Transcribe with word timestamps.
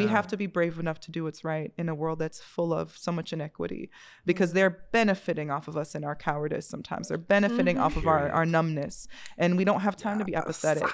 we 0.00 0.06
have 0.06 0.26
to 0.28 0.36
be 0.36 0.46
brave 0.46 0.78
enough 0.78 0.98
to 1.00 1.10
do 1.10 1.24
what's 1.24 1.44
right 1.44 1.72
in 1.76 1.88
a 1.88 1.94
world 1.94 2.18
that's 2.18 2.40
full 2.40 2.72
of 2.72 2.96
so 2.96 3.12
much 3.12 3.32
inequity 3.32 3.90
mm-hmm. 3.92 4.22
because 4.24 4.52
they're 4.52 4.78
benefiting 4.92 5.50
off 5.50 5.68
of 5.68 5.76
us 5.76 5.94
in 5.94 6.04
our 6.04 6.14
cowardice 6.14 6.66
sometimes. 6.66 7.08
They're 7.08 7.18
benefiting 7.18 7.76
mm-hmm. 7.76 7.84
off 7.84 7.96
of 7.96 8.06
our, 8.06 8.30
our 8.30 8.46
numbness. 8.46 9.06
And 9.36 9.56
we 9.56 9.64
don't 9.64 9.80
have 9.80 9.96
time 9.96 10.18
to 10.18 10.24
be 10.24 10.34
apathetic. 10.34 10.88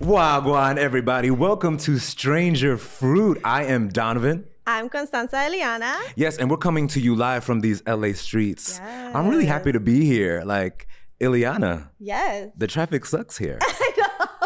Wagwan, 0.00 0.76
everybody. 0.76 1.30
Welcome 1.30 1.78
to 1.78 1.98
Stranger 1.98 2.76
Fruit. 2.76 3.40
I 3.44 3.64
am 3.64 3.88
Donovan. 3.88 4.49
I'm 4.66 4.88
Constanza 4.88 5.36
Eliana. 5.36 5.96
Yes, 6.16 6.36
and 6.38 6.50
we're 6.50 6.56
coming 6.56 6.86
to 6.88 7.00
you 7.00 7.14
live 7.14 7.44
from 7.44 7.60
these 7.60 7.82
LA 7.86 8.12
streets. 8.12 8.80
I'm 8.80 9.28
really 9.28 9.46
happy 9.46 9.72
to 9.72 9.80
be 9.80 10.04
here. 10.04 10.42
Like, 10.44 10.86
Eliana, 11.20 11.88
Yes. 11.98 12.50
the 12.56 12.66
traffic 12.66 13.04
sucks 13.04 13.36
here. 13.38 13.58
I 13.62 13.92
know. 13.98 14.36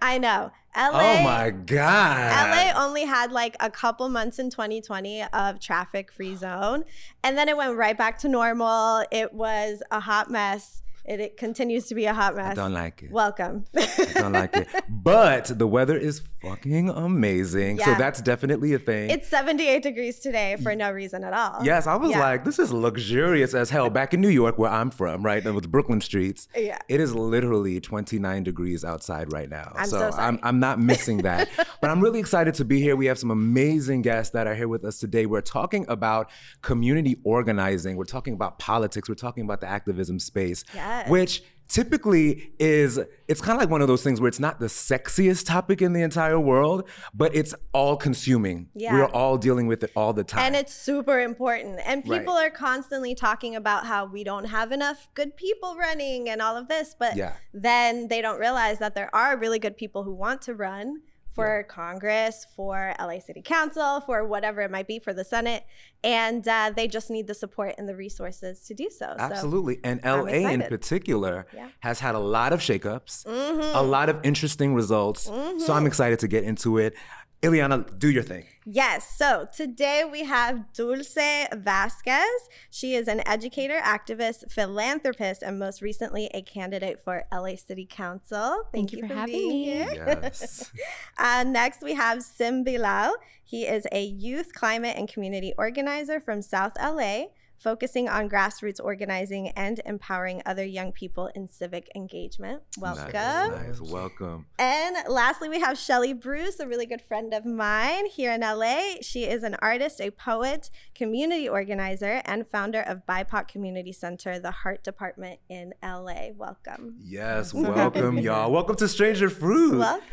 I 0.00 0.18
know. 0.18 0.50
LA. 0.76 0.90
oh 1.00 1.22
my 1.24 1.50
God. 1.50 2.50
LA 2.50 2.80
only 2.84 3.04
had 3.04 3.32
like 3.32 3.56
a 3.58 3.68
couple 3.70 4.08
months 4.08 4.38
in 4.38 4.48
2020 4.48 5.24
of 5.32 5.58
traffic 5.58 6.12
free 6.12 6.36
zone. 6.36 6.84
And 7.24 7.36
then 7.36 7.48
it 7.48 7.56
went 7.56 7.76
right 7.76 7.98
back 7.98 8.18
to 8.20 8.28
normal. 8.28 9.04
It 9.10 9.32
was 9.34 9.82
a 9.90 9.98
hot 9.98 10.30
mess. 10.30 10.82
It, 11.08 11.20
it 11.20 11.36
continues 11.38 11.86
to 11.86 11.94
be 11.94 12.04
a 12.04 12.12
hot 12.12 12.36
mess. 12.36 12.52
I 12.52 12.54
don't 12.54 12.74
like 12.74 13.02
it. 13.02 13.10
Welcome. 13.10 13.64
I 13.76 14.10
don't 14.14 14.32
like 14.32 14.54
it. 14.54 14.68
But 14.90 15.46
the 15.58 15.66
weather 15.66 15.96
is 15.96 16.20
fucking 16.42 16.90
amazing. 16.90 17.78
Yeah. 17.78 17.84
So 17.86 17.94
that's 17.94 18.20
definitely 18.20 18.74
a 18.74 18.78
thing. 18.78 19.08
it's 19.10 19.26
78 19.28 19.82
degrees 19.82 20.18
today 20.20 20.56
for 20.62 20.74
no 20.74 20.90
reason 20.92 21.24
at 21.24 21.32
all. 21.32 21.64
Yes, 21.64 21.86
I 21.86 21.96
was 21.96 22.10
Yeah. 22.10 22.20
like, 22.20 22.44
this 22.44 22.58
is 22.58 22.72
luxurious 22.72 23.54
as 23.54 23.70
hell. 23.70 23.88
Back 23.88 24.12
in 24.12 24.20
New 24.20 24.28
York, 24.28 24.58
where 24.58 24.70
I'm 24.70 24.90
from, 24.90 25.24
right, 25.24 25.42
with 25.42 25.70
Brooklyn 25.72 26.00
streets, 26.02 26.46
Yeah. 26.54 26.78
it 26.88 27.00
is 27.00 27.14
literally 27.14 27.80
29 27.80 28.42
degrees 28.42 28.84
outside 28.84 29.32
right 29.32 29.48
now. 29.48 29.72
I'm 29.74 29.86
so 29.88 30.10
sorry. 30.10 30.12
I'm, 30.22 30.38
I'm 30.42 30.60
not 30.60 30.78
missing 30.78 31.18
that. 31.18 31.48
but 31.80 31.90
I'm 31.90 32.00
really 32.02 32.20
excited 32.20 32.52
to 32.54 32.64
be 32.66 32.80
here. 32.82 32.96
We 32.96 33.06
have 33.06 33.18
some 33.18 33.30
amazing 33.30 34.02
guests 34.02 34.32
that 34.34 34.46
are 34.46 34.54
here 34.54 34.68
with 34.68 34.84
us 34.84 34.98
today. 34.98 35.24
We're 35.24 35.40
talking 35.40 35.86
about 35.88 36.30
community 36.60 37.16
organizing. 37.24 37.96
We're 37.96 38.04
talking 38.04 38.34
about 38.34 38.58
politics. 38.58 39.08
We're 39.08 39.14
talking 39.14 39.44
about 39.44 39.60
the 39.62 39.68
activism 39.68 40.18
space, 40.18 40.64
Yes. 40.74 40.97
Which 41.06 41.42
typically 41.68 42.50
is 42.58 42.98
it's 43.28 43.42
kind 43.42 43.54
of 43.56 43.60
like 43.60 43.68
one 43.68 43.82
of 43.82 43.88
those 43.88 44.02
things 44.02 44.20
where 44.22 44.28
it's 44.28 44.40
not 44.40 44.58
the 44.58 44.66
sexiest 44.66 45.44
topic 45.46 45.82
in 45.82 45.92
the 45.92 46.00
entire 46.00 46.40
world 46.40 46.88
but 47.12 47.34
it's 47.36 47.54
all 47.74 47.94
consuming 47.94 48.70
Yeah. 48.74 48.94
we're 48.94 49.04
all 49.04 49.36
dealing 49.36 49.66
with 49.66 49.84
it 49.84 49.92
all 49.94 50.14
the 50.14 50.24
time 50.24 50.40
And 50.46 50.56
it's 50.56 50.72
super 50.74 51.20
important. 51.20 51.78
And 51.84 52.02
Right. 52.08 52.20
people 52.20 52.32
are 52.34 52.48
constantly 52.48 53.14
talking 53.14 53.54
about 53.54 53.84
how 53.86 54.06
we 54.06 54.24
don't 54.24 54.46
have 54.46 54.72
enough 54.72 55.08
good 55.12 55.36
people 55.36 55.76
running 55.76 56.30
and 56.30 56.40
all 56.40 56.56
of 56.56 56.68
this. 56.68 56.96
But 56.98 57.16
Yeah. 57.16 57.32
then 57.52 58.08
they 58.08 58.22
don't 58.22 58.40
realize 58.40 58.78
that 58.78 58.94
there 58.94 59.14
are 59.14 59.36
really 59.36 59.58
good 59.58 59.76
people 59.76 60.04
who 60.04 60.14
want 60.14 60.40
to 60.42 60.54
run 60.54 61.02
for 61.38 61.62
Congress, 61.68 62.46
for 62.56 62.94
LA 62.98 63.20
City 63.20 63.42
Council, 63.42 64.00
for 64.02 64.26
whatever 64.26 64.60
it 64.62 64.70
might 64.70 64.86
be, 64.86 64.98
for 64.98 65.12
the 65.12 65.24
Senate. 65.24 65.64
And 66.04 66.46
uh, 66.46 66.72
they 66.74 66.88
just 66.88 67.10
need 67.10 67.26
the 67.26 67.34
support 67.34 67.74
and 67.78 67.88
the 67.88 67.94
resources 67.96 68.60
to 68.66 68.74
do 68.74 68.88
so. 68.90 69.06
So 69.16 69.22
Absolutely. 69.22 69.78
And 69.84 70.00
LA 70.04 70.48
in 70.50 70.62
particular 70.62 71.46
Yeah. 71.54 71.60
Mm-hmm. 71.62 71.68
has 71.80 72.00
had 72.00 72.14
a 72.14 72.18
lot 72.18 72.52
of 72.52 72.60
shakeups, 72.60 73.26
a 73.74 73.82
lot 73.82 74.08
of 74.08 74.20
interesting 74.24 74.74
results. 74.74 75.22
So 75.24 75.72
I'm 75.72 75.86
excited 75.86 76.18
to 76.20 76.28
get 76.28 76.44
into 76.44 76.78
it. 76.78 76.94
Eliana, 77.42 77.96
do 77.98 78.10
your 78.10 78.24
thing. 78.24 78.44
Yes. 78.64 79.16
So 79.16 79.46
today 79.54 80.02
we 80.10 80.24
have 80.24 80.72
Dulce 80.72 81.46
Vasquez. 81.54 82.48
She 82.68 82.96
is 82.96 83.06
an 83.06 83.22
educator, 83.26 83.78
activist, 83.78 84.50
philanthropist, 84.50 85.42
and 85.42 85.56
most 85.56 85.80
recently 85.80 86.28
a 86.34 86.42
candidate 86.42 87.00
for 87.04 87.24
LA 87.32 87.54
City 87.54 87.86
Council. 87.88 88.64
Thank, 88.72 88.92
you, 88.92 89.06
for, 89.06 89.14
having 89.14 89.48
me. 89.48 89.64
here. 89.64 89.88
Yes. 89.94 90.72
Uh, 91.20 91.42
next, 91.44 91.82
we 91.82 91.94
have 91.94 92.22
Sim 92.22 92.62
Bilal. 92.62 93.14
He 93.42 93.66
is 93.66 93.86
a 93.90 94.02
youth 94.04 94.54
climate 94.54 94.96
and 94.96 95.08
community 95.08 95.52
organizer 95.58 96.20
from 96.20 96.42
South 96.42 96.72
LA, 96.80 97.24
focusing 97.58 98.08
on 98.08 98.28
grassroots 98.28 98.80
organizing 98.82 99.48
and 99.50 99.80
empowering 99.84 100.42
other 100.46 100.64
young 100.64 100.92
people 100.92 101.30
in 101.34 101.48
civic 101.48 101.88
engagement. 101.94 102.62
Welcome. 102.78 103.12
Nice, 103.12 103.80
nice. 103.80 103.80
Welcome. 103.80 104.46
And 104.58 104.96
lastly, 105.08 105.48
we 105.48 105.60
have 105.60 105.76
Shelley 105.78 106.12
Bruce, 106.12 106.60
a 106.60 106.66
really 106.66 106.86
good 106.86 107.02
friend 107.02 107.34
of 107.34 107.44
mine 107.44 108.06
here 108.06 108.32
in 108.32 108.40
LA. 108.42 108.96
She 109.02 109.24
is 109.24 109.42
an 109.42 109.56
artist, 109.60 110.00
a 110.00 110.10
poet, 110.10 110.70
community 110.94 111.48
organizer, 111.48 112.22
and 112.24 112.46
founder 112.48 112.80
of 112.80 113.04
BIPOC 113.06 113.48
Community 113.48 113.92
Center, 113.92 114.38
the 114.38 114.50
Heart 114.50 114.84
Department 114.84 115.40
in 115.48 115.74
LA. 115.82 116.28
Welcome. 116.36 116.96
Yes, 117.00 117.50
So 117.52 117.62
happy 117.62 118.00
to 118.00 118.06
welcome, 118.06 118.18
y'all. 118.18 118.52
Welcome 118.52 118.76
to 118.76 118.88
Stranger 118.88 119.28
Fruit. 119.28 119.78
Welcome. 119.78 120.04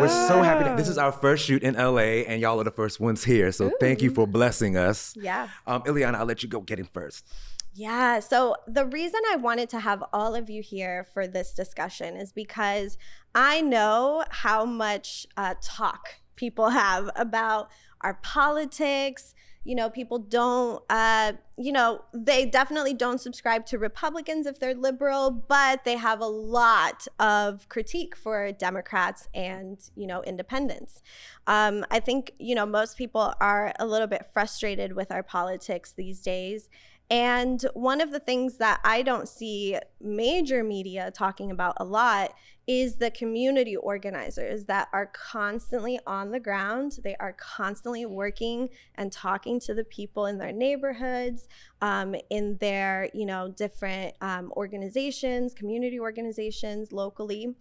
We're 0.00 0.08
so 0.08 0.42
happy 0.42 0.68
To, 0.68 0.74
this 0.76 0.88
is 0.88 0.98
our 0.98 1.12
first 1.12 1.44
shoot 1.44 1.62
in 1.62 1.74
LA, 1.74 2.24
and 2.26 2.40
y'all 2.40 2.60
are 2.60 2.64
the 2.64 2.70
first 2.70 2.98
ones 3.00 3.24
here. 3.24 3.52
So 3.52 3.70
thank 3.80 4.02
you 4.02 4.10
for 4.10 4.26
blessing 4.26 4.76
us. 4.76 5.14
Yeah. 5.16 5.48
Um, 5.66 5.82
Eliana, 5.82 6.16
I'll 6.16 6.26
let 6.26 6.42
you 6.42 6.48
go 6.48 6.60
get 6.66 6.78
in 6.78 6.86
first. 6.86 7.26
Yeah. 7.74 8.20
So 8.20 8.54
the 8.68 8.86
reason 8.86 9.20
I 9.32 9.36
wanted 9.36 9.68
to 9.70 9.80
have 9.80 10.02
all 10.12 10.34
of 10.34 10.48
you 10.48 10.62
here 10.62 11.06
for 11.12 11.26
this 11.26 11.52
discussion 11.52 12.16
is 12.16 12.32
because 12.32 12.96
I 13.34 13.60
know 13.60 14.24
how 14.30 14.64
much 14.64 15.26
uh, 15.36 15.54
talk 15.60 16.16
people 16.36 16.70
have 16.70 17.10
about 17.16 17.70
our 18.00 18.14
politics. 18.14 19.34
You 19.64 19.74
know, 19.74 19.90
people 19.90 20.18
don't, 20.18 20.82
uh, 20.90 21.32
you 21.56 21.72
know, 21.72 22.02
they 22.12 22.44
definitely 22.46 22.94
don't 22.94 23.20
subscribe 23.20 23.64
to 23.66 23.78
Republicans 23.78 24.46
if 24.46 24.58
they're 24.58 24.74
liberal, 24.74 25.30
but 25.30 25.84
they 25.84 25.96
have 25.96 26.20
a 26.20 26.26
lot 26.26 27.06
of 27.18 27.68
critique 27.68 28.14
for 28.14 28.52
Democrats 28.52 29.28
and, 29.34 29.78
you 29.96 30.06
know, 30.06 30.22
independents. 30.24 31.02
Um, 31.46 31.84
I 31.90 32.00
think, 32.00 32.32
you 32.38 32.54
know, 32.54 32.66
most 32.66 32.98
people 32.98 33.34
are 33.40 33.72
a 33.78 33.86
little 33.86 34.08
bit 34.08 34.26
frustrated 34.32 34.94
with 34.94 35.10
our 35.10 35.22
politics 35.22 35.92
these 35.92 36.20
days. 36.20 36.68
And 37.10 37.62
one 37.74 38.00
of 38.00 38.12
the 38.12 38.20
things 38.20 38.56
that 38.56 38.80
I 38.82 39.02
don't 39.02 39.28
see 39.28 39.78
major 40.00 40.64
media 40.64 41.10
talking 41.10 41.50
about 41.50 41.76
a 41.78 41.84
lot 41.84 42.34
is 42.66 42.96
the 42.96 43.10
community 43.10 43.76
organizers 43.76 44.64
that 44.64 44.88
are 44.92 45.06
constantly 45.06 46.00
on 46.06 46.30
the 46.30 46.40
ground. 46.40 46.98
They 47.02 47.16
are 47.16 47.34
constantly 47.34 48.06
working 48.06 48.70
and 48.94 49.12
talking 49.12 49.60
to 49.60 49.74
the 49.74 49.84
people 49.84 50.26
in 50.26 50.38
their 50.38 50.52
neighborhoods, 50.52 51.46
um, 51.82 52.14
in 52.30 52.56
their, 52.58 53.10
you 53.12 53.26
know, 53.26 53.48
different 53.48 54.14
um, 54.20 54.52
organizations, 54.56 55.52
community 55.52 56.00
organizations 56.00 56.92
locally, 56.92 57.54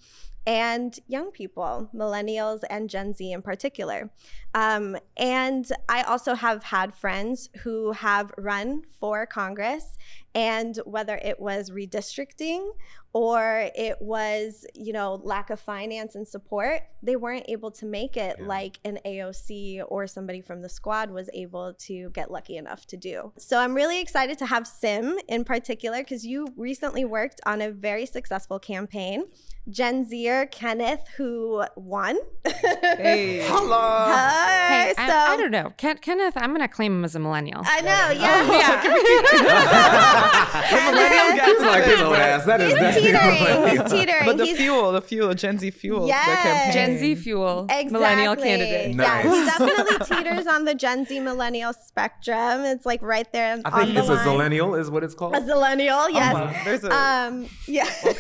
and 0.46 1.00
young 1.08 1.32
people, 1.32 1.90
millennials 1.96 2.62
and 2.70 2.90
Gen 2.90 3.14
Z 3.14 3.32
in 3.32 3.42
particular. 3.42 4.12
Um, 4.54 4.98
and 5.16 5.70
I 5.88 6.04
also 6.04 6.36
have 6.36 6.64
had 6.66 6.94
friends 6.94 7.50
who 7.64 7.94
have 7.94 8.32
run 8.38 8.84
for 9.00 9.26
Congress, 9.26 9.98
and 10.36 10.78
whether 10.86 11.16
it 11.18 11.40
was 11.40 11.70
redistricting 11.70 12.72
or 13.14 13.70
it 13.76 14.02
was, 14.02 14.66
you 14.74 14.92
know, 14.92 15.22
lack 15.24 15.50
of 15.52 15.60
finance 15.60 16.16
and 16.16 16.28
support, 16.28 16.82
they 17.04 17.16
weren't 17.16 17.46
able 17.48 17.70
to 17.72 17.86
make 17.86 18.18
it 18.18 18.38
Yeah. 18.40 18.46
like 18.48 18.80
an 18.84 18.98
AOC 19.06 19.82
or 19.88 20.08
somebody 20.08 20.42
from 20.42 20.62
the 20.62 20.70
squad 20.70 21.12
was 21.12 21.30
able 21.34 21.74
to 21.76 22.10
get 22.10 22.32
lucky 22.32 22.58
enough 22.58 22.86
to 22.88 22.98
do. 22.98 23.32
So 23.38 23.60
I'm 23.60 23.76
really 23.76 24.02
excited 24.02 24.38
to 24.40 24.48
have 24.48 24.66
Sim 24.68 25.20
in 25.28 25.44
particular 25.44 26.00
because 26.00 26.26
you 26.26 26.48
recently 26.58 27.06
worked 27.06 27.40
on 27.46 27.62
a 27.62 27.70
very 27.72 28.06
successful 28.08 28.58
campaign. 28.60 29.26
Gen 29.70 30.06
Zer 30.10 30.46
Kenneth, 30.48 31.08
who 31.16 31.64
won. 31.78 32.18
Hey. 32.46 33.40
Hello. 33.48 33.80
Hi. 33.80 34.88
Hey, 34.88 34.94
so 34.98 35.04
I, 35.04 35.34
I 35.34 35.38
don't 35.38 35.52
know. 35.52 35.72
Ken, 35.78 35.98
Kenneth, 36.00 36.34
I'm 36.36 36.52
gonna 36.52 36.68
claim 36.68 36.92
him 36.98 37.06
as 37.06 37.16
a 37.16 37.20
millennial. 37.20 37.62
I 37.64 37.80
know, 37.80 38.10
yeah. 38.12 38.44
millennial 40.92 41.46
He's 41.46 41.62
like 41.62 41.84
his 41.86 42.02
old 42.02 42.16
ass. 42.16 42.46
That 42.46 42.60
is 42.62 42.72
He's 42.72 42.80
definitely 42.80 43.03
teetering. 43.04 43.68
He's 43.70 43.92
teetering. 43.92 44.26
But 44.26 44.38
the 44.38 44.46
He's 44.46 44.58
fuel, 44.58 44.92
the 44.92 45.02
fuel, 45.02 45.34
Gen 45.34 45.58
Z 45.60 45.72
fuel. 45.72 46.08
Yes. 46.08 46.74
Gen 46.74 46.98
Z 46.98 47.16
fuel, 47.16 47.66
exactly. 47.70 47.92
millennial 47.92 48.36
candidate. 48.36 48.96
Yeah, 48.96 49.22
he 49.22 49.28
Nice. 49.30 49.58
definitely 49.58 50.06
teeters 50.16 50.48
on 50.48 50.66
the 50.66 50.76
Gen 50.76 51.06
Z 51.06 51.20
millennial 51.20 51.74
spectrum. 51.74 52.62
It's 52.66 52.86
like 52.86 53.02
right 53.02 53.32
there 53.34 53.60
I 53.66 53.70
on 53.70 53.82
think 53.84 53.94
the 53.96 54.00
it's 54.02 54.10
a 54.10 54.14
line. 54.14 54.26
zillennial, 54.52 54.80
is 54.80 54.90
what 54.90 55.04
it's 55.04 55.16
called. 55.16 55.36
A 55.36 55.40
zillennial, 55.42 56.10
yes. 56.12 56.34
wow. 56.34 56.54
There's 56.64 56.84
a- 56.84 56.94
Um, 56.94 57.48
yeah. 57.68 57.90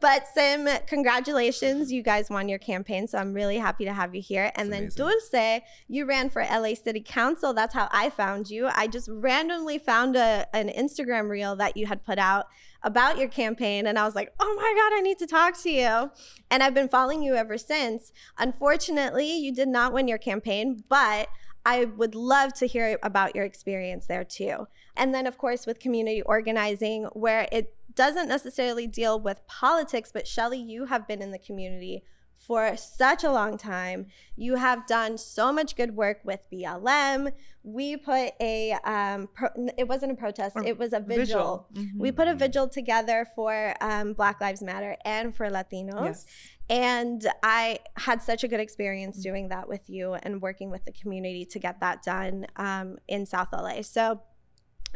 but 0.00 0.26
Sim, 0.34 0.68
congratulations. 0.86 1.92
You 1.92 2.02
guys 2.02 2.28
won 2.30 2.48
your 2.48 2.58
campaign. 2.58 3.06
So 3.06 3.18
I'm 3.18 3.32
really 3.32 3.58
happy 3.58 3.84
to 3.84 3.92
have 3.92 4.14
you 4.14 4.22
here. 4.22 4.50
And 4.56 4.72
That's 4.72 4.94
then 4.96 5.04
amazing. 5.04 5.32
Dulce, 5.32 5.62
you 5.88 6.06
ran 6.06 6.30
for 6.30 6.42
LA 6.42 6.74
City 6.74 7.00
Council. 7.04 7.54
That's 7.54 7.74
how 7.74 7.88
I 7.92 8.10
found 8.10 8.50
you. 8.50 8.68
I 8.74 8.86
just 8.86 9.08
randomly 9.10 9.78
found 9.78 10.16
a, 10.16 10.46
an 10.54 10.68
Instagram 10.68 11.28
reel 11.28 11.56
that 11.56 11.76
you 11.76 11.86
had 11.86 12.04
put 12.04 12.18
out 12.18 12.46
about 12.84 13.18
your 13.18 13.28
campaign. 13.28 13.86
And 13.86 13.98
I 13.98 14.04
was 14.04 14.14
like, 14.14 14.32
oh 14.38 14.54
my 14.56 14.74
God, 14.76 14.96
I 14.96 15.00
need 15.00 15.18
to 15.18 15.26
talk 15.26 15.60
to 15.62 15.70
you. 15.70 16.10
And 16.50 16.62
I've 16.62 16.74
been 16.74 16.88
following 16.88 17.22
you 17.22 17.34
ever 17.34 17.58
since. 17.58 18.12
Unfortunately, 18.38 19.36
you 19.36 19.52
did 19.52 19.68
not 19.68 19.92
win 19.92 20.06
your 20.06 20.18
campaign, 20.18 20.84
but 20.88 21.28
I 21.66 21.86
would 21.86 22.14
love 22.14 22.52
to 22.54 22.66
hear 22.66 22.98
about 23.02 23.34
your 23.34 23.44
experience 23.44 24.06
there 24.06 24.22
too. 24.22 24.68
And 24.96 25.14
then, 25.14 25.26
of 25.26 25.38
course, 25.38 25.66
with 25.66 25.80
community 25.80 26.22
organizing, 26.22 27.04
where 27.14 27.48
it 27.50 27.74
doesn't 27.94 28.28
necessarily 28.28 28.86
deal 28.86 29.18
with 29.18 29.46
politics, 29.46 30.10
but 30.12 30.28
Shelley, 30.28 30.60
you 30.60 30.86
have 30.86 31.08
been 31.08 31.22
in 31.22 31.30
the 31.30 31.38
community 31.38 32.04
for 32.46 32.76
such 32.76 33.24
a 33.24 33.30
long 33.32 33.56
time. 33.56 34.06
You 34.36 34.56
have 34.56 34.86
done 34.86 35.16
so 35.16 35.52
much 35.52 35.76
good 35.76 35.96
work 35.96 36.20
with 36.24 36.40
BLM. 36.52 37.32
We 37.62 37.96
put 37.96 38.32
a, 38.40 38.72
um, 38.84 39.28
pro- 39.32 39.68
it 39.78 39.88
wasn't 39.88 40.12
a 40.12 40.14
protest, 40.14 40.56
it 40.64 40.78
was 40.78 40.92
a 40.92 41.00
vigil. 41.00 41.66
Mhm. 41.72 41.98
We 41.98 42.12
put 42.12 42.28
a 42.28 42.34
vigil 42.34 42.68
together 42.68 43.26
for 43.34 43.74
um, 43.80 44.12
Black 44.12 44.40
Lives 44.40 44.62
Matter 44.62 44.96
and 45.04 45.34
for 45.34 45.48
Latinos. 45.48 46.04
Yes. 46.04 46.26
And 46.68 47.26
I 47.42 47.78
had 47.96 48.22
such 48.22 48.44
a 48.44 48.48
good 48.48 48.60
experience 48.60 49.18
doing 49.22 49.48
that 49.48 49.68
with 49.68 49.88
you 49.88 50.14
and 50.14 50.42
working 50.42 50.70
with 50.70 50.84
the 50.84 50.92
community 50.92 51.44
to 51.46 51.58
get 51.58 51.80
that 51.80 52.02
done 52.02 52.46
um, 52.56 52.98
in 53.08 53.26
South 53.26 53.48
LA. 53.52 53.82
So 53.82 54.20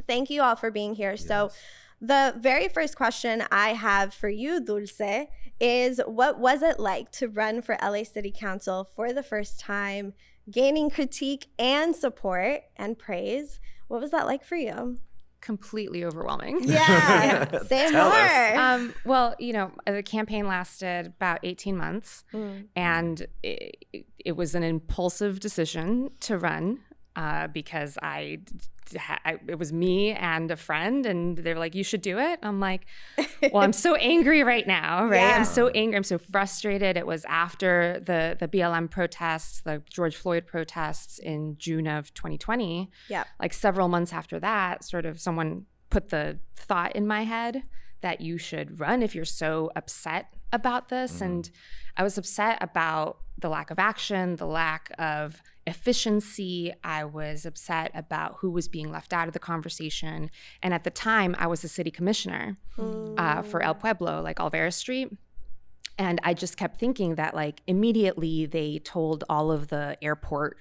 thank 0.06 0.30
you 0.30 0.42
all 0.42 0.56
for 0.56 0.70
being 0.70 0.94
here. 0.94 1.16
So 1.16 1.50
the 2.00 2.34
very 2.38 2.68
first 2.68 2.96
question 2.96 3.42
I 3.50 3.70
have 3.74 4.14
for 4.14 4.28
you, 4.28 4.60
Dulce, 4.60 5.26
is 5.60 6.00
what 6.06 6.38
was 6.38 6.62
it 6.62 6.78
like 6.78 7.10
to 7.12 7.28
run 7.28 7.62
for 7.62 7.76
LA 7.82 8.04
City 8.04 8.32
Council 8.36 8.88
for 8.94 9.12
the 9.12 9.22
first 9.22 9.58
time, 9.58 10.12
gaining 10.50 10.88
critique 10.90 11.46
and 11.58 11.94
support 11.96 12.60
and 12.76 12.98
praise? 12.98 13.58
What 13.88 14.00
was 14.00 14.10
that 14.12 14.26
like 14.26 14.44
for 14.44 14.56
you? 14.56 14.98
Completely 15.40 16.04
overwhelming. 16.04 16.60
Yeah, 16.68 17.58
say 17.66 17.90
Tell 17.90 18.10
more. 18.10 18.60
Um, 18.60 18.94
well, 19.04 19.34
you 19.38 19.52
know, 19.52 19.70
the 19.86 20.02
campaign 20.02 20.46
lasted 20.46 21.06
about 21.06 21.40
18 21.42 21.76
months, 21.76 22.24
Mm. 22.32 22.66
and 22.76 23.26
it, 23.42 23.84
it 24.24 24.32
was 24.36 24.54
an 24.54 24.62
impulsive 24.62 25.40
decision 25.40 26.10
to 26.20 26.38
run 26.38 26.80
uh, 27.16 27.48
because 27.48 27.98
I, 28.02 28.38
I, 29.24 29.38
it 29.48 29.58
was 29.58 29.72
me 29.72 30.12
and 30.12 30.50
a 30.50 30.56
friend, 30.56 31.04
and 31.04 31.36
they're 31.36 31.58
like, 31.58 31.74
"You 31.74 31.84
should 31.84 32.02
do 32.02 32.18
it." 32.18 32.38
I'm 32.42 32.60
like, 32.60 32.86
"Well, 33.52 33.62
I'm 33.62 33.72
so 33.72 33.94
angry 33.96 34.42
right 34.42 34.66
now, 34.66 35.04
right? 35.08 35.20
Yeah. 35.20 35.36
I'm 35.36 35.44
so 35.44 35.68
angry. 35.68 35.96
I'm 35.96 36.04
so 36.04 36.18
frustrated." 36.18 36.96
It 36.96 37.06
was 37.06 37.24
after 37.26 38.00
the 38.04 38.36
the 38.38 38.48
BLM 38.48 38.90
protests, 38.90 39.60
the 39.60 39.82
George 39.90 40.16
Floyd 40.16 40.46
protests 40.46 41.18
in 41.18 41.56
June 41.58 41.86
of 41.86 42.14
2020 42.14 42.90
yeah. 43.08 43.24
like 43.40 43.52
several 43.52 43.88
months 43.88 44.12
after 44.12 44.38
that, 44.40 44.84
sort 44.84 45.06
of 45.06 45.20
someone 45.20 45.66
put 45.90 46.08
the 46.08 46.38
thought 46.56 46.94
in 46.94 47.06
my 47.06 47.24
head 47.24 47.62
that 48.00 48.20
you 48.20 48.38
should 48.38 48.78
run 48.78 49.02
if 49.02 49.14
you're 49.14 49.24
so 49.24 49.70
upset 49.74 50.34
about 50.52 50.88
this. 50.88 51.20
And 51.20 51.50
I 51.96 52.02
was 52.02 52.16
upset 52.16 52.58
about 52.60 53.18
the 53.38 53.48
lack 53.48 53.70
of 53.70 53.78
action, 53.78 54.36
the 54.36 54.46
lack 54.46 54.92
of 54.98 55.42
efficiency. 55.68 56.72
I 56.82 57.04
was 57.04 57.46
upset 57.46 57.90
about 57.94 58.36
who 58.40 58.50
was 58.50 58.66
being 58.68 58.90
left 58.90 59.12
out 59.12 59.28
of 59.28 59.34
the 59.34 59.38
conversation. 59.38 60.30
And 60.62 60.74
at 60.74 60.82
the 60.84 60.90
time, 60.90 61.36
I 61.38 61.46
was 61.46 61.62
a 61.62 61.68
city 61.68 61.90
commissioner 61.90 62.56
uh, 62.76 63.42
for 63.42 63.62
El 63.62 63.74
Pueblo, 63.74 64.20
like 64.22 64.38
Olvera 64.38 64.72
Street. 64.72 65.12
And 65.96 66.20
I 66.22 66.34
just 66.34 66.56
kept 66.56 66.78
thinking 66.78 67.16
that, 67.16 67.34
like, 67.34 67.60
immediately 67.66 68.46
they 68.46 68.78
told 68.78 69.24
all 69.28 69.50
of 69.50 69.68
the 69.68 69.96
airport 70.02 70.58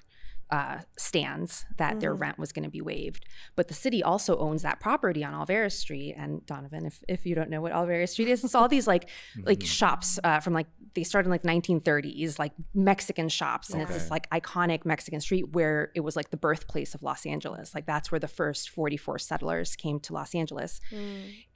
uh, 0.50 0.78
stands 0.96 1.66
that 1.76 2.00
their 2.00 2.14
rent 2.14 2.38
was 2.38 2.52
going 2.52 2.64
to 2.64 2.70
be 2.70 2.80
waived. 2.80 3.26
But 3.56 3.68
the 3.68 3.74
city 3.74 4.02
also 4.02 4.38
owns 4.38 4.62
that 4.62 4.80
property 4.80 5.24
on 5.24 5.34
Olvera 5.34 5.70
Street. 5.70 6.14
And 6.16 6.44
Donovan, 6.46 6.86
if, 6.86 7.02
if 7.08 7.26
you 7.26 7.34
don't 7.34 7.50
know 7.50 7.60
what 7.60 7.72
Olvera 7.72 8.08
Street 8.08 8.28
is, 8.28 8.44
it's 8.44 8.54
all 8.54 8.68
these 8.68 8.86
like 8.86 9.08
like 9.44 9.64
shops 9.64 10.18
uh, 10.24 10.40
from 10.40 10.54
like 10.54 10.66
they 10.94 11.04
started 11.04 11.26
in 11.26 11.30
like 11.30 11.42
1930s, 11.42 12.38
like 12.38 12.52
Mexican 12.74 13.28
shops, 13.28 13.70
and 13.70 13.82
it's 13.82 13.92
this 13.92 14.10
like 14.10 14.28
iconic 14.30 14.84
Mexican 14.84 15.20
street 15.20 15.50
where 15.52 15.92
it 15.94 16.00
was 16.00 16.16
like 16.16 16.30
the 16.30 16.36
birthplace 16.36 16.94
of 16.94 17.02
Los 17.02 17.26
Angeles. 17.26 17.74
Like 17.74 17.86
that's 17.86 18.10
where 18.10 18.18
the 18.18 18.28
first 18.28 18.70
44 18.70 19.18
settlers 19.18 19.76
came 19.76 20.00
to 20.00 20.12
Los 20.12 20.34
Angeles. 20.34 20.80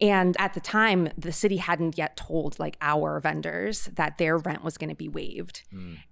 And 0.00 0.36
at 0.38 0.54
the 0.54 0.60
time, 0.60 1.08
the 1.16 1.32
city 1.32 1.56
hadn't 1.56 1.96
yet 1.98 2.16
told 2.16 2.58
like 2.58 2.76
our 2.80 3.20
vendors 3.20 3.86
that 3.94 4.18
their 4.18 4.36
rent 4.38 4.62
was 4.62 4.76
going 4.76 4.90
to 4.90 4.96
be 4.96 5.08
waived. 5.08 5.62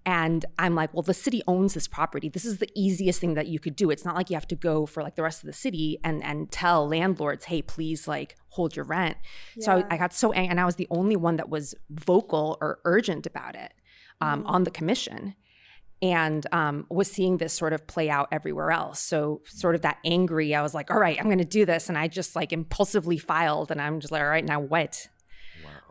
And 0.07 0.45
I'm 0.59 0.75
like, 0.75 0.93
well, 0.95 1.03
the 1.03 1.15
city 1.15 1.43
owns 1.47 1.75
this 1.75 1.87
property. 1.89 2.29
This 2.29 2.45
is 2.45 2.59
the 2.59 2.70
easiest 2.75 3.21
thing 3.21 3.35
that 3.35 3.47
you 3.47 3.59
could 3.59 3.77
do. 3.77 3.91
It's 3.91 4.05
not 4.05 4.15
like 4.15 4.31
you 4.31 4.37
have 4.37 4.49
to 4.49 4.57
go 4.57 4.87
for 4.87 5.03
like 5.03 5.17
the 5.17 5.23
rest 5.23 5.43
of 5.43 5.47
the 5.47 5.53
city 5.53 5.99
and 6.05 6.23
and 6.23 6.51
tell 6.51 6.89
landlords, 6.89 7.47
hey, 7.47 7.63
please 7.63 8.09
like 8.09 8.37
hold 8.49 8.77
your 8.77 8.85
rent. 8.85 9.17
So 9.61 9.73
I, 9.73 9.95
I 9.95 9.97
got 9.97 10.13
so 10.13 10.33
angry, 10.33 10.51
and 10.51 10.61
I 10.61 10.65
was 10.65 10.77
the 10.77 10.89
only 10.91 11.17
one 11.17 11.37
that 11.37 11.49
was 11.49 11.75
vocal 11.91 12.59
or 12.61 12.81
urgent 12.85 13.27
about 13.27 13.55
it 13.55 13.73
um, 14.21 14.45
on 14.47 14.65
the 14.65 14.71
commission 14.71 15.35
and 16.03 16.47
um, 16.53 16.87
was 16.89 17.11
seeing 17.11 17.37
this 17.37 17.53
sort 17.53 17.73
of 17.73 17.87
play 17.87 18.09
out 18.09 18.29
everywhere 18.33 18.71
else. 18.71 19.01
So, 19.01 19.43
sort 19.45 19.75
of 19.75 19.83
that 19.83 19.99
angry, 20.05 20.55
I 20.55 20.63
was 20.63 20.73
like, 20.73 20.91
all 20.91 20.99
right, 20.99 21.19
I'm 21.19 21.27
going 21.27 21.39
to 21.39 21.45
do 21.45 21.67
this. 21.67 21.89
And 21.89 21.99
I 21.99 22.09
just 22.09 22.35
like 22.35 22.53
impulsively 22.53 23.19
filed, 23.19 23.71
and 23.71 23.81
I'm 23.81 24.01
just 24.01 24.11
like, 24.13 24.23
all 24.23 24.29
right, 24.29 24.45
now 24.45 24.61
what? 24.61 25.09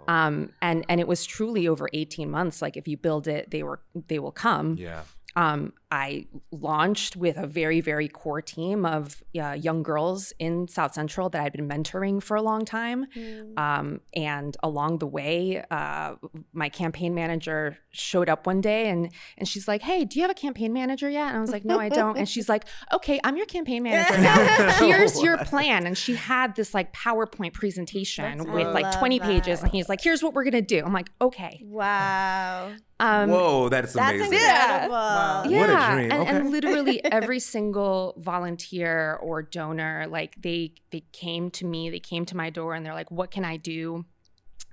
Um, 0.08 0.54
and 0.62 0.86
and 0.90 1.00
it 1.00 1.08
was 1.08 1.26
truly 1.26 1.68
over 1.68 1.90
18 1.94 2.30
months. 2.32 2.62
Like 2.62 2.76
if 2.78 2.88
you 2.88 2.98
build 2.98 3.28
it, 3.28 3.52
they 3.52 3.62
were 3.62 3.82
they 4.08 4.20
will 4.20 4.32
come. 4.32 4.76
Yeah. 4.80 5.04
Um, 5.36 5.74
I 5.92 6.28
launched 6.52 7.16
with 7.16 7.38
a 7.38 7.48
very, 7.48 7.82
very 7.82 8.08
core 8.08 8.42
team 8.42 8.86
of 8.86 9.24
uh, 9.40 9.54
young 9.54 9.82
girls 9.82 10.34
in 10.38 10.68
South 10.68 10.94
Central 10.94 11.30
that 11.30 11.42
I'd 11.42 11.54
been 11.54 11.68
mentoring 11.68 12.22
for 12.22 12.36
a 12.36 12.42
long 12.42 12.64
time. 12.66 13.08
Um, 13.58 14.02
and 14.14 14.56
along 14.62 15.00
the 15.00 15.08
way, 15.08 15.64
uh, 15.72 16.16
my 16.54 16.70
campaign 16.70 17.16
manager 17.16 17.78
showed 17.92 18.30
up 18.30 18.46
one 18.46 18.62
day 18.62 18.90
and 18.90 19.12
and 19.38 19.48
she's 19.48 19.68
like, 19.68 19.82
"Hey, 19.82 20.06
do 20.06 20.20
you 20.20 20.24
have 20.24 20.32
a 20.32 20.36
campaign 20.36 20.74
manager 20.74 21.10
yet?" 21.10 21.30
And 21.30 21.38
I 21.38 21.42
was 21.42 21.52
like, 21.52 21.66
"No, 21.66 21.80
I 21.80 21.90
don't." 21.90 22.18
And 22.18 22.30
she's 22.30 22.50
like, 22.50 22.66
"Okay, 22.94 23.20
I'm 23.24 23.36
your 23.36 23.48
campaign 23.48 23.84
manager 23.84 24.22
now. 24.22 24.72
Here's 24.80 25.22
your 25.22 25.38
plan." 25.40 25.88
And 25.88 25.98
she 25.98 26.16
had 26.16 26.56
this 26.56 26.74
like 26.74 26.94
PowerPoint 26.94 27.54
presentation 27.54 28.38
That's- 28.38 28.54
with 28.54 28.68
I 28.68 28.72
like 28.72 28.84
love 28.84 29.00
20 29.00 29.20
pages, 29.20 29.64
and 29.64 29.72
he's 29.72 29.90
like, 29.90 30.02
"Here's 30.02 30.22
what 30.22 30.34
we're 30.34 30.44
gonna 30.44 30.62
do." 30.62 30.84
I'm 30.86 30.94
like, 30.94 31.10
"Okay." 31.20 31.64
Wow. 31.66 32.74
Um, 33.00 33.30
Whoa, 33.30 33.70
that's 33.70 33.94
That's 33.94 34.16
amazing. 34.16 34.34
incredible. 34.34 34.92
Wow. 34.92 35.44
What 35.44 35.48
a 35.48 35.52
yeah, 35.52 35.96
dream. 35.96 36.12
And, 36.12 36.28
and 36.28 36.52
literally 36.52 37.04
every 37.12 37.40
single 37.40 38.14
volunteer 38.18 39.18
or 39.22 39.42
donor, 39.42 40.06
like 40.10 40.36
they 40.42 40.74
they 40.92 41.04
came 41.14 41.50
to 41.52 41.66
me, 41.66 41.90
they 41.90 42.00
came 42.00 42.26
to 42.26 42.36
my 42.36 42.50
door, 42.50 42.74
and 42.74 42.86
they're 42.86 42.94
like, 42.94 43.10
"What 43.10 43.32
can 43.32 43.46
I 43.46 43.56
do?" 43.56 44.06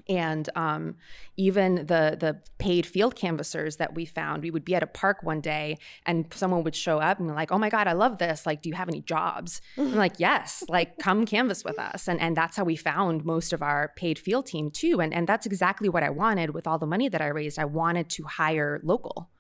And 0.09 0.49
um, 0.55 0.97
even 1.37 1.87
the 1.87 2.17
the 2.19 2.41
paid 2.59 2.87
field 2.87 3.17
canvassers 3.17 3.77
that 3.77 3.95
we 3.95 4.05
found, 4.05 4.43
we 4.43 4.51
would 4.51 4.65
be 4.65 4.75
at 4.75 4.83
a 4.83 4.87
park 4.87 5.23
one 5.23 5.41
day, 5.41 5.79
and 6.05 6.27
someone 6.33 6.63
would 6.65 6.77
show 6.77 6.99
up 6.99 7.19
and 7.19 7.29
be 7.29 7.35
like, 7.35 7.51
"Oh 7.51 7.59
my 7.59 7.69
God, 7.69 7.89
I 7.89 7.93
love 7.93 8.19
this! 8.19 8.47
Like, 8.47 8.63
do 8.63 8.69
you 8.69 8.75
have 8.75 8.89
any 8.89 9.01
jobs?" 9.01 9.61
I'm 9.77 9.95
like, 10.05 10.19
"Yes, 10.19 10.63
like 10.69 10.99
come 10.99 11.27
canvass 11.27 11.65
with 11.65 11.79
us." 11.79 12.09
And 12.09 12.21
and 12.21 12.37
that's 12.37 12.57
how 12.57 12.65
we 12.65 12.77
found 12.77 13.25
most 13.25 13.53
of 13.53 13.63
our 13.63 13.93
paid 13.97 14.19
field 14.19 14.47
team 14.47 14.71
too. 14.71 15.01
And 15.01 15.13
and 15.13 15.27
that's 15.27 15.47
exactly 15.47 15.89
what 15.89 16.03
I 16.03 16.11
wanted 16.11 16.51
with 16.51 16.67
all 16.67 16.79
the 16.79 16.87
money 16.87 17.09
that 17.09 17.21
I 17.21 17.27
raised. 17.29 17.59
I 17.59 17.65
wanted 17.65 18.09
to 18.11 18.25
hire 18.25 18.81
local 18.85 19.31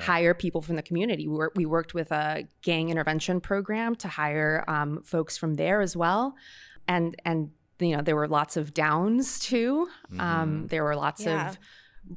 hire 0.00 0.34
people 0.34 0.62
from 0.62 0.76
the 0.76 0.82
community. 0.82 1.28
We, 1.28 1.34
wor- 1.34 1.52
we 1.54 1.66
worked 1.66 1.94
with 1.94 2.10
a 2.12 2.44
gang 2.62 2.88
intervention 2.88 3.40
program 3.40 3.94
to 3.96 4.08
hire 4.08 4.64
um, 4.68 5.02
folks 5.02 5.36
from 5.36 5.54
there 5.54 5.80
as 5.80 5.96
well, 5.96 6.34
and 6.88 7.14
and 7.24 7.50
you 7.80 7.96
know 7.96 8.02
there 8.02 8.16
were 8.16 8.28
lots 8.28 8.56
of 8.56 8.74
downs 8.74 9.38
too. 9.40 9.88
Um, 10.18 10.66
there 10.68 10.84
were 10.84 10.96
lots 10.96 11.24
Yeah. 11.24 11.50
of 11.50 11.58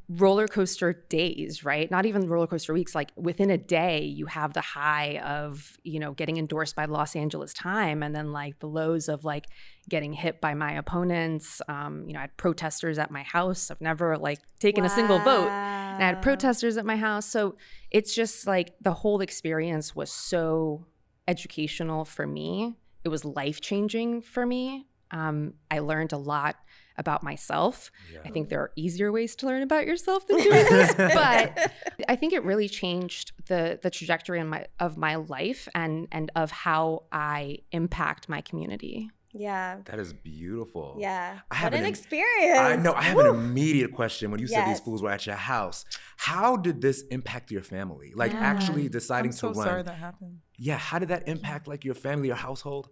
roller 0.07 0.47
coaster 0.47 0.93
days, 1.09 1.63
right? 1.65 1.91
Not 1.91 2.05
even 2.05 2.27
roller 2.29 2.47
coaster 2.47 2.73
weeks. 2.73 2.95
Like 2.95 3.11
within 3.17 3.49
a 3.51 3.57
day, 3.57 4.01
you 4.03 4.25
have 4.27 4.53
the 4.53 4.61
high 4.61 5.17
of 5.19 5.77
you 5.83 5.99
know 5.99 6.13
getting 6.13 6.37
endorsed 6.37 6.75
by 6.75 6.85
Los 6.85 7.15
Angeles 7.15 7.53
Time, 7.53 8.01
and 8.01 8.15
then 8.15 8.31
like 8.31 8.59
the 8.59 8.67
lows 8.67 9.09
of 9.09 9.23
like 9.25 9.45
getting 9.89 10.13
hit 10.13 10.39
by 10.39 10.53
my 10.53 10.71
opponents. 10.73 11.61
Um, 11.67 12.05
you 12.07 12.13
know, 12.13 12.19
I 12.19 12.23
had 12.23 12.37
protesters 12.37 12.97
at 12.97 13.11
my 13.11 13.23
house. 13.23 13.69
I've 13.69 13.81
never 13.81 14.17
like 14.17 14.39
taken 14.59 14.85
a 14.85 14.89
single 14.89 15.19
vote. 15.19 15.49
And 15.49 16.01
I 16.03 16.07
had 16.07 16.21
protesters 16.23 16.77
at 16.77 16.85
my 16.85 16.95
house. 16.95 17.27
So 17.27 17.55
it's 17.91 18.15
just 18.15 18.47
like 18.47 18.73
the 18.81 18.93
whole 18.93 19.21
experience 19.21 19.95
was 19.95 20.11
so 20.11 20.85
educational 21.27 22.05
for 22.05 22.25
me. 22.25 22.75
It 23.03 23.09
was 23.09 23.25
life 23.25 23.59
changing 23.61 24.21
for 24.21 24.45
me. 24.45 24.87
Um, 25.13 25.53
I 25.71 25.79
learned 25.79 26.11
a 26.11 26.17
lot 26.17 26.55
about 26.97 27.23
myself. 27.23 27.91
I 28.25 28.29
think 28.29 28.49
there 28.49 28.59
are 28.59 28.71
easier 28.75 29.11
ways 29.11 29.35
to 29.37 29.45
learn 29.47 29.61
about 29.63 29.85
yourself 29.87 30.27
than 30.27 30.37
doing 30.37 30.49
this, 30.69 30.93
but 30.95 31.71
I 32.09 32.15
think 32.15 32.33
it 32.33 32.43
really 32.43 32.67
changed 32.67 33.31
the 33.47 33.79
the 33.81 33.89
trajectory 33.89 34.39
in 34.39 34.47
my 34.47 34.67
of 34.79 34.97
my 34.97 35.15
life 35.15 35.67
and 35.73 36.07
and 36.11 36.31
of 36.35 36.51
how 36.51 37.03
I 37.11 37.59
impact 37.71 38.27
my 38.27 38.41
community. 38.41 39.09
Yeah. 39.35 39.77
That 39.85 39.97
is 39.97 40.13
beautiful. 40.13 40.95
Yeah. 40.99 41.39
I 41.49 41.55
what 41.55 41.57
have 41.57 41.73
an, 41.73 41.79
an 41.79 41.85
experience. 41.87 42.59
I 42.59 42.75
know. 42.75 42.93
I 42.93 43.01
have 43.01 43.17
an 43.17 43.25
immediate 43.25 43.91
question. 43.91 44.29
When 44.29 44.39
you 44.39 44.45
said 44.45 44.65
these 44.67 44.77
Yes. 44.77 44.79
fools 44.81 45.01
were 45.01 45.09
at 45.09 45.25
your 45.25 45.35
house, 45.35 45.85
how 46.17 46.55
did 46.55 46.81
this 46.81 47.01
impact 47.09 47.49
your 47.49 47.63
family? 47.63 48.11
Like 48.15 48.31
Yeah. 48.33 48.39
actually 48.51 48.83
I'm 48.85 48.91
deciding 48.91 49.31
so 49.31 49.51
to 49.51 49.57
run. 49.57 49.67
sorry 49.67 49.83
that 49.83 49.95
happened. 49.95 50.41
Yeah. 50.59 50.77
How 50.77 50.99
did 50.99 51.09
that 51.09 51.27
impact 51.27 51.67
like 51.67 51.83
your 51.83 51.95
family, 51.95 52.27
your 52.27 52.35
household? 52.35 52.89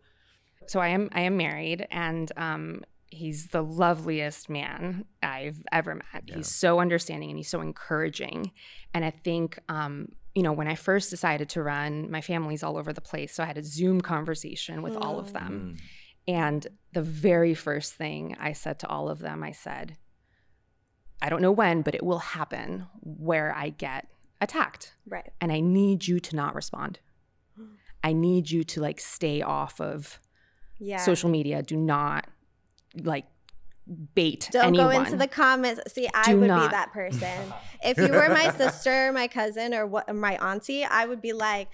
So 0.68 0.80
I 0.80 0.90
am 0.90 1.10
I 1.12 1.22
am 1.22 1.38
married 1.38 1.88
and 1.92 2.32
um 2.38 2.84
he's 3.08 3.48
the 3.48 3.62
loveliest 3.62 4.50
man 4.50 5.06
I've 5.22 5.62
ever 5.72 5.96
met. 5.96 6.24
Yeah. 6.26 6.38
He's 6.38 6.50
so 6.50 6.80
understanding 6.80 7.30
and 7.30 7.38
he's 7.38 7.50
so 7.50 7.62
encouraging. 7.62 8.52
And 8.94 9.04
I 9.04 9.12
think 9.12 9.60
um 9.70 10.10
you 10.34 10.44
know, 10.44 10.54
when 10.54 10.68
I 10.68 10.76
first 10.76 11.10
decided 11.10 11.50
to 11.50 11.64
run, 11.64 12.10
my 12.10 12.22
family's 12.22 12.64
all 12.64 12.78
over 12.78 12.94
the 12.94 13.02
place. 13.02 13.34
So 13.34 13.44
I 13.44 13.48
had 13.48 13.58
a 13.58 13.64
Zoom 13.64 14.00
conversation 14.00 14.82
with 14.82 14.96
all 14.96 15.20
of 15.20 15.34
them. 15.34 15.76
Mm. 15.76 15.82
And 16.28 16.68
the 16.94 17.02
very 17.02 17.54
first 17.54 17.94
thing 17.96 18.38
I 18.40 18.54
said 18.54 18.80
to 18.80 18.88
all 18.88 19.10
of 19.10 19.20
them, 19.20 19.44
I 19.44 19.52
said, 19.52 19.98
I 21.22 21.30
don't 21.30 21.42
know 21.42 21.52
when, 21.52 21.82
but 21.82 21.96
it 21.96 22.04
will 22.04 22.20
happen 22.20 22.88
where 23.02 23.54
I 23.56 23.70
get 23.70 24.08
attacked. 24.40 24.94
Right. 25.06 25.30
And 25.42 25.52
I 25.52 25.60
need 25.60 26.08
you 26.08 26.20
to 26.20 26.36
not 26.36 26.56
respond. 26.56 27.00
I 28.04 28.14
need 28.14 28.50
you 28.50 28.64
to 28.64 28.82
like 28.82 29.00
stay 29.00 29.42
off 29.42 29.82
of 29.82 30.20
Yeah. 30.84 30.98
social 30.98 31.30
media. 31.30 31.62
Do 31.62 31.78
not 31.78 32.26
like 33.04 33.26
bait 34.16 34.50
Don't 34.52 34.66
anyone. 34.66 34.88
go 34.88 35.00
into 35.00 35.16
the 35.16 35.28
comments. 35.28 35.82
See, 35.94 36.08
I 36.14 36.32
Do 36.34 36.40
would 36.40 36.48
not. 36.48 36.70
be 36.70 36.76
that 36.76 36.92
person. 36.92 37.54
if 37.84 37.98
you 37.98 38.08
were 38.10 38.30
my 38.30 38.50
sister, 38.52 39.12
my 39.14 39.28
cousin, 39.28 39.74
or 39.74 39.86
what, 39.86 40.14
my 40.16 40.36
auntie, 40.38 40.84
I 40.84 41.06
would 41.06 41.22
be 41.22 41.34
like, 41.34 41.70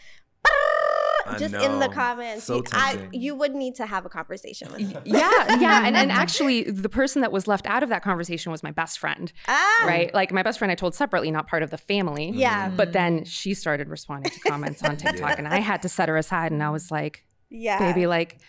I 1.30 1.36
just 1.38 1.54
in 1.56 1.80
the 1.80 1.90
comments. 1.90 2.46
So 2.46 2.58
you, 2.58 2.64
I, 2.72 3.10
you 3.12 3.36
would 3.36 3.54
need 3.54 3.76
to 3.76 3.86
have 3.86 4.06
a 4.06 4.10
conversation 4.10 4.72
with 4.72 4.80
me. 4.80 4.96
yeah, 5.04 5.58
yeah, 5.60 5.86
and 5.86 5.98
and 5.98 6.10
actually, 6.24 6.64
the 6.64 6.88
person 6.90 7.22
that 7.22 7.32
was 7.34 7.48
left 7.48 7.68
out 7.68 7.84
of 7.84 7.90
that 7.90 8.02
conversation 8.02 8.52
was 8.52 8.64
my 8.64 8.72
best 8.72 8.98
friend. 9.00 9.34
Ah, 9.48 9.84
Right, 9.86 10.14
like 10.14 10.32
my 10.32 10.42
best 10.44 10.58
friend, 10.58 10.72
I 10.72 10.76
told 10.76 10.96
separately, 10.96 11.30
not 11.32 11.48
part 11.48 11.64
of 11.64 11.70
the 11.70 11.78
family. 11.78 12.32
Yeah. 12.34 12.70
But 12.70 12.94
then 12.94 13.26
she 13.26 13.54
started 13.54 13.90
responding 13.90 14.32
to 14.32 14.40
comments 14.50 14.82
on 14.84 14.96
TikTok, 15.04 15.38
and 15.38 15.48
I 15.48 15.60
had 15.60 15.82
to 15.82 15.90
set 15.90 16.08
her 16.08 16.16
aside, 16.16 16.52
and 16.54 16.64
I 16.64 16.70
was 16.70 16.92
like, 16.92 17.26
Yeah. 17.50 17.80
baby, 17.80 18.08
like 18.08 18.40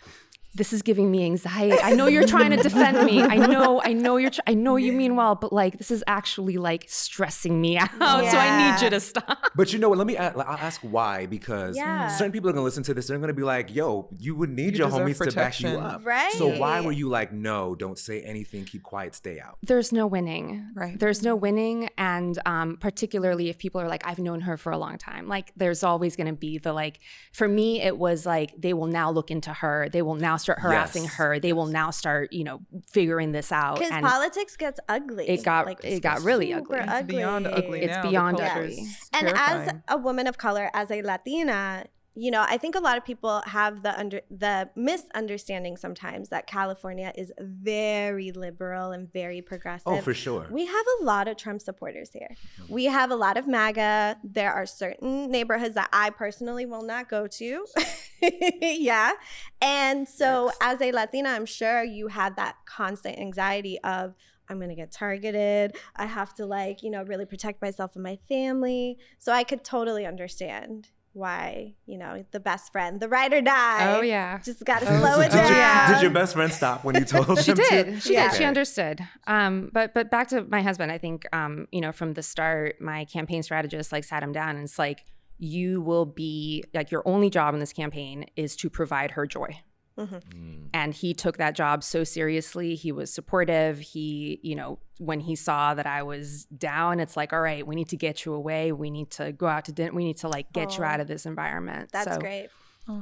this 0.58 0.72
is 0.72 0.82
giving 0.82 1.10
me 1.10 1.24
anxiety. 1.24 1.78
I 1.82 1.94
know 1.94 2.06
you're 2.06 2.26
trying 2.26 2.50
to 2.50 2.56
defend 2.58 3.04
me. 3.06 3.22
I 3.22 3.36
know, 3.36 3.80
I 3.82 3.92
know 3.94 4.16
you're, 4.18 4.30
tr- 4.30 4.40
I 4.46 4.54
know 4.54 4.76
you 4.76 4.92
mean 4.92 5.16
well, 5.16 5.34
but 5.34 5.52
like 5.52 5.78
this 5.78 5.90
is 5.90 6.04
actually 6.06 6.58
like 6.58 6.84
stressing 6.88 7.60
me 7.60 7.78
out. 7.78 7.88
So 7.98 8.36
I 8.36 8.72
need 8.72 8.82
you 8.84 8.90
to 8.90 9.00
stop. 9.00 9.38
But 9.54 9.72
you 9.72 9.78
know 9.78 9.88
what? 9.88 9.98
Let 9.98 10.06
me. 10.06 10.16
a- 10.16 10.32
I'll 10.36 10.58
ask 10.58 10.80
why 10.82 11.26
because 11.26 11.76
Yeah. 11.76 12.08
certain 12.08 12.32
people 12.32 12.50
are 12.50 12.52
gonna 12.52 12.64
listen 12.64 12.82
to 12.84 12.94
this. 12.94 13.06
They're 13.06 13.18
gonna 13.18 13.32
be 13.32 13.42
like, 13.42 13.74
"Yo, 13.74 14.08
you 14.18 14.34
would 14.36 14.50
need 14.50 14.72
You 14.74 14.80
your 14.80 14.88
deserve 14.90 15.08
homies 15.08 15.24
to 15.30 15.34
back 15.34 15.60
you 15.60 15.68
up." 15.68 16.04
Right. 16.04 16.32
So 16.32 16.48
why 16.58 16.80
were 16.80 16.92
you 16.92 17.08
like, 17.08 17.32
"No, 17.32 17.74
don't 17.74 17.98
say 17.98 18.20
anything. 18.22 18.64
Keep 18.64 18.82
quiet. 18.82 19.14
Stay 19.14 19.40
out." 19.40 19.58
There's 19.62 19.92
no 19.92 20.06
winning. 20.06 20.68
Right. 20.74 20.98
There's 20.98 21.22
no 21.22 21.34
winning. 21.36 21.88
And 21.96 22.38
um, 22.46 22.76
particularly 22.76 23.48
if 23.48 23.58
people 23.58 23.80
are 23.80 23.88
like, 23.88 24.06
I've 24.06 24.18
known 24.18 24.40
her 24.42 24.56
for 24.56 24.72
a 24.72 24.78
long 24.78 24.98
time, 24.98 25.28
like 25.28 25.52
there's 25.56 25.82
always 25.84 26.16
going 26.16 26.26
to 26.26 26.32
be 26.32 26.58
the 26.58 26.72
like, 26.72 26.98
for 27.32 27.48
me, 27.48 27.80
it 27.80 27.96
was 27.98 28.26
like, 28.26 28.52
they 28.58 28.72
will 28.72 28.86
now 28.86 29.10
look 29.10 29.30
into 29.30 29.52
her. 29.52 29.88
They 29.90 30.02
will 30.02 30.16
now 30.16 30.36
start 30.48 30.60
harassing 30.60 31.04
Yes. 31.04 31.14
her. 31.14 31.38
They 31.38 31.52
will 31.52 31.66
now 31.66 31.90
start, 31.90 32.32
you 32.32 32.44
know, 32.44 32.60
figuring 32.90 33.32
this 33.32 33.52
out. 33.52 33.78
Because 33.78 33.92
politics 34.02 34.56
gets 34.56 34.80
ugly. 34.88 35.28
it 35.28 35.44
got, 35.44 35.66
Like, 35.66 35.84
it 35.84 36.00
got 36.02 36.22
really 36.22 36.52
super 36.52 36.76
ugly. 36.80 36.94
It's 36.98 37.06
beyond 37.06 37.46
ugly. 37.46 37.80
It's 37.82 37.94
now. 37.96 38.02
Beyond 38.10 38.40
ugly. 38.40 38.72
is 38.80 39.10
and 39.12 39.28
as 39.34 39.74
a 39.88 39.96
woman 39.98 40.26
of 40.26 40.38
color 40.38 40.70
as 40.74 40.90
a 40.90 41.02
latina 41.02 41.84
you 42.14 42.30
know 42.30 42.44
i 42.48 42.56
think 42.56 42.74
a 42.74 42.80
lot 42.80 42.96
of 42.98 43.04
people 43.04 43.42
have 43.46 43.82
the 43.82 43.96
under 43.98 44.20
the 44.30 44.68
misunderstanding 44.74 45.76
sometimes 45.76 46.30
that 46.30 46.46
california 46.46 47.12
is 47.16 47.32
very 47.38 48.32
liberal 48.32 48.90
and 48.92 49.12
very 49.12 49.40
progressive 49.40 49.86
Oh, 49.86 50.00
for 50.00 50.14
sure. 50.14 50.46
we 50.50 50.66
have 50.66 50.86
a 51.00 51.04
lot 51.04 51.28
of 51.28 51.36
trump 51.36 51.60
supporters 51.60 52.10
here 52.12 52.30
we 52.68 52.86
have 52.86 53.10
a 53.12 53.16
lot 53.16 53.36
of 53.36 53.46
maga 53.46 54.16
there 54.24 54.52
are 54.52 54.66
certain 54.66 55.30
neighborhoods 55.30 55.74
that 55.76 55.88
i 55.92 56.10
personally 56.10 56.66
will 56.66 56.82
not 56.82 57.08
go 57.08 57.26
to 57.26 57.64
yeah 58.60 59.12
and 59.60 60.08
so 60.08 60.50
as 60.60 60.80
a 60.80 60.92
latina 60.92 61.28
i'm 61.30 61.46
sure 61.46 61.82
you 61.82 62.08
had 62.08 62.36
that 62.36 62.56
constant 62.66 63.18
anxiety 63.18 63.78
of 63.82 64.14
I'm 64.50 64.58
gonna 64.58 64.74
get 64.74 64.90
targeted. 64.90 65.76
I 65.94 66.06
have 66.06 66.32
to 66.36 66.46
like, 66.46 66.82
you 66.82 66.88
know, 66.90 67.02
really 67.02 67.26
protect 67.26 67.60
myself 67.60 67.90
and 67.96 68.02
my 68.02 68.18
family. 68.30 68.96
So 69.18 69.30
I 69.30 69.44
could 69.44 69.62
totally 69.62 70.06
understand 70.06 70.88
why, 71.12 71.74
you 71.84 71.98
know, 71.98 72.24
the 72.30 72.40
best 72.40 72.72
friend, 72.72 72.98
the 72.98 73.10
ride 73.10 73.34
or 73.34 73.42
die. 73.42 73.94
Oh, 73.94 74.00
yeah. 74.00 74.38
Just 74.38 74.64
gotta 74.64 74.86
Oh, 74.90 74.98
slow 75.00 75.20
it 75.20 75.30
did 75.32 75.42
you- 75.50 75.54
down. 75.54 75.92
Did 75.92 76.00
your 76.00 76.10
best 76.12 76.32
friend 76.32 76.50
stop 76.50 76.82
when 76.82 76.94
you 76.94 77.04
told 77.04 77.38
she 77.42 77.50
him 77.50 77.56
to? 77.58 77.62
did. 77.62 78.02
She 78.02 78.14
Yeah. 78.14 78.30
did. 78.30 78.38
She 78.38 78.44
understood. 78.44 79.02
Um, 79.26 79.68
but 79.70 79.92
but 79.92 80.10
back 80.10 80.28
to 80.28 80.40
my 80.44 80.62
husband. 80.62 80.92
I 80.92 80.96
think 80.96 81.26
um, 81.34 81.68
you 81.70 81.82
know 81.82 81.92
from 81.92 82.14
the 82.14 82.22
start, 82.22 82.80
my 82.80 83.04
campaign 83.04 83.42
strategist 83.42 83.92
like 83.92 84.04
sat 84.04 84.22
him 84.22 84.32
down 84.32 84.56
and 84.56 84.64
it's 84.64 84.78
like, 84.78 85.04
you 85.38 85.80
will 85.80 86.04
be 86.06 86.64
like 86.74 86.90
your 86.90 87.02
only 87.06 87.30
job 87.30 87.54
in 87.54 87.60
this 87.60 87.72
campaign 87.72 88.26
is 88.36 88.56
to 88.56 88.68
provide 88.70 89.12
her 89.12 89.26
joy. 89.26 89.58
Mm. 89.98 90.68
And 90.72 90.94
he 90.94 91.12
took 91.12 91.38
that 91.38 91.56
job 91.56 91.82
so 91.82 92.04
seriously. 92.04 92.76
He 92.76 92.92
was 92.92 93.12
supportive. 93.12 93.80
He, 93.80 94.38
you 94.44 94.54
know, 94.54 94.78
when 94.98 95.18
he 95.18 95.34
saw 95.34 95.74
that 95.74 95.86
I 95.86 96.04
was 96.04 96.44
down, 96.46 97.00
it's 97.00 97.16
like, 97.16 97.32
all 97.32 97.40
right, 97.40 97.66
we 97.66 97.74
need 97.74 97.88
to 97.88 97.96
get 97.96 98.24
you 98.24 98.32
away. 98.34 98.70
We 98.70 98.90
need 98.90 99.10
to 99.12 99.32
go 99.32 99.46
out 99.48 99.64
to 99.64 99.72
dinner. 99.72 99.92
We 99.92 100.04
need 100.04 100.18
to 100.18 100.28
like 100.28 100.52
get 100.52 100.76
you 100.78 100.84
Oh. 100.84 100.86
out 100.86 101.00
of 101.00 101.08
this 101.08 101.26
environment. 101.26 101.90
That's 101.92 102.12
So- 102.14 102.20
great. 102.20 102.48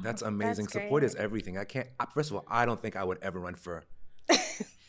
That's 0.03 0.23
amazing. 0.23 0.65
That's 0.65 0.73
Support 0.73 1.03
great. 1.03 1.07
is 1.07 1.15
everything. 1.15 1.59
I 1.59 1.65
can't. 1.65 1.87
I, 2.01 2.07
first 2.07 2.31
of 2.31 2.37
all, 2.37 2.45
I 2.49 2.65
don't 2.67 2.81
think 2.83 2.97
I 2.97 3.05
would 3.05 3.19
ever 3.23 3.39
run 3.39 3.55
for. 3.55 3.85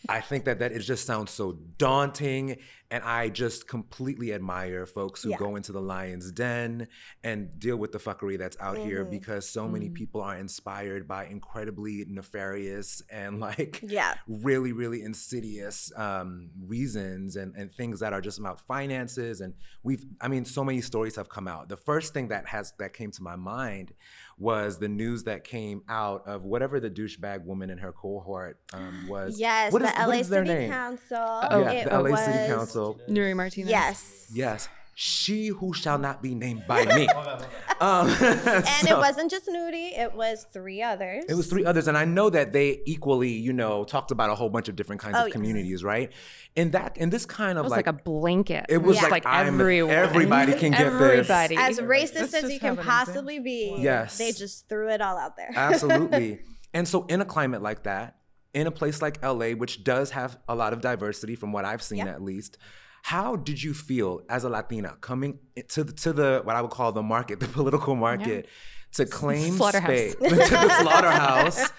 I 0.10 0.22
think 0.22 0.46
that 0.46 0.60
that 0.60 0.72
it 0.72 0.80
just 0.80 1.06
sounds 1.06 1.32
so 1.32 1.54
daunting, 1.78 2.58
and 2.90 3.04
I 3.04 3.30
just 3.30 3.68
completely 3.68 4.34
admire 4.34 4.86
folks 4.86 5.24
who 5.24 5.32
Yeah. 5.32 5.38
go 5.38 5.56
into 5.58 5.72
the 5.74 5.82
lion's 5.82 6.32
den 6.32 6.88
and 7.24 7.60
deal 7.60 7.76
with 7.78 7.92
the 7.92 7.98
fuckery 7.98 8.38
that's 8.38 8.56
out 8.62 8.78
here 8.78 9.04
Mhm. 9.04 9.10
because 9.10 9.50
so 9.50 9.68
many 9.68 9.90
people 9.90 10.22
are 10.22 10.38
inspired 10.38 11.08
by 11.08 11.26
incredibly 11.26 12.06
nefarious 12.08 13.02
and 13.10 13.40
like 13.42 13.82
Yeah. 13.84 14.16
really 14.28 14.72
really 14.72 15.02
insidious 15.02 15.92
um, 15.98 16.50
reasons 16.66 17.36
and, 17.36 17.56
and 17.56 17.72
things 17.72 18.00
that 18.00 18.14
are 18.14 18.22
just 18.22 18.40
about 18.40 18.62
finances 18.62 19.42
and 19.42 19.54
we've 19.84 20.06
i 20.22 20.28
mean 20.28 20.46
so 20.46 20.64
many 20.64 20.80
stories 20.82 21.16
have 21.16 21.28
come 21.30 21.48
out 21.48 21.68
the 21.70 21.78
first 21.78 22.14
thing 22.14 22.30
that 22.30 22.48
has 22.48 22.74
that 22.80 22.94
came 22.94 23.12
to 23.12 23.22
my 23.24 23.36
mind 23.36 23.94
was 24.40 24.78
the 24.78 24.88
news 24.88 25.24
that 25.24 25.44
came 25.44 25.82
out 25.90 26.28
of 26.28 26.44
whatever 26.44 26.80
the 26.80 26.90
douchebag 26.90 27.44
woman 27.44 27.70
in 27.72 27.78
her 27.80 27.92
cohort 27.92 28.60
um, 28.74 29.08
was 29.08 29.40
Yes, 29.40 29.74
What 29.74 29.82
the 29.82 29.88
is- 29.88 29.94
LA 30.08 30.14
is 30.16 30.30
their 30.30 30.46
City 30.46 30.60
name? 30.60 30.72
Council. 30.72 31.18
Oh, 31.20 31.60
yeah, 31.62 31.72
it 31.72 31.90
the 31.90 32.00
LA 32.00 32.10
was, 32.12 32.20
City 32.26 32.48
Council. 32.54 33.00
Nury 33.10 33.36
Martinez. 33.36 33.70
Yes. 33.70 34.32
Yes, 34.34 34.70
she 35.00 35.50
who 35.50 35.74
shall 35.76 36.00
not 36.00 36.24
be 36.24 36.34
named 36.34 36.64
by 36.68 36.84
me. 36.84 37.08
um, 37.80 38.08
And 38.20 38.88
it 38.88 38.98
wasn't 38.98 39.30
just 39.30 39.46
Nudie, 39.48 39.96
it 39.96 40.12
was 40.16 40.48
three 40.52 40.82
others. 40.82 41.24
It 41.30 41.36
was 41.36 41.46
three 41.46 41.64
others, 41.66 41.88
and 41.88 41.96
I 41.96 42.04
know 42.06 42.32
that 42.32 42.52
they 42.52 42.82
equally, 42.88 43.30
you 43.30 43.54
know, 43.54 43.84
talked 43.84 44.10
about 44.10 44.32
a 44.32 44.36
whole 44.36 44.50
bunch 44.50 44.70
of 44.70 44.76
different 44.76 45.00
kinds 45.00 45.16
Oh, 45.16 45.22
of 45.22 45.28
yes. 45.28 45.34
communities, 45.34 45.84
right? 45.84 46.12
And 46.56 46.72
that, 46.72 46.98
and 47.00 47.14
this 47.14 47.28
kind 47.28 47.58
It 47.58 47.60
of 47.60 47.66
was 47.66 47.72
like, 47.74 47.86
a 47.86 47.94
blanket. 47.94 48.66
it 48.70 48.80
was 48.80 49.00
Yeah. 49.00 49.10
like, 49.10 49.24
I'm, 49.28 49.60
everyone. 49.62 49.94
everybody 49.94 50.54
can 50.54 50.72
get 50.72 50.82
Everybody. 50.88 51.56
this. 51.56 51.80
as 51.80 51.80
racist 51.80 52.16
Let's 52.16 52.34
as 52.34 52.52
you 52.52 52.60
can 52.60 52.76
possibly 52.76 53.38
be. 53.38 53.76
Yes. 53.78 54.18
They 54.18 54.32
just 54.32 54.68
threw 54.68 54.90
it 54.90 55.00
all 55.00 55.20
out 55.20 55.38
there. 55.38 55.52
Absolutely. 55.56 56.40
And 56.74 56.88
so, 56.88 57.06
in 57.06 57.22
a 57.22 57.26
climate 57.26 57.62
like 57.62 57.84
that, 57.84 58.16
in 58.56 58.66
a 58.66 58.72
place 58.72 59.00
like 59.00 59.24
LA, 59.24 59.50
which 59.52 59.84
does 59.84 60.10
have 60.10 60.40
a 60.50 60.56
lot 60.56 60.74
of 60.74 60.82
diversity 60.82 61.36
from 61.36 61.52
what 61.52 61.66
I've 61.66 61.84
seen 61.84 62.00
Yeah. 62.00 62.08
at 62.08 62.24
least, 62.24 62.58
how 63.08 63.38
did 63.38 63.64
you 63.64 63.74
feel 63.74 64.22
as 64.30 64.44
a 64.44 64.50
Latina 64.50 64.98
coming 65.00 65.40
to 65.70 65.86
the, 65.86 65.94
to 65.94 66.12
the 66.12 66.42
what 66.44 66.58
I 66.58 66.62
would 66.62 66.72
call 66.72 66.92
the 66.92 67.02
market, 67.02 67.40
the 67.46 67.48
political 67.48 67.96
market, 67.96 68.50
to 68.94 69.06
claim 69.06 69.54
space, 69.54 70.16
to 70.22 70.30
the 70.30 70.80
slaughterhouse, 70.82 71.70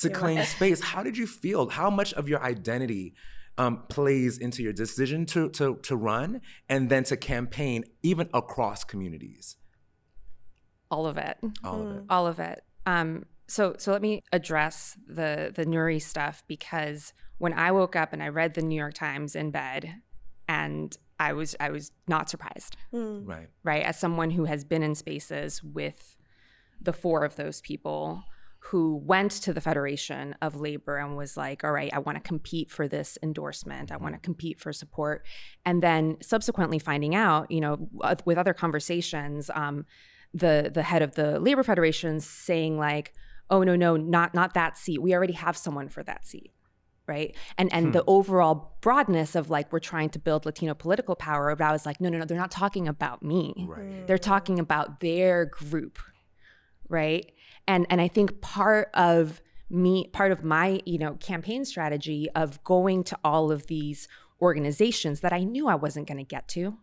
to 0.00 0.10
claim 0.10 0.44
space? 0.44 0.82
How 0.82 1.02
did 1.02 1.16
you 1.16 1.26
feel? 1.26 1.70
How 1.70 1.88
much 1.88 2.12
of 2.12 2.28
your 2.28 2.42
identity 2.42 3.14
um, 3.56 3.84
plays 3.88 4.36
into 4.36 4.62
your 4.62 4.74
decision 4.74 5.24
to, 5.26 5.48
to 5.50 5.76
to 5.76 5.96
run 5.96 6.42
and 6.68 6.90
then 6.90 7.04
to 7.04 7.16
campaign, 7.16 7.84
even 8.02 8.28
across 8.34 8.84
communities? 8.84 9.56
all 10.90 11.06
of 11.06 11.16
it. 11.16 11.38
All 11.64 11.80
of 11.82 11.96
it. 11.96 12.02
all 12.08 12.26
of 12.26 12.38
it. 12.38 12.62
Um, 12.86 13.24
so 13.48 13.74
so 13.78 13.90
let 13.92 14.02
me 14.02 14.22
address 14.32 14.96
the 15.06 15.50
the 15.54 15.64
Nury 15.64 16.00
stuff 16.00 16.42
because 16.46 17.12
when 17.38 17.52
I 17.52 17.72
woke 17.72 17.96
up 17.96 18.12
and 18.12 18.22
I 18.22 18.28
read 18.28 18.54
the 18.54 18.62
New 18.62 18.76
York 18.76 18.94
Times 18.94 19.34
in 19.34 19.50
bed, 19.50 20.02
and 20.48 20.96
I 21.18 21.32
was 21.32 21.54
I 21.60 21.70
was 21.70 21.90
not 22.08 22.28
surprised, 22.28 22.76
Hmm. 22.90 23.24
Right. 23.24 23.48
right? 23.62 23.82
As 23.84 23.98
someone 23.98 24.30
who 24.30 24.44
has 24.46 24.64
been 24.64 24.82
in 24.82 24.94
spaces 24.94 25.62
with 25.62 26.16
the 26.80 26.92
four 26.92 27.24
of 27.24 27.36
those 27.36 27.60
people 27.60 28.24
who 28.70 28.96
went 28.96 29.30
to 29.30 29.52
the 29.52 29.60
Federation 29.60 30.34
of 30.40 30.56
Labor 30.58 30.96
and 30.96 31.16
was 31.18 31.36
like, 31.36 31.62
all 31.64 31.70
right, 31.72 31.92
I 31.92 31.98
want 31.98 32.16
to 32.16 32.22
compete 32.26 32.70
for 32.70 32.88
this 32.88 33.18
endorsement. 33.22 33.92
I 33.92 33.98
want 33.98 34.14
to 34.14 34.20
compete 34.20 34.58
for 34.58 34.72
support. 34.72 35.26
And 35.66 35.82
then 35.82 36.16
subsequently 36.22 36.78
finding 36.78 37.14
out, 37.14 37.50
you 37.50 37.60
know, 37.60 37.88
with- 37.92 38.24
with 38.24 38.38
other 38.38 38.54
conversations, 38.54 39.50
um, 39.54 39.84
the 40.32 40.70
the 40.72 40.82
head 40.82 41.02
of 41.02 41.14
the 41.14 41.38
labor 41.38 41.62
federation 41.62 42.20
saying 42.20 42.78
like, 42.78 43.12
oh 43.50 43.62
no 43.62 43.76
no 43.76 43.96
not 43.98 44.32
not 44.34 44.54
that 44.54 44.78
seat 44.78 45.00
we 45.02 45.14
already 45.14 45.34
have 45.34 45.54
someone 45.56 45.86
for 45.90 46.02
that 46.02 46.24
seat 46.26 46.50
right 47.06 47.34
and 47.58 47.72
and 47.72 47.86
hmm. 47.86 47.92
the 47.92 48.04
overall 48.06 48.76
broadness 48.80 49.34
of 49.34 49.50
like 49.50 49.72
we're 49.72 49.78
trying 49.78 50.08
to 50.08 50.18
build 50.18 50.46
latino 50.46 50.74
political 50.74 51.14
power 51.14 51.54
but 51.54 51.64
i 51.64 51.72
was 51.72 51.84
like 51.84 52.00
no 52.00 52.08
no 52.08 52.18
no 52.18 52.24
they're 52.24 52.38
not 52.38 52.50
talking 52.50 52.88
about 52.88 53.22
me 53.22 53.54
right. 53.68 54.06
they're 54.06 54.18
talking 54.18 54.58
about 54.58 55.00
their 55.00 55.44
group 55.44 55.98
right 56.88 57.32
and 57.66 57.86
and 57.90 58.00
i 58.00 58.08
think 58.08 58.40
part 58.40 58.90
of 58.94 59.42
me 59.70 60.08
part 60.12 60.32
of 60.32 60.44
my 60.44 60.80
you 60.86 60.98
know 60.98 61.14
campaign 61.14 61.64
strategy 61.64 62.28
of 62.34 62.62
going 62.64 63.02
to 63.04 63.18
all 63.24 63.50
of 63.50 63.66
these 63.66 64.08
organizations 64.40 65.20
that 65.20 65.32
i 65.32 65.42
knew 65.42 65.68
i 65.68 65.74
wasn't 65.74 66.06
going 66.06 66.18
to 66.18 66.24
get 66.24 66.46
to 66.48 66.76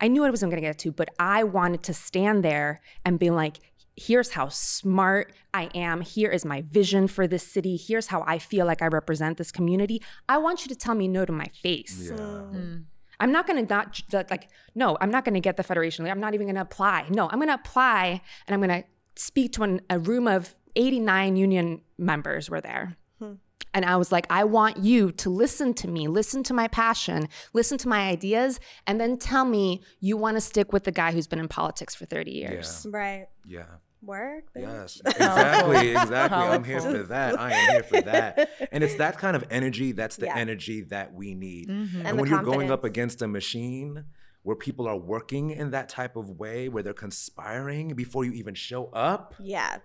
i 0.00 0.08
knew 0.08 0.24
i 0.24 0.30
wasn't 0.30 0.50
going 0.50 0.60
to 0.60 0.66
get 0.66 0.78
to 0.78 0.90
but 0.90 1.08
i 1.18 1.42
wanted 1.42 1.82
to 1.82 1.92
stand 1.94 2.44
there 2.44 2.80
and 3.04 3.18
be 3.18 3.30
like 3.30 3.58
here's 3.96 4.30
how 4.30 4.48
smart 4.48 5.32
I 5.52 5.70
am. 5.74 6.00
Here 6.00 6.30
is 6.30 6.44
my 6.44 6.62
vision 6.62 7.06
for 7.08 7.26
this 7.26 7.46
city. 7.46 7.76
Here's 7.76 8.08
how 8.08 8.24
I 8.26 8.38
feel 8.38 8.66
like 8.66 8.82
I 8.82 8.86
represent 8.86 9.38
this 9.38 9.52
community. 9.52 10.02
I 10.28 10.38
want 10.38 10.64
you 10.64 10.68
to 10.68 10.74
tell 10.74 10.94
me 10.94 11.08
no 11.08 11.24
to 11.24 11.32
my 11.32 11.46
face. 11.62 12.10
Yeah. 12.10 12.18
Mm. 12.18 12.84
I'm 13.20 13.30
not 13.30 13.46
going 13.46 13.64
to 13.64 13.74
not 13.74 14.30
like 14.30 14.48
no, 14.74 14.98
I'm 15.00 15.10
not 15.10 15.24
going 15.24 15.34
to 15.34 15.40
get 15.40 15.56
the 15.56 15.62
federation. 15.62 16.06
I'm 16.06 16.20
not 16.20 16.34
even 16.34 16.46
going 16.46 16.56
to 16.56 16.62
apply. 16.62 17.06
No, 17.10 17.28
I'm 17.30 17.38
going 17.38 17.48
to 17.48 17.54
apply 17.54 18.20
and 18.46 18.54
I'm 18.54 18.60
going 18.60 18.82
to 18.82 18.88
speak 19.16 19.52
to 19.52 19.62
an, 19.62 19.80
a 19.88 19.98
room 19.98 20.26
of 20.26 20.56
89 20.76 21.36
union 21.36 21.80
members 21.96 22.50
were 22.50 22.60
there. 22.60 22.96
Hmm. 23.20 23.34
And 23.74 23.84
I 23.84 23.96
was 23.96 24.10
like, 24.12 24.26
I 24.30 24.44
want 24.44 24.78
you 24.78 25.12
to 25.12 25.28
listen 25.28 25.74
to 25.74 25.88
me, 25.88 26.08
listen 26.08 26.42
to 26.44 26.54
my 26.54 26.68
passion, 26.68 27.28
listen 27.52 27.76
to 27.78 27.88
my 27.88 28.08
ideas, 28.08 28.60
and 28.86 29.00
then 29.00 29.18
tell 29.18 29.44
me 29.44 29.82
you 30.00 30.16
want 30.16 30.36
to 30.36 30.40
stick 30.40 30.72
with 30.72 30.84
the 30.84 30.92
guy 30.92 31.12
who's 31.12 31.26
been 31.26 31.40
in 31.40 31.48
politics 31.48 31.94
for 31.94 32.06
30 32.06 32.30
years. 32.30 32.86
Yeah. 32.86 32.98
Right. 32.98 33.26
Yeah 33.46 33.64
work. 34.04 34.44
Bitch. 34.54 34.62
Yes, 34.62 35.00
exactly, 35.06 35.90
exactly. 35.90 36.38
I'm 36.38 36.64
here 36.64 36.80
for 36.80 37.02
that. 37.04 37.40
I 37.40 37.52
am 37.52 37.70
here 37.72 37.82
for 37.82 38.00
that. 38.02 38.50
And 38.70 38.84
it's 38.84 38.96
that 38.96 39.18
kind 39.18 39.36
of 39.36 39.44
energy. 39.50 39.92
That's 39.92 40.16
the 40.16 40.26
yeah. 40.26 40.36
energy 40.36 40.82
that 40.82 41.14
we 41.14 41.34
need. 41.34 41.68
Mm-hmm. 41.68 41.98
And, 41.98 42.08
and 42.08 42.20
when 42.20 42.28
you're 42.28 42.42
going 42.42 42.70
up 42.70 42.84
against 42.84 43.22
a 43.22 43.28
machine 43.28 44.04
where 44.42 44.56
people 44.56 44.86
are 44.86 44.96
working 44.96 45.50
in 45.50 45.70
that 45.70 45.88
type 45.88 46.16
of 46.16 46.30
way, 46.38 46.68
where 46.68 46.82
they're 46.82 46.92
conspiring 46.92 47.94
before 47.94 48.24
you 48.24 48.32
even 48.32 48.54
show 48.54 48.86
up. 48.92 49.34
Yeah. 49.40 49.78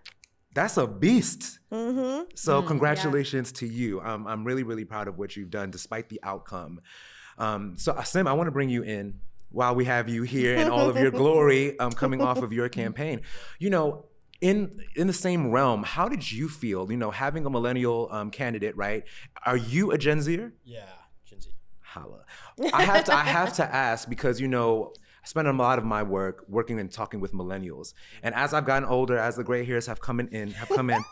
That's 0.54 0.78
a 0.78 0.88
beast. 0.88 1.60
Mm-hmm. 1.72 2.30
So, 2.36 2.62
mm, 2.62 2.68
congratulations 2.68 3.52
yeah. 3.54 3.60
to 3.60 3.68
you. 3.68 4.02
Um, 4.02 4.26
I'm 4.28 4.44
really, 4.44 4.64
really 4.64 4.86
proud 4.86 5.08
of 5.08 5.18
what 5.18 5.36
you've 5.36 5.52
done 5.52 5.72
despite 5.72 6.10
the 6.10 6.20
outcome. 6.24 6.82
Um, 7.38 7.76
so, 7.78 7.94
Asim, 7.94 8.28
I 8.28 8.34
want 8.34 8.48
to 8.48 8.52
bring 8.52 8.70
you 8.70 8.82
in 8.82 9.20
while 9.52 9.76
we 9.76 9.86
have 9.86 10.10
you 10.10 10.24
here 10.24 10.58
and 10.58 10.70
all 10.70 10.90
of 10.90 10.98
your 10.98 11.12
glory 11.24 11.78
um, 11.80 11.92
coming 11.92 12.22
off 12.22 12.42
of 12.42 12.54
your 12.54 12.70
campaign. 12.70 13.22
You 13.60 13.70
know, 13.70 14.06
in 14.42 14.80
in 14.96 15.08
the 15.08 15.14
same 15.14 15.52
realm, 15.52 15.84
how 15.84 16.08
did 16.08 16.32
you 16.32 16.50
feel? 16.50 16.90
You 16.92 16.98
know, 16.98 17.12
having 17.12 17.46
a 17.46 17.50
millennial 17.50 18.08
um, 18.12 18.32
candidate, 18.32 18.76
right? 18.76 19.04
Are 19.46 19.58
you 19.58 19.92
a 19.92 19.98
Gen 19.98 20.22
Zer? 20.22 20.54
Yeah, 20.64 20.82
Gen 21.26 21.42
Z. 21.42 21.50
Holla. 21.82 22.24
I 22.74 22.84
have 22.84 23.04
to 23.06 23.14
I 23.14 23.24
have 23.24 23.54
to 23.54 23.64
ask 23.64 24.10
because 24.10 24.40
you 24.40 24.48
know 24.48 24.94
I 25.24 25.28
spend 25.28 25.48
a 25.48 25.54
lot 25.54 25.80
of 25.80 25.86
my 25.86 26.04
work 26.04 26.46
working 26.48 26.80
and 26.80 26.92
talking 26.92 27.20
with 27.20 27.34
millennials, 27.34 27.94
and 28.24 28.34
as 28.36 28.54
I've 28.54 28.66
gotten 28.66 28.88
older, 28.88 29.18
as 29.18 29.36
the 29.36 29.44
gray 29.44 29.66
hairs 29.66 29.88
have 29.88 30.02
come 30.02 30.20
in, 30.20 30.52
have 30.52 30.70
come 30.70 30.90
in. 30.90 31.04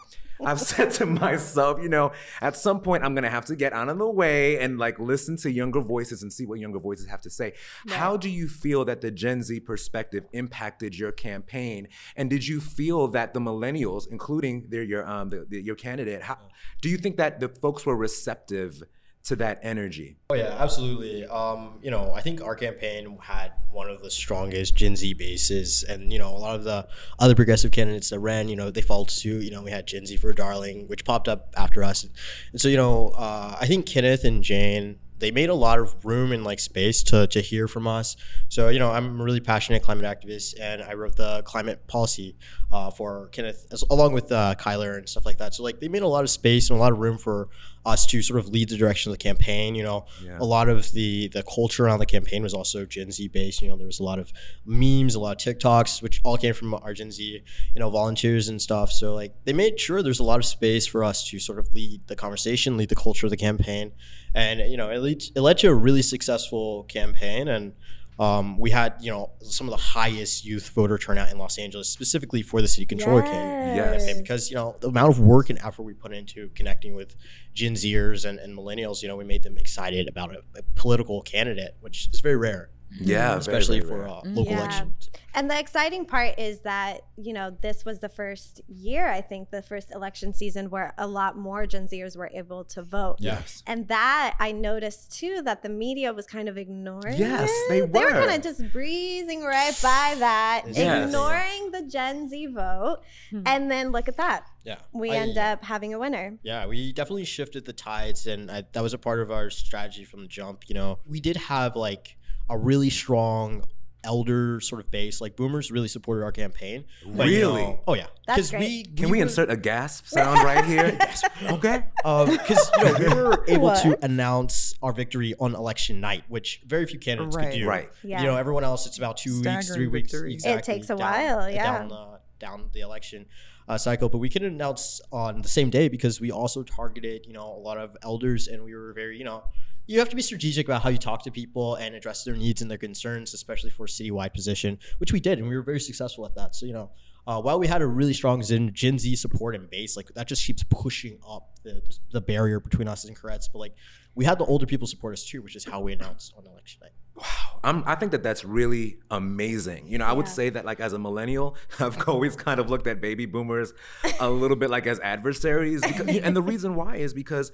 I've 0.46 0.62
said 0.62 0.92
to 0.92 1.06
myself, 1.06 1.82
you 1.82 1.90
know, 1.90 2.12
at 2.42 2.56
some 2.56 2.82
point 2.82 3.04
I'm 3.04 3.16
gonna 3.16 3.30
have 3.30 3.46
to 3.46 3.56
get 3.56 3.74
out 3.74 3.90
of 3.90 3.98
the 3.98 4.10
way 4.10 4.60
and 4.60 4.78
like 4.78 5.00
listen 5.00 5.38
to 5.38 5.52
younger 5.52 5.82
voices 5.82 6.22
and 6.24 6.32
see 6.32 6.46
what 6.46 6.60
younger 6.60 6.80
voices 6.80 7.08
have 7.08 7.22
to 7.22 7.30
say. 7.30 7.54
How 7.90 8.18
do 8.18 8.30
you 8.30 8.48
feel 8.48 8.86
that 8.86 9.02
the 9.02 9.12
Gen 9.12 9.44
Z 9.44 9.60
perspective 9.62 10.26
impacted 10.34 10.98
your 10.98 11.12
campaign? 11.12 11.88
And 12.16 12.30
did 12.30 12.48
you 12.48 12.60
feel 12.60 13.08
that 13.10 13.34
the 13.34 13.40
millennials, 13.40 14.08
including 14.10 14.68
their 14.70 14.84
your 14.84 15.08
um 15.08 15.30
the, 15.30 15.46
the, 15.48 15.62
your 15.62 15.76
candidate, 15.76 16.24
how, 16.24 16.38
do 16.82 16.90
you 16.90 16.98
think 16.98 17.18
that 17.18 17.40
the 17.40 17.50
folks 17.50 17.86
were 17.86 17.96
receptive 17.96 18.84
to 19.28 19.36
that 19.36 19.60
energy. 19.62 20.16
Oh 20.30 20.36
yeah, 20.36 20.56
absolutely. 20.58 21.26
Um, 21.26 21.80
you 21.82 21.92
know, 21.92 22.12
I 22.16 22.22
think 22.22 22.42
our 22.42 22.56
campaign 22.56 23.18
had 23.22 23.52
one 23.72 23.90
of 23.90 24.02
the 24.02 24.10
strongest 24.10 24.76
Gen 24.76 24.96
Z 24.96 25.14
bases, 25.14 25.84
and 25.84 26.12
you 26.14 26.20
know, 26.20 26.30
a 26.30 26.40
lot 26.40 26.56
of 26.56 26.64
the 26.64 26.88
other 27.20 27.36
progressive 27.36 27.72
candidates 27.72 28.10
that 28.10 28.20
ran, 28.20 28.48
you 28.48 28.56
know, 28.56 28.72
they 28.72 28.82
followed 28.82 29.12
suit. 29.12 29.44
You 29.44 29.52
know, 29.52 29.62
we 29.62 29.72
had 29.72 29.86
Gen 29.86 30.06
Z 30.06 30.16
for 30.18 30.32
Darling, 30.32 30.88
which 30.88 31.04
popped 31.04 31.28
up 31.28 31.54
after 31.58 31.84
us, 31.84 32.08
and 32.52 32.62
so 32.62 32.70
you 32.70 32.78
know, 32.78 33.10
uh, 33.10 33.58
I 33.60 33.68
think 33.68 33.86
Kenneth 33.86 34.24
and 34.24 34.44
Jane 34.44 35.00
they 35.20 35.32
made 35.32 35.50
a 35.50 35.54
lot 35.54 35.80
of 35.80 36.06
room 36.06 36.32
and 36.32 36.44
like 36.44 36.60
space 36.60 37.02
to, 37.04 37.28
to 37.28 37.42
hear 37.42 37.68
from 37.68 37.88
us. 37.88 38.16
So, 38.50 38.70
you 38.70 38.80
know, 38.80 38.92
I'm 38.92 39.20
a 39.20 39.24
really 39.24 39.40
passionate 39.40 39.82
climate 39.82 40.06
activist 40.06 40.54
and 40.60 40.82
I 40.84 40.94
wrote 40.94 41.16
the 41.16 41.42
climate 41.44 41.88
policy 41.88 42.36
uh, 42.72 42.92
for 42.92 43.28
Kenneth 43.30 43.66
as, 43.72 43.84
along 43.90 44.14
with 44.14 44.32
uh, 44.32 44.56
Kyler 44.60 44.98
and 44.98 45.10
stuff 45.10 45.26
like 45.26 45.38
that. 45.38 45.56
So 45.56 45.64
like 45.64 45.80
they 45.80 45.88
made 45.88 46.04
a 46.04 46.08
lot 46.08 46.24
of 46.24 46.30
space 46.30 46.70
and 46.70 46.78
a 46.78 46.80
lot 46.80 46.92
of 46.92 47.00
room 47.00 47.18
for 47.18 47.50
us 47.88 48.06
to 48.06 48.22
sort 48.22 48.40
of 48.40 48.50
lead 48.50 48.70
the 48.70 48.78
direction 48.78 49.12
of 49.12 49.18
the 49.18 49.24
campaign. 49.24 49.74
You 49.74 49.84
know, 49.84 50.06
yeah. 50.24 50.38
a 50.40 50.44
lot 50.44 50.70
of 50.70 50.92
the 50.92 51.30
the 51.30 51.44
culture 51.44 51.86
around 51.86 52.00
the 52.00 52.06
campaign 52.06 52.44
was 52.44 52.54
also 52.54 52.86
Gen 52.86 53.12
Z 53.12 53.28
based. 53.30 53.62
You 53.62 53.70
know, 53.70 53.78
there 53.78 53.88
was 53.88 54.00
a 54.00 54.04
lot 54.04 54.20
of 54.20 54.32
memes, 54.66 55.16
a 55.16 55.20
lot 55.20 55.46
of 55.46 55.56
TikToks, 55.56 56.02
which 56.02 56.22
all 56.24 56.38
came 56.38 56.54
from 56.54 56.74
our 56.74 56.94
Gen 56.94 57.12
Z, 57.12 57.24
you 57.24 57.80
know, 57.80 57.90
volunteers 57.90 58.50
and 58.50 58.62
stuff. 58.62 58.92
So 58.92 59.16
like 59.16 59.34
they 59.46 59.54
made 59.54 59.80
sure 59.80 60.04
there's 60.04 60.20
a 60.20 60.24
lot 60.24 60.40
of 60.40 60.46
space 60.46 60.86
for 60.86 61.04
us 61.04 61.28
to 61.30 61.40
sort 61.40 61.60
of 61.60 61.74
lead 61.74 62.02
the 62.08 62.16
conversation, 62.16 62.78
lead 62.78 62.90
the 62.90 62.96
culture 62.96 63.26
of 63.26 63.32
the 63.32 63.38
campaign, 63.38 63.94
and 64.34 64.60
you 64.60 64.78
know, 64.78 64.90
it 64.90 65.00
led, 65.00 65.24
it 65.36 65.42
led 65.42 65.58
to 65.60 65.70
a 65.70 65.76
really 65.76 66.02
successful 66.02 66.84
campaign 66.84 67.48
and. 67.48 67.74
Um, 68.20 68.58
we 68.58 68.72
had, 68.72 68.96
you 69.00 69.12
know, 69.12 69.32
some 69.42 69.68
of 69.68 69.72
the 69.72 69.78
highest 69.78 70.44
youth 70.44 70.70
voter 70.70 70.98
turnout 70.98 71.32
in 71.32 71.38
Los 71.38 71.60
Angeles, 71.60 71.88
specifically 71.88 72.42
for 72.42 72.62
the 72.62 72.68
city 72.68 72.86
controller 72.86 73.22
yes. 73.22 73.32
candidate. 73.32 74.08
Yes. 74.08 74.22
because, 74.22 74.50
you 74.50 74.56
know, 74.56 74.76
the 74.80 74.88
amount 74.88 75.12
of 75.12 75.20
work 75.20 75.52
and 75.52 75.60
effort 75.60 75.84
we 75.84 75.94
put 75.94 76.14
into 76.14 76.50
connecting 76.56 76.96
with 76.96 77.16
Gen 77.54 77.74
Zers 77.74 78.26
and, 78.26 78.40
and 78.40 78.58
millennials, 78.58 79.04
you 79.04 79.08
know, 79.08 79.16
we 79.16 79.24
made 79.24 79.44
them 79.44 79.58
excited 79.58 80.08
about 80.08 80.34
a, 80.34 80.40
a 80.58 80.64
political 80.76 81.22
candidate, 81.22 81.78
which 81.80 82.10
is 82.12 82.22
very 82.22 82.38
rare. 82.38 82.72
Yeah, 82.90 83.36
especially 83.36 83.80
very, 83.80 83.92
very 83.92 84.08
for 84.08 84.16
uh, 84.16 84.22
local 84.26 84.46
yeah. 84.46 84.60
elections. 84.60 85.10
And 85.34 85.52
the 85.52 85.60
exciting 85.60 86.06
part 86.06 86.40
is 86.40 86.62
that 86.62 87.02
you 87.16 87.34
know 87.34 87.56
this 87.62 87.86
was 87.86 88.00
the 88.00 88.10
first 88.10 88.62
year, 88.68 89.08
I 89.08 89.22
think, 89.22 89.52
the 89.52 89.62
first 89.62 89.94
election 89.94 90.34
season 90.34 90.70
where 90.70 90.94
a 90.98 91.06
lot 91.06 91.38
more 91.38 91.68
Gen 91.68 91.88
Zers 91.88 92.18
were 92.18 92.32
able 92.34 92.64
to 92.66 92.82
vote. 92.82 93.18
Yes, 93.20 93.62
and 93.68 93.88
that 93.90 94.36
I 94.40 94.52
noticed 94.52 95.12
too 95.12 95.42
that 95.44 95.64
the 95.64 95.70
media 95.70 96.14
was 96.14 96.26
kind 96.26 96.50
of 96.50 96.58
ignoring. 96.58 97.18
Yes, 97.18 97.52
they 97.70 97.82
were. 97.82 97.88
They 97.88 98.06
were 98.06 98.12
kind 98.12 98.32
of 98.32 98.42
just 98.42 98.72
breezing 98.72 99.44
right 99.44 99.78
by 99.82 100.16
that, 100.20 100.64
yes. 100.72 101.08
ignoring 101.08 101.72
the 101.72 101.84
Gen 101.84 102.30
Z 102.30 102.48
vote, 102.48 103.00
hmm. 103.30 103.42
and 103.46 103.70
then 103.70 103.92
look 103.92 104.08
at 104.08 104.18
that. 104.18 104.48
Yeah, 104.64 104.78
we 104.92 105.12
I, 105.12 105.18
end 105.18 105.38
up 105.38 105.64
having 105.64 105.94
a 105.94 106.00
winner. 106.00 106.38
Yeah, 106.42 106.66
we 106.66 106.94
definitely 106.94 107.26
shifted 107.26 107.66
the 107.66 107.74
tides, 107.74 108.28
and 108.28 108.50
I, 108.50 108.64
that 108.72 108.82
was 108.82 108.94
a 108.94 108.98
part 108.98 109.20
of 109.20 109.30
our 109.30 109.50
strategy 109.50 110.04
from 110.04 110.22
the 110.22 110.28
jump. 110.28 110.64
You 110.68 110.76
know, 110.76 111.00
we 111.06 111.20
did 111.20 111.38
have 111.38 111.76
like 111.76 112.18
a 112.50 112.58
really 112.58 112.90
strong 112.90 113.64
elder 114.08 114.60
sort 114.62 114.82
of 114.82 114.90
base. 114.90 115.22
Like 115.22 115.36
boomers 115.36 115.72
really 115.72 115.88
supported 115.88 116.24
our 116.24 116.32
campaign. 116.32 116.86
But, 117.06 117.28
really? 117.28 117.62
You 117.62 117.68
know, 117.68 117.80
oh 117.88 117.94
yeah. 117.94 118.08
Because 118.26 118.52
we 118.52 118.84
can 118.84 119.06
we, 119.06 119.14
we 119.14 119.22
insert 119.22 119.52
a 119.52 119.58
gasp 119.58 120.08
sound 120.08 120.44
right 120.44 120.66
here? 120.66 120.98
okay. 121.52 121.86
Because 121.98 122.72
um, 122.80 123.02
you 123.02 123.10
know 123.10 123.16
we 123.16 123.22
were 123.22 123.46
able 123.48 123.64
what? 123.66 123.82
to 123.84 124.04
announce 124.04 124.74
our 124.82 124.94
victory 124.94 125.34
on 125.40 125.54
election 125.56 126.00
night, 126.00 126.24
which 126.28 126.62
very 126.66 126.86
few 126.86 127.00
candidates 127.00 127.36
right. 127.36 127.52
could 127.52 127.60
do. 127.60 127.68
Right. 127.68 127.90
Yeah. 128.04 128.22
You 128.22 128.28
know 128.28 128.38
everyone 128.38 128.64
else 128.64 128.88
it's 128.88 128.98
about 128.98 129.18
two 129.18 129.42
Staggering 129.42 129.92
weeks, 129.92 130.12
three 130.12 130.22
weeks. 130.22 130.44
Exactly, 130.44 130.74
it 130.74 130.78
takes 130.78 130.90
a 130.90 130.96
down, 130.96 131.00
while. 131.00 131.50
Yeah. 131.50 131.78
Down 131.78 131.88
the, 131.90 132.20
down 132.40 132.70
the 132.74 132.80
election. 132.82 133.26
Uh, 133.70 133.78
cycle, 133.78 134.08
but 134.08 134.20
we 134.20 134.30
can 134.30 134.46
announce 134.46 135.02
on 135.12 135.42
the 135.42 135.50
same 135.50 135.70
day 135.70 135.90
because 135.90 136.22
we 136.22 136.32
also 136.32 136.64
targeted, 136.64 137.26
you 137.26 137.34
know, 137.34 137.54
a 137.54 137.60
lot 137.60 137.78
of 137.78 137.98
elders, 138.02 138.48
and 138.48 138.64
we 138.64 138.74
were 138.74 138.94
very, 138.94 139.18
you 139.18 139.26
know, 139.26 139.44
you 139.88 140.00
have 140.00 140.10
to 140.10 140.16
be 140.16 140.22
strategic 140.22 140.68
about 140.68 140.82
how 140.82 140.90
you 140.90 140.98
talk 140.98 141.24
to 141.24 141.32
people 141.32 141.76
and 141.76 141.96
address 141.96 142.24
their 142.24 142.36
needs 142.36 142.62
and 142.62 142.70
their 142.70 142.78
concerns, 142.78 143.34
especially 143.34 143.70
for 143.70 143.86
a 143.86 143.88
citywide 143.88 144.34
position, 144.34 144.78
which 145.00 145.14
we 145.14 145.20
did, 145.20 145.40
and 145.40 145.48
we 145.48 145.56
were 145.56 145.64
very 145.64 145.80
successful 145.80 146.26
at 146.26 146.36
that. 146.36 146.56
So 146.56 146.66
you 146.66 146.74
know, 146.74 146.92
uh, 147.28 147.42
while 147.42 147.60
we 147.60 147.68
had 147.68 147.82
a 147.82 147.88
really 147.88 148.14
strong 148.14 148.42
Gen, 148.42 148.72
Gen 148.74 148.98
Z 148.98 149.16
support 149.18 149.56
and 149.56 149.70
base, 149.70 149.98
like 149.98 150.08
that 150.16 150.28
just 150.28 150.46
keeps 150.46 150.64
pushing 150.64 151.20
up 151.28 151.60
the, 151.64 151.82
the 152.12 152.22
barrier 152.22 152.60
between 152.60 152.88
us 152.88 153.04
and 153.06 153.18
Koretz. 153.18 153.50
But 153.52 153.60
like 153.60 153.76
we 154.16 154.26
had 154.26 154.40
the 154.40 154.46
older 154.46 154.66
people 154.66 154.88
support 154.88 155.14
us 155.14 155.26
too, 155.26 155.42
which 155.42 155.56
is 155.56 155.66
how 155.66 155.82
we 155.82 155.94
announced 155.94 156.34
on 156.38 156.46
election 156.46 156.80
night. 156.84 156.92
Wow, 157.16 157.60
I'm, 157.64 157.84
i 157.88 157.96
think 157.96 158.12
that 158.12 158.24
that's 158.24 158.46
really 158.46 159.00
amazing. 159.12 159.88
You 159.88 159.98
know, 159.98 160.06
I 160.06 160.14
would 160.14 160.28
say 160.28 160.50
that 160.52 160.66
like 160.66 160.80
as 160.80 160.94
a 160.94 161.00
millennial, 161.00 161.56
I've 161.80 162.08
always 162.08 162.36
kind 162.36 162.60
of 162.60 162.70
looked 162.70 162.88
at 162.88 163.02
baby 163.02 163.26
boomers 163.26 163.74
a 164.20 164.30
little 164.30 164.58
bit 164.58 164.70
like 164.70 164.88
as 164.88 165.00
adversaries, 165.02 165.82
because, 165.82 166.08
and 166.24 166.36
the 166.36 166.42
reason 166.42 166.76
why 166.76 166.96
is 166.96 167.14
because 167.14 167.52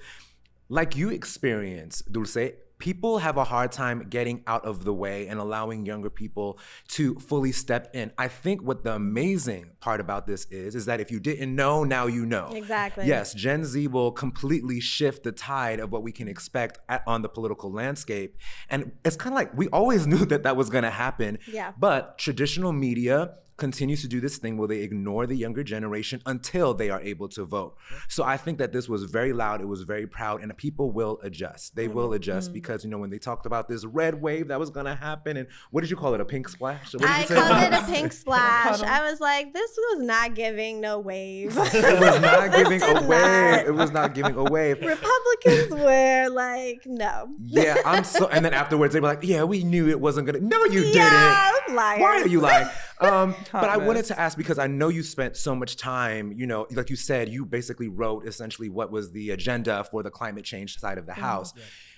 like 0.74 0.96
you 0.96 1.08
experience, 1.10 2.02
Dulce, 2.10 2.50
people 2.78 3.18
have 3.18 3.36
a 3.36 3.44
hard 3.44 3.70
time 3.70 4.08
getting 4.10 4.42
out 4.48 4.64
of 4.64 4.82
the 4.82 4.92
way 4.92 5.28
and 5.28 5.38
allowing 5.38 5.86
younger 5.86 6.10
people 6.10 6.58
to 6.88 7.14
fully 7.20 7.52
step 7.52 7.88
in. 7.94 8.10
I 8.18 8.26
think 8.26 8.60
what 8.60 8.82
the 8.82 8.92
amazing 8.92 9.70
part 9.78 10.00
about 10.00 10.26
this 10.26 10.46
is 10.50 10.74
is 10.74 10.86
that 10.86 11.00
if 11.00 11.12
you 11.12 11.20
didn't 11.20 11.54
know, 11.54 11.84
now 11.84 12.06
you 12.06 12.26
know. 12.26 12.50
Exactly. 12.52 13.06
Yes, 13.06 13.32
Gen 13.34 13.64
Z 13.64 13.86
will 13.86 14.10
completely 14.10 14.80
shift 14.80 15.22
the 15.22 15.30
tide 15.30 15.78
of 15.78 15.92
what 15.92 16.02
we 16.02 16.10
can 16.10 16.26
expect 16.26 16.80
at, 16.88 17.04
on 17.06 17.22
the 17.22 17.28
political 17.28 17.70
landscape. 17.70 18.36
And 18.68 18.90
it's 19.04 19.14
kind 19.14 19.32
of 19.32 19.36
like 19.36 19.56
we 19.56 19.68
always 19.68 20.06
knew 20.08 20.24
that 20.26 20.42
that 20.42 20.56
was 20.56 20.70
going 20.70 20.84
to 20.84 20.90
happen. 20.90 21.38
Yeah. 21.46 21.72
But 21.78 22.18
traditional 22.18 22.72
media 22.72 23.34
continues 23.56 24.02
to 24.02 24.08
do 24.08 24.20
this 24.20 24.38
thing 24.38 24.56
where 24.56 24.68
they 24.68 24.80
ignore 24.80 25.26
the 25.26 25.36
younger 25.36 25.62
generation 25.62 26.20
until 26.26 26.74
they 26.74 26.90
are 26.90 27.00
able 27.00 27.28
to 27.28 27.44
vote. 27.44 27.76
So 28.08 28.24
I 28.24 28.36
think 28.36 28.58
that 28.58 28.72
this 28.72 28.88
was 28.88 29.04
very 29.04 29.32
loud, 29.32 29.60
it 29.60 29.68
was 29.68 29.82
very 29.82 30.06
proud, 30.06 30.42
and 30.42 30.56
people 30.56 30.90
will 30.90 31.18
adjust. 31.22 31.76
They 31.76 31.88
will 31.88 32.06
mm-hmm. 32.06 32.14
adjust 32.14 32.48
mm-hmm. 32.48 32.54
because, 32.54 32.84
you 32.84 32.90
know, 32.90 32.98
when 32.98 33.10
they 33.10 33.18
talked 33.18 33.46
about 33.46 33.68
this 33.68 33.84
red 33.84 34.20
wave 34.20 34.48
that 34.48 34.58
was 34.58 34.70
going 34.70 34.86
to 34.86 34.94
happen, 34.94 35.36
and 35.36 35.48
what 35.70 35.82
did 35.82 35.90
you 35.90 35.96
call 35.96 36.14
it? 36.14 36.20
A 36.20 36.24
pink 36.24 36.48
splash? 36.48 36.92
What 36.94 37.02
did 37.02 37.10
I 37.10 37.20
you 37.20 37.26
say? 37.26 37.34
called 37.34 37.62
it 37.62 37.72
a 37.72 37.82
pink 37.86 38.12
splash. 38.12 38.82
I 38.82 39.10
was 39.10 39.20
like, 39.20 39.52
this 39.52 39.70
was 39.76 40.06
not 40.06 40.34
giving 40.34 40.80
no 40.80 40.98
wave. 40.98 41.56
it 41.56 42.00
was 42.00 42.20
not 42.20 42.52
giving 42.56 42.80
Did 42.80 42.96
a 42.96 43.06
wave. 43.06 43.20
not. 43.20 43.66
It 43.66 43.74
was 43.74 43.90
not 43.92 44.14
giving 44.14 44.34
a 44.34 44.44
wave. 44.44 44.80
Republicans 44.82 45.70
were 45.70 46.28
like, 46.28 46.82
no. 46.86 47.28
Yeah, 47.40 47.76
I'm 47.84 48.04
so. 48.04 48.28
And 48.28 48.44
then 48.44 48.54
afterwards, 48.54 48.94
they 48.94 49.00
were 49.00 49.08
like, 49.08 49.22
"Yeah, 49.22 49.44
we 49.44 49.64
knew 49.64 49.88
it 49.88 50.00
wasn't 50.00 50.26
gonna." 50.26 50.40
No, 50.40 50.64
you 50.64 50.82
Yeah, 50.82 51.50
didn't. 51.63 51.63
Liars. 51.72 52.00
Why 52.00 52.20
are 52.22 52.26
you 52.28 52.40
lying? 52.40 52.68
Um, 53.00 53.34
but 53.52 53.68
I 53.68 53.76
wanted 53.76 54.06
to 54.06 54.18
ask 54.18 54.38
because 54.38 54.58
I 54.58 54.66
know 54.66 54.88
you 54.88 55.02
spent 55.02 55.36
so 55.36 55.54
much 55.54 55.76
time. 55.76 56.32
You 56.32 56.46
know, 56.46 56.66
like 56.70 56.88
you 56.88 56.96
said, 56.96 57.28
you 57.28 57.44
basically 57.44 57.88
wrote 57.88 58.26
essentially 58.26 58.70
what 58.70 58.90
was 58.90 59.10
the 59.10 59.30
agenda 59.30 59.84
for 59.90 60.02
the 60.02 60.10
climate 60.10 60.44
change 60.44 60.78
side 60.78 60.96
of 60.96 61.04
the 61.04 61.12
house. 61.12 61.52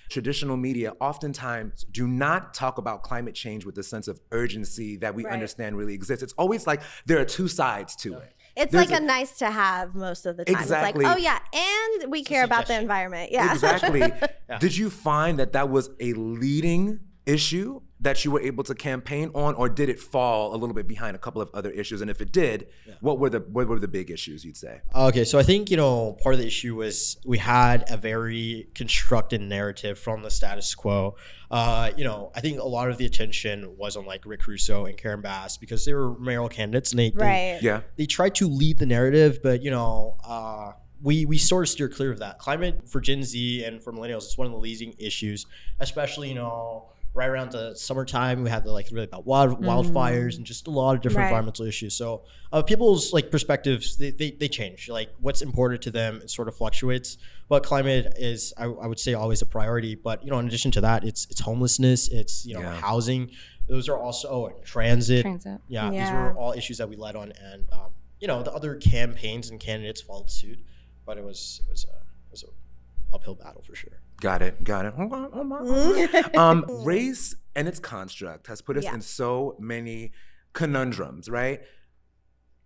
Traditional 0.09 0.57
media 0.57 0.93
oftentimes 0.99 1.85
do 1.91 2.07
not 2.07 2.53
talk 2.53 2.77
about 2.77 3.03
climate 3.03 3.35
change 3.35 3.63
with 3.65 3.75
the 3.75 3.83
sense 3.83 4.07
of 4.07 4.19
urgency 4.31 4.97
that 4.97 5.13
we 5.15 5.23
Right. 5.23 5.33
understand 5.33 5.77
really 5.77 5.93
exists. 5.93 6.23
It's 6.23 6.33
always 6.33 6.65
like 6.65 6.81
there 7.05 7.19
are 7.19 7.25
two 7.25 7.47
sides 7.47 7.95
to 7.97 8.15
it. 8.15 8.33
It's 8.57 8.71
There's 8.71 8.89
like 8.89 8.99
a, 8.99 9.03
a- 9.03 9.05
nice 9.05 9.37
to 9.37 9.51
have 9.51 9.93
most 9.95 10.25
of 10.25 10.35
the 10.35 10.45
time. 10.45 10.55
Exactly. 10.59 11.05
It's 11.05 11.09
like, 11.09 11.15
oh 11.15 11.19
yeah, 11.19 11.39
and 11.53 12.11
we 12.11 12.23
care 12.23 12.43
about 12.43 12.65
the 12.67 12.77
environment. 12.79 13.31
Yeah. 13.31 13.51
Exactly. 13.53 14.01
Did 14.59 14.75
you 14.75 14.89
find 14.89 15.37
that 15.39 15.53
that 15.53 15.69
was 15.69 15.89
a 15.99 16.13
leading 16.13 17.01
issue 17.25 17.81
that 17.99 18.23
you 18.23 18.29
were 18.31 18.41
able 18.41 18.63
to 18.63 18.75
campaign 18.75 19.31
on, 19.33 19.55
or 19.55 19.69
did 19.69 19.89
it 19.89 19.99
fall 19.99 20.53
a 20.53 20.57
little 20.57 20.75
bit 20.75 20.87
behind 20.87 21.15
a 21.15 21.19
couple 21.19 21.41
of 21.41 21.49
other 21.53 21.71
issues? 21.71 22.01
And 22.01 22.11
if 22.11 22.21
it 22.21 22.31
did, 22.31 22.67
what 23.01 23.17
were 23.19 23.29
the 23.29 23.39
what 23.39 23.67
were 23.67 23.79
the 23.79 23.87
big 23.87 24.11
issues 24.11 24.45
you'd 24.45 24.57
say? 24.57 24.81
Okay, 24.93 25.23
so 25.23 25.39
I 25.39 25.43
think 25.43 25.71
you 25.71 25.77
know 25.77 26.17
part 26.21 26.35
of 26.35 26.39
the 26.39 26.47
issue 26.47 26.75
was 26.75 27.17
we 27.25 27.39
had 27.39 27.85
a 27.89 27.97
very 27.97 28.67
constructed 28.75 29.41
narrative 29.41 29.97
from 29.97 30.21
the 30.21 30.29
status 30.29 30.75
quo. 30.75 31.15
Uh, 31.49 31.91
you 31.97 32.03
know, 32.03 32.31
I 32.35 32.41
think 32.41 32.59
a 32.59 32.67
lot 32.67 32.89
of 32.89 32.97
the 32.97 33.05
attention 33.05 33.77
was 33.77 33.95
on 33.95 34.05
like 34.05 34.25
Rick 34.25 34.41
Caruso 34.41 34.85
and 34.85 34.97
Karen 34.97 35.21
Bass 35.21 35.57
because 35.57 35.85
they 35.85 35.93
were 35.93 36.17
mayoral 36.19 36.49
candidates 36.49 36.91
and 36.91 36.99
they, 36.99 37.09
they 37.09 37.25
right. 37.25 37.59
Yeah. 37.61 37.81
they 37.95 38.05
tried 38.05 38.35
to 38.35 38.47
lead 38.47 38.77
the 38.77 38.85
narrative, 38.85 39.39
but 39.41 39.63
you 39.63 39.71
know, 39.71 40.17
uh, 40.25 40.73
we 41.01 41.25
we 41.25 41.37
sort 41.37 41.63
of 41.63 41.69
steer 41.69 41.89
clear 41.89 42.11
of 42.11 42.19
that. 42.19 42.37
Climate 42.37 42.87
for 42.87 42.99
Gen 43.01 43.23
Z 43.23 43.63
and 43.63 43.81
for 43.81 43.93
millennials 43.93 44.27
is 44.27 44.37
one 44.37 44.45
of 44.45 44.53
the 44.53 44.59
leading 44.59 44.93
issues, 44.97 45.45
especially 45.79 46.29
you 46.29 46.35
know 46.35 46.89
right 47.17 47.27
around 47.29 47.51
the 47.51 47.73
summertime. 47.75 48.43
We 48.43 48.49
had 48.49 48.63
the 48.63 48.71
like 48.71 48.87
really 48.91 49.05
about 49.05 49.25
wild, 49.25 49.59
wildfires 49.61 50.37
and 50.37 50.45
just 50.45 50.67
a 50.67 50.71
lot 50.71 50.95
of 50.95 51.01
different 51.01 51.17
Right. 51.23 51.29
environmental 51.29 51.65
issues. 51.65 51.95
So 51.95 52.23
uh, 52.53 52.61
people's 52.61 53.11
like 53.11 53.31
perspectives 53.31 53.97
they, 53.97 54.11
they 54.11 54.31
they 54.31 54.47
change. 54.47 54.87
Like 54.87 55.09
what's 55.19 55.41
important 55.41 55.81
to 55.83 55.91
them 55.91 56.21
it 56.23 56.29
sort 56.29 56.47
of 56.47 56.55
fluctuates. 56.55 57.17
But 57.49 57.63
climate 57.63 58.13
is 58.17 58.53
I, 58.57 58.65
I 58.65 58.87
would 58.87 58.99
say 58.99 59.13
always 59.15 59.41
a 59.41 59.45
priority. 59.45 59.95
But 59.95 60.23
you 60.23 60.29
know, 60.31 60.39
in 60.39 60.47
addition 60.47 60.71
to 60.71 60.81
that, 60.81 61.03
it's 61.03 61.25
it's 61.31 61.41
homelessness, 61.41 62.07
it's 62.09 62.45
you 62.45 62.53
know 62.53 62.61
Yeah. 62.61 62.75
housing. 62.79 63.31
Those 63.67 63.89
are 63.89 63.97
also 63.97 64.27
oh, 64.29 64.45
and 64.47 64.63
transit. 64.63 65.23
Transit. 65.23 65.59
Yeah, 65.67 65.89
these 65.91 66.09
were 66.11 66.31
all 66.37 66.53
issues 66.53 66.77
that 66.77 66.87
we 66.87 66.95
led 66.95 67.15
on, 67.17 67.33
and 67.51 67.67
um, 67.73 67.91
you 68.21 68.27
know 68.27 68.41
the 68.43 68.53
other 68.53 68.75
campaigns 68.75 69.49
and 69.49 69.59
candidates 69.59 69.99
followed 70.01 70.29
suit, 70.31 70.59
but 71.05 71.17
it 71.17 71.23
was 71.25 71.61
it 71.67 71.71
was 71.71 71.83
a 71.85 71.89
it 72.29 72.31
was 72.31 72.43
a 72.43 73.15
uphill 73.15 73.35
battle 73.35 73.61
for 73.61 73.75
sure. 73.75 73.99
Got 74.19 74.41
it. 74.41 74.63
Got 74.63 74.85
it. 74.85 76.35
um, 76.37 76.65
race 76.83 77.35
and 77.55 77.67
its 77.67 77.79
construct 77.79 78.47
has 78.47 78.61
put 78.61 78.77
us 78.77 78.83
Yeah. 78.83 78.95
in 78.95 79.01
so 79.01 79.55
many 79.59 80.11
conundrums, 80.53 81.29
right? 81.29 81.61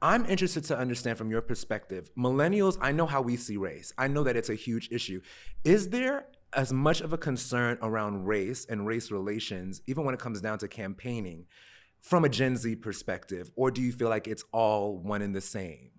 I'm 0.02 0.26
interested 0.26 0.64
to 0.66 0.78
understand 0.78 1.18
from 1.18 1.30
your 1.30 1.42
perspective. 1.42 2.10
Millennials, 2.18 2.78
I 2.82 2.92
know 2.92 3.06
how 3.06 3.22
we 3.22 3.38
see 3.38 3.58
race. 3.58 3.94
I 3.98 4.08
know 4.08 4.24
that 4.24 4.36
it's 4.36 4.50
a 4.50 4.56
huge 4.56 4.90
issue. 4.92 5.22
Is 5.64 5.90
there 5.90 6.26
as 6.54 6.74
much 6.74 7.02
of 7.02 7.14
a 7.14 7.18
concern 7.18 7.78
around 7.82 8.26
race 8.26 8.66
and 8.66 8.88
race 8.88 9.12
relations, 9.12 9.82
even 9.88 10.04
when 10.04 10.14
it 10.16 10.20
comes 10.20 10.42
down 10.42 10.58
to 10.60 10.68
campaigning, 10.68 11.46
from 12.02 12.26
a 12.26 12.30
Gen 12.30 12.58
Z 12.58 12.78
perspective? 12.78 13.52
Or 13.56 13.70
do 13.70 13.82
you 13.82 13.92
feel 13.92 14.10
like 14.10 14.28
it's 14.28 14.44
all 14.52 14.98
one 14.98 15.22
and 15.22 15.36
the 15.36 15.42
same? 15.42 15.92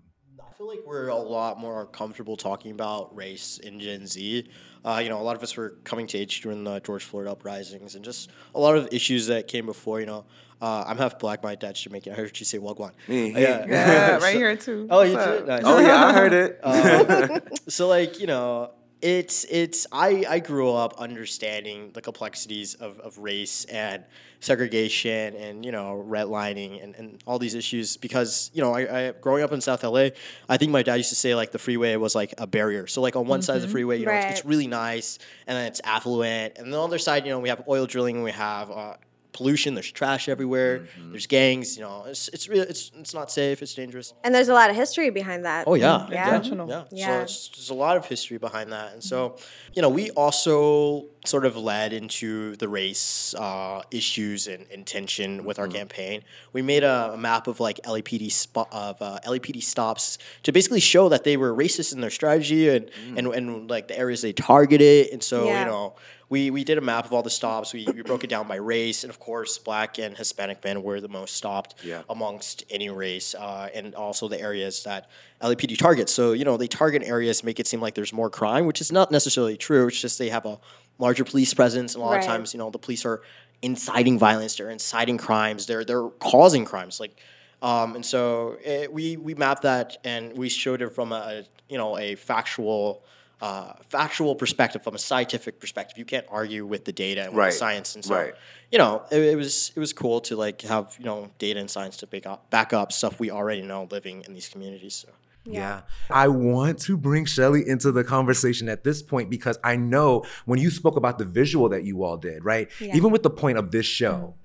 I 0.53 0.55
feel 0.55 0.69
like 0.69 0.83
we're 0.85 1.09
a 1.09 1.17
lot 1.17 1.59
more 1.59 1.87
comfortable 1.87 2.37
talking 2.37 2.73
about 2.73 3.17
race 3.17 3.57
in 3.57 3.81
Gen 3.81 4.07
Z. 4.07 4.47
Uh, 4.85 5.01
you 5.03 5.09
know, 5.09 5.19
a 5.19 5.23
lot 5.23 5.35
of 5.35 5.43
us 5.43 5.57
were 5.57 5.79
coming 5.83 6.07
to 6.09 6.19
age 6.19 6.43
during 6.43 6.63
the 6.63 6.79
George 6.81 7.05
Floyd 7.05 7.27
uprisings 7.27 7.95
and 7.95 8.05
just 8.05 8.29
a 8.55 8.61
lot 8.61 8.77
of 8.77 8.87
issues 8.93 9.29
that 9.29 9.49
came 9.49 9.65
before. 9.65 9.99
You 10.01 10.05
know, 10.05 10.25
uh, 10.61 10.85
I'm 10.87 10.99
half 10.99 11.19
black. 11.19 11.43
My 11.43 11.55
dad's 11.55 11.81
Jamaican. 11.81 12.13
I 12.13 12.17
heard 12.17 12.39
you 12.39 12.45
say 12.45 12.59
Wagwan. 12.59 12.91
Yeah. 13.09 13.65
Yeah, 13.67 14.19
So- 14.19 14.25
right 14.27 14.37
here 14.37 14.55
too. 14.55 14.89
Oh, 14.91 15.01
you 15.01 15.15
What's 15.15 15.41
too? 15.41 15.47
Nice. 15.47 15.63
Oh 15.65 15.81
yeah, 15.81 16.05
I 16.05 16.13
heard 16.13 16.33
it. 16.35 16.61
Um, 16.63 17.41
so 17.69 17.89
like 17.89 18.21
you 18.21 18.27
know 18.27 18.73
it's 19.03 19.45
it's 19.51 19.87
I, 19.91 20.25
I 20.29 20.39
grew 20.39 20.73
up 20.73 20.95
understanding 20.99 21.91
the 21.93 22.01
complexities 22.01 22.75
of, 22.75 23.01
of 23.01 23.19
race 23.19 23.65
and 23.65 24.05
segregation 24.39 25.35
and 25.35 25.65
you 25.65 25.73
know 25.73 26.05
redlining 26.09 26.83
and, 26.83 26.95
and 26.95 27.23
all 27.27 27.41
these 27.41 27.55
issues 27.55 27.97
because 27.97 28.51
you 28.55 28.63
know 28.63 28.73
I, 28.73 29.09
I 29.09 29.11
growing 29.11 29.43
up 29.43 29.53
in 29.53 29.61
South 29.61 29.83
LA 29.83 30.11
I 30.49 30.57
think 30.57 30.71
my 30.71 30.85
dad 30.85 30.95
used 30.95 31.11
to 31.11 31.17
say 31.17 31.35
like 31.35 31.51
the 31.51 31.59
freeway 31.59 31.97
was 31.97 32.15
like 32.15 32.33
a 32.39 32.47
barrier. 32.47 32.87
So 32.87 33.03
like 33.03 33.17
on 33.17 33.27
one 33.27 33.43
side 33.43 33.57
of 33.57 33.63
the 33.63 33.69
freeway 33.69 33.99
you 33.99 34.07
know 34.07 34.13
it's, 34.13 34.39
it's 34.39 34.47
really 34.47 34.69
nice 34.69 35.19
and 35.49 35.59
then 35.59 35.67
it's 35.67 35.81
affluent. 35.83 36.57
And 36.57 36.69
then 36.69 36.75
on 36.75 36.89
the 36.89 36.95
other 36.95 36.99
side 36.99 37.27
you 37.27 37.33
know 37.33 37.41
we 37.41 37.49
have 37.49 37.65
oil 37.69 37.87
drilling 37.87 38.17
and 38.17 38.25
we 38.25 38.31
have 38.31 38.71
uh, 38.71 38.95
pollution 39.33 39.75
there's 39.75 39.91
trash 39.91 40.29
everywhere 40.29 40.87
there's 41.11 41.27
gangs 41.27 41.77
you 41.77 41.83
know 41.83 42.05
it's 42.07 42.29
it's 42.29 42.49
real 42.49 42.63
it's 42.63 42.91
it's 42.99 43.15
not 43.15 43.31
safe 43.31 43.63
it's 43.63 43.75
dangerous 43.75 44.13
And 44.25 44.35
there's 44.35 44.49
a 44.49 44.55
lot 44.55 44.69
of 44.71 44.77
history 44.77 45.11
behind 45.11 45.45
that. 45.45 45.65
Oh 45.67 45.75
yeah, 45.75 46.07
Yeah. 46.11 46.27
Intentional. 46.27 46.69
Yeah, 46.69 46.85
Yeah. 46.91 47.07
So 47.07 47.21
it's, 47.23 47.49
there's 47.49 47.71
a 47.71 47.75
lot 47.75 47.97
of 47.97 48.05
history 48.07 48.39
behind 48.39 48.73
that, 48.73 48.93
and 48.93 49.03
so 49.03 49.37
you 49.75 49.81
know 49.83 49.89
we 49.89 50.11
also 50.11 51.07
sort 51.25 51.47
of 51.47 51.57
led 51.57 51.93
into 51.93 52.57
the 52.57 52.69
race 52.69 53.35
uh, 53.39 53.81
issues 53.91 54.49
and, 54.49 54.67
and 54.73 54.85
tension 54.87 55.45
with 55.45 55.59
our 55.59 55.69
campaign. 55.69 56.23
We 56.53 56.63
made 56.63 56.83
a, 56.85 57.17
map 57.17 57.47
of 57.47 57.61
like 57.61 57.79
LAPD 57.85 58.33
spot 58.33 58.69
of 58.73 59.01
uh, 59.01 59.19
LAPD 59.25 59.63
stops 59.63 60.19
to 60.43 60.51
basically 60.53 60.81
show 60.81 61.09
that 61.09 61.23
they 61.25 61.37
were 61.37 61.55
racist 61.55 61.93
in 61.95 62.01
their 62.01 62.11
strategy 62.11 62.69
and 62.69 62.91
and, 63.17 63.27
and 63.29 63.71
like 63.71 63.89
the 63.89 63.97
areas 63.99 64.21
they 64.23 64.33
targeted, 64.33 65.09
and 65.13 65.23
so 65.23 65.47
Yeah. 65.47 65.61
you 65.61 65.67
know. 65.67 65.95
We, 66.33 66.51
we 66.51 66.65
did 66.65 66.79
a 66.79 66.81
map 66.81 67.05
of 67.05 67.13
all 67.13 67.23
the 67.23 67.29
stops. 67.29 67.75
We, 67.75 67.87
we 67.95 68.01
broke 68.01 68.25
it 68.25 68.31
down 68.31 68.49
by 68.49 68.57
race, 68.57 69.05
and 69.05 69.11
of 69.11 69.19
course, 69.21 69.59
black 69.59 69.99
and 69.99 70.17
Hispanic 70.17 70.65
men 70.65 70.83
were 70.83 70.99
the 70.99 71.09
most 71.09 71.37
stopped 71.37 71.75
Yeah. 71.85 72.01
amongst 72.09 72.65
any 72.71 72.89
race, 72.89 73.35
uh, 73.35 73.69
and 73.75 73.95
also 73.95 74.29
the 74.29 74.41
areas 74.41 74.83
that 74.85 75.11
LAPD 75.43 75.77
targets. 75.77 76.11
So 76.11 76.33
you 76.33 76.47
know 76.47 76.57
they 76.57 76.69
target 76.69 77.03
areas, 77.05 77.45
make 77.45 77.61
it 77.61 77.67
seem 77.67 77.83
like 77.83 77.95
there's 77.95 78.15
more 78.15 78.31
crime, 78.31 78.65
which 78.65 78.81
is 78.81 78.91
not 78.91 79.11
necessarily 79.11 79.59
true. 79.59 79.89
It's 79.89 80.01
just 80.01 80.19
they 80.19 80.31
have 80.31 80.47
a 80.47 80.59
larger 80.99 81.23
police 81.25 81.53
presence, 81.53 81.95
and 81.95 82.03
a 82.03 82.07
lot 82.07 82.13
Right. 82.13 82.21
of 82.23 82.27
times 82.27 82.55
you 82.55 82.59
know 82.59 82.71
the 82.71 82.79
police 82.79 83.05
are 83.05 83.21
inciting 83.61 84.19
violence, 84.19 84.57
they're 84.57 84.71
inciting 84.71 85.19
crimes, 85.19 85.67
they're 85.67 85.85
they're 85.85 86.09
causing 86.19 86.65
crimes. 86.65 86.99
Like, 86.99 87.15
um, 87.61 87.95
and 87.95 88.07
so 88.07 88.57
eh, 88.65 88.87
we 88.91 89.19
we 89.19 89.35
mapped 89.35 89.65
that 89.65 89.99
and 90.03 90.35
we 90.39 90.49
showed 90.49 90.81
it 90.81 90.95
from 90.95 91.13
a 91.13 91.45
you 91.69 91.77
know 91.77 91.99
a 91.99 92.15
factual. 92.15 93.05
Uh, 93.43 93.73
factual 93.89 94.37
perspective 94.37 94.81
from 94.85 94.95
a 94.95 94.99
scientific 95.11 95.59
perspective 95.59 95.99
you 95.99 96.05
can't 96.05 96.27
argue 96.31 96.65
with 96.65 96.85
the 96.85 96.93
data 96.93 97.21
and 97.27 97.35
Right. 97.37 97.51
the 97.51 97.59
science 97.65 97.97
and 97.97 98.05
so 98.05 98.15
Right. 98.15 98.35
you 98.71 98.79
know, 98.79 99.03
it, 99.11 99.21
it 99.33 99.37
was 99.37 99.73
it 99.77 99.81
was 99.81 99.93
cool 99.93 100.21
to 100.29 100.37
like 100.37 100.63
have 100.63 100.95
you 101.01 101.05
know 101.11 101.19
data 101.39 101.59
and 101.59 101.69
science 101.69 101.97
to 101.99 102.07
back 102.07 102.25
up 102.33 102.51
back 102.51 102.73
up 102.73 102.93
stuff 102.93 103.19
we 103.19 103.29
already 103.33 103.63
know 103.63 103.89
living 103.91 104.23
in 104.27 104.35
these 104.35 104.49
communities. 104.49 104.95
So. 104.95 105.09
Yeah. 105.45 105.81
I 106.09 106.29
want 106.29 106.79
to 106.87 106.97
bring 106.97 107.25
Shelley 107.25 107.69
into 107.69 107.91
the 107.91 108.05
conversation 108.05 108.69
at 108.69 108.85
this 108.85 109.03
point 109.03 109.29
because 109.29 109.59
I 109.65 109.75
know 109.75 110.25
when 110.47 110.61
you 110.61 110.71
spoke 110.71 110.97
about 110.97 111.19
the 111.19 111.25
visual 111.25 111.69
that 111.71 111.83
you 111.83 112.05
all 112.05 112.17
did, 112.17 112.45
right? 112.45 112.71
Yeah. 112.81 112.95
Even 112.95 113.11
with 113.11 113.25
the 113.25 113.31
point 113.43 113.59
of 113.59 113.73
this 113.73 113.87
show, 113.87 114.37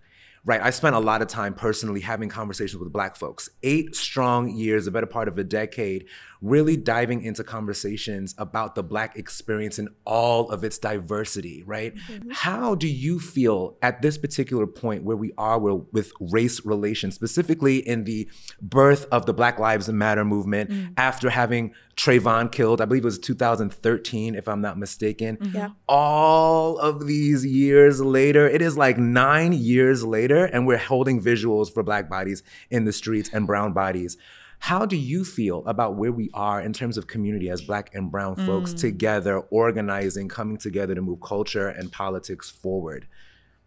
right? 0.44 0.62
I 0.62 0.72
spent 0.72 0.96
a 0.96 1.00
lot 1.00 1.22
of 1.22 1.28
time 1.28 1.54
personally 1.54 2.02
having 2.02 2.30
conversations 2.30 2.80
with 2.82 2.92
black 2.92 3.16
folks. 3.16 3.48
Eight 3.62 3.96
strong 3.96 4.50
years, 4.50 4.88
a 4.88 4.92
better 4.92 5.06
part 5.06 5.28
of 5.28 5.38
a 5.38 5.44
decade, 5.44 6.06
really 6.42 6.78
diving 6.78 7.22
into 7.24 7.44
conversations 7.44 8.36
about 8.38 8.76
the 8.76 8.84
black 8.84 9.18
experience 9.18 9.80
in 9.80 9.90
all 10.06 10.50
of 10.50 10.64
its 10.64 10.78
diversity, 10.78 11.64
right? 11.66 11.96
Mm-hmm. 11.96 12.32
How 12.32 12.76
do 12.76 12.88
you 12.88 13.20
feel 13.20 13.78
at 13.82 14.02
this 14.02 14.18
particular 14.18 14.68
point 14.68 15.04
where 15.04 15.18
we 15.18 15.32
are 15.38 15.60
with 15.60 16.12
race 16.20 16.66
relations, 16.66 17.16
specifically 17.16 17.78
in 17.78 18.04
the 18.04 18.30
birth 18.62 19.06
of 19.12 19.26
the 19.26 19.34
Black 19.34 19.60
Lives 19.60 19.90
Matter 19.90 20.26
movement 20.26 20.70
mm. 20.70 20.94
after 20.98 21.30
having 21.30 21.74
Trayvon 21.96 22.52
killed? 22.52 22.82
I 22.82 22.86
believe 22.86 23.04
it 23.04 23.06
was 23.06 23.20
2013, 23.20 24.36
if 24.36 24.48
I'm 24.48 24.62
not 24.62 24.78
mistaken. 24.78 25.38
Mm-hmm. 25.38 25.56
Yeah. 25.56 25.70
All 25.88 26.78
of 26.78 27.08
these 27.08 27.46
years 27.46 28.02
later, 28.02 28.48
it 28.48 28.62
is 28.62 28.78
like 28.78 28.98
nine 28.98 29.54
years 29.54 30.04
later, 30.04 30.46
and 30.46 30.68
we're 30.68 30.78
holding 30.78 31.22
visuals 31.22 31.74
for 31.74 31.84
Black 31.84 32.10
bodies 32.10 32.44
in 32.70 32.86
the 32.86 32.94
streets 32.94 33.30
and 33.34 33.48
brown 33.48 33.74
bodies. 33.74 34.18
How 34.60 34.86
do 34.86 34.98
you 34.98 35.24
feel 35.24 35.66
about 35.66 35.96
where 35.96 36.12
we 36.12 36.30
are 36.34 36.62
in 36.62 36.74
terms 36.74 36.98
of 36.98 37.08
community 37.08 37.50
as 37.50 37.62
Black 37.62 37.94
and 37.94 38.12
Brown 38.12 38.36
folks 38.36 38.74
mm. 38.74 38.80
together, 38.80 39.40
organizing, 39.40 40.28
coming 40.28 40.58
together 40.58 40.96
to 40.96 41.02
move 41.02 41.22
culture 41.22 41.70
and 41.70 41.92
politics 41.92 42.50
forward? 42.50 43.08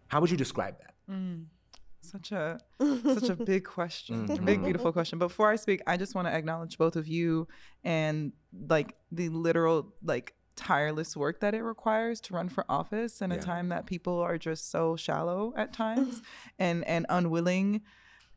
How 0.08 0.20
would 0.20 0.30
you 0.30 0.36
describe 0.36 0.76
that? 0.80 0.94
Mm. 1.10 1.46
such 2.02 2.32
a 2.32 2.58
such 3.14 3.28
a 3.28 3.36
big 3.36 3.64
question, 3.64 4.24
a 4.24 4.28
big 4.28 4.40
mm-hmm. 4.40 4.64
beautiful 4.64 4.92
question. 4.92 5.18
Before 5.18 5.50
I 5.50 5.56
speak, 5.56 5.80
I 5.86 5.96
just 5.96 6.14
want 6.14 6.28
to 6.28 6.34
acknowledge 6.34 6.76
both 6.76 6.96
of 6.96 7.06
you 7.06 7.48
and 7.84 8.32
like 8.68 8.96
the 9.10 9.28
literal 9.28 9.94
like 10.02 10.34
tireless 10.56 11.16
work 11.16 11.40
that 11.40 11.54
it 11.54 11.62
requires 11.62 12.20
to 12.20 12.34
run 12.34 12.48
for 12.48 12.64
office 12.68 13.22
in 13.22 13.32
a 13.32 13.38
time 13.38 13.70
that 13.70 13.86
people 13.86 14.20
are 14.20 14.36
just 14.36 14.70
so 14.70 14.94
shallow 14.94 15.54
at 15.56 15.72
times 15.72 16.20
and 16.58 16.84
and 16.84 17.06
unwilling 17.08 17.80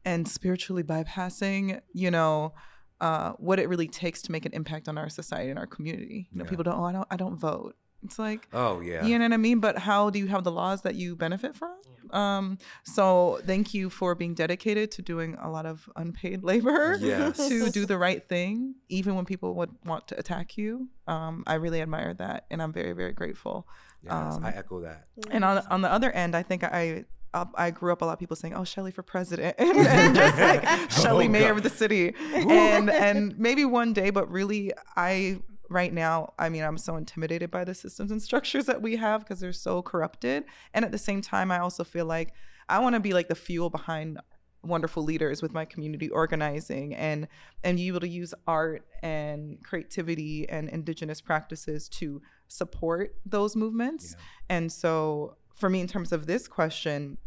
and 0.05 0.27
spiritually 0.27 0.83
bypassing, 0.83 1.79
you 1.93 2.11
know, 2.11 2.53
uh, 3.01 3.33
what 3.33 3.59
it 3.59 3.67
really 3.69 3.87
takes 3.87 4.21
to 4.23 4.31
make 4.31 4.45
an 4.45 4.53
impact 4.53 4.87
on 4.87 4.97
our 4.97 5.09
society 5.09 5.49
and 5.49 5.59
our 5.59 5.67
community. 5.67 6.29
You 6.31 6.37
know, 6.39 6.43
Yeah. 6.45 6.49
people 6.49 6.63
don't, 6.63 6.79
oh, 6.79 6.83
I 6.85 6.91
don't, 6.91 7.07
I 7.11 7.17
don't 7.17 7.35
vote. 7.37 7.75
It's 8.03 8.19
like, 8.19 8.47
Oh 8.51 8.81
yeah. 8.81 9.05
you 9.05 9.17
know 9.17 9.25
what 9.25 9.33
I 9.33 9.37
mean? 9.37 9.59
But 9.61 9.77
how 9.79 10.09
do 10.09 10.19
you 10.19 10.27
have 10.27 10.43
the 10.43 10.51
laws 10.51 10.81
that 10.81 10.95
you 10.95 11.15
benefit 11.15 11.55
from? 11.55 11.73
Um, 12.11 12.57
so 12.83 13.39
thank 13.45 13.73
you 13.73 13.89
for 13.89 14.13
being 14.13 14.33
dedicated 14.35 14.91
to 14.91 15.01
doing 15.01 15.35
a 15.41 15.49
lot 15.49 15.65
of 15.65 15.89
unpaid 15.95 16.43
labor 16.51 16.97
Yes. 16.99 17.37
to 17.47 17.69
do 17.71 17.85
the 17.85 17.97
right 17.97 18.21
thing, 18.27 18.75
even 18.89 19.15
when 19.15 19.23
people 19.25 19.55
would 19.55 19.71
want 19.85 20.07
to 20.09 20.19
attack 20.19 20.57
you. 20.57 20.89
Um, 21.07 21.43
I 21.47 21.55
really 21.55 21.81
admire 21.81 22.13
that, 22.15 22.45
and 22.51 22.61
I'm 22.61 22.73
very, 22.73 22.91
very 22.93 23.13
grateful. 23.13 23.67
Yes, 24.03 24.11
um, 24.13 24.43
I 24.45 24.51
echo 24.51 24.81
that. 24.81 25.07
And 25.31 25.43
on 25.45 25.59
on 25.69 25.81
the 25.81 25.89
other 25.91 26.11
end, 26.11 26.35
I 26.35 26.43
think 26.43 26.63
I. 26.65 27.05
I 27.33 27.45
I 27.55 27.71
grew 27.71 27.91
up 27.91 28.01
a 28.01 28.05
lot 28.05 28.13
of 28.13 28.19
people 28.19 28.35
saying, 28.35 28.53
"Oh, 28.53 28.63
Shelley 28.63 28.91
for 28.91 29.03
president," 29.03 29.55
and, 29.59 29.77
and 29.77 30.15
just 30.15 30.37
like 30.37 30.91
Shelley 30.91 31.25
Oh, 31.29 31.29
mayor 31.29 31.49
God. 31.49 31.57
of 31.57 31.63
the 31.63 31.69
city, 31.69 32.13
and 32.33 32.89
and 32.89 33.37
maybe 33.37 33.65
one 33.65 33.93
day, 33.93 34.09
but 34.09 34.29
really, 34.31 34.71
I 34.95 35.39
right 35.69 35.93
now, 35.93 36.33
I 36.37 36.49
mean, 36.49 36.63
I'm 36.63 36.77
so 36.77 36.95
intimidated 36.95 37.49
by 37.49 37.63
the 37.63 37.73
systems 37.73 38.11
and 38.11 38.21
structures 38.21 38.65
that 38.65 38.81
we 38.81 38.97
have 38.97 39.21
because 39.21 39.39
they're 39.39 39.53
so 39.53 39.81
corrupted, 39.81 40.43
and 40.73 40.85
at 40.85 40.91
the 40.91 40.97
same 40.97 41.21
time, 41.21 41.51
I 41.51 41.59
also 41.59 41.83
feel 41.83 42.05
like 42.05 42.33
I 42.69 42.79
want 42.79 42.93
to 42.95 42.99
be 42.99 43.13
like 43.13 43.27
the 43.27 43.35
fuel 43.35 43.69
behind 43.69 44.19
wonderful 44.63 45.03
leaders 45.03 45.41
with 45.41 45.53
my 45.53 45.65
community 45.65 46.09
organizing 46.09 46.95
and 46.95 47.27
and 47.65 47.75
be 47.77 47.87
able 47.87 47.99
to 47.99 48.07
use 48.07 48.33
art 48.47 48.85
and 49.01 49.61
creativity 49.63 50.47
and 50.47 50.69
indigenous 50.69 51.19
practices 51.19 51.89
to 51.89 52.21
support 52.47 53.15
those 53.25 53.55
movements. 53.57 54.15
And 54.47 54.71
so 54.71 55.35
for 55.63 55.69
me 55.69 55.79
in 55.79 55.87
terms 55.87 56.11
of 56.11 56.25
this 56.25 56.45
question 56.45 57.17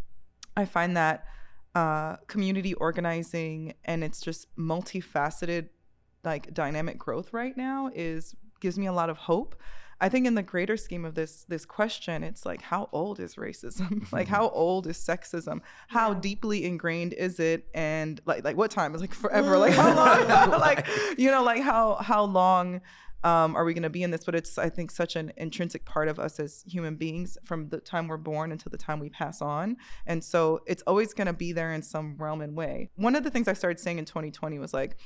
i 0.58 0.66
find 0.66 0.94
that 0.94 1.24
uh, 1.74 2.16
community 2.26 2.74
organizing 2.74 3.72
and 3.86 4.04
it's 4.04 4.20
just 4.20 4.46
multifaceted 4.58 5.70
like 6.22 6.52
dynamic 6.52 6.98
growth 6.98 7.32
right 7.32 7.56
now 7.56 7.90
is 7.94 8.34
gives 8.60 8.78
me 8.78 8.84
a 8.86 8.92
lot 8.92 9.08
of 9.08 9.16
hope 9.16 9.56
I 9.98 10.10
think 10.10 10.26
in 10.26 10.34
the 10.34 10.42
greater 10.42 10.76
scheme 10.76 11.06
of 11.06 11.14
this 11.14 11.46
this 11.48 11.64
question, 11.64 12.22
it's 12.22 12.44
like 12.44 12.60
how 12.60 12.90
old 12.92 13.18
is 13.18 13.36
racism? 13.36 14.12
like 14.18 14.28
how 14.28 14.50
old 14.50 14.86
is 14.86 14.98
sexism? 14.98 15.60
How 15.88 16.12
Yeah. 16.12 16.20
deeply 16.20 16.66
ingrained 16.66 17.14
is 17.14 17.40
it? 17.40 17.66
And 17.74 18.20
like 18.26 18.44
like 18.44 18.58
what 18.58 18.70
time? 18.70 18.94
is 18.94 19.00
like 19.00 19.14
forever. 19.14 19.56
Like 19.64 19.72
how 19.72 19.94
long? 19.96 20.50
like 20.68 20.86
you 21.16 21.30
know, 21.30 21.42
like 21.42 21.62
how 21.62 21.94
how 21.94 22.24
long 22.24 22.82
um, 23.24 23.56
are 23.56 23.64
we 23.64 23.74
going 23.74 23.82
to 23.82 23.90
be 23.90 24.02
in 24.02 24.10
this? 24.10 24.24
But 24.24 24.34
it's 24.34 24.58
I 24.58 24.68
think 24.68 24.90
such 24.90 25.16
an 25.16 25.32
intrinsic 25.36 25.84
part 25.84 26.08
of 26.08 26.18
us 26.18 26.38
as 26.38 26.64
human 26.66 26.96
beings 26.96 27.38
from 27.44 27.68
the 27.68 27.78
time 27.78 28.08
we're 28.08 28.16
born 28.16 28.52
until 28.52 28.70
the 28.70 28.78
time 28.78 29.00
we 29.00 29.10
pass 29.10 29.40
on, 29.42 29.76
and 30.06 30.22
so 30.22 30.60
it's 30.66 30.82
always 30.86 31.14
going 31.14 31.26
to 31.26 31.32
be 31.32 31.52
there 31.52 31.72
in 31.72 31.82
some 31.82 32.16
realm 32.18 32.40
and 32.40 32.56
way. 32.56 32.90
One 32.96 33.16
of 33.16 33.24
the 33.24 33.30
things 33.30 33.48
I 33.48 33.52
started 33.52 33.80
saying 33.80 33.98
in 33.98 34.04
2020 34.04 34.58
was 34.58 34.72
like 34.72 34.96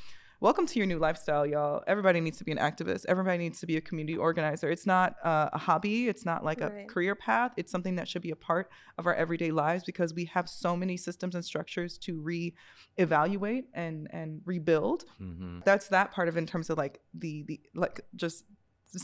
welcome 0.40 0.66
to 0.66 0.78
your 0.78 0.86
new 0.86 0.98
lifestyle, 0.98 1.46
y'all. 1.46 1.82
Everybody 1.86 2.20
needs 2.20 2.38
to 2.38 2.44
be 2.44 2.52
an 2.52 2.58
activist. 2.58 3.04
Everybody 3.08 3.38
needs 3.38 3.60
to 3.60 3.66
be 3.66 3.76
a 3.76 3.80
community 3.80 4.16
organizer. 4.16 4.70
It's 4.70 4.86
not 4.86 5.16
uh, 5.24 5.50
a 5.52 5.58
hobby. 5.58 6.08
It's 6.08 6.24
not 6.24 6.44
like 6.44 6.60
a 6.60 6.70
career 6.86 7.14
path. 7.14 7.52
It's 7.56 7.70
something 7.70 7.96
that 7.96 8.08
should 8.08 8.22
be 8.22 8.30
a 8.30 8.36
part 8.36 8.70
of 8.98 9.06
our 9.06 9.14
everyday 9.14 9.50
lives 9.50 9.84
because 9.84 10.14
we 10.14 10.24
have 10.26 10.48
so 10.48 10.76
many 10.76 10.96
systems 10.96 11.34
and 11.34 11.44
structures 11.44 11.98
to 11.98 12.20
re-evaluate 12.20 13.66
and 13.74 14.08
and 14.12 14.40
rebuild. 14.44 15.04
hmm 15.18 15.58
That's 15.64 15.88
that 15.88 16.12
part 16.12 16.28
of 16.28 16.36
it 16.36 16.38
in 16.40 16.46
terms 16.46 16.70
of 16.70 16.78
like 16.78 17.00
the 17.14 17.42
the 17.46 17.60
like 17.74 18.00
just 18.16 18.44
s- 18.44 18.44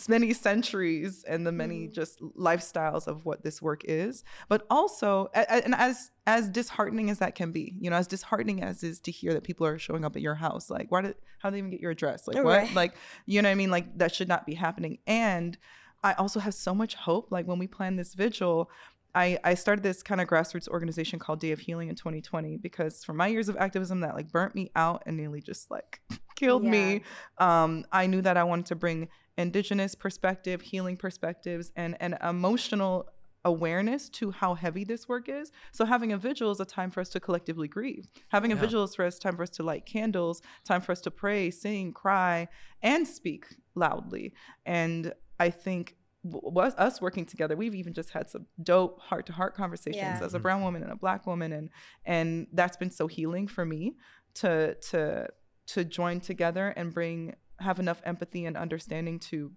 many 0.08 0.32
centuries 0.32 1.24
and 1.28 1.46
the 1.46 1.52
many 1.52 1.86
Mhm. 1.88 1.92
just 1.92 2.20
lifestyles 2.36 3.06
of 3.06 3.24
what 3.24 3.42
this 3.44 3.62
work 3.62 3.82
is 3.84 4.24
but 4.48 4.66
also 4.70 5.28
and 5.34 5.74
as 5.76 6.10
as 6.26 6.48
disheartening 6.48 7.08
as 7.10 7.18
that 7.20 7.34
can 7.34 7.52
be 7.52 7.74
you 7.80 7.88
know 7.90 7.96
as 7.96 8.06
disheartening 8.06 8.62
as 8.62 8.82
is 8.82 8.98
to 9.00 9.10
hear 9.12 9.32
that 9.34 9.44
people 9.44 9.66
are 9.66 9.78
showing 9.78 10.04
up 10.04 10.16
at 10.16 10.22
your 10.22 10.34
house 10.34 10.68
like 10.70 10.90
why 10.90 11.00
did 11.02 11.14
how 11.38 11.50
did 11.50 11.54
they 11.54 11.58
even 11.58 11.70
get 11.70 11.80
your 11.80 11.92
address 11.92 12.26
like 12.26 12.36
what 12.36 12.44
Right. 12.46 12.74
like 12.74 12.94
you 13.26 13.40
know 13.42 13.48
what 13.48 13.52
i 13.52 13.54
mean 13.56 13.70
like 13.70 13.96
that 13.98 14.14
should 14.14 14.28
not 14.28 14.44
be 14.46 14.54
happening 14.54 14.98
and 15.06 15.56
i 16.02 16.12
also 16.14 16.40
have 16.40 16.54
so 16.54 16.74
much 16.74 16.94
hope 16.94 17.30
like 17.30 17.46
when 17.46 17.58
we 17.58 17.66
plan 17.66 17.96
this 17.96 18.14
vigil 18.14 18.70
I, 19.14 19.38
I 19.44 19.54
started 19.54 19.82
this 19.82 20.02
kind 20.02 20.20
of 20.20 20.28
grassroots 20.28 20.68
organization 20.68 21.18
called 21.18 21.40
Day 21.40 21.52
of 21.52 21.58
Healing 21.60 21.88
in 21.88 21.94
2020 21.94 22.58
because 22.58 23.02
from 23.02 23.16
my 23.16 23.28
years 23.28 23.48
of 23.48 23.56
activism 23.56 24.00
that 24.00 24.14
like 24.14 24.30
burnt 24.30 24.54
me 24.54 24.70
out 24.76 25.04
and 25.06 25.16
nearly 25.16 25.40
just 25.40 25.70
like 25.70 26.02
killed 26.36 26.64
me 26.64 27.02
um, 27.38 27.84
I 27.92 28.06
knew 28.06 28.22
that 28.22 28.36
I 28.36 28.44
wanted 28.44 28.66
to 28.66 28.76
bring 28.76 29.08
indigenous 29.36 29.94
perspective, 29.94 30.60
healing 30.62 30.96
perspectives, 30.96 31.72
and 31.76 31.96
and 32.00 32.16
emotional 32.22 33.08
awareness 33.44 34.08
to 34.08 34.32
how 34.32 34.54
heavy 34.54 34.82
this 34.82 35.08
work 35.08 35.28
is. 35.28 35.52
So 35.70 35.84
having 35.84 36.10
a 36.12 36.18
vigil 36.18 36.50
is 36.50 36.58
a 36.58 36.64
time 36.64 36.90
for 36.90 37.00
us 37.00 37.08
to 37.10 37.20
collectively 37.20 37.68
grieve. 37.68 38.08
Having 38.28 38.50
a 38.52 38.54
Yeah. 38.56 38.60
vigil 38.62 38.82
is 38.84 38.94
for 38.96 39.04
us 39.04 39.18
time 39.20 39.36
for 39.36 39.44
us 39.44 39.50
to 39.50 39.62
light 39.62 39.86
candles, 39.86 40.42
time 40.64 40.80
for 40.80 40.90
us 40.92 41.00
to 41.02 41.10
pray, 41.12 41.50
sing, 41.52 41.92
cry, 41.92 42.48
and 42.82 43.06
speak 43.06 43.46
loudly. 43.76 44.34
And 44.64 45.12
I 45.38 45.50
think 45.50 45.94
was 46.24 46.74
us 46.76 47.00
working 47.00 47.24
together 47.24 47.54
we've 47.54 47.76
even 47.76 47.92
just 47.92 48.10
had 48.10 48.28
some 48.28 48.46
dope 48.60 48.98
heart 49.00 49.26
to 49.26 49.32
heart 49.32 49.54
conversations 49.54 50.18
Yeah. 50.18 50.26
as 50.26 50.34
a 50.34 50.40
brown 50.40 50.60
woman 50.60 50.82
and 50.82 50.90
a 50.90 50.96
black 50.96 51.24
woman 51.24 51.52
and 51.52 51.70
and 52.04 52.48
that's 52.52 52.76
been 52.76 52.90
so 52.90 53.06
healing 53.06 53.46
for 53.46 53.64
me 53.64 53.94
to 54.34 54.74
to 54.90 55.28
to 55.68 55.84
join 55.84 56.20
together 56.20 56.68
and 56.76 56.92
bring 56.94 57.34
have 57.60 57.78
enough 57.78 58.00
empathy 58.04 58.44
and 58.44 58.56
understanding 58.56 59.18
to 59.18 59.50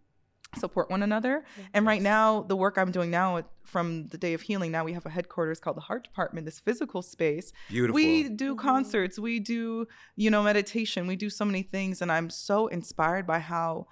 support 0.57 0.89
one 0.89 1.03
another. 1.03 1.43
And 1.73 1.85
right 1.85 2.01
now 2.01 2.41
the 2.41 2.55
work 2.55 2.77
i'm 2.77 2.91
doing 2.91 3.11
now 3.11 3.43
from 3.65 4.07
the 4.07 4.17
day 4.17 4.33
of 4.33 4.41
healing 4.41 4.71
now 4.71 4.83
we 4.83 4.93
have 4.93 5.05
a 5.05 5.09
headquarters 5.09 5.59
called 5.59 5.77
the 5.77 5.81
heart 5.81 6.03
department 6.05 6.45
this 6.45 6.59
physical 6.59 7.01
space. 7.03 7.51
Beautiful. 7.69 7.93
we 7.95 8.29
do 8.29 8.55
Mhm. 8.55 8.59
concerts. 8.59 9.19
We 9.19 9.39
do 9.39 9.87
you 10.15 10.31
know 10.31 10.41
meditation. 10.41 11.05
We 11.05 11.15
do 11.15 11.29
so 11.29 11.45
many 11.45 11.61
things. 11.61 12.01
And 12.01 12.11
i'm 12.11 12.29
so 12.31 12.67
inspired 12.67 13.27
by 13.27 13.39
how 13.39 13.85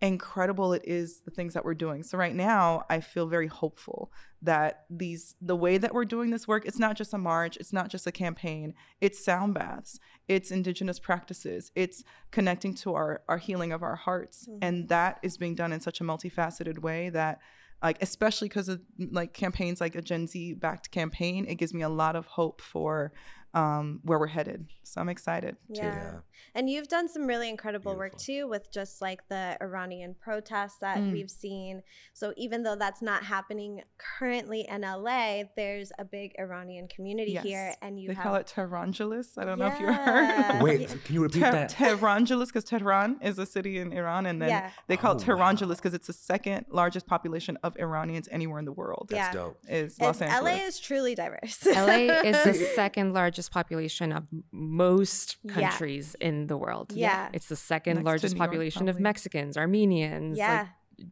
incredible 0.00 0.72
it 0.72 0.82
is 0.84 1.20
the 1.22 1.30
things 1.30 1.54
that 1.54 1.64
we're 1.64 1.72
doing 1.74 2.02
so 2.02 2.18
right 2.18 2.34
now 2.34 2.82
i 2.90 3.00
feel 3.00 3.26
very 3.26 3.46
hopeful 3.46 4.12
that 4.42 4.84
these 4.90 5.34
the 5.40 5.56
way 5.56 5.78
that 5.78 5.94
we're 5.94 6.04
doing 6.04 6.30
this 6.30 6.46
work 6.46 6.66
it's 6.66 6.78
not 6.78 6.96
just 6.96 7.14
a 7.14 7.18
march 7.18 7.56
it's 7.56 7.72
not 7.72 7.88
just 7.88 8.06
a 8.06 8.12
campaign 8.12 8.74
it's 9.00 9.24
sound 9.24 9.54
baths 9.54 9.98
it's 10.28 10.50
indigenous 10.50 10.98
practices 10.98 11.70
it's 11.74 12.02
connecting 12.32 12.74
to 12.74 12.92
our 12.92 13.22
our 13.28 13.38
healing 13.38 13.72
of 13.72 13.82
our 13.82 13.96
hearts 13.96 14.46
Mhm. 14.50 14.58
and 14.62 14.88
that 14.88 15.18
is 15.22 15.36
being 15.38 15.54
done 15.54 15.72
in 15.72 15.80
such 15.80 16.00
a 16.00 16.04
multifaceted 16.04 16.80
way 16.80 17.08
that 17.10 17.38
like 17.82 18.02
especially 18.02 18.48
because 18.48 18.68
of 18.68 18.80
like 18.98 19.32
campaigns 19.32 19.80
like 19.80 19.94
a 19.94 20.02
gen 20.02 20.26
z 20.26 20.52
backed 20.54 20.90
campaign 20.90 21.46
it 21.48 21.54
gives 21.54 21.72
me 21.72 21.82
a 21.82 21.88
lot 21.88 22.16
of 22.16 22.26
hope 22.26 22.60
for 22.60 23.12
um, 23.54 24.00
where 24.02 24.18
we're 24.18 24.26
headed 24.26 24.66
so 24.82 25.00
i'm 25.00 25.08
excited 25.08 25.56
Yeah. 25.68 25.84
Yeah. 25.84 26.18
And 26.56 26.70
you've 26.70 26.86
done 26.88 27.08
some 27.08 27.26
really 27.26 27.48
incredible 27.48 27.96
work 27.96 28.16
too 28.16 28.46
with 28.48 28.70
just 28.70 29.00
like 29.02 29.26
the 29.28 29.56
Iranian 29.60 30.14
protests 30.20 30.76
that 30.80 30.98
Mm. 30.98 31.10
we've 31.12 31.30
seen. 31.30 31.82
So 32.12 32.32
even 32.36 32.62
though 32.62 32.76
that's 32.76 33.02
not 33.02 33.24
happening 33.24 33.82
currently 33.98 34.60
in 34.68 34.82
LA, 34.82 35.44
there's 35.56 35.90
a 35.98 36.04
big 36.04 36.32
Iranian 36.38 36.86
community 36.86 37.32
Yes. 37.32 37.44
here 37.44 37.74
and 37.82 37.98
you 38.00 38.08
they 38.08 38.14
have 38.14 38.22
call 38.22 38.34
it 38.36 38.46
tehrangeles 38.46 39.36
i 39.36 39.44
don't 39.44 39.58
know 39.58 39.66
if 39.66 39.80
you 39.80 39.86
Yeah. 39.86 40.52
heard 40.52 40.62
Wait, 40.68 40.88
can 41.04 41.14
you 41.14 41.22
repeat 41.22 41.40
Ter- 41.40 41.50
that? 41.52 41.68
Tehrangeles, 41.70 42.48
because 42.50 42.64
Tehran 42.64 43.18
is 43.20 43.36
a 43.38 43.46
city 43.46 43.78
in 43.78 43.92
Iran, 43.92 44.26
and 44.26 44.40
then 44.40 44.50
Yeah. 44.50 44.70
they 44.86 44.96
call 44.96 45.12
it 45.12 45.22
Oh, 45.22 45.24
Tehrangeles 45.24 45.70
wow. 45.70 45.80
because 45.80 45.94
it's 45.94 46.06
the 46.06 46.12
second 46.12 46.66
largest 46.70 47.06
population 47.06 47.58
of 47.64 47.76
Iranians 47.78 48.28
anywhere 48.30 48.58
in 48.60 48.64
the 48.64 48.72
world. 48.72 49.08
Yeah. 49.10 49.22
That's 49.24 49.34
dope. 49.36 49.58
Is 49.68 49.98
And 49.98 50.06
Los 50.06 50.20
Angeles. 50.22 50.42
LA 50.60 50.66
is 50.66 50.78
truly 50.80 51.14
diverse. 51.14 51.66
LA 51.66 52.00
is 52.30 52.44
the 52.44 52.54
second 52.76 53.12
largest 53.12 53.43
population 53.48 54.12
of 54.12 54.24
most 54.52 55.36
Yeah. 55.42 55.52
countries 55.54 56.14
in 56.20 56.46
the 56.46 56.56
world. 56.56 56.92
Yeah. 56.94 57.28
It's 57.32 57.48
the 57.48 57.56
second 57.56 57.94
Next 57.96 58.04
largest 58.06 58.34
New 58.34 58.38
York, 58.38 58.48
population 58.50 58.88
of. 58.88 59.00
Mexicans, 59.00 59.56
Armenians, 59.56 60.38
yeah. 60.38 60.68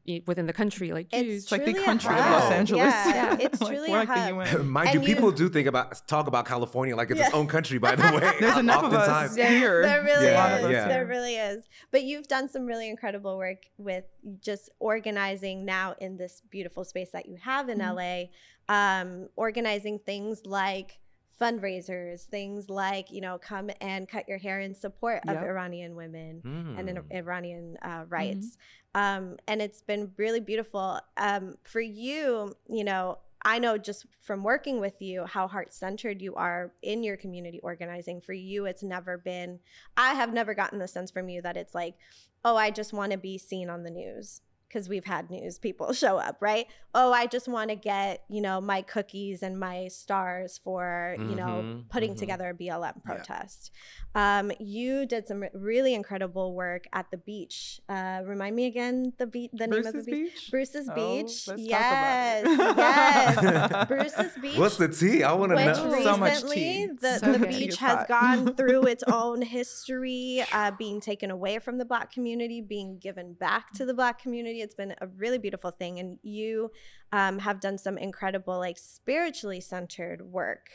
like 0.06 0.22
within 0.28 0.46
the 0.46 0.52
country, 0.52 0.92
like 0.92 1.10
Jews. 1.10 1.42
It's 1.42 1.52
like 1.52 1.64
the 1.64 1.72
truly 1.72 1.82
a 1.82 1.84
country 1.84 2.14
of. 2.14 2.20
Los 2.20 2.52
Angeles. 2.52 2.82
Yeah, 2.82 3.08
Yeah. 3.14 3.36
it's 3.40 3.60
Like, 3.60 3.70
truly 3.72 3.90
we're 3.90 4.02
a 4.02 4.04
like 4.04 4.08
the 4.08 4.44
hub. 4.58 4.64
Mind 4.64 4.88
And 4.90 5.02
you, 5.02 5.08
you- 5.08 5.14
people 5.16 5.32
do 5.32 5.48
think 5.48 5.66
about 5.66 6.06
talk 6.06 6.28
about 6.28 6.46
California 6.46 6.94
like 6.94 7.10
it's 7.10 7.20
its 7.20 7.34
own 7.34 7.48
country. 7.48 7.78
By 7.78 7.96
the 7.96 8.02
way, 8.04 8.32
There's 8.40 8.56
enough 8.58 8.84
of 8.84 8.92
us 8.92 9.08
Oftentimes. 9.08 9.36
here. 9.36 9.82
There 9.82 10.02
really 10.04 10.26
Yeah, 10.26 10.58
is. 10.58 10.70
yeah. 10.70 10.88
There 10.88 11.06
really 11.06 11.34
is. 11.36 11.64
But 11.90 12.04
you've 12.04 12.28
done 12.28 12.48
some 12.48 12.64
really 12.64 12.88
incredible 12.88 13.36
work 13.36 13.64
with 13.76 14.04
just 14.40 14.70
organizing 14.78 15.64
now 15.64 15.96
in 16.00 16.16
this 16.16 16.42
beautiful 16.48 16.84
space 16.84 17.10
that 17.12 17.26
you 17.26 17.36
have 17.42 17.68
in 17.68 17.78
Mhm. 17.78 17.94
LA, 17.96 18.28
um, 18.68 19.28
organizing 19.36 19.98
things 19.98 20.42
like 20.46 21.00
fundraisers, 21.40 22.24
things 22.24 22.68
like, 22.70 23.10
you 23.10 23.20
know, 23.20 23.38
come 23.38 23.70
and 23.80 24.08
cut 24.08 24.28
your 24.28 24.38
hair 24.38 24.60
in 24.60 24.74
support 24.74 25.22
of 25.26 25.34
Yep. 25.34 25.42
Iranian 25.44 25.96
women 25.96 26.40
and 26.78 26.88
in 26.88 26.96
Mm. 26.96 27.12
Iranian 27.14 27.76
uh, 27.82 28.04
rights. 28.08 28.56
Um, 28.94 29.36
and 29.48 29.60
it's 29.62 29.82
been 29.82 30.12
really 30.16 30.40
beautiful. 30.40 31.00
Um, 31.16 31.56
for 31.62 31.80
you, 31.80 32.54
you 32.68 32.84
know, 32.84 33.18
I 33.44 33.58
know 33.58 33.76
just 33.76 34.06
from 34.20 34.44
working 34.44 34.78
with 34.78 35.00
you 35.02 35.24
how 35.26 35.48
heart 35.48 35.72
centered 35.72 36.22
you 36.22 36.34
are 36.36 36.72
in 36.82 37.02
your 37.02 37.16
community 37.16 37.58
organizing. 37.60 38.20
For 38.20 38.32
you, 38.34 38.66
it's 38.66 38.82
never 38.84 39.18
been, 39.18 39.58
I 39.96 40.14
have 40.14 40.32
never 40.32 40.54
gotten 40.54 40.78
the 40.78 40.86
sense 40.86 41.10
from 41.10 41.28
you 41.28 41.42
that 41.42 41.56
it's 41.56 41.74
like, 41.74 41.96
oh, 42.44 42.56
I 42.56 42.70
just 42.70 42.92
want 42.92 43.10
to 43.12 43.18
be 43.18 43.38
seen 43.38 43.68
on 43.68 43.82
the 43.82 43.90
news 43.90 44.42
because 44.72 44.88
we've 44.88 45.04
had 45.04 45.30
news 45.30 45.58
people 45.58 45.92
show 46.04 46.16
up, 46.16 46.38
right? 46.40 46.66
Oh, 46.94 47.12
I 47.12 47.26
just 47.26 47.48
want 47.48 47.70
to 47.70 47.76
get, 47.76 48.22
you 48.28 48.40
know, 48.40 48.60
my 48.60 48.82
cookies 48.82 49.42
and 49.42 49.58
my 49.58 49.88
stars 49.88 50.60
for, 50.62 51.16
you 51.18 51.34
know, 51.34 51.62
Mhm, 51.62 51.88
putting 51.90 52.14
mhm. 52.14 52.18
together 52.18 52.50
a 52.50 52.54
BLM 52.54 53.02
protest. 53.04 53.70
Um, 54.14 54.52
you 54.60 55.06
did 55.06 55.26
some 55.26 55.44
really 55.54 55.94
incredible 55.94 56.54
work 56.54 56.84
at 56.92 57.10
the 57.10 57.16
beach. 57.16 57.80
Uh, 57.88 58.20
remind 58.24 58.54
me 58.56 58.66
again 58.66 59.12
the 59.18 59.26
beach, 59.26 59.50
the 59.54 59.66
name 59.66 59.86
of 59.86 59.92
the 59.92 59.92
Bruce's 59.92 60.06
beach. 60.06 60.34
Beach? 60.34 60.48
Bruce's 60.50 60.88
Oh, 60.90 60.94
Beach. 60.94 61.24
let's 61.24 61.46
talk 61.46 61.56
yes, 61.58 62.42
about 62.44 62.64
it. 62.64 62.76
yes. 62.76 63.88
Bruce's 63.88 64.32
Beach. 64.40 64.58
What's 64.58 64.76
the 64.76 64.88
tea? 64.88 65.22
I 65.22 65.32
want 65.32 65.50
to 65.52 65.56
which 65.56 65.64
know. 65.66 66.02
So 66.02 66.16
much 66.16 66.32
recently 66.34 66.54
tea. 66.56 66.86
the, 67.00 67.18
So 67.18 67.32
the 67.32 67.38
good. 67.38 67.48
Beach 67.48 67.76
has 67.76 67.98
hot. 67.98 68.08
gone 68.08 68.54
through 68.56 68.82
its 68.82 69.02
own 69.04 69.42
history, 69.42 70.44
uh, 70.52 70.70
being 70.72 71.00
taken 71.00 71.30
away 71.30 71.58
from 71.58 71.78
the 71.78 71.84
black 71.84 72.12
community, 72.12 72.60
being 72.60 72.98
given 72.98 73.32
back 73.34 73.72
to 73.74 73.84
the 73.86 73.94
black 73.94 74.18
community. 74.20 74.61
It's 74.62 74.74
been 74.74 74.94
a 75.00 75.06
really 75.06 75.38
beautiful 75.38 75.70
thing, 75.70 75.98
and 75.98 76.18
you 76.22 76.70
um, 77.12 77.38
have 77.40 77.60
done 77.60 77.78
some 77.78 77.98
incredible, 77.98 78.58
like 78.58 78.78
spiritually 78.78 79.60
centered 79.60 80.22
work 80.22 80.70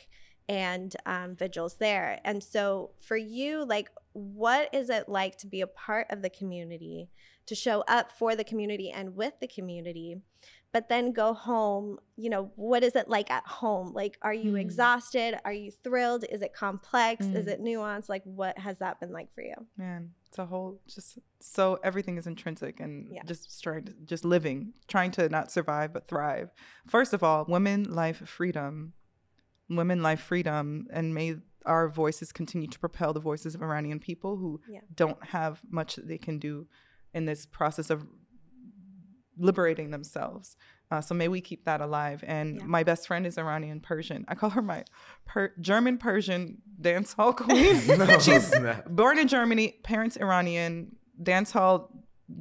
and 0.49 0.95
um, 1.05 1.35
vigils 1.35 1.75
there. 1.77 2.19
And 2.23 2.43
so, 2.43 2.91
for 2.99 3.17
you, 3.17 3.65
like, 3.65 3.89
what 4.13 4.69
is 4.73 4.89
it 4.89 5.09
like 5.09 5.37
to 5.37 5.47
be 5.47 5.61
a 5.61 5.67
part 5.67 6.07
of 6.09 6.21
the 6.21 6.29
community, 6.29 7.09
to 7.45 7.55
show 7.55 7.83
up 7.87 8.11
for 8.11 8.35
the 8.35 8.43
community 8.43 8.89
and 8.91 9.15
with 9.15 9.33
the 9.39 9.47
community? 9.47 10.21
But 10.77 10.89
then 10.89 11.11
go 11.11 11.33
home 11.33 11.97
you 12.17 12.29
know 12.29 12.51
what 12.55 12.83
is 12.83 12.95
it 12.95 13.07
like 13.09 13.31
at 13.31 13.43
home 13.47 13.93
like 13.93 14.15
are 14.21 14.33
you 14.33 14.51
Hmm. 14.51 14.57
exhausted 14.57 15.39
are 15.43 15.51
you 15.51 15.71
thrilled 15.71 16.23
is 16.29 16.43
it 16.43 16.53
complex 16.53 17.25
is 17.25 17.45
Mm. 17.47 17.53
it 17.53 17.59
nuanced 17.63 18.09
like 18.09 18.21
what 18.25 18.59
has 18.59 18.77
that 18.77 18.99
been 18.99 19.11
like 19.11 19.33
for 19.33 19.41
you 19.41 19.55
Man, 19.75 20.11
it's 20.27 20.37
a 20.37 20.45
whole 20.45 20.79
just 20.87 21.17
so 21.39 21.79
everything 21.83 22.15
is 22.19 22.27
intrinsic 22.27 22.79
and 22.79 23.07
Yeah. 23.11 23.23
just 23.25 23.63
trying 23.63 23.85
to 23.85 23.93
just 24.05 24.23
living, 24.23 24.73
trying 24.87 25.09
to 25.17 25.27
not 25.29 25.51
survive 25.51 25.89
but 25.93 26.07
thrive. 26.07 26.51
First 26.87 27.11
of 27.13 27.23
all, 27.23 27.45
women, 27.47 27.79
life, 28.03 28.19
freedom. 28.29 28.93
Women, 29.69 30.01
life, 30.03 30.21
freedom, 30.21 30.87
and 30.91 31.13
may 31.13 31.37
our 31.65 31.89
voices 31.89 32.31
continue 32.31 32.67
to 32.69 32.79
propel 32.79 33.11
the 33.13 33.19
voices 33.19 33.55
of 33.55 33.61
Iranian 33.63 33.99
people 33.99 34.37
who 34.37 34.61
Yeah. 34.69 34.81
don't 34.93 35.21
have 35.37 35.53
much 35.69 35.95
that 35.95 36.07
they 36.07 36.17
can 36.27 36.37
do 36.39 36.67
in 37.13 37.25
this 37.25 37.45
process 37.45 37.89
of 37.89 38.05
liberating 39.39 39.91
themselves. 39.91 40.55
Uh, 40.89 41.01
so 41.01 41.13
may 41.13 41.27
we 41.27 41.41
keep 41.41 41.65
that 41.65 41.81
alive. 41.81 42.23
And 42.27 42.57
Yeah. 42.57 42.65
my 42.65 42.83
best 42.83 43.07
friend 43.07 43.25
is 43.27 43.37
Iranian 43.37 43.79
Persian. 43.81 44.25
I 44.27 44.35
call 44.35 44.51
her 44.51 44.61
my 44.61 44.85
per- 45.25 45.53
German 45.59 45.97
Persian 45.97 46.61
dance 46.79 47.13
hall 47.13 47.33
queen. 47.43 47.75
No, 47.97 48.19
She's 48.19 48.47
snap. 48.47 48.85
born 48.89 49.17
in 49.19 49.27
Germany, 49.27 49.79
parents 49.83 50.17
Iranian, 50.17 50.95
dance 51.21 51.51
hall 51.51 51.91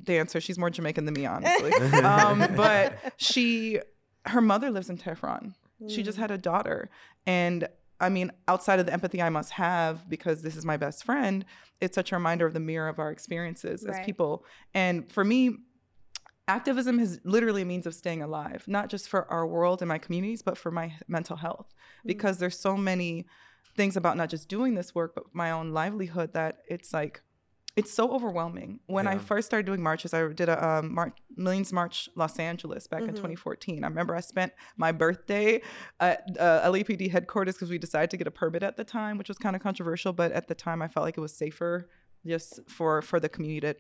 dancer. 0.03 0.41
She's 0.41 0.59
more 0.59 0.71
Jamaican 0.71 1.05
than 1.05 1.15
me, 1.15 1.27
honestly. 1.27 1.73
um, 2.03 2.45
but 2.57 2.99
she, 3.17 3.81
her 4.27 4.41
mother 4.41 4.71
lives 4.71 4.91
in 4.91 4.99
Tehran. 4.99 5.55
She 5.89 6.03
just 6.03 6.17
Mm. 6.19 6.23
had 6.23 6.31
a 6.31 6.39
daughter. 6.39 6.89
And 7.27 7.69
I 7.99 8.09
mean, 8.11 8.31
outside 8.47 8.79
of 8.79 8.87
the 8.87 8.93
empathy 8.93 9.23
I 9.23 9.31
must 9.31 9.53
have, 9.53 10.09
because 10.09 10.43
this 10.43 10.55
is 10.55 10.65
my 10.67 10.77
best 10.77 11.03
friend, 11.05 11.45
it's 11.81 11.95
such 11.95 12.13
a 12.13 12.17
reminder 12.17 12.45
of 12.47 12.53
the 12.53 12.61
mirror 12.61 12.89
of 12.89 12.99
our 12.99 13.11
experiences 13.11 13.85
as 13.85 13.99
people. 14.05 14.45
And 14.75 15.11
for 15.11 15.25
me, 15.25 15.57
activism 16.49 17.01
is 17.01 17.21
literally 17.25 17.63
a 17.63 17.65
means 17.65 17.87
of 17.87 17.95
staying 17.95 18.23
alive, 18.23 18.65
not 18.67 18.89
just 18.89 19.09
for 19.09 19.31
our 19.31 19.47
world 19.47 19.83
and 19.83 19.89
my 19.89 19.99
communities, 19.99 20.43
but 20.43 20.57
for 20.57 20.71
my 20.71 20.95
mental 21.09 21.37
health. 21.37 21.75
Mm. 22.05 22.07
Because 22.09 22.39
there's 22.39 22.59
so 22.59 22.77
many 22.77 23.27
things 23.77 23.97
about 23.97 24.17
not 24.17 24.31
just 24.31 24.49
doing 24.49 24.75
this 24.75 24.95
work, 24.95 25.15
but 25.15 25.25
my 25.33 25.51
own 25.51 25.73
livelihood 25.73 26.33
that 26.33 26.59
it's 26.69 26.93
like, 26.93 27.21
it's 27.77 27.93
so 27.93 28.11
overwhelming. 28.11 28.81
When 28.87 29.07
I 29.07 29.19
first 29.19 29.45
started 29.45 29.67
doing 29.67 29.83
marches, 29.83 30.15
I 30.15 30.27
did 30.33 30.49
a 30.49 30.67
um, 30.67 30.95
Mar- 30.95 31.13
Millions 31.37 31.75
March 31.75 32.09
Los 32.15 32.39
Angeles 32.39 32.87
back 32.87 33.03
in 33.03 33.09
Mhm. 33.09 33.17
2014. 33.17 33.85
I 33.85 33.89
remember 33.89 34.17
I 34.17 34.21
spent 34.21 34.55
my 34.79 34.93
birthday 34.93 35.61
at 36.01 36.25
uh, 36.41 36.63
LAPD 36.65 37.11
headquarters 37.11 37.55
because 37.55 37.69
we 37.69 37.77
decided 37.77 38.09
to 38.13 38.17
get 38.17 38.27
a 38.27 38.31
permit 38.31 38.63
at 38.63 38.79
the 38.79 38.85
time, 38.85 39.19
which 39.19 39.29
was 39.29 39.37
kind 39.37 39.55
of 39.55 39.61
controversial. 39.61 40.15
But 40.15 40.33
at 40.33 40.49
the 40.49 40.55
time, 40.55 40.81
I 40.81 40.89
felt 40.89 41.05
like 41.05 41.19
it 41.19 41.21
was 41.21 41.37
safer 41.37 41.91
just 42.25 42.61
for 42.67 43.03
for 43.03 43.21
the 43.21 43.29
community 43.29 43.61
to, 43.61 43.75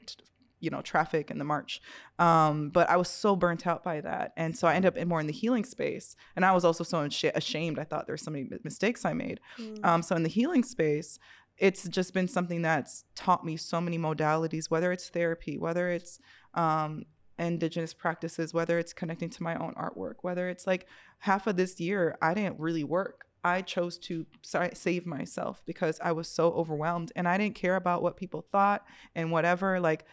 you 0.61 0.71
know, 0.71 0.81
traffic 0.81 1.31
and 1.31 1.41
the 1.41 1.45
march. 1.45 1.81
Um, 2.19 2.71
but 2.71 2.89
I 2.89 2.97
was 2.97 3.09
so 3.09 3.37
burnt 3.37 3.67
out 3.67 3.85
by 3.85 4.01
that, 4.01 4.33
and 4.37 4.57
so 4.57 4.67
I 4.69 4.75
ended 4.75 4.95
up 4.95 4.97
in 4.97 5.09
more 5.09 5.21
in 5.21 5.27
the 5.27 5.33
healing 5.33 5.65
space. 5.65 6.17
And 6.35 6.45
I 6.45 6.53
was 6.53 6.65
also 6.65 6.85
so 6.85 6.99
asha- 6.99 7.35
ashamed. 7.35 7.79
I 7.79 7.85
thought 7.85 8.07
there 8.07 8.15
were 8.15 8.19
so 8.19 8.31
many 8.31 8.45
mi- 8.45 8.59
mistakes 8.65 9.05
I 9.05 9.13
made. 9.13 9.41
Mm. 9.59 9.85
Um, 9.85 10.03
so 10.03 10.17
in 10.17 10.23
the 10.23 10.29
healing 10.29 10.63
space, 10.63 11.19
it's 11.59 11.89
just 11.89 12.13
been 12.13 12.29
something 12.29 12.63
that's 12.63 13.05
taught 13.15 13.45
me 13.45 13.57
so 13.57 13.81
many 13.81 13.99
modalities, 13.99 14.71
whether 14.71 14.93
it's 14.93 15.09
therapy, 15.09 15.57
whether 15.57 15.91
it's 15.91 16.19
um, 16.55 17.05
indigenous 17.39 17.95
practices, 17.95 18.53
whether 18.53 18.79
it's 18.79 18.93
connecting 18.93 19.31
to 19.31 19.43
my 19.43 19.57
own 19.57 19.75
artwork, 19.75 20.17
whether 20.23 20.49
it's 20.49 20.67
like 20.67 20.87
half 21.21 21.47
of 21.47 21.57
this 21.57 21.81
year, 21.81 22.17
I 22.21 22.35
didn't 22.35 22.59
really 22.61 22.85
work. 22.85 23.27
I 23.45 23.63
chose 23.63 23.97
to 23.99 24.27
save 24.73 25.07
myself 25.07 25.63
because 25.67 26.01
I 26.03 26.11
was 26.11 26.27
so 26.29 26.51
overwhelmed 26.53 27.13
and 27.15 27.29
I 27.29 27.39
didn't 27.39 27.55
care 27.55 27.77
about 27.77 28.03
what 28.03 28.17
people 28.17 28.45
thought 28.51 28.85
and 29.15 29.31
whatever. 29.31 29.79
Like, 29.79 30.05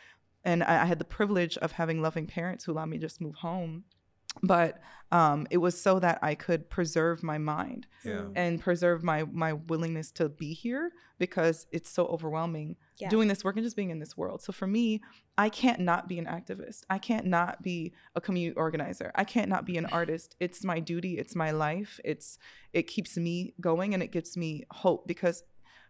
and 0.44 0.64
I, 0.64 0.84
I 0.84 0.86
had 0.86 1.00
the 1.00 1.06
privilege 1.06 1.58
of 1.58 1.74
having 1.74 2.02
loving 2.02 2.28
parents 2.28 2.64
who 2.66 2.72
allowed 2.74 2.90
me 2.90 2.98
to 2.98 3.02
just 3.06 3.22
move 3.22 3.36
home. 3.36 3.84
But 4.42 4.82
um, 5.12 5.46
it 5.52 5.58
was 5.58 5.80
so 5.80 6.00
that 6.00 6.18
I 6.24 6.34
could 6.34 6.68
preserve 6.68 7.22
my 7.22 7.38
mind 7.38 7.86
Yeah. 8.04 8.26
and 8.36 8.60
preserve 8.60 9.04
my 9.04 9.26
my 9.32 9.54
willingness 9.54 10.10
to 10.14 10.28
be 10.28 10.54
here 10.54 10.92
because 11.20 11.68
it's 11.72 11.92
so 11.92 12.08
overwhelming 12.08 12.76
Yeah. 12.98 13.10
doing 13.10 13.28
this 13.28 13.44
work 13.44 13.56
and 13.58 13.64
just 13.64 13.76
being 13.76 13.92
in 13.92 14.00
this 14.00 14.18
world. 14.18 14.42
So 14.42 14.52
for 14.52 14.66
me, 14.66 15.02
I 15.38 15.50
can't 15.50 15.82
not 15.82 16.08
be 16.08 16.18
an 16.18 16.26
activist. 16.26 16.82
I 16.90 16.98
can't 16.98 17.28
not 17.28 17.62
be 17.62 17.94
a 18.16 18.22
community 18.22 18.56
organizer. 18.58 19.12
I 19.14 19.24
can't 19.24 19.50
not 19.50 19.66
be 19.66 19.78
an 19.78 19.86
artist. 19.86 20.36
It's 20.40 20.64
my 20.64 20.80
duty, 20.80 21.20
it's 21.20 21.36
my 21.36 21.52
life. 21.52 22.00
It's 22.04 22.40
it 22.74 22.88
keeps 22.88 23.16
me 23.16 23.54
going 23.62 23.94
and 23.94 24.02
it 24.02 24.12
gives 24.12 24.36
me 24.36 24.64
hope 24.72 25.08
because 25.08 25.44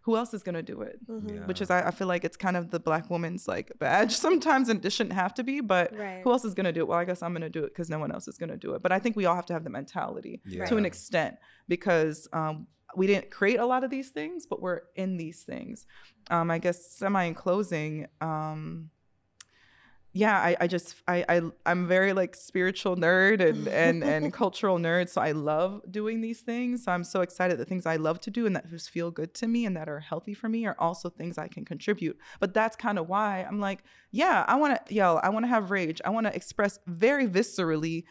who 0.05 0.15
else 0.17 0.33
is 0.33 0.43
going 0.43 0.55
to 0.55 0.61
do 0.63 0.81
it? 0.81 0.99
Mhm. 1.07 1.35
Yeah. 1.35 1.45
Which 1.45 1.61
is 1.61 1.69
I, 1.69 1.87
I 1.87 1.91
feel 1.91 2.07
like 2.07 2.23
it's 2.25 2.37
kind 2.37 2.55
of 2.57 2.71
the 2.71 2.79
black 2.79 3.09
woman's 3.09 3.47
like 3.47 3.71
badge 3.79 4.13
sometimes 4.27 4.69
and 4.69 4.83
it 4.85 4.89
shouldn't 4.91 5.13
have 5.15 5.33
to 5.35 5.43
be, 5.43 5.59
but 5.61 5.95
Right. 5.97 6.21
who 6.23 6.31
else 6.31 6.43
is 6.45 6.53
going 6.53 6.65
to 6.65 6.73
do 6.73 6.81
it? 6.81 6.87
Well, 6.87 6.99
I 6.99 7.05
guess 7.05 7.21
I'm 7.23 7.31
going 7.33 7.41
to 7.41 7.49
do 7.49 7.63
it 7.63 7.69
because 7.73 7.89
no 7.89 7.99
one 7.99 8.11
else 8.11 8.27
is 8.27 8.37
going 8.37 8.49
to 8.49 8.57
do 8.57 8.73
it. 8.75 8.81
But 8.83 8.91
I 8.91 8.99
think 8.99 9.15
we 9.15 9.25
all 9.25 9.35
have 9.35 9.45
to 9.47 9.53
have 9.53 9.63
the 9.63 9.69
mentality 9.69 10.41
Yeah. 10.45 10.65
to 10.65 10.77
an 10.77 10.85
extent 10.85 11.37
because 11.67 12.27
um, 12.33 12.67
we 12.95 13.07
didn't 13.07 13.31
create 13.31 13.59
a 13.59 13.65
lot 13.65 13.83
of 13.83 13.89
these 13.89 14.09
things, 14.09 14.45
but 14.45 14.61
we're 14.61 14.81
in 14.95 15.17
these 15.17 15.43
things. 15.43 15.85
Um, 16.29 16.51
I 16.51 16.57
guess 16.59 16.85
semi 16.95 17.23
in 17.23 17.33
closing. 17.33 18.07
Um, 18.21 18.89
yeah, 20.15 20.37
I, 20.39 20.55
I 20.61 20.67
just 20.67 20.95
I, 21.07 21.25
I 21.27 21.41
I'm 21.65 21.87
very 21.87 22.13
like 22.13 22.35
spiritual 22.35 22.95
nerd 22.95 23.41
and 23.41 23.67
and 23.67 24.03
and 24.03 24.31
cultural 24.41 24.77
nerd, 24.77 25.09
so 25.09 25.19
I 25.21 25.31
love 25.31 25.81
doing 25.89 26.21
these 26.21 26.41
things. 26.41 26.83
So 26.83 26.91
I'm 26.91 27.03
so 27.03 27.21
excited 27.21 27.57
that 27.59 27.67
things 27.67 27.85
I 27.87 27.95
love 27.95 28.19
to 28.21 28.29
do 28.31 28.45
and 28.45 28.55
that 28.55 28.69
just 28.69 28.89
feel 28.91 29.09
good 29.09 29.33
to 29.35 29.47
me 29.47 29.65
and 29.65 29.75
that 29.75 29.89
are 29.89 29.99
healthy 29.99 30.33
for 30.35 30.47
me 30.49 30.65
are 30.67 30.75
also 30.77 31.09
things 31.09 31.37
I 31.39 31.47
can 31.47 31.65
contribute. 31.65 32.17
But 32.39 32.53
that's 32.53 32.75
kind 32.75 32.99
of 32.99 33.09
why 33.09 33.43
I'm 33.47 33.59
like, 33.59 33.83
yeah, 34.11 34.45
I 34.47 34.55
want 34.55 34.85
to 34.85 34.93
yell, 34.93 35.19
I 35.23 35.29
want 35.29 35.45
to 35.45 35.49
have 35.49 35.71
rage, 35.71 35.99
I 36.05 36.11
want 36.11 36.27
to 36.27 36.35
express 36.35 36.77
very 36.85 37.27
viscerally 37.27 38.03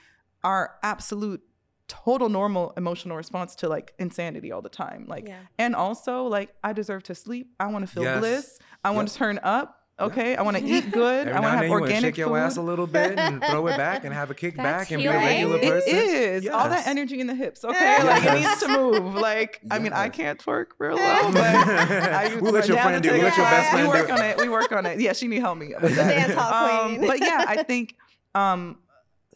our 0.42 0.74
absolute 0.82 1.40
total 1.88 2.28
normal 2.28 2.72
emotional 2.76 3.16
response 3.16 3.54
to 3.56 3.68
like 3.68 3.92
insanity 3.98 4.50
all 4.50 4.62
the 4.62 4.68
time 4.68 5.04
like 5.08 5.28
Yeah. 5.28 5.40
and 5.58 5.74
also 5.76 6.22
like 6.24 6.54
i 6.64 6.72
deserve 6.72 7.02
to 7.02 7.14
sleep 7.14 7.50
i 7.60 7.66
want 7.66 7.86
to 7.86 7.92
feel 7.92 8.04
Yes. 8.04 8.18
bliss 8.18 8.58
i 8.82 8.90
want 8.90 9.08
Yep. 9.08 9.12
to 9.12 9.18
turn 9.18 9.40
up 9.42 9.81
okay 10.02 10.36
i 10.36 10.42
want 10.42 10.56
to 10.56 10.64
eat 10.64 10.90
good 10.92 11.28
Every 11.28 11.32
i 11.32 11.40
now 11.40 11.42
want 11.42 11.44
to 11.44 11.48
and 11.48 11.52
have 11.52 11.60
then 11.60 11.64
you 11.64 11.70
wanna 11.70 11.82
organic 11.84 12.14
shake 12.14 12.18
your 12.18 12.38
ass 12.38 12.56
a 12.56 12.62
little 12.62 12.86
bit 12.86 13.18
and 13.18 13.42
throw 13.50 13.66
it 13.68 13.76
back 13.76 14.04
and 14.04 14.12
have 14.12 14.30
a 14.30 14.34
kick 14.34 14.56
That's 14.56 14.64
back 14.64 14.90
and 14.90 15.02
be 15.02 15.06
a 15.06 15.12
regular 15.12 15.56
it 15.56 15.62
person. 15.62 15.94
is. 15.96 16.48
All 16.48 16.68
that 16.68 16.86
energy 16.86 17.20
in 17.20 17.26
the 17.26 17.34
hips 17.34 17.64
okay? 17.64 18.02
Like 18.02 18.24
it 18.24 18.34
needs 18.40 18.60
to 18.62 18.68
move. 18.68 19.14
Like 19.14 19.60
i 19.70 19.78
mean 19.78 19.92
i 19.92 20.08
can't 20.08 20.38
twerk 20.38 20.66
real 20.78 20.96
well 20.96 21.32
but 21.32 21.42
I, 21.44 22.36
We'll 22.40 22.52
let 22.52 22.68
your 22.68 22.76
down 22.76 22.86
friend 22.86 23.02
do 23.02 23.10
it. 23.10 23.12
We'll 23.14 23.22
let 23.22 23.36
your 23.36 23.46
best 23.46 23.70
friend 23.70 23.86
do 23.86 23.98
work 23.98 24.08
it. 24.08 24.12
on 24.12 24.24
it 24.24 24.38
we 24.38 24.48
work 24.48 24.72
on 24.72 24.86
it. 24.86 25.00
Yeah 25.00 25.12
she 25.12 25.28
need 25.28 25.40
help 25.40 25.58
me 25.58 25.74
with 25.80 25.96
that. 25.96 26.08
Dance 26.08 26.34
hall 26.34 26.84
um, 26.86 26.96
queen. 26.96 27.08
but 27.08 27.20
yeah 27.20 27.44
i 27.48 27.62
think 27.62 27.96
um 28.34 28.78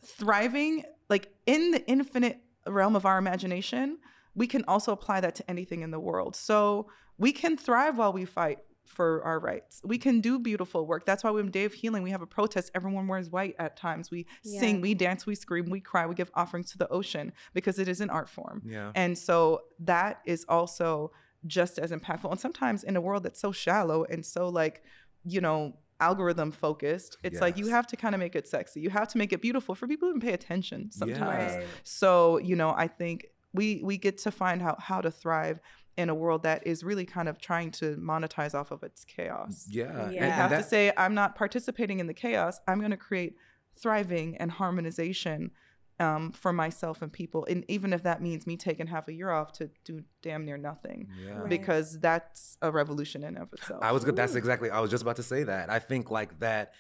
thriving 0.04 0.84
like 1.08 1.28
in 1.46 1.70
the 1.70 1.86
infinite 1.86 2.40
realm 2.66 2.96
of 2.96 3.06
our 3.06 3.18
imagination 3.18 3.98
we 4.36 4.46
can 4.46 4.62
also 4.68 4.92
apply 4.92 5.20
that 5.20 5.34
to 5.36 5.50
anything 5.50 5.80
in 5.80 5.90
the 5.90 5.98
world. 5.98 6.36
So 6.36 6.88
we 7.18 7.32
can 7.32 7.56
thrive 7.56 7.96
while 7.96 8.12
we 8.12 8.26
fight 8.26 8.58
for 8.86 9.22
our 9.24 9.38
rights 9.38 9.80
we 9.84 9.98
can 9.98 10.20
do 10.20 10.38
beautiful 10.38 10.86
work 10.86 11.04
that's 11.04 11.22
why 11.24 11.30
when 11.30 11.50
day 11.50 11.64
of 11.64 11.74
healing 11.74 12.02
we 12.02 12.10
have 12.10 12.22
a 12.22 12.26
protest 12.26 12.70
everyone 12.74 13.06
wears 13.06 13.28
white 13.30 13.54
at 13.58 13.76
times 13.76 14.10
we 14.10 14.26
Yeah. 14.44 14.60
sing 14.60 14.80
we 14.80 14.94
dance 14.94 15.26
we 15.26 15.34
scream 15.34 15.70
we 15.70 15.80
cry 15.80 16.06
we 16.06 16.14
give 16.14 16.30
offerings 16.34 16.70
to 16.72 16.78
the 16.78 16.88
ocean 16.88 17.32
because 17.52 17.78
it 17.78 17.88
is 17.88 18.00
an 18.00 18.10
art 18.10 18.28
form 18.28 18.62
Yeah. 18.64 18.92
and 18.94 19.16
so 19.18 19.62
that 19.80 20.20
is 20.24 20.44
also 20.48 21.12
just 21.46 21.78
as 21.78 21.92
impactful. 21.92 22.28
And 22.30 22.40
sometimes 22.40 22.82
in 22.82 22.96
a 22.96 23.00
world 23.00 23.22
that's 23.22 23.40
so 23.40 23.52
shallow 23.52 24.02
and 24.04 24.26
so 24.26 24.48
like, 24.48 24.82
you 25.24 25.40
know, 25.40 25.76
algorithm 26.00 26.50
focused. 26.50 27.16
It's 27.22 27.40
like 27.40 27.56
you 27.56 27.68
have 27.68 27.86
to 27.88 27.96
kind 27.96 28.14
of 28.16 28.18
make 28.18 28.34
it 28.34 28.48
sexy. 28.48 28.80
You 28.80 28.90
have 28.90 29.06
to 29.08 29.18
make 29.18 29.32
it 29.32 29.40
beautiful 29.40 29.74
for 29.76 29.86
people 29.86 30.12
to 30.12 30.18
pay 30.18 30.32
attention 30.32 30.90
sometimes. 30.90 31.52
Yes. 31.54 31.64
So, 31.84 32.38
you 32.38 32.56
know, 32.56 32.70
I 32.70 32.88
think 32.88 33.26
we 33.52 33.80
we 33.84 33.96
get 33.96 34.18
to 34.18 34.30
find 34.32 34.60
out 34.60 34.80
how 34.82 35.00
to 35.00 35.10
thrive 35.10 35.60
in 35.96 36.08
a 36.10 36.14
world 36.14 36.42
that 36.42 36.66
is 36.66 36.84
really 36.84 37.06
kind 37.06 37.28
of 37.28 37.38
trying 37.38 37.70
to 37.70 37.96
monetize 37.96 38.54
off 38.54 38.70
of 38.70 38.82
its 38.82 39.04
chaos. 39.04 39.66
Yeah. 39.70 39.84
Yeah. 39.84 40.02
And- 40.04 40.12
You 40.12 40.18
and 40.20 40.32
have 40.32 40.50
to 40.50 40.62
say, 40.62 40.92
I'm 40.96 41.14
not 41.14 41.34
participating 41.36 42.00
in 42.00 42.06
the 42.06 42.14
chaos. 42.14 42.60
I'm 42.68 42.78
going 42.78 42.90
to 42.90 42.96
create 42.96 43.36
thriving 43.76 44.36
and 44.36 44.50
harmonization 44.50 45.50
um, 45.98 46.32
for 46.32 46.52
myself 46.52 47.00
and 47.00 47.10
people. 47.10 47.46
And 47.48 47.64
even 47.68 47.92
if 47.94 48.02
that 48.02 48.20
means 48.20 48.46
me 48.46 48.56
taking 48.58 48.86
half 48.86 49.08
a 49.08 49.12
year 49.12 49.30
off 49.30 49.52
to 49.52 49.70
do 49.84 50.02
damn 50.20 50.44
near 50.44 50.58
nothing, 50.58 51.08
Yeah. 51.24 51.38
Right. 51.38 51.48
because 51.48 51.98
that's 52.00 52.58
a 52.60 52.70
revolution 52.70 53.24
in 53.24 53.38
of 53.38 53.50
itself. 53.54 53.82
I 53.82 53.92
was 53.92 54.04
good. 54.04 54.16
That's 54.16 54.34
exactly. 54.34 54.70
I 54.70 54.80
was 54.80 54.90
just 54.90 55.02
about 55.02 55.16
to 55.16 55.22
say 55.22 55.44
that. 55.44 55.70
I 55.70 55.78
think 55.78 56.10
like 56.10 56.38
that, 56.40 56.72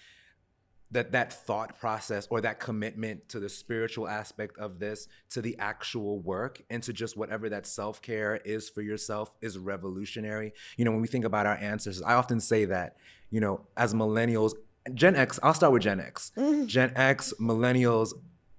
that 0.90 1.12
that 1.12 1.32
thought 1.32 1.78
process 1.78 2.26
or 2.30 2.40
that 2.40 2.60
commitment 2.60 3.28
to 3.28 3.40
the 3.40 3.48
spiritual 3.48 4.08
aspect 4.08 4.56
of 4.58 4.78
this, 4.78 5.08
to 5.30 5.42
the 5.42 5.58
actual 5.58 6.20
work, 6.20 6.62
and 6.70 6.82
to 6.84 6.92
just 6.92 7.16
whatever 7.16 7.48
that 7.48 7.66
self 7.66 8.00
care 8.00 8.40
is 8.44 8.68
for 8.68 8.82
yourself 8.82 9.34
is 9.40 9.58
revolutionary. 9.58 10.52
You 10.76 10.84
know, 10.84 10.92
when 10.92 11.00
we 11.00 11.08
think 11.08 11.24
about 11.24 11.46
our 11.46 11.56
ancestors, 11.56 12.02
I 12.02 12.14
often 12.14 12.40
say 12.40 12.64
that. 12.66 12.96
You 13.30 13.40
know, 13.40 13.66
as 13.76 13.92
millennials, 13.92 14.52
Gen 14.94 15.16
X. 15.16 15.40
I'll 15.42 15.54
start 15.54 15.72
with 15.72 15.82
Gen 15.82 16.00
X. 16.00 16.32
Gen 16.66 16.92
X, 16.94 17.34
millennials, 17.40 18.12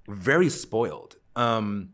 very 0.07 0.49
spoiled. 0.49 1.15
Um, 1.35 1.91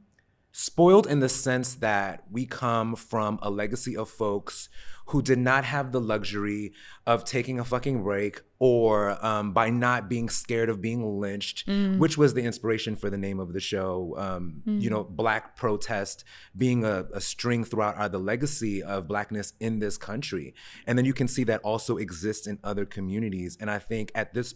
spoiled 0.51 1.07
in 1.07 1.19
the 1.19 1.29
sense 1.29 1.75
that 1.75 2.23
we 2.31 2.45
come 2.45 2.95
from 2.95 3.39
a 3.41 3.49
legacy 3.49 3.95
of 3.97 4.09
folks 4.09 4.69
who 5.07 5.21
did 5.21 5.39
not 5.39 5.65
have 5.65 5.91
the 5.91 5.99
luxury 6.01 6.71
of 7.05 7.25
taking 7.25 7.59
a 7.59 7.65
fucking 7.65 8.01
break 8.03 8.41
or 8.59 9.17
um, 9.25 9.51
by 9.51 9.69
not 9.69 10.07
being 10.07 10.29
scared 10.29 10.69
of 10.69 10.79
being 10.79 11.19
lynched, 11.19 11.67
which 11.97 12.17
was 12.17 12.33
the 12.33 12.43
inspiration 12.43 12.95
for 12.95 13.09
the 13.09 13.17
name 13.17 13.37
of 13.39 13.51
the 13.51 13.59
show. 13.59 14.15
Um, 14.17 14.61
You 14.65 14.89
know, 14.89 15.03
Black 15.03 15.57
protest 15.57 16.23
being 16.55 16.85
a, 16.85 17.05
a 17.13 17.19
string 17.19 17.65
throughout 17.65 17.97
our, 17.97 18.07
the 18.07 18.19
legacy 18.19 18.81
of 18.81 19.07
Blackness 19.07 19.51
in 19.59 19.79
this 19.79 19.97
country. 19.97 20.53
And 20.87 20.97
then 20.97 21.03
you 21.03 21.13
can 21.13 21.27
see 21.27 21.43
that 21.45 21.59
also 21.61 21.97
exists 21.97 22.47
in 22.47 22.57
other 22.63 22.85
communities. 22.85 23.57
And 23.59 23.69
I 23.69 23.79
think 23.79 24.11
at 24.15 24.33
this 24.33 24.55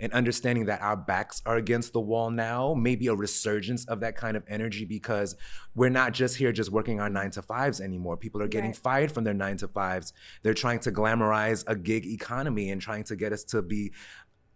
and 0.00 0.12
understanding 0.12 0.66
that 0.66 0.80
our 0.80 0.96
backs 0.96 1.42
are 1.44 1.56
against 1.56 1.92
the 1.92 2.00
wall 2.00 2.30
now, 2.30 2.74
maybe 2.74 3.08
a 3.08 3.14
resurgence 3.14 3.84
of 3.86 3.98
that 4.00 4.16
kind 4.16 4.36
of 4.36 4.44
energy 4.46 4.84
because 4.84 5.34
we're 5.74 5.88
not 5.90 6.12
just 6.12 6.36
here 6.36 6.52
just 6.52 6.70
working 6.70 7.00
our 7.00 7.10
nine 7.10 7.30
to 7.32 7.42
fives 7.42 7.80
anymore. 7.80 8.16
People 8.16 8.40
are 8.42 8.48
getting 8.48 8.70
Right. 8.70 8.76
fired 8.76 9.12
from 9.12 9.24
their 9.24 9.34
nine 9.34 9.56
to 9.58 9.68
They're 10.42 10.54
trying 10.54 10.80
to 10.80 10.92
glamorize 10.92 11.64
a 11.66 11.76
gig 11.76 12.06
economy 12.06 12.70
and 12.70 12.80
trying 12.80 13.04
to 13.04 13.16
get 13.16 13.32
us 13.32 13.44
to 13.44 13.62
be 13.62 13.92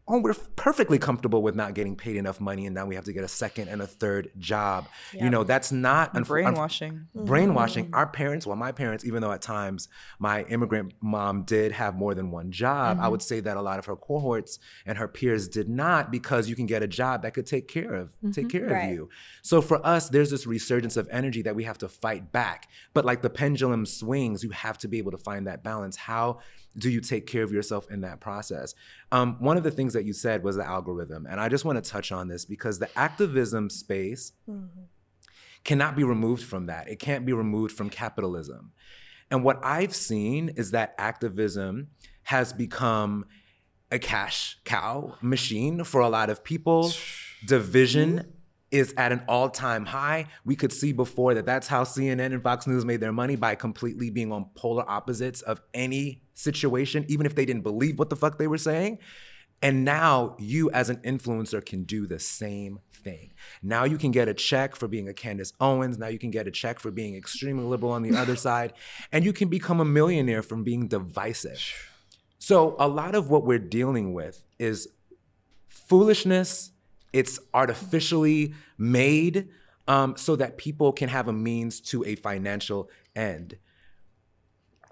oh, 0.09 0.21
we're 0.21 0.35
perfectly 0.57 0.99
comfortable 0.99 1.43
with 1.43 1.55
not 1.55 1.75
getting 1.75 1.97
paid 1.97 2.17
enough 2.17 2.41
money, 2.41 2.67
and 2.67 2.75
now 2.75 2.87
we 2.87 2.95
have 2.95 3.05
to 3.05 3.13
get 3.13 3.25
a 3.25 3.29
second 3.29 3.69
and 3.69 3.81
a 3.83 3.87
third 3.87 4.31
job. 4.39 4.89
You 5.13 5.31
know, 5.31 5.45
that's 5.45 5.71
not 5.73 6.15
unf- 6.15 6.23
unf- 6.23 6.29
brainwashing. 6.29 7.07
brainwashing. 7.15 7.87
Mm-hmm. 7.87 7.95
Our 7.95 8.07
parents 8.07 8.47
well 8.47 8.57
my 8.57 8.73
parents 8.73 9.05
even 9.05 9.23
though 9.23 9.33
at 9.33 9.43
times 9.43 9.89
my 10.19 10.43
immigrant 10.45 10.95
mom 11.01 11.43
did 11.43 11.73
have 11.73 11.95
more 11.95 12.15
than 12.15 12.31
one 12.31 12.51
job 12.51 12.99
i 13.01 13.09
would 13.09 13.21
mm-hmm. 13.21 13.27
say 13.27 13.41
that 13.41 13.57
a 13.57 13.63
lot 13.63 13.79
of 13.79 13.87
her 13.87 13.97
cohorts 13.97 14.59
and 14.87 14.99
her 14.99 15.09
peers 15.09 15.49
did 15.49 15.69
not 15.69 16.11
because 16.11 16.49
you 16.49 16.57
can 16.57 16.67
get 16.67 16.83
a 16.83 16.87
job 16.87 17.23
that 17.23 17.35
could 17.35 17.47
take 17.47 17.69
care 17.69 17.95
of 17.95 18.15
take 18.33 18.49
mm-hmm. 18.49 18.59
care 18.59 18.69
Right. 18.69 18.85
of 18.85 18.91
you. 18.91 19.09
So 19.43 19.61
for 19.61 19.85
us 19.87 20.09
there's 20.09 20.31
this 20.31 20.47
resurgence 20.47 20.97
of 20.97 21.09
energy 21.11 21.43
that 21.43 21.55
we 21.55 21.65
have 21.65 21.79
to 21.79 21.89
fight 21.89 22.33
back. 22.33 22.69
But 22.95 23.05
like 23.05 23.23
the 23.23 23.31
pendulum 23.31 23.87
swings 23.87 24.43
you 24.43 24.51
have 24.51 24.79
to 24.79 24.89
be 24.89 24.99
able 24.99 25.13
to 25.13 25.19
find 25.19 25.47
that 25.47 25.63
balance. 25.63 25.97
How 25.97 26.41
do 26.79 26.89
you 26.89 27.01
take 27.01 27.27
care 27.27 27.43
of 27.43 27.53
yourself 27.53 27.91
in 27.91 28.01
that 28.01 28.21
process 28.21 28.75
um, 29.13 29.37
one 29.41 29.57
of 29.57 29.63
the 29.65 29.71
things 29.71 29.93
that 29.93 30.05
you 30.05 30.13
said 30.13 30.43
was 30.43 30.57
the 30.57 30.65
algorithm 30.65 31.27
and 31.27 31.41
i 31.41 31.49
just 31.49 31.65
want 31.65 31.83
to 31.83 31.91
touch 31.91 32.13
on 32.13 32.29
this 32.29 32.45
because 32.45 32.79
the 32.79 32.89
activism 32.99 33.69
space 33.69 34.33
cannot 35.65 35.97
be 35.97 36.03
removed 36.03 36.43
from 36.43 36.67
that. 36.67 36.89
It 36.89 36.99
can't 36.99 37.27
be 37.27 37.33
removed 37.35 37.77
from 37.77 37.91
capitalism. 37.91 38.73
And 39.31 39.45
what 39.45 39.61
I've 39.63 39.95
seen 39.95 40.49
is 40.57 40.71
that 40.71 40.95
activism 40.97 41.89
has 42.25 42.55
become 42.55 43.27
a 43.91 43.99
cash 43.99 44.59
cow 44.65 45.17
machine 45.21 45.85
for 45.85 46.01
a 46.01 46.09
lot 46.09 46.31
of 46.31 46.43
people. 46.43 46.91
Division 47.47 48.33
is 48.71 48.95
at 48.97 49.13
an 49.13 49.23
all-time 49.29 49.87
high. 49.87 50.27
We 50.45 50.57
could 50.57 50.73
see 50.73 50.93
before 50.93 51.35
that 51.35 51.47
that's 51.47 51.69
how 51.69 51.85
CNN 51.85 52.33
and 52.33 52.43
Fox 52.43 52.67
News 52.67 52.85
made 52.85 53.01
their 53.01 53.13
money 53.13 53.37
by 53.37 53.55
completely 53.55 54.11
being 54.11 54.33
on 54.33 54.47
polar 54.55 54.89
opposites 54.89 55.43
of 55.43 55.61
any 55.73 56.23
situation, 56.39 57.05
even 57.09 57.27
if 57.27 57.35
they 57.35 57.45
didn't 57.45 57.63
believe 57.63 57.99
what 57.99 58.11
the 58.11 58.17
fuck 58.17 58.39
they 58.39 58.47
were 58.47 58.59
saying. 58.59 58.99
And 59.61 59.85
now 59.85 60.37
you, 60.39 60.71
as 60.71 60.89
an 60.89 60.99
influencer, 60.99 61.65
can 61.65 61.83
do 61.83 62.07
the 62.07 62.21
same 62.21 62.79
thing. 62.93 63.33
Now 63.61 63.85
you 63.85 63.99
can 63.99 64.13
get 64.13 64.29
a 64.29 64.35
check 64.35 64.77
for 64.77 64.87
being 64.87 65.09
a 65.09 65.15
Candace 65.15 65.53
Owens. 65.61 65.99
Now 65.99 66.07
you 66.07 66.19
can 66.19 66.31
get 66.31 66.47
a 66.47 66.51
check 66.53 66.79
for 66.79 66.93
being 66.93 67.17
extremely 67.17 67.65
liberal 67.65 67.93
on 67.93 68.03
the 68.03 68.17
other 68.17 68.37
side. 68.47 68.73
And 69.11 69.25
you 69.25 69.33
can 69.33 69.49
become 69.49 69.81
a 69.81 69.85
millionaire 69.85 70.43
from 70.43 70.63
being 70.63 70.87
divisive. 70.87 71.61
So, 72.39 72.77
a 72.79 72.87
lot 72.87 73.17
of 73.17 73.31
what 73.31 73.45
we're 73.45 73.59
dealing 73.59 74.15
with 74.15 74.45
is 74.61 74.89
foolishness. 75.69 76.71
It's 77.13 77.41
artificially 77.53 78.55
made 78.77 79.49
um, 79.89 80.17
so 80.17 80.37
that 80.37 80.57
people 80.57 80.93
can 80.93 81.09
have 81.09 81.27
a 81.27 81.33
means 81.33 81.81
to 81.81 82.05
a 82.05 82.15
financial 82.15 82.89
end. 83.17 83.59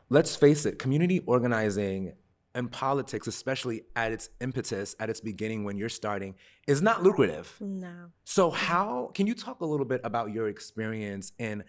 Let's 0.09 0.37
face 0.37 0.67
it, 0.67 0.79
community 0.79 1.21
organizing 1.27 2.15
and 2.55 2.73
politics, 2.73 3.27
especially 3.27 3.83
at 3.95 4.13
its 4.13 4.31
impetus, 4.41 4.97
at 4.99 5.11
its 5.11 5.21
beginning 5.21 5.65
when 5.65 5.77
you're 5.77 5.89
starting, 5.89 6.35
is 6.67 6.81
not 6.81 7.03
lucrative. 7.03 7.55
No. 7.61 8.11
So, 8.25 8.51
how 8.51 9.11
can 9.15 9.27
you 9.27 9.35
talk 9.35 9.61
a 9.61 9.67
little 9.67 9.85
bit 9.85 10.01
about 10.05 10.33
your 10.33 10.49
experience 10.49 11.33
in 11.39 11.65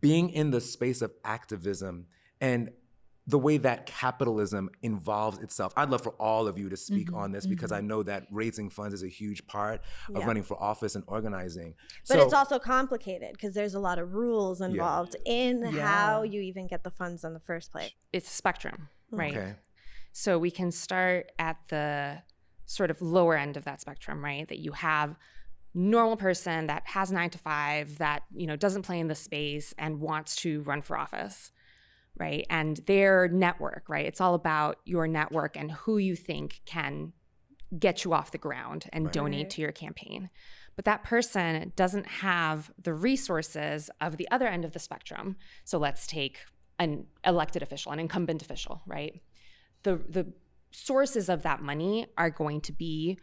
being 0.00 0.30
in 0.30 0.50
the 0.50 0.60
space 0.60 1.02
of 1.02 1.12
activism 1.24 2.06
and 2.40 2.70
the 3.26 3.38
way 3.38 3.56
that 3.56 3.86
capitalism 3.86 4.68
involves 4.82 5.38
itself? 5.38 5.72
I'd 5.76 5.90
love 5.90 6.02
for 6.02 6.12
all 6.18 6.48
of 6.48 6.58
you 6.58 6.68
to 6.68 6.76
speak 6.76 7.06
mm-hmm, 7.06 7.16
on 7.16 7.32
this 7.32 7.46
because 7.46 7.70
mm-hmm. 7.70 7.84
I 7.84 7.86
know 7.86 8.02
that 8.02 8.26
raising 8.30 8.68
funds 8.68 8.94
is 8.94 9.02
a 9.02 9.08
huge 9.08 9.46
part 9.46 9.82
of 10.08 10.20
Yeah. 10.20 10.26
running 10.26 10.42
for 10.42 10.60
office 10.60 10.96
and 10.96 11.04
organizing. 11.06 11.74
But 12.08 12.18
so, 12.18 12.24
it's 12.24 12.34
also 12.34 12.58
complicated 12.58 13.32
because 13.32 13.54
there's 13.54 13.74
a 13.74 13.80
lot 13.80 13.98
of 13.98 14.14
rules 14.14 14.60
involved 14.60 15.16
in 15.24 15.62
how 15.62 16.22
you 16.22 16.40
even 16.40 16.66
get 16.66 16.82
the 16.82 16.90
funds 16.90 17.22
in 17.22 17.32
the 17.32 17.40
first 17.40 17.70
place. 17.70 17.92
It's 18.12 18.28
a 18.28 18.34
spectrum, 18.34 18.88
mm. 19.12 19.18
right? 19.18 19.36
okay. 19.36 19.54
So 20.12 20.38
we 20.38 20.50
can 20.50 20.70
start 20.70 21.32
at 21.38 21.56
the 21.68 22.22
sort 22.66 22.90
of 22.90 23.00
lower 23.00 23.36
end 23.36 23.56
of 23.56 23.64
that 23.64 23.80
spectrum, 23.80 24.22
right? 24.22 24.46
That 24.48 24.58
you 24.58 24.72
have 24.72 25.16
normal 25.74 26.16
person 26.16 26.66
that 26.66 26.82
has 26.86 27.10
9 27.10 27.30
to 27.30 27.38
5 27.38 27.98
that, 27.98 28.24
you 28.34 28.46
know, 28.46 28.56
doesn't 28.56 28.82
play 28.82 28.98
in 28.98 29.08
the 29.08 29.14
space 29.14 29.74
and 29.78 30.00
wants 30.00 30.36
to 30.36 30.60
run 30.62 30.82
for 30.82 30.98
office, 30.98 31.50
right? 32.18 32.46
And 32.50 32.78
their 32.86 33.28
network, 33.28 33.84
right? 33.88 34.06
It's 34.06 34.20
all 34.20 34.34
about 34.34 34.78
your 34.84 35.06
network 35.06 35.56
and 35.56 35.72
who 35.72 35.98
you 35.98 36.14
think 36.16 36.60
can 36.66 37.12
get 37.78 38.04
you 38.04 38.12
off 38.12 38.30
the 38.32 38.38
ground 38.38 38.86
and 38.92 39.10
donate 39.10 39.48
to 39.50 39.62
your 39.62 39.72
campaign. 39.72 40.28
But 40.76 40.84
that 40.84 41.04
person 41.04 41.72
doesn't 41.76 42.06
have 42.06 42.70
the 42.82 42.92
resources 42.94 43.90
of 44.00 44.16
the 44.18 44.30
other 44.30 44.46
end 44.46 44.64
of 44.64 44.72
the 44.72 44.78
spectrum. 44.78 45.36
So 45.64 45.78
let's 45.78 46.06
take 46.06 46.38
an 46.78 47.06
elected 47.24 47.62
official, 47.62 47.92
an 47.92 47.98
incumbent 47.98 48.42
official, 48.42 48.82
right? 48.86 49.20
The 49.84 49.96
the 50.08 50.32
sources 50.70 51.28
of 51.28 51.42
that 51.42 51.60
money 51.62 52.06
are 52.16 52.30
going 52.30 52.60
to 52.62 52.72
be 52.72 53.18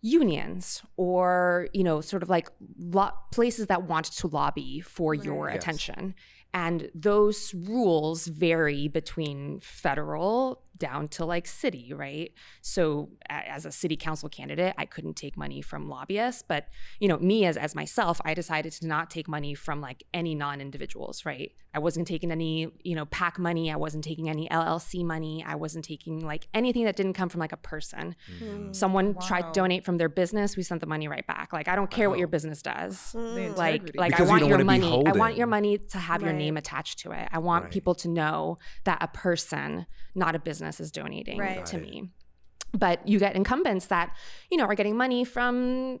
unions 0.00 0.82
or 0.96 1.68
you 1.72 1.84
know 1.84 2.00
sort 2.00 2.22
of 2.24 2.28
like 2.28 2.48
lo- 2.78 3.10
places 3.32 3.66
that 3.68 3.84
want 3.84 4.06
to 4.06 4.26
lobby 4.26 4.80
for 4.80 5.14
your 5.14 5.48
Yes. 5.48 5.58
attention 5.62 6.14
and 6.54 6.90
those 6.94 7.54
rules 7.54 8.26
vary 8.26 8.88
between 8.88 9.60
federal 9.60 10.62
down 10.86 11.02
to 11.16 11.24
like 11.34 11.46
city 11.46 11.86
right? 12.04 12.30
So 12.74 12.82
as 13.30 13.62
a 13.70 13.72
city 13.82 13.96
council 14.06 14.28
candidate 14.38 14.72
i 14.82 14.86
couldn't 14.94 15.16
take 15.24 15.34
money 15.44 15.60
from 15.70 15.80
lobbyists 15.94 16.42
but 16.52 16.62
you 17.02 17.08
know 17.10 17.18
me 17.18 17.38
as 17.50 17.56
as 17.66 17.72
myself 17.82 18.16
i 18.24 18.32
decided 18.42 18.70
to 18.78 18.86
not 18.94 19.04
take 19.16 19.26
money 19.36 19.52
from 19.54 19.76
like 19.88 20.00
any 20.20 20.34
non-individuals 20.34 21.16
right? 21.30 21.50
I 21.74 21.78
wasn't 21.78 22.06
taking 22.06 22.30
any 22.38 22.54
you 22.88 22.94
know 22.98 23.06
pac 23.06 23.34
money 23.48 23.66
i 23.76 23.76
wasn't 23.86 24.04
taking 24.10 24.26
any 24.34 24.44
llc 24.62 24.92
money 25.14 25.36
i 25.52 25.54
wasn't 25.64 25.84
taking 25.92 26.16
like 26.32 26.44
anything 26.60 26.84
that 26.88 26.96
didn't 27.00 27.14
come 27.20 27.28
from 27.32 27.40
like 27.46 27.52
a 27.60 27.62
person. 27.72 28.04
Mm. 28.42 28.74
someone 28.82 29.06
tried 29.28 29.44
to 29.48 29.52
donate 29.60 29.82
from 29.86 29.96
their 30.00 30.08
business 30.22 30.48
we 30.58 30.62
sent 30.70 30.80
the 30.80 30.90
money 30.94 31.06
right 31.14 31.26
back. 31.34 31.46
Like 31.58 31.68
i 31.72 31.74
don't 31.78 31.90
care 31.98 32.08
what 32.10 32.18
your 32.22 32.28
business 32.36 32.60
does. 32.74 33.12
The 33.12 33.44
like 33.56 33.82
like 34.02 34.12
Because 34.12 34.28
I 34.28 34.32
want 34.32 34.40
don't 34.40 34.50
your 34.50 34.64
money. 34.64 34.92
I 35.10 35.12
want 35.12 35.34
your 35.40 35.46
money 35.56 35.74
to 35.94 35.98
have 36.08 36.20
your 36.26 36.32
name 36.44 36.56
attached 36.62 36.96
to 37.00 37.12
it. 37.20 37.26
I 37.36 37.38
want 37.38 37.64
Right. 37.64 37.72
people 37.76 37.94
to 38.04 38.08
know 38.08 38.58
that 38.88 38.98
a 39.00 39.08
person, 39.08 39.86
not 40.14 40.32
a 40.34 40.38
business, 40.50 40.71
is 40.80 40.90
donating 40.90 41.38
Right. 41.38 41.64
to 41.66 41.78
me. 41.78 42.10
But 42.72 43.06
you 43.06 43.18
get 43.18 43.36
incumbents 43.36 43.86
that, 43.86 44.16
you 44.50 44.56
know, 44.56 44.64
are 44.64 44.74
getting 44.74 44.96
money 44.96 45.24
from 45.24 46.00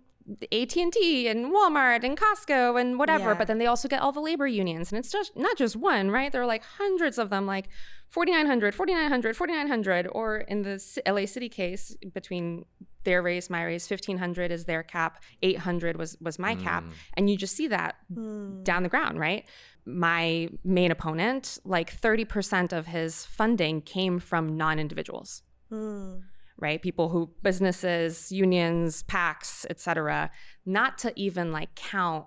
AT&T 0.52 1.28
and 1.28 1.52
Walmart 1.52 2.04
and 2.04 2.16
Costco 2.16 2.80
and 2.80 2.98
whatever, 2.98 3.30
Yeah. 3.30 3.34
but 3.34 3.46
then 3.46 3.58
they 3.58 3.66
also 3.66 3.88
get 3.88 4.00
all 4.00 4.12
the 4.12 4.20
labor 4.20 4.46
unions 4.46 4.92
and 4.92 4.98
it's 4.98 5.10
just 5.10 5.36
not 5.36 5.56
just 5.56 5.76
one, 5.76 6.10
right? 6.10 6.30
There 6.30 6.42
are 6.42 6.46
like 6.46 6.62
hundreds 6.78 7.18
of 7.18 7.30
them 7.30 7.46
like 7.46 7.68
4900, 8.08 8.74
4900, 8.74 9.36
4900 9.36 10.08
or 10.12 10.38
in 10.38 10.62
the 10.62 11.02
LA 11.06 11.26
City 11.26 11.48
case 11.48 11.96
between 12.12 12.64
their 13.04 13.22
raise, 13.22 13.50
my 13.50 13.64
raise, 13.64 13.88
1500 13.88 14.52
is 14.52 14.66
their 14.66 14.82
cap, 14.82 15.22
800 15.42 15.96
was 15.96 16.16
was 16.20 16.38
my 16.38 16.54
cap 16.54 16.84
mm. 16.84 16.92
and 17.14 17.28
you 17.28 17.36
just 17.36 17.56
see 17.56 17.66
that 17.68 17.96
hmm. 18.12 18.62
down 18.62 18.84
the 18.84 18.88
ground, 18.88 19.18
right? 19.18 19.44
My 19.84 20.48
main 20.64 20.90
opponent, 20.90 21.58
like 21.64 21.94
30% 22.00 22.72
of 22.72 22.86
his 22.86 23.24
funding 23.24 23.82
came 23.82 24.18
from 24.18 24.56
non-individuals 24.56 25.42
hmm. 25.72 26.16
right? 26.58 26.80
People 26.80 27.08
who 27.08 27.30
businesses, 27.42 28.30
unions, 28.30 29.02
PACs, 29.04 29.64
et 29.70 29.80
cetera, 29.80 30.30
not 30.66 30.98
to 30.98 31.12
even 31.16 31.50
like 31.50 31.74
count 31.74 32.26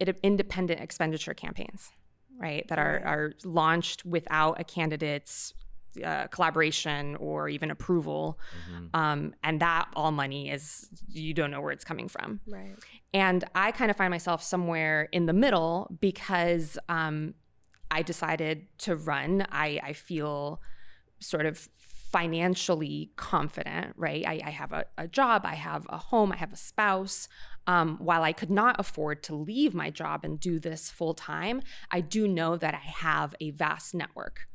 it, 0.00 0.18
independent 0.22 0.80
expenditure 0.80 1.34
campaigns, 1.34 1.90
right? 2.40 2.66
That 2.68 2.78
are, 2.78 3.02
are 3.04 3.32
launched 3.44 4.04
without 4.04 4.58
a 4.60 4.64
candidate's 4.64 5.54
uh, 6.04 6.26
collaboration 6.28 7.16
or 7.16 7.48
even 7.48 7.70
approval. 7.70 8.38
Um, 8.94 9.34
and 9.42 9.60
that 9.60 9.88
all 9.94 10.12
money 10.12 10.50
is, 10.50 10.88
you 11.08 11.34
don't 11.34 11.50
know 11.50 11.60
where 11.60 11.72
it's 11.72 11.84
coming 11.84 12.08
from. 12.08 12.40
Right. 12.46 12.74
And 13.14 13.44
I 13.54 13.72
kind 13.72 13.90
of 13.90 13.96
find 13.96 14.10
myself 14.10 14.42
somewhere 14.42 15.08
in 15.12 15.26
the 15.26 15.32
middle 15.32 15.96
because 16.00 16.78
um, 16.88 17.34
I 17.90 18.02
decided 18.02 18.66
to 18.78 18.96
run. 18.96 19.46
I, 19.50 19.80
I 19.82 19.92
feel 19.92 20.60
sort 21.20 21.46
of 21.46 21.68
financially 22.12 23.10
confident, 23.16 23.94
right? 23.96 24.24
I, 24.26 24.40
I 24.44 24.50
have 24.50 24.72
a, 24.72 24.86
a 24.96 25.08
job, 25.08 25.42
I 25.44 25.54
have 25.54 25.86
a 25.88 25.98
home, 25.98 26.32
I 26.32 26.36
have 26.36 26.52
a 26.52 26.56
spouse. 26.56 27.28
Um, 27.66 27.98
while 27.98 28.22
I 28.22 28.32
could 28.32 28.50
not 28.50 28.76
afford 28.78 29.24
to 29.24 29.34
leave 29.34 29.74
my 29.74 29.90
job 29.90 30.24
and 30.24 30.38
do 30.38 30.60
this 30.60 30.88
full 30.88 31.14
time, 31.14 31.62
I 31.90 32.00
do 32.00 32.28
know 32.28 32.56
that 32.56 32.74
I 32.74 32.78
have 32.78 33.34
a 33.40 33.50
vast 33.50 33.92
network. 33.92 34.46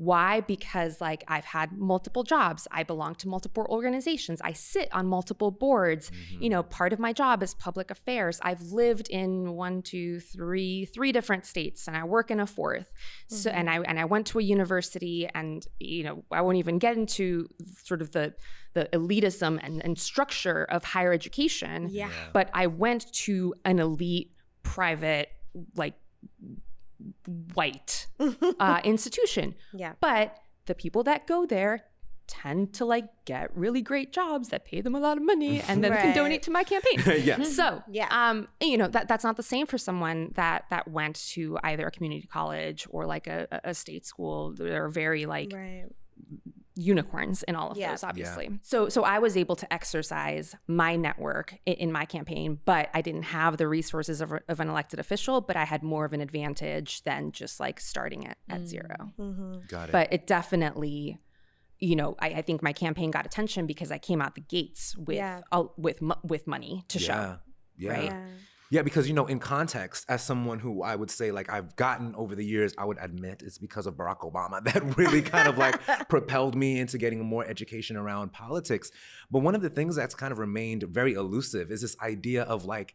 Why? 0.00 0.40
Because 0.40 0.98
like 0.98 1.24
I've 1.28 1.44
had 1.44 1.72
multiple 1.72 2.22
jobs. 2.22 2.66
I 2.70 2.84
belong 2.84 3.16
to 3.16 3.28
multiple 3.28 3.66
organizations. 3.68 4.40
I 4.40 4.54
sit 4.54 4.88
on 4.92 5.06
multiple 5.06 5.50
boards. 5.50 6.10
You 6.30 6.48
know, 6.48 6.62
mm-hmm. 6.62 6.70
part 6.70 6.94
of 6.94 6.98
my 6.98 7.12
job 7.12 7.42
is 7.42 7.52
public 7.52 7.90
affairs. 7.90 8.40
I've 8.40 8.62
lived 8.62 9.10
in 9.10 9.52
one, 9.52 9.82
two, 9.82 10.20
three, 10.20 10.86
three 10.86 11.12
different 11.12 11.44
states, 11.44 11.86
and 11.86 11.98
I 11.98 12.04
work 12.04 12.30
in 12.30 12.40
a 12.40 12.46
4th 12.46 12.86
So, 13.28 13.50
and 13.50 13.68
mm-hmm. 13.68 13.82
I 13.82 13.84
and 13.90 14.00
I 14.00 14.06
went 14.06 14.26
to 14.28 14.38
a 14.38 14.42
university, 14.42 15.28
and 15.34 15.66
you 15.78 16.04
know, 16.04 16.24
I 16.32 16.40
won't 16.40 16.56
even 16.56 16.78
get 16.78 16.96
into 16.96 17.48
sort 17.84 18.00
of 18.00 18.12
the 18.12 18.32
the 18.72 18.88
elitism 18.94 19.60
and, 19.62 19.84
and 19.84 19.98
structure 19.98 20.64
of 20.64 20.82
higher 20.82 21.12
education. 21.12 21.88
Yeah. 21.90 22.08
But 22.32 22.48
I 22.54 22.68
went 22.68 23.12
to 23.24 23.54
an 23.66 23.78
elite 23.78 24.30
private 24.62 25.28
like 25.76 25.92
white 27.54 28.06
uh, 28.60 28.80
institution. 28.84 29.54
Yeah. 29.72 29.92
But 30.00 30.36
the 30.66 30.74
people 30.74 31.02
that 31.04 31.26
go 31.26 31.46
there 31.46 31.84
tend 32.26 32.72
to 32.72 32.84
like 32.84 33.06
get 33.24 33.50
really 33.56 33.82
great 33.82 34.12
jobs 34.12 34.50
that 34.50 34.64
pay 34.64 34.80
them 34.80 34.94
a 34.94 35.00
lot 35.00 35.16
of 35.16 35.24
money 35.24 35.60
and 35.66 35.82
then 35.82 35.90
can 35.92 36.14
donate 36.14 36.42
to 36.44 36.50
my 36.52 36.62
campaign. 36.62 37.00
yeah. 37.24 37.42
So 37.42 37.82
Yeah. 37.90 38.06
um, 38.10 38.46
you 38.60 38.78
know 38.78 38.86
that 38.86 39.08
that's 39.08 39.24
not 39.24 39.36
the 39.36 39.42
same 39.42 39.66
for 39.66 39.78
someone 39.78 40.30
that 40.36 40.64
that 40.70 40.86
went 40.88 41.16
to 41.32 41.58
either 41.64 41.86
a 41.88 41.90
community 41.90 42.28
college 42.28 42.86
or 42.90 43.04
like 43.04 43.26
a, 43.26 43.48
a- 43.50 43.70
a 43.70 43.74
state 43.74 44.06
school. 44.06 44.52
They're 44.52 44.88
very 44.88 45.26
like 45.26 45.50
Right. 45.52 45.86
Unicorns 46.80 47.42
in 47.44 47.54
all 47.54 47.70
of 47.72 47.76
Yeah. 47.76 47.90
those 47.90 48.02
obviously 48.04 48.46
so 48.62 48.88
so 48.88 49.02
i 49.04 49.18
was 49.18 49.36
able 49.36 49.56
to 49.56 49.70
exercise 49.72 50.54
my 50.66 50.96
network 50.96 51.54
in, 51.66 51.74
in 51.74 51.92
my 51.92 52.04
campaign 52.06 52.58
but 52.64 52.88
i 52.94 53.00
didn't 53.02 53.24
have 53.24 53.56
the 53.58 53.68
resources 53.68 54.20
of, 54.20 54.32
of 54.48 54.60
an 54.60 54.68
elected 54.68 54.98
official 54.98 55.40
but 55.40 55.56
i 55.56 55.64
had 55.64 55.82
more 55.82 56.04
of 56.04 56.12
an 56.12 56.20
advantage 56.20 57.02
than 57.02 57.32
just 57.32 57.60
like 57.60 57.78
starting 57.80 58.22
it 58.22 58.38
at 58.48 58.66
zero 58.66 59.12
Got 59.68 59.90
it. 59.90 59.92
but 59.92 60.12
it 60.12 60.26
definitely 60.26 61.18
you 61.78 61.96
know 61.96 62.14
I, 62.18 62.28
I 62.28 62.42
think 62.42 62.62
my 62.62 62.72
campaign 62.72 63.10
got 63.10 63.26
attention 63.26 63.66
because 63.66 63.90
i 63.90 63.98
came 63.98 64.20
out 64.22 64.34
the 64.34 64.40
gates 64.42 64.96
with 64.96 65.16
Yeah. 65.16 65.40
uh, 65.52 65.64
with 65.76 65.98
with 66.24 66.46
money 66.46 66.84
to 66.88 66.98
yeah. 66.98 67.06
show 67.06 67.36
Yeah. 67.76 67.90
right? 67.92 68.12
Yeah. 68.70 68.82
Because 68.82 69.08
you 69.08 69.14
know, 69.14 69.26
in 69.26 69.38
context, 69.40 70.06
as 70.08 70.22
someone 70.22 70.60
who 70.60 70.82
I 70.82 70.96
would 70.96 71.10
say 71.10 71.32
like 71.32 71.50
I've 71.50 71.76
gotten 71.76 72.14
over 72.14 72.34
the 72.34 72.44
years, 72.44 72.72
I 72.78 72.84
would 72.84 72.98
admit 73.00 73.42
it's 73.44 73.58
because 73.58 73.86
of 73.86 73.94
Barack 73.94 74.20
Obama 74.20 74.62
that 74.72 74.96
really 74.96 75.22
kind 75.22 75.48
of 75.48 75.58
like 75.58 75.80
propelled 76.08 76.54
me 76.54 76.78
into 76.78 76.96
getting 76.96 77.24
more 77.24 77.44
education 77.44 77.96
around 77.96 78.32
politics. 78.32 78.90
But 79.30 79.40
one 79.40 79.54
of 79.54 79.62
the 79.62 79.70
things 79.70 79.96
that's 79.96 80.14
kind 80.14 80.32
of 80.32 80.38
remained 80.38 80.84
very 80.84 81.14
elusive 81.14 81.70
is 81.70 81.82
this 81.82 81.96
idea 82.00 82.44
of 82.44 82.64
like 82.64 82.94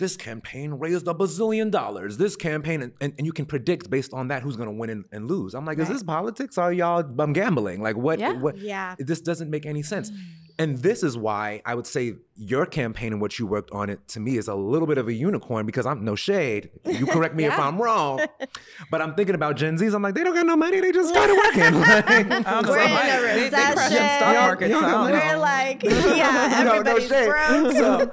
this 0.00 0.16
campaign 0.16 0.72
raised 0.72 1.06
a 1.06 1.14
bazillion 1.14 1.70
dollars. 1.70 2.16
This 2.16 2.34
campaign, 2.34 2.82
and, 2.82 2.92
and, 3.00 3.12
and 3.18 3.26
you 3.26 3.32
can 3.32 3.44
predict 3.44 3.90
based 3.90 4.12
on 4.12 4.28
that 4.28 4.42
who's 4.42 4.56
going 4.56 4.68
to 4.68 4.74
win 4.74 4.90
and, 4.90 5.04
and 5.12 5.28
lose. 5.28 5.54
I'm 5.54 5.66
like, 5.66 5.78
is 5.78 5.88
this 5.88 6.02
politics? 6.02 6.58
Or 6.58 6.62
are 6.62 6.72
y'all 6.72 7.20
um, 7.20 7.32
gambling? 7.34 7.82
Like, 7.82 7.96
what? 7.96 8.18
Yeah. 8.18 8.32
what 8.32 8.56
Yeah. 8.58 8.96
this 8.98 9.20
doesn't 9.20 9.50
make 9.50 9.66
any 9.66 9.82
sense. 9.82 10.10
And 10.60 10.78
this 10.78 11.02
is 11.02 11.16
why 11.16 11.62
I 11.64 11.74
would 11.74 11.86
say 11.86 12.14
your 12.36 12.64
campaign 12.66 13.12
and 13.12 13.20
what 13.20 13.38
you 13.38 13.46
worked 13.46 13.70
on 13.72 13.90
it 13.90 14.06
to 14.08 14.20
me 14.20 14.36
is 14.38 14.48
a 14.48 14.54
little 14.54 14.86
bit 14.86 14.96
of 14.98 15.08
a 15.08 15.12
unicorn 15.12 15.66
because 15.66 15.84
I'm 15.86 16.04
no 16.04 16.14
shade. 16.14 16.70
You 16.86 17.04
correct 17.06 17.34
me 17.34 17.44
if 17.44 17.58
I'm 17.58 17.80
wrong. 17.80 18.20
But 18.90 19.02
I'm 19.02 19.14
thinking 19.14 19.34
about 19.34 19.56
Gen 19.56 19.76
Zs. 19.78 19.94
I'm 19.94 20.02
like, 20.02 20.14
they 20.14 20.24
don't 20.24 20.34
got 20.34 20.46
no 20.46 20.56
money. 20.56 20.80
They 20.80 20.92
just 20.92 21.08
started 21.10 21.34
working. 21.36 21.80
Like, 21.80 22.46
Um, 22.46 22.64
We're 22.68 22.78
in 22.78 22.88
somebody- 22.88 23.10
a 23.10 23.20
they, 23.20 23.40
they 23.40 23.48
stock 24.18 24.34
market. 24.36 24.70
so 24.72 24.80
We're 24.80 25.36
like, 25.38 25.82
yeah, 25.82 26.62
no, 26.64 26.82
no 26.82 26.98
shade. 26.98 27.28
broke. 27.28 27.72
So, 27.72 28.12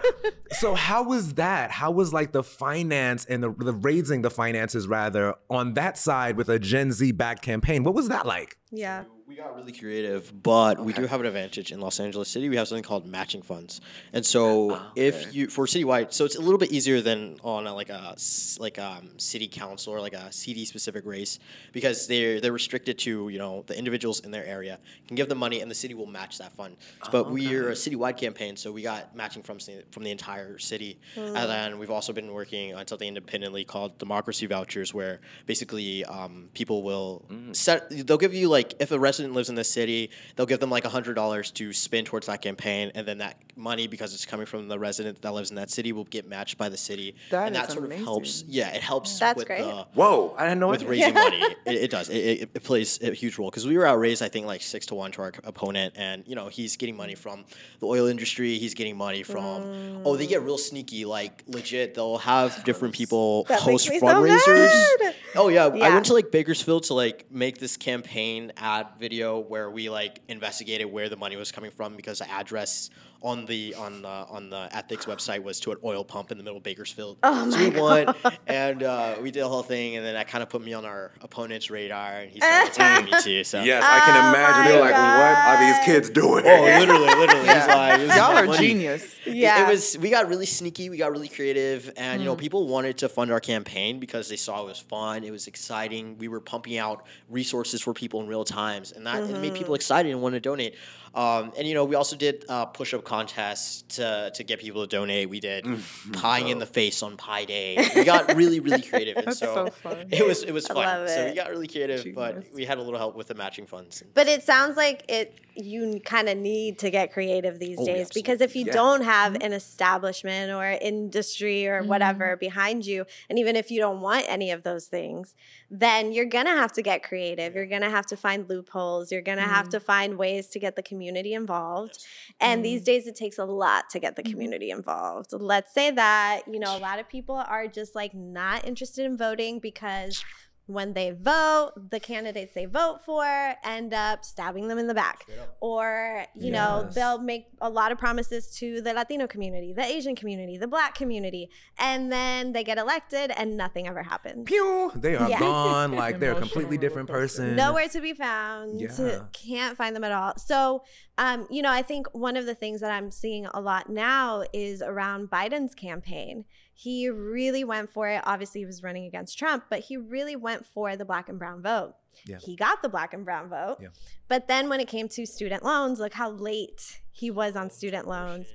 so 0.51 0.73
how 0.75 1.03
was 1.03 1.33
that? 1.35 1.71
How 1.71 1.91
was 1.91 2.13
like 2.13 2.31
the 2.31 2.43
finance 2.43 3.25
and 3.25 3.43
the, 3.43 3.51
the 3.51 3.73
raising 3.73 4.21
the 4.23 4.29
finances 4.29 4.87
rather 4.87 5.35
on 5.49 5.73
that 5.75 5.97
side 5.97 6.37
with 6.37 6.49
a 6.49 6.59
Gen 6.59 6.91
Z 6.91 7.11
backed 7.13 7.41
campaign? 7.41 7.83
What 7.83 7.93
was 7.93 8.07
that 8.09 8.25
like? 8.25 8.57
yeah. 8.71 9.03
We 9.27 9.35
got 9.35 9.57
really 9.57 9.73
creative, 9.73 10.31
but 10.41 10.79
we 10.79 10.93
do 10.93 11.05
have 11.05 11.19
an 11.19 11.25
advantage 11.25 11.73
in 11.73 11.81
Los 11.81 11.99
Angeles 11.99 12.29
City. 12.29 12.47
We 12.47 12.55
have 12.55 12.69
something 12.69 12.81
called 12.83 13.05
matching 13.05 13.41
funds, 13.41 13.81
and 14.13 14.25
so 14.25 14.79
if 14.95 15.35
you 15.35 15.49
for 15.49 15.65
citywide, 15.65 16.13
so 16.13 16.23
it's 16.23 16.37
a 16.37 16.41
little 16.41 16.57
bit 16.57 16.71
easier 16.71 17.01
than 17.01 17.37
on 17.43 17.67
a, 17.67 17.73
like 17.75 17.89
a 17.89 18.15
like 18.57 18.79
um 18.79 19.09
city 19.17 19.49
council 19.49 19.91
or 19.93 19.99
like 19.99 20.13
a 20.13 20.31
CD 20.31 20.63
specific 20.63 21.05
race 21.05 21.39
because 21.73 22.07
they're 22.07 22.39
they're 22.39 22.53
restricted 22.53 22.97
to 22.99 23.27
you 23.27 23.37
know 23.37 23.65
the 23.67 23.77
individuals 23.77 24.21
in 24.21 24.31
their 24.31 24.45
area. 24.45 24.79
Can 25.09 25.15
give 25.17 25.27
them 25.27 25.39
money 25.39 25.59
and 25.59 25.69
the 25.69 25.75
city 25.75 25.93
will 25.93 26.05
match 26.05 26.37
that 26.37 26.53
fund. 26.53 26.77
But 27.11 27.29
we're 27.29 27.67
a 27.67 27.73
citywide 27.73 28.15
campaign, 28.15 28.55
so 28.55 28.71
we 28.71 28.81
got 28.81 29.13
matching 29.13 29.43
from 29.43 29.59
from 29.91 30.03
the 30.03 30.11
entire 30.11 30.57
city, 30.57 30.99
and 31.17 31.35
then 31.35 31.79
we've 31.79 31.91
also 31.91 32.13
been 32.13 32.31
working 32.31 32.75
on 32.75 32.87
something 32.87 33.09
independently 33.09 33.65
called 33.65 33.97
democracy 33.97 34.45
vouchers, 34.45 34.93
where 34.93 35.19
basically 35.45 36.05
um, 36.05 36.47
people 36.53 36.81
will 36.81 37.25
set 37.51 37.89
they'll 38.07 38.17
give 38.17 38.33
you 38.33 38.47
like 38.47 38.73
if 38.79 38.93
a 38.93 38.97
resident 38.97 39.16
lives 39.19 39.49
in 39.49 39.55
the 39.55 39.63
city, 39.63 40.09
they'll 40.35 40.45
give 40.45 40.59
them 40.59 40.69
like 40.69 40.85
hundred 40.85 41.13
dollars 41.15 41.51
to 41.51 41.73
spend 41.73 42.07
towards 42.07 42.27
that 42.27 42.41
campaign, 42.41 42.91
and 42.95 43.07
then 43.07 43.17
that 43.19 43.37
money 43.55 43.87
because 43.87 44.13
it's 44.13 44.25
coming 44.25 44.45
from 44.45 44.67
the 44.67 44.77
resident 44.77 45.21
that 45.21 45.31
lives 45.31 45.49
in 45.49 45.55
that 45.55 45.69
city 45.71 45.91
will 45.91 46.03
get 46.05 46.27
matched 46.27 46.57
by 46.57 46.69
the 46.69 46.77
city, 46.77 47.15
That 47.31 47.47
and 47.47 47.55
that 47.55 47.67
is 47.67 47.73
sort 47.73 47.85
amazing. 47.85 48.01
of 48.03 48.07
helps. 48.07 48.43
Yeah, 48.47 48.69
it 48.69 48.81
helps. 48.81 49.17
That's 49.19 49.37
with 49.37 49.47
great. 49.47 49.61
The, 49.63 49.87
Whoa, 49.93 50.35
I 50.37 50.43
didn't 50.45 50.59
know 50.59 50.67
with 50.69 50.83
it. 50.83 50.87
raising 50.87 51.13
money. 51.13 51.43
It, 51.67 51.75
it 51.75 51.91
does. 51.91 52.07
It, 52.09 52.15
it, 52.15 52.49
it 52.53 52.63
plays 52.63 53.01
a 53.01 53.11
huge 53.13 53.37
role 53.37 53.49
because 53.49 53.67
we 53.67 53.77
were 53.77 53.85
outraised, 53.85 54.21
I 54.21 54.29
think, 54.29 54.45
like 54.45 54.61
six 54.61 54.85
to 54.87 54.95
one 54.95 55.11
to 55.13 55.21
our 55.23 55.33
opponent, 55.43 55.95
and 55.97 56.23
you 56.25 56.35
know 56.35 56.47
he's 56.47 56.77
getting 56.77 56.95
money 56.95 57.15
from 57.15 57.43
the 57.79 57.87
oil 57.87 58.07
industry. 58.07 58.57
He's 58.57 58.73
getting 58.73 58.95
money 58.95 59.23
from. 59.23 60.01
Oh, 60.05 60.15
they 60.15 60.27
get 60.27 60.43
real 60.43 60.57
sneaky. 60.57 61.03
Like 61.03 61.43
legit, 61.47 61.93
they'll 61.95 62.19
have 62.19 62.63
different 62.63 62.93
people 62.93 63.43
That 63.45 63.55
makes 63.65 63.85
host 63.85 63.89
me 63.89 63.99
so 63.99 64.05
fundraisers. 64.05 64.79
mad. 65.01 65.15
oh 65.35 65.47
yeah. 65.49 65.65
I 65.65 65.89
went 65.89 66.05
to 66.05 66.13
like 66.13 66.31
Bakersfield 66.31 66.83
to 66.83 66.93
like 66.93 67.25
make 67.31 67.57
this 67.57 67.75
campaign 67.75 68.51
ad 68.57 68.87
video 69.07 69.39
where 69.39 69.71
we 69.71 69.89
like 69.89 70.19
investigated 70.27 70.91
where 70.91 71.07
the 71.07 71.15
money 71.15 71.37
was 71.37 71.49
coming 71.49 71.71
from 71.71 71.95
because 71.95 72.19
the 72.19 72.29
address 72.29 72.89
on 73.21 73.45
the 73.45 73.73
on 73.75 74.01
the 74.01 74.07
on 74.07 74.49
the 74.49 74.69
ethics 74.71 75.05
website 75.05 75.41
was 75.43 75.59
to 75.61 75.71
an 75.71 75.77
oil 75.83 76.03
pump 76.03 76.31
in 76.31 76.37
the 76.37 76.43
middle 76.43 76.57
of 76.57 76.63
Bakersfield. 76.63 77.17
Oh 77.23 77.49
so 77.49 77.57
my 77.57 77.69
we 77.69 77.79
won, 77.81 78.15
and 78.47 78.83
uh, 78.83 79.15
we 79.21 79.31
did 79.31 79.43
the 79.43 79.47
whole 79.47 79.63
thing, 79.63 79.95
and 79.95 80.05
then 80.05 80.13
that 80.13 80.27
kind 80.27 80.41
of 80.43 80.49
put 80.49 80.61
me 80.63 80.73
on 80.73 80.85
our 80.85 81.11
opponent's 81.21 81.69
radar, 81.69 82.19
and 82.21 82.31
he 82.31 82.39
started 82.41 82.71
attacking 82.71 83.05
me 83.13 83.21
too. 83.21 83.43
So 83.43 83.61
Yes, 83.63 83.83
I 83.85 83.99
can 84.01 84.15
Oh 84.15 84.29
imagine. 84.29 84.61
my 84.63 84.67
They're 84.71 84.81
like, 84.81 84.91
what 84.93 85.37
are 85.59 85.65
these 85.67 85.85
kids 85.85 86.09
doing? 86.09 86.43
Oh, 86.45 86.61
literally, 86.79 87.07
literally. 87.07 87.47
He's 87.47 87.67
like, 87.67 87.99
this 87.99 88.15
Y'all 88.15 88.33
my 88.33 88.41
are 88.41 88.45
money. 88.45 88.57
genius. 88.67 89.15
Yeah. 89.25 89.67
It, 89.67 89.71
was 89.71 89.97
we 89.97 90.09
got 90.09 90.27
really 90.29 90.45
sneaky, 90.45 90.89
we 90.89 90.97
got 90.97 91.11
really 91.11 91.27
creative, 91.27 91.91
and 91.97 92.17
Mm. 92.17 92.23
you 92.23 92.25
know, 92.25 92.35
people 92.35 92.67
wanted 92.67 92.97
to 92.99 93.09
fund 93.09 93.31
our 93.31 93.39
campaign 93.39 93.99
because 93.99 94.29
they 94.29 94.35
saw 94.37 94.61
it 94.63 94.65
was 94.65 94.79
fun, 94.79 95.23
it 95.23 95.31
was 95.31 95.47
exciting. 95.47 96.17
We 96.17 96.27
were 96.29 96.39
pumping 96.39 96.77
out 96.77 97.05
resources 97.29 97.81
for 97.81 97.93
people 97.93 98.21
in 98.21 98.27
real 98.27 98.45
times, 98.45 98.91
and 98.91 99.05
that 99.05 99.23
it 99.23 99.39
made 99.41 99.53
people 99.55 99.75
excited 99.75 100.11
and 100.11 100.21
want 100.21 100.33
to 100.35 100.39
donate. 100.39 100.75
Um, 101.17 101.51
and 101.57 101.67
you 101.67 101.73
know, 101.73 101.83
we 101.83 101.95
also 101.95 102.15
did 102.15 102.45
uh, 102.47 102.65
push-up 102.67 103.03
contests 103.03 103.81
to 103.97 104.31
to 104.35 104.43
get 104.43 104.59
people 104.59 104.81
to 104.85 104.87
donate. 104.87 105.29
We 105.29 105.39
did 105.39 105.65
pieing 105.65 106.49
in 106.49 106.59
the 106.59 106.65
face 106.67 107.01
on 107.01 107.17
Pie 107.17 107.45
Day. 107.45 107.77
We 107.95 108.03
got 108.03 108.35
really 108.35 108.59
really 108.59 108.83
creative, 108.83 109.17
and 109.17 109.27
That's 109.27 109.39
so, 109.39 109.55
so 109.55 109.69
fun. 109.71 110.09
it 110.11 110.23
was 110.25 110.43
it 110.43 110.51
was 110.51 110.69
I 110.69 110.73
fun. 110.75 110.85
love 110.85 111.09
So 111.09 111.25
we 111.25 111.33
got 111.33 111.49
really 111.49 111.67
creative, 111.67 112.05
but 112.13 112.43
we 112.53 112.65
had 112.65 112.77
a 112.77 112.81
little 112.83 112.99
help 112.99 113.15
with 113.15 113.27
the 113.27 113.35
matching 113.35 113.65
funds. 113.65 114.03
But 114.13 114.27
it 114.27 114.43
sounds 114.43 114.77
like 114.77 115.03
it 115.09 115.33
you 115.59 115.99
kind 116.05 116.29
of 116.29 116.37
need 116.37 116.77
to 116.77 116.91
get 116.91 117.11
creative 117.11 117.57
these 117.57 117.79
Oh, 117.81 117.85
days 117.85 118.09
because 118.13 118.41
if 118.41 118.55
you 118.55 118.65
Yeah. 118.67 118.73
don't 118.73 119.01
have 119.01 119.33
an 119.41 119.53
establishment 119.53 120.51
or 120.51 120.65
industry 120.79 121.67
or 121.67 121.81
whatever 121.81 122.37
behind 122.37 122.85
you 122.85 123.05
and 123.27 123.39
even 123.39 123.55
if 123.55 123.71
you 123.71 123.79
don't 123.79 123.99
want 124.01 124.25
any 124.29 124.51
of 124.51 124.61
those 124.61 124.85
things 124.85 125.33
then 125.71 126.11
you're 126.11 126.25
going 126.25 126.45
to 126.45 126.51
have 126.51 126.71
to 126.73 126.83
get 126.83 127.01
creative 127.01 127.55
you're 127.55 127.65
going 127.65 127.81
to 127.81 127.89
have 127.89 128.05
to 128.05 128.15
find 128.15 128.47
loopholes 128.47 129.11
you're 129.11 129.23
going 129.23 129.39
to 129.39 129.43
have 129.57 129.67
to 129.69 129.79
find 129.79 130.19
ways 130.19 130.45
to 130.49 130.59
get 130.59 130.75
the 130.75 130.83
community 130.83 131.06
involved. 131.15 132.05
And 132.39 132.63
these 132.63 132.81
mm. 132.81 132.85
days 132.85 133.07
it 133.07 133.15
takes 133.15 133.37
a 133.37 133.45
lot 133.45 133.89
to 133.91 133.99
get 133.99 134.15
the 134.15 134.23
mm-hmm. 134.23 134.31
community 134.31 134.71
involved. 134.71 135.33
Let's 135.33 135.73
say 135.73 135.91
that 135.91 136.41
you 136.51 136.59
know 136.59 136.75
a 136.75 136.79
lot 136.79 136.99
of 136.99 137.07
people 137.07 137.35
are 137.35 137.67
just 137.67 137.95
like 137.95 138.13
not 138.13 138.65
interested 138.65 139.05
in 139.05 139.17
voting 139.17 139.59
because 139.59 140.23
when 140.67 140.93
they 140.93 141.11
vote, 141.11 141.71
the 141.91 141.99
candidates 141.99 142.53
they 142.53 142.65
vote 142.65 142.99
for 143.05 143.25
end 143.63 143.93
up 143.93 144.23
stabbing 144.23 144.67
them 144.67 144.77
in 144.77 144.87
the 144.87 144.93
back. 144.93 145.25
Or, 145.61 146.25
you 146.35 146.51
know, 146.51 146.89
they'll 146.93 147.19
make 147.19 147.47
a 147.61 147.69
lot 147.69 147.91
of 147.91 147.97
promises 147.97 148.51
to 148.57 148.81
the 148.81 148.93
Latino 148.93 149.27
community, 149.27 149.73
the 149.73 149.83
Asian 149.83 150.15
community, 150.15 150.57
the 150.57 150.67
black 150.67 150.93
community, 150.93 151.49
and 151.79 152.11
then 152.11 152.51
they 152.51 152.63
get 152.63 152.77
elected 152.77 153.31
and 153.31 153.55
nothing 153.57 153.87
ever 153.87 154.03
happens. 154.03 154.43
Pew! 154.45 154.91
They 154.95 155.15
are 155.15 155.29
Yeah. 155.29 155.39
gone. 155.39 155.93
Like 155.93 156.19
they're 156.19 156.33
a 156.33 156.39
completely 156.39 156.77
different 156.77 157.09
person. 157.09 157.55
Nowhere 157.55 157.87
to 157.87 158.01
be 158.01 158.13
found. 158.13 158.79
Yeah. 158.81 159.21
Can't 159.33 159.77
find 159.77 159.95
them 159.95 160.03
at 160.03 160.11
all. 160.11 160.33
So, 160.37 160.83
um, 161.17 161.47
you 161.49 161.61
know, 161.61 161.71
I 161.71 161.81
think 161.81 162.07
one 162.13 162.35
of 162.35 162.45
the 162.45 162.55
things 162.55 162.81
that 162.81 162.91
I'm 162.91 163.09
seeing 163.09 163.45
a 163.47 163.61
lot 163.61 163.89
now 163.89 164.43
is 164.53 164.81
around 164.81 165.29
Biden's 165.29 165.73
campaign. 165.73 166.43
He 166.79 167.09
really 167.09 167.63
went 167.63 167.89
for 167.89 168.07
it. 168.07 168.21
Obviously, 168.23 168.61
he 168.61 168.67
was 168.67 168.83
running 168.83 169.05
against 169.05 169.35
Trump, 169.35 169.63
but 169.67 169.79
he 169.79 169.97
really 169.97 170.35
went 170.35 170.63
for 170.63 170.95
the 170.95 171.05
black 171.05 171.27
and 171.27 171.39
brown 171.39 171.63
vote. 171.63 171.95
Yeah. 172.27 172.37
He 172.39 172.55
got 172.55 172.83
the 172.83 172.89
black 172.89 173.15
and 173.15 173.25
brown 173.25 173.49
vote. 173.49 173.77
Yeah. 173.81 173.87
But 174.27 174.47
then 174.47 174.69
when 174.69 174.79
it 174.79 174.87
came 174.87 175.07
to 175.09 175.25
student 175.25 175.63
loans, 175.63 175.99
look 175.99 176.13
how 176.13 176.29
late 176.29 177.01
he 177.11 177.31
was 177.31 177.55
on 177.55 177.65
oh, 177.65 177.69
student 177.69 178.07
loans. 178.07 178.45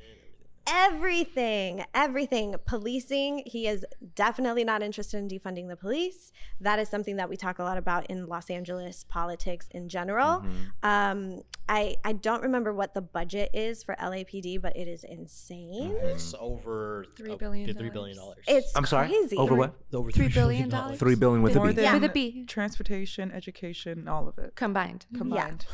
Everything, 0.67 1.85
everything. 1.95 2.55
Policing, 2.67 3.43
he 3.47 3.67
is 3.67 3.85
definitely 4.15 4.65
not 4.65 4.83
interested 4.83 5.19
in 5.19 5.29
defunding 5.29 5.69
the 5.69 5.77
police. 5.77 6.33
That 6.61 6.79
is 6.79 6.89
something 6.89 7.17
that 7.17 7.29
we 7.29 7.37
talk 7.37 7.59
a 7.59 7.63
lot 7.63 7.79
about 7.79 8.07
in 8.07 8.27
Los 8.27 8.51
Angeles 8.51 9.05
politics 9.09 9.69
in 9.73 9.89
general. 9.89 10.41
Mm-hmm. 10.41 10.51
Um, 10.89 11.43
I 11.69 11.97
I 12.05 12.13
don't 12.13 12.43
remember 12.43 12.73
what 12.73 12.95
the 12.95 13.01
budget 13.01 13.51
is 13.53 13.83
for 13.83 13.95
LAPD, 13.97 14.61
but 14.61 14.77
it 14.77 14.89
is 14.89 15.05
insane. 15.05 15.95
It's 16.03 16.35
over 16.39 17.07
three 17.17 17.35
billion. 17.37 17.71
Uh, 17.71 17.73
billion 17.73 17.77
three 17.79 17.91
billion 17.91 18.17
dollars. 18.17 18.45
It's 18.47 18.73
I'm 18.77 18.87
sorry. 18.87 19.09
crazy. 19.09 19.37
Over 19.37 19.55
what? 19.55 19.75
over 19.93 20.11
Three 20.11 20.29
billion 20.29 20.69
dollars? 20.69 20.99
Three 20.99 21.15
billion 21.17 21.43
with 21.43 21.55
More 21.57 21.67
a 21.67 21.69
B. 21.69 21.75
than 21.75 21.85
Yeah. 21.85 21.95
With 21.95 22.05
a 22.05 22.09
B. 22.09 22.45
transportation, 22.47 23.31
education, 23.33 24.07
all 24.09 24.29
of 24.29 24.39
it 24.39 24.55
combined. 24.55 25.07
combined. 25.17 25.67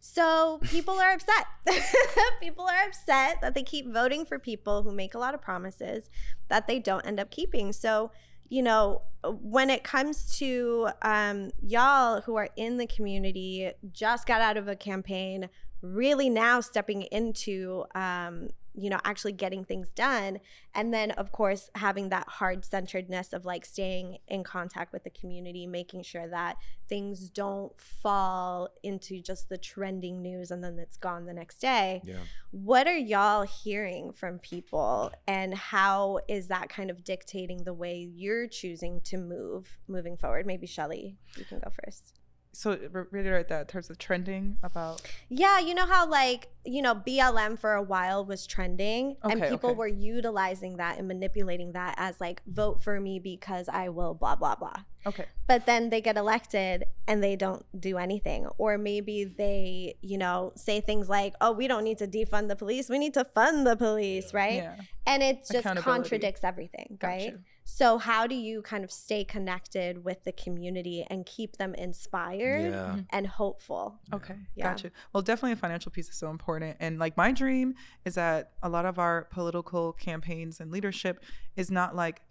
So 0.00 0.60
people 0.64 0.94
are 0.94 1.12
upset. 1.12 1.46
people 2.40 2.64
are 2.64 2.86
upset 2.86 3.40
that 3.40 3.54
they 3.54 3.62
keep 3.62 3.92
voting 3.92 4.24
for 4.24 4.38
people 4.38 4.82
who 4.82 4.92
make 4.92 5.14
a 5.14 5.18
lot 5.18 5.34
of 5.34 5.42
promises 5.42 6.08
that 6.48 6.66
they 6.66 6.78
don't 6.78 7.04
end 7.06 7.18
up 7.18 7.30
keeping. 7.30 7.72
So, 7.72 8.12
you 8.48 8.62
know, 8.62 9.02
when 9.24 9.70
it 9.70 9.84
comes 9.84 10.36
to 10.38 10.88
um, 11.02 11.50
y'all 11.60 12.20
who 12.22 12.36
are 12.36 12.48
in 12.56 12.76
the 12.76 12.86
community, 12.86 13.70
just 13.92 14.26
got 14.26 14.40
out 14.40 14.56
of 14.56 14.68
a 14.68 14.76
campaign, 14.76 15.48
really 15.82 16.30
now 16.30 16.60
stepping 16.60 17.02
into, 17.02 17.84
um, 17.94 18.48
you 18.78 18.88
know, 18.90 19.00
actually 19.04 19.32
getting 19.32 19.64
things 19.64 19.90
done. 19.90 20.38
And 20.74 20.94
then, 20.94 21.10
of 21.12 21.32
course, 21.32 21.68
having 21.74 22.10
that 22.10 22.28
hard 22.28 22.64
centeredness 22.64 23.32
of 23.32 23.44
like 23.44 23.64
staying 23.64 24.18
in 24.28 24.44
contact 24.44 24.92
with 24.92 25.02
the 25.02 25.10
community, 25.10 25.66
making 25.66 26.04
sure 26.04 26.28
that 26.28 26.56
things 26.88 27.28
don't 27.28 27.78
fall 27.80 28.68
into 28.84 29.20
just 29.20 29.48
the 29.48 29.58
trending 29.58 30.22
news 30.22 30.52
and 30.52 30.62
then 30.62 30.78
it's 30.78 30.96
gone 30.96 31.26
the 31.26 31.34
next 31.34 31.58
day. 31.58 32.00
Yeah. 32.04 32.18
What 32.52 32.86
are 32.86 32.96
y'all 32.96 33.42
hearing 33.42 34.12
from 34.12 34.38
people 34.38 35.12
and 35.26 35.54
how 35.54 36.20
is 36.28 36.46
that 36.46 36.68
kind 36.68 36.90
of 36.90 37.02
dictating 37.02 37.64
the 37.64 37.74
way 37.74 38.08
you're 38.14 38.46
choosing 38.46 39.00
to 39.02 39.18
move 39.18 39.78
moving 39.88 40.16
forward? 40.16 40.46
Maybe 40.46 40.68
Shelley, 40.68 41.16
you 41.36 41.44
can 41.44 41.58
go 41.58 41.70
first. 41.84 42.14
So 42.52 42.76
re- 42.90 43.04
reiterate 43.10 43.48
that 43.48 43.60
in 43.62 43.66
terms 43.66 43.90
of 43.90 43.98
trending 43.98 44.56
about 44.62 45.02
Yeah, 45.28 45.58
you 45.60 45.74
know 45.74 45.86
how 45.86 46.08
like, 46.08 46.48
you 46.64 46.82
know, 46.82 46.94
BLM 46.94 47.58
for 47.58 47.74
a 47.74 47.82
while 47.82 48.24
was 48.24 48.46
trending 48.46 49.16
and 49.22 49.42
people 49.42 49.70
okay. 49.70 49.76
were 49.78 49.86
utilizing 49.86 50.76
that 50.78 50.98
and 50.98 51.06
manipulating 51.08 51.72
that 51.72 51.94
as 51.98 52.20
like 52.20 52.42
vote 52.46 52.82
for 52.82 53.00
me 53.00 53.18
because 53.18 53.68
I 53.68 53.88
will 53.90 54.14
blah 54.14 54.36
blah 54.36 54.56
blah. 54.56 54.74
okay. 55.06 55.26
but 55.46 55.66
then 55.66 55.90
they 55.90 56.00
get 56.00 56.16
elected 56.16 56.84
and 57.06 57.22
they 57.22 57.36
don't 57.36 57.64
do 57.78 57.96
anything 57.98 58.46
or 58.58 58.76
maybe 58.76 59.24
they 59.24 59.94
you 60.02 60.18
know 60.18 60.52
say 60.56 60.80
things 60.80 61.08
like 61.08 61.34
oh 61.40 61.52
we 61.52 61.68
don't 61.68 61.84
need 61.84 61.98
to 61.98 62.06
defund 62.06 62.48
the 62.48 62.56
police 62.56 62.88
we 62.88 62.98
need 62.98 63.14
to 63.14 63.24
fund 63.24 63.66
the 63.66 63.76
police 63.76 64.34
right 64.34 64.54
Yeah. 64.64 64.74
and 65.06 65.22
it 65.22 65.46
just 65.50 65.66
contradicts 65.78 66.42
everything 66.44 66.98
right 67.02 67.30
Gotcha. 67.30 67.38
So 67.70 67.98
how 67.98 68.26
do 68.26 68.34
you 68.34 68.62
kind 68.62 68.82
of 68.82 68.90
stay 68.90 69.24
connected 69.24 70.02
with 70.02 70.24
the 70.24 70.32
community 70.32 71.04
and 71.10 71.26
keep 71.26 71.58
them 71.58 71.74
inspired 71.74 72.72
Yeah. 72.72 72.96
and 73.10 73.26
hopeful 73.26 74.00
Okay, 74.10 74.36
Yeah. 74.54 74.70
gotcha. 74.72 74.90
Well, 75.12 75.22
definitely 75.22 75.52
a 75.52 75.56
financial 75.56 75.92
piece 75.92 76.08
is 76.08 76.16
so 76.16 76.30
important. 76.30 76.78
And 76.80 76.98
like 76.98 77.14
my 77.18 77.30
dream 77.30 77.74
is 78.06 78.14
that 78.14 78.52
a 78.62 78.70
lot 78.70 78.86
of 78.86 78.98
our 78.98 79.24
political 79.30 79.92
campaigns 79.92 80.60
and 80.60 80.70
leadership 80.70 81.22
is 81.56 81.70
not 81.70 81.94
like 81.94 82.22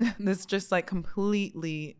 this 0.18 0.46
just 0.46 0.72
like 0.72 0.86
completely 0.86 1.98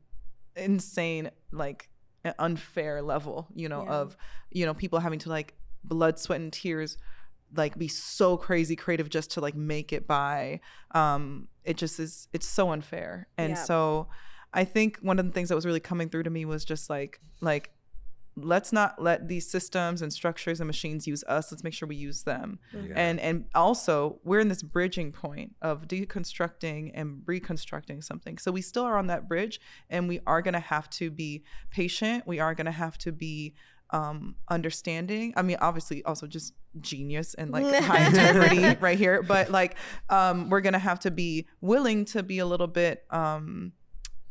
insane, 0.56 1.30
like 1.52 1.90
unfair 2.38 3.02
level, 3.02 3.48
you 3.54 3.68
know, 3.68 3.82
Yeah. 3.84 3.92
of, 3.92 4.16
you 4.50 4.64
know, 4.64 4.72
people 4.72 4.98
having 4.98 5.18
to 5.20 5.28
like 5.28 5.54
blood, 5.84 6.18
sweat, 6.18 6.40
and 6.40 6.52
tears 6.52 6.96
like 7.54 7.76
be 7.76 7.88
so 7.88 8.36
crazy 8.36 8.76
creative 8.76 9.10
just 9.10 9.32
to 9.32 9.40
like 9.40 9.56
make 9.56 9.92
it 9.92 10.06
by 10.06 10.60
um 10.92 11.48
it 11.64 11.76
just 11.76 12.00
is 12.00 12.28
it's 12.32 12.46
so 12.46 12.70
unfair. 12.70 13.28
And 13.38 13.50
Yeah. 13.50 13.64
so 13.64 14.08
i 14.52 14.64
think 14.64 14.98
one 15.00 15.20
of 15.20 15.24
the 15.26 15.30
things 15.30 15.48
that 15.48 15.54
was 15.54 15.64
really 15.64 15.78
coming 15.78 16.08
through 16.08 16.24
to 16.24 16.30
me 16.30 16.44
was 16.44 16.64
just 16.64 16.90
like 16.90 17.20
like 17.40 17.70
let's 18.36 18.72
not 18.72 19.00
let 19.00 19.28
these 19.28 19.48
systems 19.50 20.02
and 20.02 20.12
structures 20.12 20.60
and 20.60 20.66
machines 20.66 21.06
use 21.06 21.22
us. 21.28 21.50
Let's 21.50 21.64
make 21.64 21.74
sure 21.74 21.88
we 21.88 21.96
use 21.96 22.22
them. 22.22 22.58
Yeah. 22.72 22.94
and 22.96 23.20
and 23.20 23.44
also 23.54 24.18
we're 24.24 24.40
in 24.40 24.48
this 24.48 24.62
bridging 24.62 25.12
point 25.12 25.56
of 25.60 25.86
deconstructing 25.88 26.90
and 26.94 27.22
reconstructing 27.26 28.02
something. 28.02 28.38
So 28.38 28.50
we 28.52 28.62
still 28.62 28.84
are 28.84 28.96
on 28.96 29.08
that 29.08 29.28
bridge 29.28 29.60
and 29.88 30.08
we 30.08 30.20
are 30.26 30.42
going 30.42 30.54
to 30.54 30.60
have 30.60 30.88
to 30.90 31.10
be 31.10 31.44
patient. 31.70 32.26
We 32.26 32.38
are 32.40 32.54
going 32.54 32.66
to 32.66 32.72
have 32.72 32.96
to 32.98 33.12
be 33.12 33.54
um 33.92 34.34
understanding 34.48 35.32
i 35.36 35.42
mean 35.42 35.56
obviously 35.60 36.02
also 36.04 36.26
just 36.26 36.54
genius 36.80 37.34
and 37.34 37.50
like 37.50 37.64
high 37.84 38.06
integrity 38.06 38.76
right 38.80 38.98
here 38.98 39.22
but 39.22 39.50
like 39.50 39.76
um 40.08 40.48
we're 40.50 40.60
going 40.60 40.72
to 40.72 40.78
have 40.78 41.00
to 41.00 41.10
be 41.10 41.46
willing 41.60 42.04
to 42.04 42.22
be 42.22 42.38
a 42.38 42.46
little 42.46 42.66
bit 42.68 43.04
um 43.10 43.72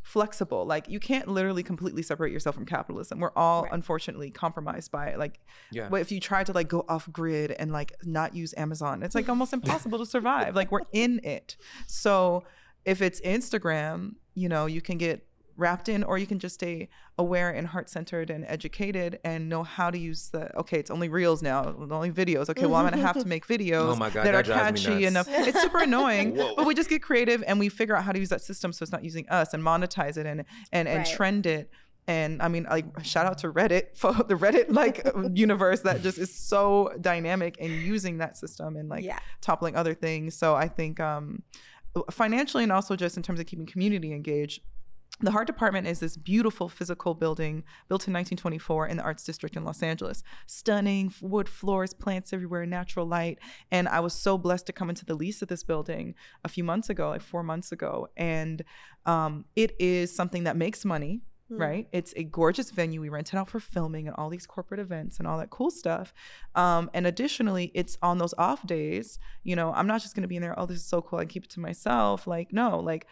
flexible 0.02 0.64
like 0.66 0.88
you 0.88 0.98
can't 0.98 1.28
literally 1.28 1.62
completely 1.62 2.02
separate 2.02 2.32
yourself 2.32 2.54
from 2.56 2.64
capitalism 2.66 3.20
we're 3.20 3.30
all 3.36 3.62
Right. 3.64 3.72
unfortunately 3.72 4.30
compromised 4.30 4.90
by 4.90 5.08
it 5.08 5.18
like 5.18 5.38
Yeah. 5.70 5.88
but 5.88 6.00
if 6.00 6.10
you 6.10 6.18
try 6.18 6.42
to 6.42 6.52
like 6.52 6.68
go 6.68 6.84
off 6.88 7.08
grid 7.12 7.52
and 7.52 7.70
like 7.70 7.92
not 8.02 8.34
use 8.34 8.52
Amazon, 8.56 9.02
it's 9.04 9.14
like 9.14 9.28
almost 9.28 9.52
impossible 9.58 9.98
to 9.98 10.06
survive. 10.06 10.56
Like 10.56 10.72
we're 10.72 10.80
in 10.92 11.20
it. 11.22 11.56
So 11.86 12.42
if 12.84 13.02
it's 13.02 13.20
Instagram, 13.20 14.14
you 14.34 14.48
know, 14.48 14.66
you 14.66 14.80
can 14.80 14.98
get 14.98 15.24
wrapped 15.60 15.88
in 15.88 16.02
or 16.02 16.18
you 16.18 16.26
can 16.26 16.38
just 16.38 16.54
stay 16.54 16.88
aware 17.18 17.50
and 17.50 17.66
heart 17.68 17.88
centered 17.90 18.30
and 18.30 18.44
educated 18.48 19.18
and 19.24 19.48
know 19.48 19.62
how 19.62 19.90
to 19.90 19.98
use 19.98 20.30
the 20.30 20.56
okay 20.58 20.78
it's 20.78 20.90
only 20.90 21.08
reels 21.08 21.42
now 21.42 21.74
only 21.90 22.10
videos 22.10 22.48
okay 22.48 22.66
well 22.66 22.76
i'm 22.80 22.86
gonna 22.90 22.96
have 22.96 23.18
to 23.18 23.28
make 23.28 23.46
videos 23.46 23.92
Oh 23.92 23.96
my 23.96 24.08
God, 24.10 24.24
that, 24.26 24.32
that 24.32 24.34
are 24.34 24.42
catchy 24.72 25.04
enough 25.04 25.28
it's 25.30 25.60
super 25.60 25.82
annoying 25.88 26.36
but 26.56 26.66
we 26.66 26.74
just 26.74 26.88
get 26.90 27.02
creative 27.02 27.44
and 27.46 27.58
we 27.58 27.68
figure 27.68 27.94
out 27.96 28.04
how 28.04 28.12
to 28.12 28.18
use 28.18 28.30
that 28.30 28.40
system 28.40 28.72
so 28.72 28.82
it's 28.82 28.92
not 28.92 29.04
using 29.04 29.28
us 29.28 29.52
and 29.54 29.62
monetize 29.62 30.16
it 30.16 30.26
and 30.26 30.44
and 30.72 30.88
and 30.88 30.98
Right. 30.98 31.06
trend 31.06 31.46
it 31.46 31.70
and 32.08 32.42
I 32.42 32.48
mean, 32.48 32.64
like, 32.68 32.86
shout 33.04 33.26
out 33.26 33.38
to 33.38 33.52
Reddit 33.52 33.84
for 33.96 34.12
the 34.12 34.34
Reddit 34.34 34.66
like 34.70 35.06
universe 35.34 35.80
that 35.82 36.02
just 36.02 36.18
is 36.18 36.34
so 36.34 36.90
dynamic 37.00 37.56
and 37.60 37.80
using 37.80 38.18
that 38.18 38.36
system 38.36 38.74
and 38.76 38.88
like 38.88 39.04
Yeah. 39.04 39.18
toppling 39.40 39.76
other 39.76 39.94
things. 39.94 40.34
So 40.36 40.56
I 40.56 40.66
think 40.66 40.98
um, 40.98 41.42
financially 42.10 42.64
and 42.64 42.72
also 42.72 42.96
just 42.96 43.16
in 43.16 43.22
terms 43.22 43.38
of 43.38 43.46
keeping 43.46 43.66
community 43.66 44.12
engaged. 44.12 44.60
The 45.22 45.32
Heart 45.32 45.46
Department 45.46 45.86
is 45.86 46.00
this 46.00 46.16
beautiful 46.16 46.68
physical 46.68 47.14
building 47.14 47.62
built 47.88 48.08
in 48.08 48.14
1924 48.14 48.86
in 48.86 48.96
the 48.96 49.02
Arts 49.02 49.22
District 49.22 49.54
in 49.54 49.64
Los 49.64 49.82
Angeles. 49.82 50.22
Stunning 50.46 51.12
wood 51.20 51.48
floors, 51.48 51.92
plants 51.92 52.32
everywhere, 52.32 52.64
natural 52.64 53.06
light. 53.06 53.38
And 53.70 53.86
I 53.88 54.00
was 54.00 54.14
so 54.14 54.38
blessed 54.38 54.66
to 54.66 54.72
come 54.72 54.88
into 54.88 55.04
the 55.04 55.14
lease 55.14 55.42
of 55.42 55.48
this 55.48 55.62
building 55.62 56.14
a 56.42 56.48
few 56.48 56.64
months 56.64 56.88
ago, 56.88 57.10
like 57.10 57.20
four 57.20 57.42
months 57.42 57.70
ago. 57.70 58.08
And 58.16 58.64
um, 59.04 59.44
it 59.56 59.76
is 59.78 60.14
something 60.14 60.44
that 60.44 60.56
makes 60.56 60.84
money 60.84 61.20
right? 61.50 61.88
It's 61.92 62.14
a 62.16 62.22
gorgeous 62.22 62.70
venue. 62.70 63.00
We 63.00 63.08
rent 63.08 63.32
it 63.32 63.36
out 63.36 63.50
for 63.50 63.58
filming 63.58 64.06
and 64.06 64.16
all 64.16 64.30
these 64.30 64.46
corporate 64.46 64.80
events 64.80 65.18
and 65.18 65.26
all 65.26 65.38
that 65.38 65.50
cool 65.50 65.70
stuff. 65.70 66.14
Um, 66.54 66.90
and 66.94 67.06
additionally, 67.06 67.72
it's 67.74 67.98
on 68.02 68.18
those 68.18 68.34
off 68.38 68.66
days. 68.66 69.18
You 69.42 69.56
know, 69.56 69.72
I'm 69.72 69.86
not 69.86 70.00
just 70.00 70.14
going 70.14 70.22
to 70.22 70.28
be 70.28 70.36
in 70.36 70.42
there. 70.42 70.58
Oh, 70.58 70.66
this 70.66 70.78
is 70.78 70.84
so 70.84 71.02
cool. 71.02 71.18
I 71.18 71.24
keep 71.24 71.44
it 71.44 71.50
to 71.50 71.60
myself. 71.60 72.26
Like, 72.26 72.52
no, 72.52 72.78
like 72.78 73.06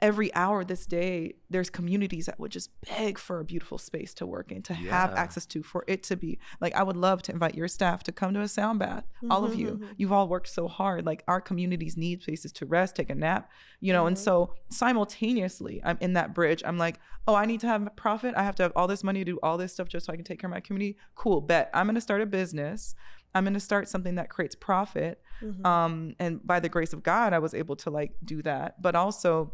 every 0.00 0.32
hour 0.34 0.64
this 0.64 0.86
day 0.86 1.34
there's 1.50 1.68
communities 1.68 2.26
that 2.26 2.38
would 2.38 2.52
just 2.52 2.70
beg 2.88 3.18
for 3.18 3.40
a 3.40 3.44
beautiful 3.44 3.78
space 3.78 4.14
to 4.14 4.24
work 4.24 4.52
in 4.52 4.62
to 4.62 4.74
have 4.74 5.12
access 5.14 5.44
to 5.46 5.62
for 5.62 5.84
it 5.88 6.02
to 6.04 6.16
be. 6.16 6.38
Like 6.60 6.74
i 6.74 6.82
would 6.82 6.96
love 6.96 7.22
to 7.22 7.32
invite 7.32 7.54
your 7.54 7.68
staff 7.68 8.02
to 8.04 8.12
come 8.12 8.34
to 8.34 8.40
a 8.40 8.48
sound 8.48 8.78
bath 8.78 9.04
mm-hmm, 9.16 9.32
all 9.32 9.44
of 9.44 9.54
you. 9.54 9.72
Mm-hmm. 9.72 9.92
you've 9.96 10.12
all 10.12 10.28
worked 10.28 10.48
so 10.48 10.68
hard. 10.68 11.04
Like 11.04 11.24
our 11.26 11.40
communities 11.40 11.96
need 11.96 12.22
places 12.22 12.52
to 12.52 12.66
rest 12.66 12.96
take 12.96 13.10
a 13.10 13.14
nap 13.14 13.50
you 13.80 13.92
know? 13.92 14.06
And 14.06 14.16
mm-hmm. 14.16 14.24
so 14.24 14.54
simultaneously 14.68 15.80
i'm 15.84 15.98
in 16.00 16.12
that 16.14 16.34
bridge. 16.34 16.62
I'm 16.64 16.78
like 16.78 17.00
oh 17.26 17.34
i 17.34 17.44
need 17.44 17.60
to 17.60 17.66
have 17.66 17.86
a 17.86 17.90
profit. 17.90 18.34
I 18.36 18.44
have 18.44 18.54
to 18.56 18.62
have 18.62 18.72
all 18.76 18.86
this 18.86 19.02
money 19.02 19.20
to 19.24 19.32
do 19.32 19.38
all 19.42 19.58
this 19.58 19.72
stuff 19.72 19.88
just 19.88 20.06
so 20.06 20.12
i 20.12 20.16
can 20.16 20.24
take 20.24 20.40
care 20.40 20.48
of 20.48 20.54
my 20.54 20.60
community. 20.60 20.96
Cool. 21.14 21.40
Bet. 21.40 21.70
I'm 21.74 21.86
going 21.86 21.96
to 21.96 22.00
start 22.00 22.20
a 22.20 22.26
business. 22.26 22.94
I'm 23.34 23.44
going 23.44 23.54
to 23.54 23.60
start 23.60 23.88
something 23.88 24.16
that 24.16 24.28
creates 24.28 24.54
profit. 24.54 25.20
Um 25.64 26.14
and 26.20 26.46
by 26.46 26.60
the 26.60 26.68
grace 26.68 26.92
of 26.92 27.02
god 27.02 27.32
i 27.32 27.40
was 27.40 27.52
able 27.52 27.74
to 27.76 27.90
like 27.90 28.12
do 28.24 28.42
that. 28.42 28.80
But 28.80 28.94
also 28.94 29.52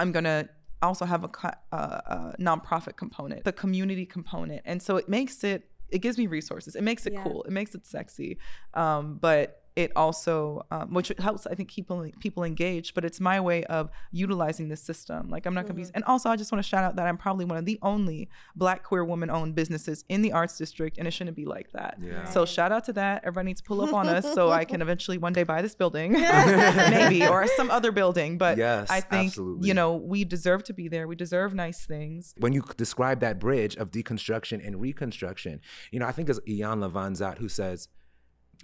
I'm 0.00 0.12
gonna 0.12 0.48
also 0.82 1.04
have 1.04 1.24
a, 1.24 1.56
uh, 1.72 1.76
a 1.76 2.34
nonprofit 2.40 2.96
component, 2.96 3.44
the 3.44 3.52
community 3.52 4.06
component, 4.06 4.62
and 4.64 4.82
so 4.82 4.96
it 4.96 5.08
makes 5.08 5.44
it. 5.44 5.68
It 5.90 5.98
gives 5.98 6.18
me 6.18 6.26
resources. 6.26 6.74
It 6.76 6.82
makes 6.82 7.06
it 7.06 7.12
Yeah. 7.12 7.22
cool. 7.22 7.42
It 7.44 7.52
makes 7.52 7.74
it 7.74 7.86
sexy. 7.86 8.38
Um, 8.72 9.18
but 9.20 9.63
it 9.76 9.90
also, 9.96 10.64
um, 10.70 10.94
which 10.94 11.12
helps, 11.18 11.46
I 11.46 11.54
think, 11.54 11.68
keep 11.68 11.84
people 11.86 12.08
people 12.20 12.44
engaged. 12.44 12.94
But 12.94 13.04
it's 13.04 13.20
my 13.20 13.40
way 13.40 13.64
of 13.64 13.90
utilizing 14.12 14.68
the 14.68 14.76
system. 14.76 15.28
Like 15.28 15.46
I'm 15.46 15.54
not 15.54 15.62
gonna 15.66 15.74
be. 15.74 15.86
And 15.94 16.04
also, 16.04 16.30
I 16.30 16.36
just 16.36 16.52
want 16.52 16.62
to 16.62 16.68
shout 16.68 16.84
out 16.84 16.96
that 16.96 17.06
I'm 17.06 17.16
probably 17.16 17.44
one 17.44 17.58
of 17.58 17.64
the 17.64 17.78
only 17.82 18.28
Black 18.54 18.84
queer 18.84 19.04
woman 19.04 19.30
owned 19.30 19.54
businesses 19.54 20.04
in 20.08 20.22
the 20.22 20.32
arts 20.32 20.56
district, 20.56 20.98
and 20.98 21.08
it 21.08 21.10
shouldn't 21.10 21.36
be 21.36 21.44
like 21.44 21.72
that. 21.72 21.98
Yeah. 22.00 22.24
So 22.24 22.46
shout 22.46 22.70
out 22.72 22.84
to 22.84 22.92
that. 22.94 23.22
Everybody 23.24 23.46
needs 23.46 23.60
to 23.62 23.66
pull 23.66 23.82
up 23.82 23.92
on 23.92 24.08
us 24.08 24.32
so 24.32 24.50
I 24.50 24.64
can 24.64 24.80
eventually 24.86 25.18
one 25.18 25.32
day 25.32 25.42
buy 25.42 25.60
this 25.60 25.74
building, 25.74 26.12
maybe, 26.12 27.26
or 27.26 27.46
some 27.48 27.70
other 27.70 27.90
building. 27.92 28.38
But 28.38 28.58
Yes, 28.58 28.88
I 28.90 29.00
think 29.00 29.28
absolutely. 29.28 29.68
you 29.68 29.74
know 29.74 29.96
we 29.96 30.24
deserve 30.24 30.62
to 30.64 30.72
be 30.72 30.88
there. 30.88 31.08
We 31.08 31.16
deserve 31.16 31.54
nice 31.54 31.84
things. 31.84 32.34
when 32.38 32.52
you 32.52 32.62
describe 32.76 33.20
that 33.20 33.38
bridge 33.38 33.74
of 33.76 33.90
deconstruction 33.90 34.64
and 34.64 34.80
reconstruction, 34.80 35.60
you 35.90 35.98
know, 35.98 36.06
I 36.06 36.12
think 36.12 36.28
it's 36.28 36.40
Iyanla 36.40 36.92
Vanzant 36.92 37.38
who 37.38 37.48
says, 37.48 37.88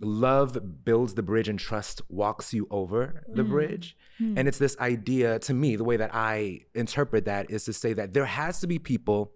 love 0.01 0.85
builds 0.85 1.15
the 1.15 1.23
bridge 1.23 1.49
and 1.49 1.59
trust 1.59 2.03
walks 2.09 2.55
you 2.55 2.67
over 2.71 3.25
the 3.29 3.43
mm. 3.43 3.49
bridge. 3.49 3.97
Mm. 4.21 4.39
And 4.39 4.49
it's 4.49 4.59
this 4.59 4.77
idea 4.79 5.39
to 5.41 5.55
me, 5.55 5.77
the 5.77 5.85
way 5.85 5.97
that 5.97 6.11
I 6.15 6.61
interpret 6.75 7.27
that 7.27 7.51
is 7.51 7.65
to 7.67 7.73
say 7.73 7.93
that 7.93 8.15
there 8.15 8.25
has 8.25 8.61
to 8.61 8.67
be 8.67 8.79
people 8.79 9.33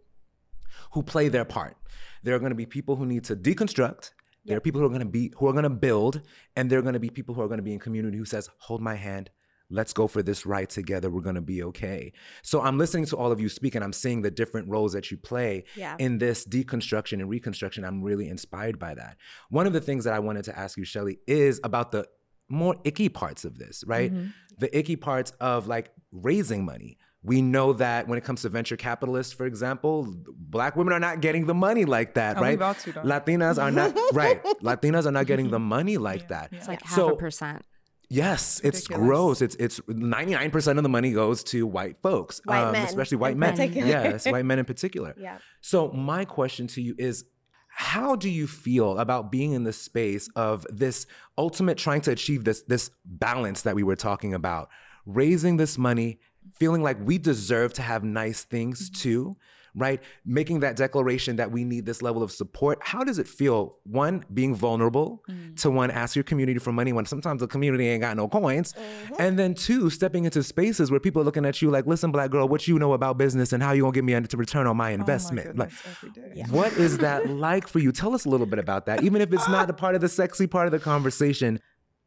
who 0.93 1.03
play 1.03 1.29
their 1.29 1.45
part. 1.45 1.77
There 2.23 2.35
are 2.35 2.39
going 2.39 2.51
to 2.51 2.57
be 2.57 2.67
people 2.67 2.97
who 2.97 3.07
need 3.07 3.25
to 3.25 3.37
deconstruct. 3.37 4.13
There 4.47 4.57
are 4.57 4.61
people 4.61 4.81
who 4.81 4.87
are 4.87 4.91
going 4.91 5.01
to 5.01 5.07
be 5.07 5.33
who 5.37 5.49
are 5.49 5.53
going 5.53 5.65
to 5.65 5.71
build, 5.71 6.21
and 6.57 6.71
there 6.71 6.79
are 6.79 6.83
going 6.83 6.95
to 6.95 7.01
be 7.01 7.11
people 7.11 7.35
who 7.35 7.43
are 7.43 7.49
going 7.49 7.59
to 7.59 7.65
be 7.65 7.73
in 7.73 7.79
community 7.79 8.19
who 8.19 8.25
says, 8.25 8.49
"Hold 8.59 8.81
my 8.81 8.95
hand, 8.95 9.31
let's 9.75 9.93
go 9.93 10.07
for 10.07 10.23
this 10.23 10.47
ride 10.47 10.71
together. 10.71 11.11
We're 11.11 11.21
going 11.31 11.35
to 11.35 11.41
be 11.55 11.63
okay." 11.71 12.13
So 12.43 12.63
I'm 12.63 12.79
listening 12.79 13.07
to 13.07 13.17
all 13.17 13.31
of 13.33 13.41
you 13.41 13.49
speak, 13.49 13.75
and 13.75 13.83
I'm 13.85 13.93
seeing 13.93 14.23
the 14.23 14.31
different 14.31 14.69
roles 14.69 14.93
that 14.95 15.11
you 15.11 15.17
play 15.17 15.65
Yeah. 15.77 15.97
in 15.99 16.19
this 16.19 16.47
deconstruction 16.47 17.21
and 17.21 17.29
reconstruction. 17.29 17.85
I'm 17.85 18.03
really 18.03 18.29
inspired 18.29 18.79
by 18.79 18.95
that. 18.95 19.17
One 19.51 19.67
of 19.67 19.73
the 19.73 19.81
things 19.81 20.05
that 20.05 20.15
I 20.15 20.21
wanted 20.21 20.45
to 20.45 20.59
ask 20.59 20.79
you, 20.79 20.85
Shelley, 20.85 21.19
is 21.27 21.61
about 21.65 21.93
the 21.93 22.07
more 22.49 22.77
icky 22.85 23.09
parts 23.09 23.45
of 23.45 23.59
this, 23.59 23.85
right? 23.87 24.13
Mm-hmm. 24.13 24.29
The 24.59 24.79
icky 24.79 24.97
parts 24.97 25.31
of 25.41 25.67
like 25.67 25.91
raising 26.13 26.65
money. 26.65 26.99
We 27.27 27.41
know 27.41 27.73
that 27.73 28.07
when 28.07 28.19
it 28.19 28.25
comes 28.25 28.43
to 28.43 28.51
venture 28.51 28.77
capitalists, 28.77 29.33
for 29.33 29.47
example, 29.47 30.15
black 30.37 30.77
women 30.77 30.93
are 30.93 31.01
not 31.01 31.23
getting 31.23 31.47
the 31.47 31.55
money 31.55 31.87
like 31.87 32.13
that, 32.15 32.37
Oh, 32.37 32.43
we 32.43 32.49
right? 32.49 32.55
about 32.55 32.79
to. 32.81 32.93
Latinas 32.93 33.57
are 33.61 33.71
not 33.71 33.97
right. 34.13 34.43
Latinas 34.63 35.07
are 35.07 35.11
not 35.11 35.27
getting 35.27 35.49
the 35.51 35.59
money 35.77 35.97
like 35.97 36.29
that. 36.29 36.51
It's 36.53 36.69
like 36.69 36.83
half 36.83 36.95
So- 36.95 37.11
a 37.15 37.17
percent. 37.17 37.63
Yes, 38.09 38.61
it's 38.63 38.89
Ridiculous. 38.89 39.07
gross. 39.07 39.43
It's 39.43 39.55
it's 39.57 39.81
ninety 39.89 40.33
nine 40.33 40.51
percent 40.51 40.79
of 40.79 40.83
the 40.83 40.89
money 40.89 41.13
goes 41.13 41.43
to 41.45 41.67
white 41.67 41.97
folks, 42.03 42.41
um, 42.49 42.55
White 42.55 42.73
men 42.73 42.87
especially 42.87 43.17
in 43.17 43.21
white 43.21 43.37
men. 43.37 43.53
particular. 43.53 43.87
Yes, 43.89 44.27
white 44.31 44.45
men 44.45 44.59
in 44.59 44.65
particular. 44.65 45.15
Yeah. 45.19 45.39
So 45.61 45.91
my 45.93 46.25
question 46.25 46.67
to 46.69 46.83
you 46.83 46.95
is 46.99 47.25
how 47.69 48.15
do 48.15 48.31
you 48.31 48.47
feel 48.47 48.99
about 48.99 49.33
being 49.33 49.53
in 49.53 49.65
the 49.65 49.73
space 49.73 50.29
of 50.37 50.65
this 50.71 51.07
ultimate 51.37 51.77
trying 51.77 52.03
to 52.03 52.13
achieve 52.13 52.45
this 52.45 52.63
this 52.63 52.91
balance 53.05 53.63
that 53.63 53.75
we 53.75 53.83
were 53.83 53.97
talking 53.97 54.33
about 54.33 54.69
raising 55.07 55.57
this 55.57 55.77
money 55.77 56.19
feeling 56.55 56.83
like 56.83 56.97
we 57.05 57.19
deserve 57.19 57.73
to 57.73 57.83
have 57.83 58.05
nice 58.05 58.45
things 58.45 58.89
too 58.91 59.37
right 59.75 60.01
making 60.25 60.61
that 60.61 60.77
declaration 60.77 61.37
that 61.37 61.51
we 61.51 61.65
need 61.65 61.85
this 61.87 62.01
level 62.03 62.23
of 62.23 62.31
support 62.31 62.79
how 62.83 63.03
does 63.03 63.19
it 63.19 63.27
feel 63.27 63.79
one 63.85 64.25
being 64.33 64.55
vulnerable 64.55 65.23
to 65.57 65.71
one 65.71 65.91
ask 65.91 66.15
your 66.15 66.23
community 66.23 66.59
for 66.61 66.73
money 66.73 66.93
when 66.93 67.05
sometimes 67.07 67.41
the 67.41 67.47
community 67.49 67.89
ain't 67.89 68.01
got 68.01 68.17
no 68.17 68.29
coins 68.29 68.73
and 69.19 69.39
then 69.39 69.53
two 69.55 69.91
stepping 69.91 70.25
into 70.25 70.43
spaces 70.43 70.91
where 70.91 71.01
people 71.01 71.21
are 71.21 71.25
looking 71.25 71.45
at 71.45 71.61
you 71.61 71.71
like 71.71 71.87
listen 71.87 72.11
black 72.13 72.31
girl 72.31 72.47
what 72.49 72.69
you 72.69 72.79
know 72.79 72.93
about 72.93 73.19
business 73.19 73.53
and 73.53 73.63
how 73.63 73.73
you 73.73 73.83
gonna 73.83 73.93
give 73.93 74.05
me 74.05 74.13
a 74.13 74.21
to 74.21 74.37
return 74.37 74.67
on 74.67 74.77
my 74.77 74.85
Oh 74.93 74.97
my 74.97 75.01
investment 75.01 75.59
like 75.59 75.73
every 75.85 76.11
day. 76.11 76.45
what 76.51 76.73
is 76.75 76.99
that 77.07 77.29
like 77.29 77.67
for 77.69 77.79
you? 77.81 77.91
Tell 77.93 78.15
us 78.15 78.25
a 78.25 78.29
little 78.29 78.47
bit 78.47 78.59
about 78.59 78.87
that, 78.87 79.03
even 79.03 79.21
if 79.21 79.33
it's 79.33 79.49
not 79.49 79.69
a 79.69 79.73
part 79.73 79.95
of 79.95 80.01
the 80.01 80.09
sexy 80.09 80.47
part 80.47 80.67
of 80.67 80.73
the 80.73 80.79
conversation. 80.79 81.61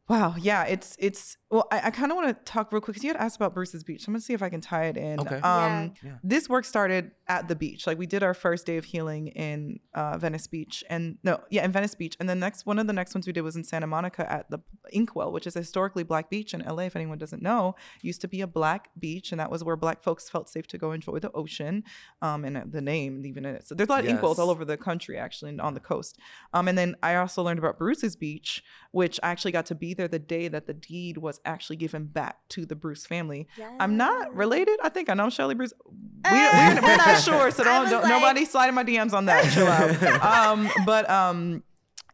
Wow, 0.08 0.34
yeah, 0.38 0.64
it's 0.64 0.96
it's 0.98 1.36
well, 1.50 1.68
I, 1.70 1.82
I 1.84 1.90
kind 1.90 2.10
of 2.10 2.16
want 2.16 2.28
to 2.28 2.50
talk 2.50 2.72
real 2.72 2.80
quick 2.80 2.94
because 2.94 3.04
you 3.04 3.10
had 3.12 3.18
asked 3.18 3.36
about 3.36 3.52
Bruce's 3.52 3.84
Beach. 3.84 4.06
I'm 4.08 4.14
gonna 4.14 4.22
see 4.22 4.32
if 4.32 4.42
I 4.42 4.48
can 4.48 4.62
tie 4.62 4.84
it 4.86 4.96
in. 4.96 5.20
Okay. 5.20 5.36
Um, 5.40 5.92
Yeah. 6.02 6.12
this 6.22 6.48
work 6.48 6.64
started 6.64 7.10
at 7.28 7.48
the 7.48 7.54
beach. 7.54 7.86
Like 7.86 7.98
we 7.98 8.06
did 8.06 8.22
our 8.22 8.34
first 8.34 8.66
day 8.66 8.76
of 8.76 8.86
healing 8.86 9.28
in 9.28 9.80
uh, 9.94 10.16
Venice 10.18 10.46
Beach, 10.46 10.82
and 10.88 11.18
no, 11.22 11.40
yeah, 11.50 11.64
in 11.64 11.72
Venice 11.72 11.94
Beach, 11.94 12.16
and 12.18 12.28
the 12.28 12.34
next 12.34 12.66
one 12.66 12.78
of 12.78 12.86
the 12.86 12.92
next 12.92 13.14
ones 13.14 13.26
we 13.26 13.32
did 13.32 13.42
was 13.42 13.56
in 13.56 13.64
Santa 13.64 13.86
Monica 13.86 14.30
at 14.30 14.50
the 14.50 14.60
Inkwell, 14.92 15.32
which 15.32 15.46
is 15.46 15.54
a 15.54 15.60
historically 15.60 16.02
black 16.02 16.30
beach 16.30 16.54
in 16.54 16.60
LA. 16.60 16.84
If 16.84 16.96
anyone 16.96 17.18
doesn't 17.18 17.42
know, 17.42 17.76
used 18.02 18.20
to 18.22 18.28
be 18.28 18.40
a 18.40 18.46
black 18.46 18.90
beach, 18.98 19.30
and 19.30 19.40
that 19.40 19.50
was 19.50 19.62
where 19.62 19.76
black 19.76 20.02
folks 20.02 20.28
felt 20.28 20.48
safe 20.48 20.66
to 20.68 20.78
go 20.78 20.92
enjoy 20.92 21.18
the 21.18 21.30
ocean. 21.32 21.84
Um, 22.22 22.44
and 22.44 22.56
uh, 22.56 22.62
the 22.66 22.80
name 22.80 23.24
even 23.26 23.44
in 23.44 23.54
it. 23.54 23.66
So 23.66 23.74
there's 23.74 23.88
a 23.88 23.92
lot 23.92 24.04
of 24.04 24.10
Inkwells 24.10 24.38
all 24.38 24.50
over 24.50 24.64
the 24.64 24.76
country 24.76 25.18
actually 25.18 25.50
and 25.50 25.60
on 25.60 25.74
the 25.74 25.80
coast. 25.80 26.18
Um, 26.52 26.68
and 26.68 26.78
then 26.78 26.96
I 27.02 27.16
also 27.16 27.42
learned 27.42 27.58
about 27.58 27.78
Bruce's 27.78 28.16
Beach, 28.16 28.62
which 28.92 29.20
I 29.22 29.30
actually 29.30 29.52
got 29.52 29.66
to 29.66 29.74
be 29.74 29.94
there 29.94 30.08
the 30.08 30.18
day 30.18 30.48
that 30.48 30.66
the 30.66 30.74
deed 30.74 31.18
was 31.18 31.40
actually 31.44 31.76
given 31.76 32.06
back 32.06 32.48
to 32.50 32.64
the 32.64 32.74
Bruce 32.74 33.06
family. 33.06 33.48
I'm 33.78 33.96
not 33.96 34.34
related. 34.34 34.78
I 34.82 34.88
think 34.88 35.10
I 35.10 35.14
know 35.14 35.30
Shelley 35.30 35.54
Bruce. 35.54 35.72
We, 35.86 35.92
we're, 36.32 36.80
we're 36.82 36.96
sure, 37.24 37.50
so 37.50 37.64
don't, 37.64 37.88
don't 37.90 38.02
like- 38.02 38.10
nobody 38.10 38.44
slide 38.44 38.68
in 38.68 38.74
my 38.74 38.84
DMs 38.84 39.12
on 39.12 39.26
that. 39.26 39.50
Chill 39.52 39.66
out. 39.66 40.22
um, 40.48 40.68
but 40.86 41.08
um, 41.10 41.62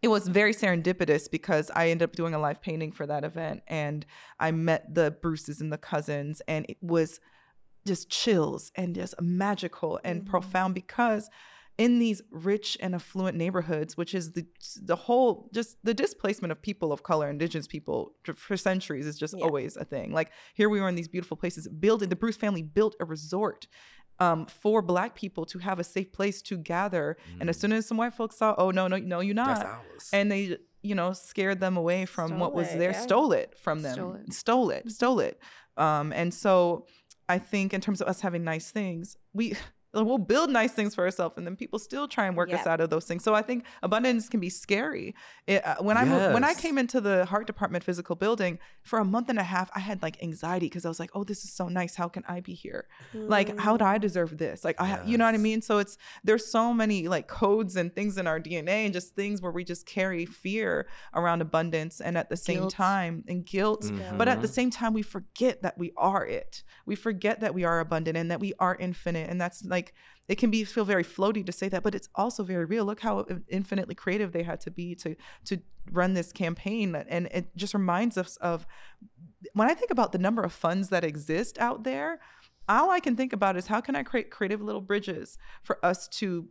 it 0.02 0.08
was 0.08 0.28
very 0.28 0.52
serendipitous 0.54 1.30
because 1.30 1.70
I 1.74 1.88
ended 1.88 2.08
up 2.10 2.16
doing 2.16 2.34
a 2.34 2.38
live 2.38 2.60
painting 2.60 2.92
for 2.92 3.06
that 3.06 3.24
event, 3.24 3.62
and 3.66 4.04
I 4.38 4.50
met 4.50 4.94
the 4.94 5.10
Bruces 5.22 5.60
and 5.60 5.72
the 5.72 5.78
cousins, 5.78 6.42
and 6.48 6.66
it 6.68 6.76
was 6.80 7.20
just 7.86 8.08
chills 8.10 8.72
and 8.76 8.94
just 8.94 9.14
magical 9.20 10.00
and 10.04 10.24
profound 10.26 10.74
because 10.74 11.28
in 11.76 11.98
these 11.98 12.22
rich 12.30 12.78
and 12.80 12.94
affluent 12.94 13.36
neighborhoods 13.36 13.96
which 13.96 14.14
is 14.14 14.32
the 14.32 14.46
the 14.80 14.94
whole 14.94 15.50
just 15.52 15.76
the 15.82 15.92
displacement 15.92 16.52
of 16.52 16.62
people 16.62 16.92
of 16.92 17.02
color 17.02 17.28
indigenous 17.28 17.66
people 17.66 18.12
for- 18.22 18.32
for 18.34 18.56
centuries 18.56 19.06
is 19.06 19.18
just 19.18 19.34
Yeah. 19.36 19.44
always 19.44 19.76
a 19.76 19.84
thing 19.84 20.12
like 20.12 20.30
here 20.54 20.68
we 20.68 20.78
are 20.78 20.88
in 20.88 20.94
these 20.94 21.08
beautiful 21.08 21.36
places 21.36 21.66
building 21.68 22.10
the 22.10 22.16
bruce 22.16 22.36
family 22.36 22.62
built 22.62 22.94
a 23.00 23.04
resort 23.04 23.66
um, 24.20 24.46
for 24.46 24.80
black 24.82 25.14
people 25.14 25.44
to 25.46 25.58
have 25.58 25.78
a 25.78 25.84
safe 25.84 26.12
place 26.12 26.40
to 26.42 26.56
gather 26.56 27.16
and 27.40 27.48
as 27.50 27.56
soon 27.58 27.72
as 27.72 27.86
some 27.86 27.96
white 27.96 28.14
folks 28.14 28.36
saw 28.36 28.54
oh 28.58 28.70
no 28.70 28.86
no 28.86 28.96
no 28.98 29.20
you're 29.20 29.34
That's 29.34 29.60
not 29.60 29.66
ours. 29.66 30.10
and 30.12 30.30
they 30.30 30.56
you 30.82 30.94
know 30.94 31.12
scared 31.12 31.60
them 31.60 31.76
away 31.76 32.06
from 32.06 32.38
what 32.38 32.52
was 32.54 32.72
it, 32.72 32.78
there 32.78 32.92
yeah. 32.92 33.00
stole 33.00 33.32
it 33.32 33.58
from 33.58 33.82
them 33.82 33.94
Stole 33.94 34.14
it. 34.14 34.32
stole 34.32 34.70
it 34.70 34.90
stole 34.90 35.20
it 35.20 35.40
um 35.76 36.12
and 36.12 36.32
so 36.32 36.86
i 37.28 37.38
think 37.38 37.74
in 37.74 37.80
terms 37.80 38.00
of 38.00 38.06
us 38.08 38.20
having 38.20 38.44
nice 38.44 38.70
things 38.70 39.16
we 39.32 39.54
we'll 40.02 40.18
build 40.18 40.50
nice 40.50 40.72
things 40.72 40.94
for 40.94 41.04
ourselves 41.04 41.36
and 41.36 41.46
then 41.46 41.56
people 41.56 41.78
still 41.78 42.08
try 42.08 42.26
and 42.26 42.36
work 42.36 42.52
us 42.52 42.66
out 42.66 42.80
of 42.80 42.90
those 42.90 43.04
things. 43.04 43.22
So 43.22 43.34
i 43.34 43.42
think 43.42 43.64
abundance 43.82 44.28
can 44.28 44.40
be 44.40 44.50
scary. 44.50 45.14
It, 45.46 45.64
uh, 45.64 45.76
when 45.80 45.96
i 45.96 46.32
when 46.32 46.44
i 46.44 46.54
came 46.54 46.78
into 46.78 47.00
the 47.00 47.24
heart 47.26 47.46
department 47.46 47.84
physical 47.84 48.16
building 48.16 48.58
for 48.82 48.98
a 48.98 49.04
month 49.04 49.28
and 49.28 49.38
a 49.38 49.42
half 49.42 49.70
i 49.74 49.80
had 49.80 50.02
like 50.02 50.22
anxiety 50.22 50.66
because 50.66 50.84
i 50.84 50.88
was 50.88 51.00
like 51.00 51.10
oh 51.14 51.24
this 51.24 51.44
is 51.44 51.52
so 51.52 51.68
nice. 51.68 51.94
How 51.94 52.08
can 52.08 52.24
i 52.28 52.40
be 52.40 52.54
here? 52.54 52.86
Like 53.12 53.58
how 53.58 53.76
do 53.76 53.84
i 53.84 53.98
deserve 53.98 54.38
this? 54.38 54.64
Like 54.64 54.80
i 54.80 55.02
you 55.04 55.18
know 55.18 55.24
what 55.24 55.34
i 55.34 55.38
mean? 55.38 55.62
So 55.62 55.78
it's 55.78 55.96
there's 56.22 56.46
so 56.46 56.72
many 56.72 57.08
like 57.08 57.28
codes 57.28 57.76
and 57.76 57.94
things 57.94 58.18
in 58.18 58.26
our 58.26 58.40
dna 58.40 58.84
and 58.86 58.92
just 58.92 59.14
things 59.14 59.40
where 59.42 59.52
we 59.52 59.64
just 59.64 59.86
carry 59.86 60.24
fear 60.26 60.86
around 61.14 61.42
abundance 61.42 62.00
and 62.00 62.16
at 62.16 62.28
the 62.28 62.36
same 62.36 62.68
time 62.68 63.24
and 63.28 63.44
guilt. 63.44 63.84
Mm-hmm. 63.84 64.18
but 64.18 64.28
at 64.28 64.40
the 64.40 64.48
same 64.48 64.70
time 64.70 64.92
we 64.94 65.02
forget 65.02 65.62
that 65.62 65.76
we 65.76 65.92
are 65.96 66.24
it. 66.26 66.62
We 66.86 66.94
forget 66.94 67.40
that 67.40 67.54
we 67.54 67.64
are 67.64 67.80
abundant 67.80 68.16
and 68.16 68.30
that 68.30 68.40
we 68.40 68.52
are 68.58 68.76
infinite 68.76 69.28
and 69.30 69.40
that's 69.40 69.64
like 69.64 69.83
it 70.28 70.36
can 70.36 70.50
be 70.50 70.64
feel 70.64 70.84
very 70.84 71.04
floaty 71.04 71.44
to 71.44 71.52
say 71.52 71.68
that 71.68 71.82
but 71.82 71.94
it's 71.94 72.08
also 72.14 72.42
very 72.42 72.64
real 72.64 72.84
look 72.84 73.00
how 73.00 73.26
infinitely 73.48 73.94
creative 73.94 74.32
they 74.32 74.42
had 74.42 74.60
to 74.60 74.70
be 74.70 74.94
to 74.94 75.14
to 75.44 75.58
run 75.92 76.14
this 76.14 76.32
campaign 76.32 76.94
and 77.08 77.26
it 77.26 77.54
just 77.56 77.74
reminds 77.74 78.16
us 78.16 78.36
of 78.36 78.66
when 79.52 79.68
i 79.68 79.74
think 79.74 79.90
about 79.90 80.12
the 80.12 80.18
number 80.18 80.42
of 80.42 80.52
funds 80.52 80.88
that 80.88 81.04
exist 81.04 81.58
out 81.58 81.84
there 81.84 82.20
all 82.68 82.90
I 82.90 83.00
can 83.00 83.16
think 83.16 83.32
about 83.32 83.56
is 83.56 83.66
how 83.66 83.80
can 83.80 83.94
I 83.94 84.02
create 84.02 84.30
creative 84.30 84.62
little 84.62 84.80
bridges 84.80 85.38
for 85.62 85.84
us 85.84 86.08
to 86.08 86.48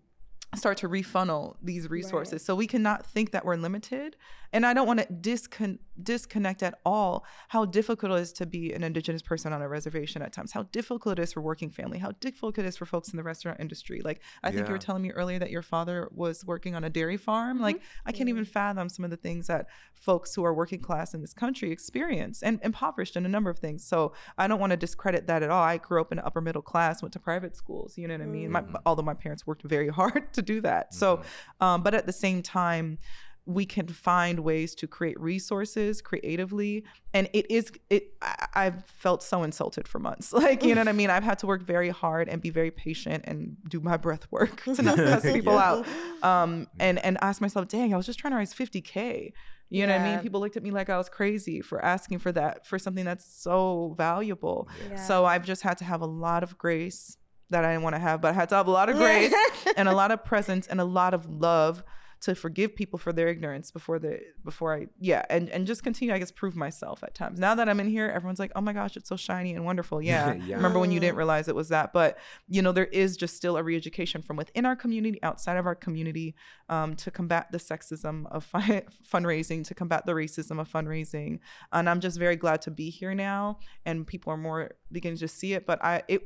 start 0.55 0.77
to 0.77 0.87
refunnel 0.87 1.57
these 1.61 1.89
resources. 1.89 2.33
Right. 2.33 2.41
So 2.41 2.55
we 2.55 2.67
cannot 2.67 3.05
think 3.05 3.31
that 3.31 3.45
we're 3.45 3.55
limited. 3.55 4.15
And 4.53 4.65
I 4.65 4.73
don't 4.73 4.87
want 4.87 4.99
to 4.99 5.07
discon- 5.07 5.79
disconnect 6.01 6.63
at 6.63 6.79
all 6.85 7.25
how 7.49 7.65
difficult 7.65 8.11
it 8.11 8.21
is 8.21 8.33
to 8.33 8.45
be 8.45 8.71
an 8.71 8.83
Indigenous 8.83 9.21
person 9.21 9.51
on 9.51 9.61
a 9.61 9.67
reservation 9.67 10.21
at 10.21 10.31
times, 10.31 10.51
how 10.51 10.63
difficult 10.63 11.19
it 11.19 11.23
is 11.23 11.33
for 11.33 11.41
working 11.41 11.69
family, 11.69 11.97
how 11.97 12.11
difficult 12.19 12.57
it 12.59 12.65
is 12.65 12.77
for 12.77 12.85
folks 12.85 13.09
in 13.09 13.17
the 13.17 13.23
restaurant 13.23 13.59
industry. 13.59 14.01
Like, 14.03 14.21
I 14.43 14.51
think 14.51 14.67
you 14.67 14.73
were 14.73 14.79
telling 14.79 15.01
me 15.01 15.11
earlier 15.11 15.39
that 15.39 15.49
your 15.49 15.63
father 15.63 16.07
was 16.13 16.45
working 16.45 16.75
on 16.75 16.83
a 16.83 16.89
dairy 16.89 17.17
farm. 17.17 17.57
Mm-hmm. 17.57 17.63
Like, 17.63 17.81
I 18.05 18.11
can't 18.11 18.29
even 18.29 18.45
fathom 18.45 18.89
some 18.89 19.03
of 19.03 19.11
the 19.11 19.17
things 19.17 19.47
that 19.47 19.67
folks 19.95 20.35
who 20.35 20.43
are 20.43 20.53
working 20.53 20.79
class 20.79 21.13
in 21.13 21.21
this 21.21 21.33
country 21.33 21.71
experience 21.71 22.43
and 22.43 22.59
impoverished 22.63 23.15
in 23.15 23.25
a 23.25 23.29
number 23.29 23.49
of 23.49 23.57
things. 23.57 23.83
So 23.83 24.13
I 24.37 24.47
don't 24.47 24.59
want 24.59 24.71
to 24.71 24.77
discredit 24.77 25.27
that 25.27 25.41
at 25.41 25.49
all. 25.49 25.63
I 25.63 25.77
grew 25.77 25.99
up 25.99 26.11
in 26.11 26.19
upper 26.19 26.41
middle 26.41 26.61
class, 26.61 27.01
went 27.01 27.13
to 27.13 27.19
private 27.19 27.55
schools, 27.55 27.97
you 27.97 28.07
know 28.07 28.13
what 28.13 28.21
I 28.21 28.27
mean? 28.27 28.51
My, 28.51 28.61
mm. 28.61 28.75
although 28.85 29.03
my 29.03 29.13
parents 29.13 29.47
worked 29.47 29.63
very 29.63 29.87
hard 29.99 30.31
to 30.33 30.41
do 30.41 30.61
that. 30.61 30.93
So, 30.93 31.17
mm-hmm. 31.17 31.63
um, 31.63 31.83
but 31.83 31.93
at 31.93 32.05
the 32.05 32.13
same 32.13 32.41
time, 32.41 32.99
we 33.45 33.65
can 33.65 33.87
find 33.87 34.39
ways 34.39 34.73
to 34.75 34.87
create 34.87 35.19
resources 35.19 36.01
creatively. 36.01 36.83
And 37.13 37.29
it 37.33 37.49
is 37.51 37.71
it 37.89 38.13
I, 38.21 38.47
i've 38.55 38.85
felt 38.85 39.21
so 39.21 39.43
insulted 39.43 39.87
for 39.87 39.99
months. 39.99 40.31
Like 40.43 40.63
you 40.63 40.75
know 40.75 40.81
what 40.81 40.87
i 40.87 40.93
mean? 40.93 41.09
I've 41.09 41.23
had 41.23 41.39
to 41.39 41.47
work 41.47 41.61
very 41.63 41.89
hard 41.89 42.29
and 42.29 42.41
be 42.41 42.49
very 42.49 42.71
patient 42.71 43.23
and 43.27 43.57
do 43.67 43.79
my 43.79 43.97
breath 43.97 44.27
work 44.31 44.63
to 44.75 44.81
not 44.81 44.95
cuss 45.09 45.23
people 45.23 45.57
out. 45.57 45.85
Um 46.21 46.67
and 46.79 46.99
and 46.99 47.17
ask 47.21 47.41
myself 47.41 47.67
dang 47.67 47.93
i 47.93 47.97
was 47.97 48.05
just 48.05 48.19
trying 48.19 48.31
to 48.31 48.37
raise 48.37 48.53
50k 48.53 49.31
you 49.69 49.87
know 49.87 49.93
what 49.93 50.01
i 50.01 50.11
mean? 50.11 50.19
People 50.19 50.39
looked 50.39 50.55
at 50.55 50.63
me 50.63 50.71
like 50.71 50.89
i 50.89 50.97
was 50.97 51.09
crazy 51.09 51.59
for 51.61 51.83
asking 51.83 52.19
for 52.19 52.31
that 52.31 52.65
for 52.67 52.77
something 52.77 53.05
that's 53.05 53.25
so 53.25 53.93
valuable. 53.97 54.69
Yeah. 54.89 54.95
so 54.95 55.25
i've 55.25 55.45
just 55.45 55.63
had 55.63 55.77
to 55.79 55.83
have 55.85 56.01
a 56.01 56.05
lot 56.05 56.43
of 56.43 56.57
grace 56.57 57.17
that 57.49 57.65
i 57.65 57.71
didn't 57.71 57.83
want 57.83 57.95
to 57.95 57.99
have 57.99 58.21
but 58.21 58.29
i 58.29 58.33
had 58.33 58.49
to 58.49 58.55
have 58.55 58.67
a 58.67 58.71
lot 58.71 58.89
of 58.89 58.97
grace 58.97 59.33
and 59.75 59.87
a 59.87 59.93
lot 59.93 60.11
of 60.11 60.23
presence 60.23 60.67
and 60.67 60.79
a 60.79 60.85
lot 60.85 61.13
of 61.13 61.29
love 61.29 61.83
to 62.23 62.33
forgive 62.35 62.73
people 62.75 62.97
for 62.97 63.11
their 63.11 63.27
ignorance 63.27 63.69
before 63.71 63.99
the 63.99 64.19
before 64.45 64.73
I 64.73 64.87
yeah 64.99 65.25
and 65.29 65.49
and 65.49 65.67
just 65.67 65.83
continue 65.83 66.13
I 66.13 66.19
guess 66.19 66.31
prove 66.31 66.55
myself 66.55 67.03
at 67.03 67.13
times. 67.15 67.39
Now 67.39 67.53
that 67.55 67.67
I'm 67.69 67.79
in 67.79 67.87
here, 67.89 68.07
everyone's 68.09 68.39
like, 68.39 68.51
oh 68.55 68.61
my 68.61 68.71
gosh, 68.73 68.95
it's 68.97 69.09
so 69.09 69.15
shiny 69.17 69.53
and 69.53 69.65
wonderful. 69.65 70.01
Yeah, 70.11 70.33
Yeah. 70.33 70.55
remember 70.55 70.79
when 70.79 70.91
you 70.91 70.99
didn't 70.99 71.17
realize 71.17 71.47
it 71.47 71.55
was 71.55 71.69
that? 71.69 71.91
But 71.93 72.17
you 72.47 72.61
know 72.61 72.71
there 72.71 72.85
is 72.85 73.17
just 73.17 73.35
still 73.35 73.57
a 73.57 73.63
re-education 73.63 74.21
from 74.21 74.37
within 74.37 74.65
our 74.65 74.75
community, 74.75 75.19
outside 75.23 75.57
of 75.57 75.65
our 75.65 75.75
community, 75.75 76.35
um, 76.69 76.95
to 76.97 77.11
combat 77.11 77.47
the 77.51 77.57
sexism 77.57 78.25
of 78.31 78.43
fi- 78.45 78.83
fundraising, 79.13 79.65
to 79.67 79.73
combat 79.75 80.05
the 80.05 80.13
racism 80.13 80.59
of 80.59 80.71
fundraising. 80.71 81.39
And 81.71 81.89
I'm 81.89 81.99
just 81.99 82.17
very 82.17 82.35
glad 82.37 82.61
to 82.63 82.71
be 82.71 82.89
here 82.89 83.13
now, 83.13 83.59
and 83.85 84.07
people 84.07 84.31
are 84.33 84.37
more 84.37 84.71
beginning 84.91 85.17
to 85.19 85.27
see 85.27 85.53
it. 85.53 85.65
But 85.65 85.83
I 85.83 86.03
it 86.07 86.21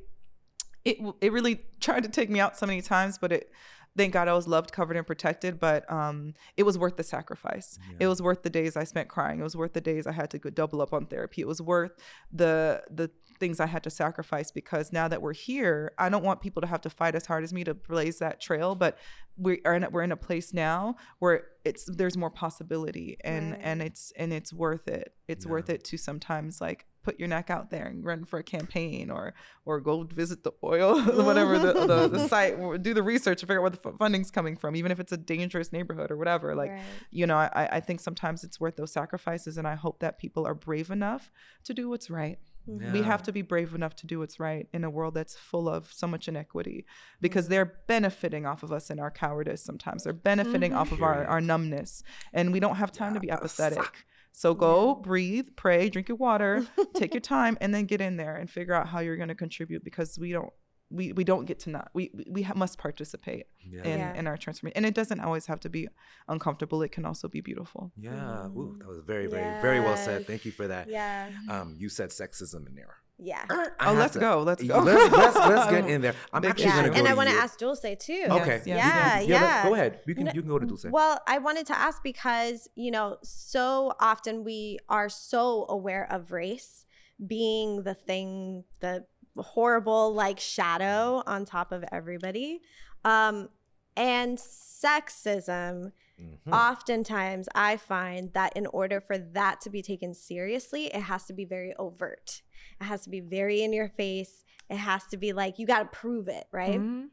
it 0.86 0.98
it 1.22 1.32
really 1.34 1.62
tried 1.80 2.04
to 2.04 2.10
take 2.10 2.30
me 2.30 2.40
out 2.40 2.58
so 2.58 2.66
many 2.66 2.82
times, 2.82 3.18
but 3.18 3.32
it 3.32 3.52
thank 3.98 4.14
God 4.14 4.28
I 4.28 4.34
was 4.34 4.48
loved, 4.48 4.72
covered, 4.72 4.96
and 4.96 5.06
protected. 5.06 5.60
But 5.60 5.92
um, 5.92 6.34
it 6.56 6.64
was 6.64 6.78
worth 6.78 6.96
the 6.96 7.04
sacrifice. 7.04 7.78
It 8.00 8.08
was 8.08 8.22
worth 8.22 8.44
the 8.44 8.50
days 8.50 8.78
I 8.78 8.84
spent 8.84 9.10
crying. 9.10 9.40
It 9.40 9.44
was 9.44 9.58
worth 9.58 9.74
the 9.74 9.82
days 9.82 10.08
I 10.08 10.14
had 10.14 10.30
to 10.32 10.38
go 10.38 10.50
double 10.50 10.82
up 10.82 10.94
on 10.94 11.08
therapy. 11.08 11.42
It 11.42 11.48
was 11.48 11.62
worth 11.62 11.92
the 12.32 12.84
the 12.90 13.10
things 13.40 13.60
I 13.60 13.68
had 13.68 13.84
to 13.84 13.90
sacrifice 13.90 14.52
because 14.52 14.92
now 14.92 15.08
that 15.08 15.22
we're 15.22 15.34
here, 15.34 15.92
I 15.98 16.10
don't 16.10 16.24
want 16.24 16.42
people 16.42 16.62
to 16.62 16.68
have 16.68 16.82
to 16.82 16.90
fight 16.90 17.16
as 17.16 17.26
hard 17.26 17.44
as 17.44 17.54
me 17.54 17.64
to 17.66 17.74
blaze 17.74 18.20
that 18.20 18.40
trail. 18.42 18.76
But 18.76 18.98
we 19.38 19.62
are 19.66 19.76
in 19.76 19.84
a, 19.84 19.90
we're 19.90 20.02
in 20.04 20.12
a 20.12 20.18
place 20.18 20.54
now 20.54 20.96
where 21.20 21.44
it's 21.64 21.86
there's 21.86 22.18
more 22.18 22.32
possibility 22.32 23.18
and 23.24 23.52
Right. 23.52 23.62
and 23.64 23.82
it's 23.82 24.12
and 24.18 24.34
it's 24.34 24.52
worth 24.54 24.88
it. 24.88 25.14
It's 25.28 25.46
Yeah. 25.46 25.52
worth 25.52 25.70
it 25.70 25.84
to 25.86 25.98
sometimes 25.98 26.60
like 26.62 26.86
put 27.04 27.20
your 27.20 27.28
neck 27.30 27.50
out 27.50 27.70
there 27.70 27.86
and 27.86 28.04
run 28.04 28.26
for 28.26 28.38
a 28.40 28.44
campaign 28.44 29.10
or 29.10 29.34
or 29.64 29.80
go 29.80 30.04
visit 30.04 30.44
the 30.44 30.52
oil 30.64 31.00
whatever 31.24 31.58
the, 31.58 31.72
the, 31.74 32.08
the 32.10 32.28
site 32.34 32.58
do 32.84 32.94
the 32.94 33.04
research 33.04 33.40
to 33.40 33.46
figure 33.46 33.60
out 33.60 33.62
where 33.62 33.70
the 33.92 33.98
funding's 33.98 34.30
coming 34.30 34.58
from 34.58 34.76
even 34.76 34.92
if 34.92 35.00
it's 35.00 35.14
a 35.14 35.18
dangerous 35.18 35.72
neighborhood 35.72 36.12
or 36.12 36.18
whatever 36.18 36.54
like 36.54 36.72
Right. 36.72 36.82
you 37.12 37.26
know 37.26 37.38
I, 37.38 37.70
I 37.74 37.80
think 37.80 38.02
sometimes 38.02 38.44
it's 38.44 38.60
worth 38.60 38.76
those 38.76 38.92
sacrifices 38.92 39.58
and 39.58 39.66
i 39.66 39.76
hope 39.76 40.00
that 40.00 40.18
people 40.20 40.46
are 40.46 40.54
brave 40.54 40.92
enough 40.92 41.32
to 41.64 41.74
do 41.74 41.88
what's 41.88 42.10
right 42.10 42.40
we 42.68 43.02
have 43.02 43.24
to 43.24 43.32
be 43.32 43.42
brave 43.42 43.74
enough 43.74 43.96
to 43.96 44.08
do 44.08 44.20
what's 44.20 44.40
right 44.40 44.68
in 44.74 44.84
a 44.84 44.90
world 44.90 45.14
that's 45.14 45.36
full 45.36 45.70
of 45.70 45.92
so 45.92 46.06
much 46.06 46.28
inequity 46.28 46.86
because 47.22 47.48
they're 47.48 47.74
benefiting 47.88 48.46
off 48.46 48.62
of 48.62 48.72
us 48.72 48.90
in 48.90 49.00
our 49.00 49.10
cowardice 49.10 49.64
sometimes. 49.64 50.04
They're 50.04 50.14
benefiting 50.14 50.72
mm-hmm. 50.72 50.80
off 50.80 50.92
of 50.92 51.02
our, 51.02 51.26
our 51.26 51.42
numbness 51.42 52.04
and 52.34 52.52
we 52.52 52.60
don't 52.60 52.76
have 52.76 52.92
time 52.92 53.14
to 53.14 53.20
be 53.20 53.30
apathetic. 53.30 54.06
So 54.34 54.54
go 54.54 54.94
breathe 54.94 55.48
pray 55.56 55.90
drink 55.90 56.10
your 56.10 56.18
water 56.18 56.68
take 56.94 57.14
your 57.14 57.22
time 57.38 57.58
and 57.60 57.74
then 57.74 57.86
get 57.86 58.02
in 58.02 58.18
there 58.18 58.36
and 58.36 58.48
figure 58.48 58.76
out 58.76 58.88
how 58.88 59.00
you're 59.00 59.18
going 59.18 59.30
to 59.30 59.36
contribute 59.36 59.84
because 59.84 60.20
we 60.20 60.32
don't 60.32 60.54
we, 60.90 61.12
we 61.14 61.24
don't 61.26 61.46
get 61.46 61.60
to 61.60 61.70
not 61.70 61.90
we 61.94 62.10
we- 62.14 62.28
we 62.30 62.42
ha- 62.44 62.54
must 62.56 62.78
participate 62.78 63.48
Yeah. 63.60 63.84
in, 63.84 64.00
Yeah. 64.00 64.14
in 64.20 64.28
our 64.28 64.38
transformation 64.38 64.78
and 64.78 64.86
it 64.86 64.94
doesn't 64.96 65.20
always 65.20 65.46
have 65.48 65.60
to 65.62 65.70
be 65.70 65.88
uncomfortable 66.30 66.82
it 66.82 66.92
can 66.94 67.06
also 67.06 67.28
be 67.28 67.42
beautiful 67.42 67.92
Yeah. 67.98 68.48
Ooh, 68.48 68.76
that 68.80 68.88
was 68.88 69.00
very, 69.06 69.28
very, 69.28 69.62
very 69.62 69.80
well 69.82 69.98
said. 69.98 70.26
Thank 70.26 70.46
you 70.46 70.52
for 70.52 70.68
that. 70.68 70.90
Yeah. 70.90 71.30
Um, 71.50 71.76
you 71.78 71.90
said 71.90 72.10
sexism 72.12 72.68
in 72.68 72.76
there. 72.76 72.96
Yeah. 73.20 73.44
I 73.50 73.90
oh 73.90 73.94
let's 73.94 74.14
to- 74.14 74.20
go 74.20 74.44
let's 74.44 74.64
go 74.64 74.80
Let's, 74.84 75.12
let's, 75.16 75.36
let's 75.36 75.72
get 75.72 75.90
in 75.94 76.02
there. 76.02 76.14
I'm 76.32 76.42
Big 76.44 76.52
actually 76.52 76.66
issue. 76.68 76.74
going 76.76 76.84
to 76.86 76.90
go 76.92 77.00
And 77.00 77.08
I 77.08 77.14
want 77.16 77.30
to 77.30 77.36
ask 77.36 77.58
Dulce 77.60 77.82
too. 78.00 78.26
Okay. 78.30 78.62
yes, 78.64 78.68
Yeah, 78.68 79.14
let's- 79.16 79.28
yeah. 79.28 79.64
Go 79.68 79.74
ahead. 79.74 80.00
You 80.08 80.16
can 80.16 80.26
No, 80.26 80.32
you 80.36 80.42
can 80.42 80.50
go 80.50 80.60
to 80.60 80.66
Dulce. 80.66 80.86
Well, 80.90 81.20
I 81.28 81.38
wanted 81.40 81.66
to 81.68 81.78
ask 81.78 82.02
because, 82.04 82.70
you 82.76 82.92
know, 82.92 83.18
so 83.24 83.94
often 84.00 84.44
we 84.44 84.78
are 84.88 85.10
so 85.10 85.66
aware 85.68 86.06
of 86.12 86.32
race 86.32 86.86
being 87.26 87.82
the 87.84 87.96
thing, 87.96 88.64
the 88.82 89.06
horrible 89.38 90.14
like 90.14 90.40
shadow 90.40 91.24
on 91.26 91.46
top 91.46 91.72
of 91.72 91.84
everybody. 91.92 92.62
Um, 93.06 93.50
and 93.96 94.38
sexism, 94.38 95.92
Mhm. 96.20 96.52
oftentimes 96.54 97.48
I 97.56 97.78
find 97.78 98.34
that 98.34 98.56
in 98.56 98.66
order 98.68 99.00
for 99.02 99.18
that 99.18 99.62
to 99.62 99.70
be 99.70 99.82
taken 99.82 100.14
seriously, 100.14 100.88
it 100.88 101.02
has 101.04 101.26
to 101.26 101.34
be 101.34 101.46
very 101.46 101.76
overt. 101.78 102.42
It 102.82 102.86
has 102.86 103.04
to 103.04 103.10
be 103.10 103.20
very 103.20 103.62
in 103.62 103.74
your 103.74 103.90
face. 103.90 104.44
It 104.70 104.78
has 104.78 105.06
to 105.08 105.18
be 105.18 105.34
like, 105.34 105.58
you 105.60 105.66
got 105.66 105.80
to 105.80 105.86
prove 105.98 106.28
it, 106.28 106.48
right? 106.52 106.80
Mhm. 106.80 107.10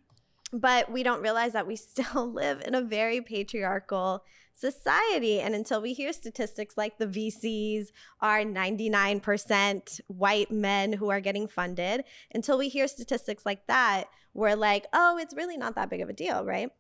But 0.54 0.90
we 0.90 1.02
don't 1.02 1.20
realize 1.20 1.52
that 1.52 1.66
we 1.66 1.76
still 1.92 2.30
live 2.32 2.62
in 2.64 2.74
a 2.74 2.80
very 2.80 3.20
patriarchal 3.20 4.24
society. 4.54 5.40
And 5.40 5.54
until 5.54 5.82
we 5.82 5.92
hear 5.92 6.12
statistics 6.12 6.76
like 6.76 6.96
the 6.98 7.08
VCs 7.08 7.88
are 8.20 8.40
99% 8.40 10.00
white 10.06 10.50
men 10.52 10.92
who 10.92 11.10
are 11.10 11.20
getting 11.20 11.48
funded 11.48 12.04
until 12.32 12.56
we 12.56 12.68
hear 12.68 12.86
statistics 12.86 13.44
like 13.44 13.66
that 13.66 14.04
we're 14.32 14.56
like 14.56 14.86
oh 14.92 15.16
it's 15.18 15.34
really 15.34 15.56
not 15.56 15.74
that 15.74 15.90
big 15.90 16.00
of 16.00 16.08
a 16.08 16.12
deal 16.12 16.44
right? 16.44 16.70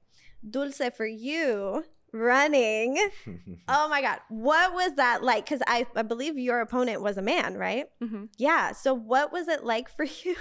Dulce 0.48 0.82
for 0.96 1.06
you 1.06 1.84
running 2.14 2.96
oh 3.68 3.88
my 3.88 4.00
god 4.00 4.18
what 4.28 4.72
was 4.72 4.94
that 4.94 5.22
like 5.24 5.44
because 5.44 5.60
I, 5.66 5.84
I 5.96 6.02
believe 6.02 6.38
your 6.38 6.60
opponent 6.60 7.02
was 7.02 7.18
a 7.18 7.22
man 7.22 7.56
right 7.56 7.86
Mhm. 8.02 8.28
yeah. 8.38 8.72
So, 8.72 8.94
what 8.94 9.32
was 9.32 9.48
it 9.48 9.64
like 9.64 9.88
for 9.88 10.04
you 10.24 10.36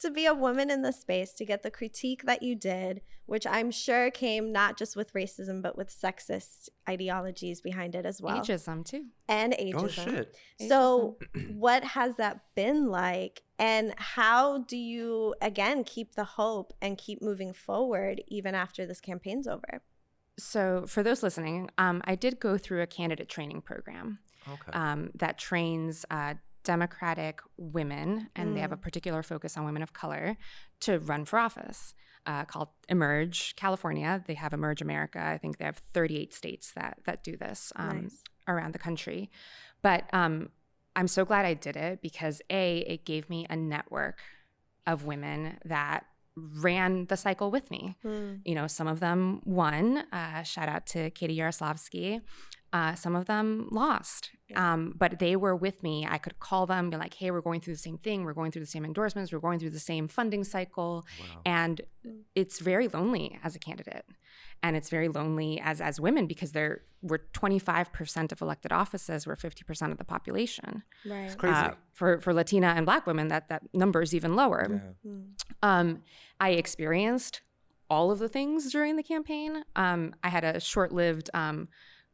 to 0.00 0.10
be 0.10 0.26
a 0.26 0.34
woman 0.34 0.70
in 0.70 0.82
the 0.82 0.92
space, 0.92 1.32
to 1.34 1.44
get 1.44 1.62
the 1.62 1.70
critique 1.70 2.22
that 2.24 2.42
you 2.42 2.54
did, 2.56 3.02
which 3.26 3.46
I'm 3.46 3.70
sure 3.70 4.10
came 4.10 4.50
not 4.50 4.76
just 4.78 4.96
with 4.96 5.12
racism, 5.12 5.62
but 5.62 5.76
with 5.76 5.88
sexist 5.90 6.68
ideologies 6.88 7.60
behind 7.60 7.94
it 7.94 8.04
as 8.06 8.20
well, 8.20 8.38
Ageism 8.40 8.84
too. 8.84 9.04
and 9.28 9.52
ageism. 9.54 9.74
oh 9.74 9.88
shit. 9.88 10.36
So, 10.68 11.18
what 11.52 11.84
has 11.84 12.16
that 12.16 12.40
been 12.54 12.86
like? 12.88 13.42
And 13.58 13.94
how 13.96 14.58
do 14.58 14.76
you, 14.76 15.34
again, 15.40 15.84
keep 15.84 16.14
the 16.16 16.24
hope 16.24 16.72
and 16.82 16.98
keep 16.98 17.22
moving 17.22 17.52
forward 17.52 18.20
even 18.26 18.54
after 18.56 18.86
this 18.86 19.00
campaign's 19.00 19.46
over? 19.46 19.82
So, 20.38 20.84
for 20.86 21.02
those 21.02 21.22
listening, 21.22 21.70
um, 21.78 22.00
I 22.04 22.14
did 22.14 22.40
go 22.40 22.56
through 22.56 22.82
a 22.82 22.86
candidate 22.86 23.28
training 23.28 23.60
program 23.62 24.18
Okay. 24.48 24.72
um, 24.72 25.10
that 25.14 25.38
trains 25.38 26.04
uh, 26.10 26.34
Democratic 26.64 27.40
women, 27.56 28.28
and 28.36 28.56
they 28.56 28.60
have 28.60 28.72
a 28.72 28.76
particular 28.76 29.22
focus 29.22 29.56
on 29.56 29.64
women 29.64 29.82
of 29.82 29.92
color, 29.92 30.36
to 30.80 30.98
run 31.00 31.24
for 31.24 31.38
office 31.38 31.94
uh, 32.26 32.44
called 32.44 32.68
Emerge 32.88 33.56
California. 33.56 34.22
They 34.26 34.34
have 34.34 34.52
Emerge 34.52 34.80
America. 34.80 35.20
I 35.20 35.38
think 35.38 35.58
they 35.58 35.64
have 35.64 35.82
38 35.92 36.32
states 36.32 36.72
that 36.72 36.98
that 37.04 37.24
do 37.24 37.36
this 37.36 37.72
um, 37.76 38.02
Nice. 38.02 38.22
around 38.48 38.72
the 38.74 38.78
country. 38.78 39.30
But 39.82 40.08
um, 40.12 40.50
I'm 40.94 41.08
so 41.08 41.24
glad 41.24 41.44
I 41.44 41.54
did 41.54 41.76
it 41.76 42.00
because 42.00 42.40
a 42.48 42.78
it 42.78 43.04
gave 43.04 43.28
me 43.28 43.46
a 43.50 43.56
network 43.56 44.20
of 44.86 45.04
women 45.04 45.58
that 45.64 46.06
ran 46.36 47.06
the 47.06 47.16
cycle 47.16 47.50
with 47.50 47.70
me. 47.70 47.96
Hmm. 48.02 48.36
You 48.44 48.54
know, 48.54 48.66
some 48.66 48.86
of 48.86 49.00
them 49.00 49.40
won. 49.44 50.04
Uh, 50.12 50.42
shout 50.42 50.68
out 50.68 50.86
to 50.88 51.10
Katy 51.10 51.36
Yaroslavsky. 51.36 52.20
Uh, 52.72 52.94
some 52.94 53.14
of 53.14 53.26
them 53.26 53.68
lost, 53.70 54.30
um, 54.54 54.94
but 54.96 55.18
they 55.18 55.36
were 55.36 55.54
with 55.54 55.82
me. 55.82 56.06
I 56.08 56.16
could 56.16 56.38
call 56.40 56.64
them, 56.64 56.88
be 56.88 56.96
like, 56.96 57.12
"Hey, 57.14 57.30
we're 57.30 57.42
going 57.42 57.60
through 57.60 57.74
the 57.74 57.78
same 57.78 57.98
thing. 57.98 58.24
We're 58.24 58.32
going 58.32 58.50
through 58.50 58.62
the 58.62 58.66
same 58.66 58.84
endorsements. 58.84 59.30
We're 59.30 59.40
going 59.40 59.58
through 59.58 59.70
the 59.70 59.78
same 59.78 60.08
funding 60.08 60.42
cycle." 60.44 61.04
And 61.44 61.82
it's 62.34 62.60
very 62.60 62.88
lonely 62.88 63.38
as 63.44 63.54
a 63.54 63.58
candidate, 63.58 64.06
and 64.62 64.74
it's 64.74 64.88
very 64.88 65.08
lonely 65.08 65.60
as 65.60 65.82
as 65.82 66.00
women 66.00 66.26
because 66.26 66.52
there 66.52 66.82
we're 67.02 67.18
25 67.34 67.92
percent 67.92 68.32
of 68.32 68.40
elected 68.40 68.72
offices. 68.72 69.26
We're 69.26 69.36
50 69.36 69.64
percent 69.64 69.92
of 69.92 69.98
the 69.98 70.04
population. 70.04 70.82
Right. 71.04 71.24
It's 71.24 71.34
crazy. 71.34 71.54
Uh, 71.54 71.74
for 71.92 72.20
for 72.20 72.32
Latina 72.32 72.68
and 72.68 72.86
Black 72.86 73.06
women, 73.06 73.28
that 73.28 73.48
that 73.50 73.62
number 73.74 74.00
is 74.00 74.14
even 74.14 74.34
lower. 74.34 74.96
Yeah. 75.04 75.12
Um, 75.62 76.02
I 76.40 76.50
experienced 76.50 77.42
all 77.90 78.10
of 78.10 78.18
the 78.18 78.28
things 78.28 78.72
during 78.72 78.96
the 78.96 79.02
campaign. 79.02 79.64
Um, 79.76 80.14
I 80.24 80.30
had 80.30 80.44
a 80.44 80.58
short-lived 80.58 81.28
um, 81.34 81.68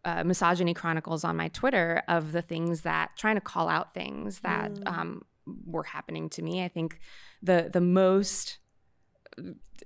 uh, 0.04 0.24
misogyny 0.24 0.74
chronicles 0.74 1.24
on 1.24 1.36
my 1.36 1.48
Twitter 1.48 2.02
of 2.08 2.32
the 2.32 2.42
things 2.42 2.82
that 2.82 3.10
trying 3.16 3.34
to 3.34 3.40
call 3.40 3.68
out 3.68 3.94
things 3.94 4.40
that 4.40 4.70
um, 4.86 5.22
were 5.66 5.82
happening 5.82 6.28
to 6.30 6.42
me. 6.42 6.64
I 6.64 6.68
think 6.68 6.98
the 7.42 7.70
the 7.72 7.80
most 7.80 8.58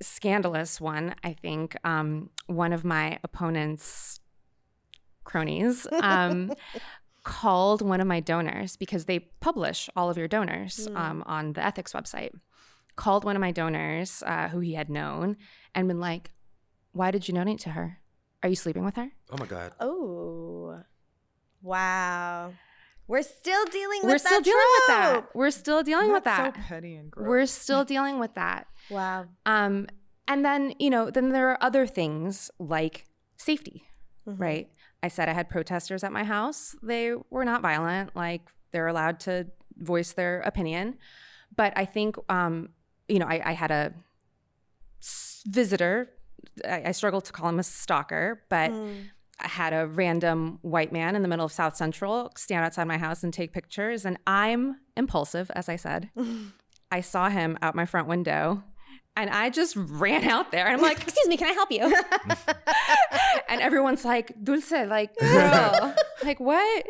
scandalous 0.00 0.80
one. 0.80 1.14
I 1.22 1.32
think 1.32 1.76
um, 1.84 2.30
one 2.46 2.72
of 2.72 2.84
my 2.84 3.18
opponents' 3.24 4.20
cronies. 5.24 5.86
Um, 6.00 6.52
called 7.24 7.82
one 7.82 8.00
of 8.00 8.06
my 8.08 8.18
donors 8.18 8.76
because 8.76 9.04
they 9.04 9.20
publish 9.20 9.88
all 9.94 10.10
of 10.10 10.18
your 10.18 10.26
donors 10.26 10.88
um, 10.96 11.22
on 11.24 11.52
the 11.52 11.64
ethics 11.64 11.92
website 11.92 12.32
called 12.96 13.24
one 13.24 13.36
of 13.36 13.40
my 13.40 13.52
donors 13.52 14.22
uh, 14.26 14.48
who 14.48 14.60
he 14.60 14.74
had 14.74 14.90
known 14.90 15.36
and 15.74 15.88
been 15.88 16.00
like, 16.00 16.32
Why 16.92 17.10
did 17.10 17.28
you 17.28 17.34
donate 17.34 17.60
to 17.60 17.70
her? 17.70 17.98
Are 18.42 18.48
you 18.48 18.56
sleeping 18.56 18.84
with 18.84 18.96
her? 18.96 19.10
Oh 19.30 19.36
my 19.38 19.46
God. 19.46 19.72
Oh, 19.80 20.80
wow. 21.62 22.52
We're 23.08 23.22
still 23.22 23.64
dealing 23.66 24.00
with 24.02 24.02
that. 24.02 24.08
We're 24.08 24.12
that 24.18 24.20
still 24.20 24.40
dealing 24.40 24.66
with 24.78 24.86
that. 24.88 25.24
We're 25.34 25.50
still 25.50 25.82
dealing 25.82 26.12
with 26.12 26.24
that. 26.24 26.54
so 26.56 26.60
petty 26.62 26.94
and 26.94 27.10
gross. 27.10 27.28
We're 27.28 27.46
still 27.46 27.84
dealing 27.84 28.18
with 28.18 28.34
that. 28.34 28.66
Wow. 28.90 29.26
Um, 29.46 29.86
and 30.26 30.44
then, 30.44 30.74
you 30.80 30.90
know, 30.90 31.08
then 31.10 31.28
there 31.28 31.50
are 31.50 31.58
other 31.62 31.86
things 31.86 32.50
like 32.58 33.06
safety, 33.36 33.84
Mm-hmm. 34.28 34.42
right? 34.42 34.68
I 35.04 35.08
said 35.08 35.28
I 35.28 35.32
had 35.32 35.48
protesters 35.48 36.04
at 36.04 36.12
my 36.12 36.24
house. 36.24 36.74
They 36.82 37.12
were 37.30 37.44
not 37.44 37.60
violent, 37.62 38.14
like 38.16 38.42
they're 38.72 38.86
allowed 38.88 39.18
to 39.20 39.46
voice 39.78 40.12
their 40.12 40.40
opinion. 40.40 40.96
But 41.56 41.72
I 41.76 41.84
think, 41.84 42.16
um, 42.28 42.70
you 43.08 43.18
know, 43.18 43.26
I, 43.26 43.40
I 43.44 43.52
had 43.52 43.70
a 43.72 43.92
visitor. 45.46 46.10
I, 46.68 46.82
I 46.86 46.92
struggle 46.92 47.20
to 47.20 47.32
call 47.32 47.48
him 47.48 47.58
a 47.58 47.62
stalker, 47.64 48.42
but 48.48 48.70
Mm. 48.70 49.10
I 49.40 49.48
had 49.48 49.72
a 49.72 49.88
random 49.88 50.58
white 50.62 50.92
man 50.92 51.16
in 51.16 51.22
the 51.22 51.28
middle 51.28 51.44
of 51.44 51.50
South 51.52 51.74
Central 51.74 52.30
stand 52.36 52.64
outside 52.64 52.84
my 52.84 52.98
house 52.98 53.24
and 53.24 53.34
take 53.34 53.52
pictures. 53.52 54.04
And 54.04 54.16
I'm 54.24 54.76
impulsive, 54.96 55.50
as 55.56 55.68
I 55.68 55.74
said. 55.76 56.10
I 56.92 57.00
saw 57.00 57.28
him 57.28 57.58
out 57.60 57.74
my 57.74 57.84
front 57.86 58.06
window 58.06 58.62
and 59.16 59.28
I 59.30 59.50
just 59.50 59.74
ran 59.76 60.24
out 60.28 60.52
there. 60.52 60.66
And 60.66 60.76
I'm 60.76 60.82
like, 60.82 61.02
excuse 61.02 61.26
me, 61.26 61.36
can 61.36 61.48
I 61.48 61.52
help 61.54 61.72
you? 61.72 61.82
and 63.48 63.60
everyone's 63.60 64.04
like, 64.04 64.32
Dulce, 64.44 64.70
like, 64.86 65.16
girl, 65.18 65.94
like, 66.22 66.38
what? 66.38 66.84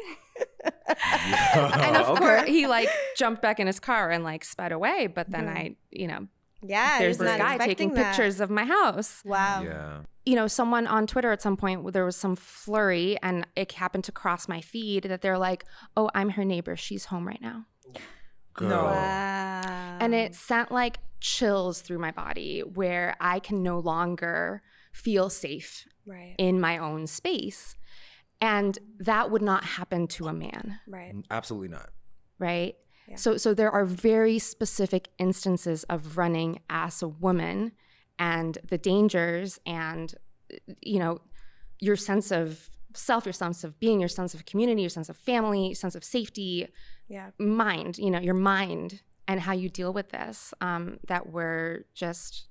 and 0.65 1.97
of 1.97 2.11
Okay. 2.11 2.19
course, 2.21 2.49
he 2.49 2.67
like 2.67 2.89
jumped 3.17 3.41
back 3.43 3.61
in 3.61 3.67
his 3.67 3.81
car 3.81 4.11
and 4.11 4.25
like 4.25 4.45
sped 4.45 4.73
away. 4.73 5.07
But 5.07 5.31
then 5.31 5.49
I, 5.49 5.77
you 5.91 6.07
know, 6.07 6.27
Yeah. 6.63 6.99
there's 6.99 7.17
he's 7.17 7.27
this 7.27 7.39
guy 7.39 7.59
taking 7.59 7.95
that. 7.95 8.15
pictures 8.15 8.41
of 8.41 8.51
my 8.51 8.65
house. 8.65 9.23
Wow. 9.25 9.63
Yeah. 9.63 10.01
You 10.25 10.37
know, 10.37 10.47
someone 10.47 10.87
on 10.87 11.07
Twitter 11.07 11.33
at 11.33 11.43
some 11.43 11.57
point, 11.57 11.93
there 11.93 12.05
was 12.05 12.17
some 12.17 12.37
flurry 12.37 13.19
and 13.23 13.47
it 13.57 13.73
happened 13.73 14.05
to 14.05 14.13
cross 14.13 14.47
my 14.49 14.61
feed 14.61 15.05
that 15.05 15.21
they're 15.21 15.39
like, 15.39 15.65
oh, 15.97 16.11
I'm 16.15 16.31
her 16.31 16.45
neighbor. 16.45 16.77
She's 16.77 17.07
home 17.07 17.27
right 17.27 17.41
now. 17.43 17.67
Girl. 18.55 18.69
No. 18.69 18.85
Wow. 18.85 19.99
And 20.01 20.15
it 20.15 20.35
sent 20.35 20.71
like 20.71 20.99
chills 21.21 21.81
through 21.81 21.99
my 21.99 22.11
body 22.11 22.61
where 22.61 23.17
I 23.21 23.41
can 23.41 23.63
no 23.63 23.79
longer 23.79 24.63
feel 24.93 25.31
safe 25.31 25.87
right. 26.07 26.35
in 26.39 26.61
my 26.61 26.79
own 26.79 27.07
space. 27.07 27.77
And 28.41 28.79
that 28.99 29.31
would 29.31 29.43
not 29.43 29.65
happen 29.65 30.07
to 30.09 30.27
a 30.27 30.33
man, 30.33 30.81
Right. 30.89 31.15
Absolutely 31.31 31.69
not. 31.69 31.91
right? 32.39 32.75
Yeah. 33.13 33.17
So 33.17 33.37
so 33.37 33.55
there 33.55 33.71
are 33.71 33.85
very 33.85 34.39
specific 34.39 35.09
instances 35.19 35.85
of 35.85 36.17
running 36.19 36.61
as 36.69 37.03
a 37.03 37.09
woman 37.09 37.73
and 38.19 38.59
the 38.69 38.79
dangers 38.79 39.61
and 39.67 40.15
you 40.81 40.99
know 40.99 41.21
your 41.81 41.97
sense 41.97 42.31
of 42.31 42.69
self, 42.95 43.25
your 43.27 43.33
sense 43.33 43.65
of 43.65 43.79
being, 43.81 44.01
your 44.01 44.09
sense 44.09 44.35
of 44.35 44.45
community, 44.45 44.83
your 44.83 44.91
sense 44.91 45.09
of 45.09 45.17
family, 45.17 45.67
your 45.69 45.75
sense 45.75 45.95
of 45.95 46.05
safety, 46.05 46.69
Yeah. 47.09 47.31
mind, 47.39 47.99
you 47.99 48.11
know, 48.11 48.21
your 48.21 48.35
mind 48.35 49.01
and 49.27 49.41
how 49.41 49.53
you 49.53 49.69
deal 49.69 49.93
with 49.93 50.11
this 50.11 50.53
um, 50.61 50.99
that 51.07 51.31
were 51.31 51.87
just 51.95 52.49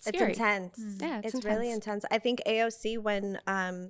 scary. 0.00 0.30
It's 0.30 0.38
intense. 0.38 0.78
Yeah, 1.00 1.20
it's 1.24 1.34
it's, 1.34 1.44
really 1.44 1.70
intense. 1.70 2.04
intense. 2.04 2.04
I 2.10 2.18
think 2.18 2.40
AOC 2.46 2.98
when 2.98 3.38
um 3.46 3.88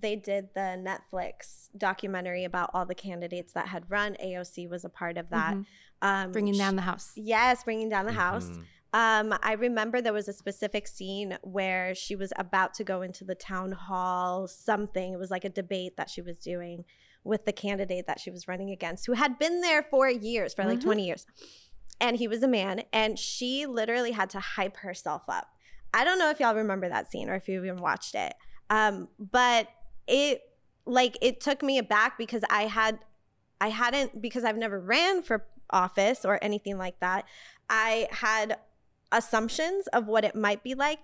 they 0.00 0.16
did 0.16 0.48
the 0.54 0.82
Netflix 1.12 1.68
documentary 1.76 2.44
about 2.44 2.70
all 2.74 2.84
the 2.86 2.94
candidates 2.94 3.52
that 3.52 3.68
had 3.68 3.90
run, 3.90 4.16
AOC 4.22 4.68
was 4.68 4.84
a 4.84 4.88
part 4.88 5.16
of 5.18 5.30
that. 5.30 5.54
Mhm. 5.54 5.66
Um, 6.02 6.32
Bringing 6.32 6.56
down 6.56 6.76
the 6.76 6.82
house. 6.82 7.12
Yes, 7.16 7.64
bringing 7.64 7.88
down 7.88 8.06
the 8.06 8.12
house. 8.12 8.46
Mhm. 8.46 8.64
Um, 8.92 9.38
I 9.42 9.52
remember 9.52 10.00
there 10.00 10.12
was 10.12 10.26
a 10.28 10.32
specific 10.32 10.88
scene 10.88 11.38
where 11.42 11.94
she 11.94 12.16
was 12.16 12.32
about 12.36 12.74
to 12.74 12.84
go 12.84 13.02
into 13.02 13.24
the 13.24 13.34
town 13.36 13.72
hall, 13.72 14.48
something. 14.48 15.12
It 15.12 15.18
was 15.18 15.30
like 15.30 15.44
a 15.44 15.48
debate 15.50 15.96
that 15.96 16.10
she 16.10 16.22
was 16.22 16.38
doing 16.38 16.84
with 17.22 17.44
the 17.44 17.52
candidate 17.52 18.06
that 18.06 18.18
she 18.18 18.30
was 18.30 18.48
running 18.48 18.70
against, 18.70 19.06
who 19.06 19.12
had 19.12 19.38
been 19.38 19.60
there 19.60 19.82
for 19.82 20.08
years, 20.08 20.54
for 20.54 20.64
like 20.64 20.78
Mhm. 20.78 20.84
20 20.84 21.06
years. 21.06 21.26
And 22.00 22.16
he 22.16 22.26
was 22.26 22.42
a 22.42 22.48
man, 22.48 22.82
and 22.92 23.18
she 23.18 23.66
literally 23.66 24.12
had 24.12 24.30
to 24.30 24.40
hype 24.40 24.78
herself 24.78 25.22
up. 25.28 25.48
I 25.92 26.02
don't 26.02 26.18
know 26.18 26.30
if 26.30 26.40
y'all 26.40 26.54
remember 26.54 26.88
that 26.88 27.10
scene 27.12 27.28
or 27.28 27.34
if 27.34 27.46
you 27.48 27.62
even 27.62 27.76
watched 27.76 28.14
it. 28.14 28.34
Um, 28.70 29.08
but 29.18 29.68
it 30.10 30.42
like 30.86 31.16
it 31.22 31.40
took 31.40 31.62
me 31.62 31.78
aback 31.78 32.18
because 32.18 32.42
I 32.50 32.62
had 32.62 32.98
I 33.60 33.68
hadn't 33.68 34.20
because 34.20 34.44
I've 34.44 34.56
never 34.56 34.80
ran 34.80 35.22
for 35.22 35.46
office 35.70 36.24
or 36.24 36.38
anything 36.42 36.78
like 36.78 36.98
that. 37.00 37.24
I 37.68 38.08
had 38.10 38.58
assumptions 39.12 39.86
of 39.88 40.06
what 40.06 40.24
it 40.24 40.34
might 40.34 40.62
be 40.62 40.74
like, 40.74 40.98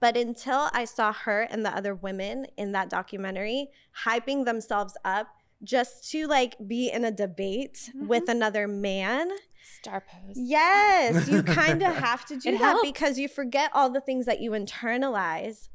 but 0.00 0.16
until 0.16 0.68
I 0.72 0.84
saw 0.84 1.12
her 1.12 1.42
and 1.42 1.64
the 1.64 1.74
other 1.74 1.94
women 1.94 2.46
in 2.56 2.72
that 2.72 2.90
documentary 2.90 3.68
hyping 4.04 4.44
themselves 4.44 4.96
up 5.04 5.28
just 5.62 6.10
to 6.10 6.26
like 6.26 6.56
be 6.66 6.90
in 6.90 7.04
a 7.04 7.10
debate 7.10 7.90
mm-hmm. 7.90 8.06
with 8.06 8.28
another 8.28 8.66
man. 8.66 9.30
Star 9.62 10.02
pose. 10.02 10.36
Yes, 10.36 11.28
you 11.28 11.42
kind 11.42 11.82
of 11.82 11.94
have 11.94 12.24
to 12.26 12.36
do 12.36 12.50
It 12.50 12.52
that 12.52 12.58
helps. 12.58 12.82
because 12.82 13.18
you 13.18 13.28
forget 13.28 13.70
all 13.74 13.90
the 13.90 14.00
things 14.00 14.26
that 14.26 14.40
you 14.40 14.52
internalize. 14.52 15.68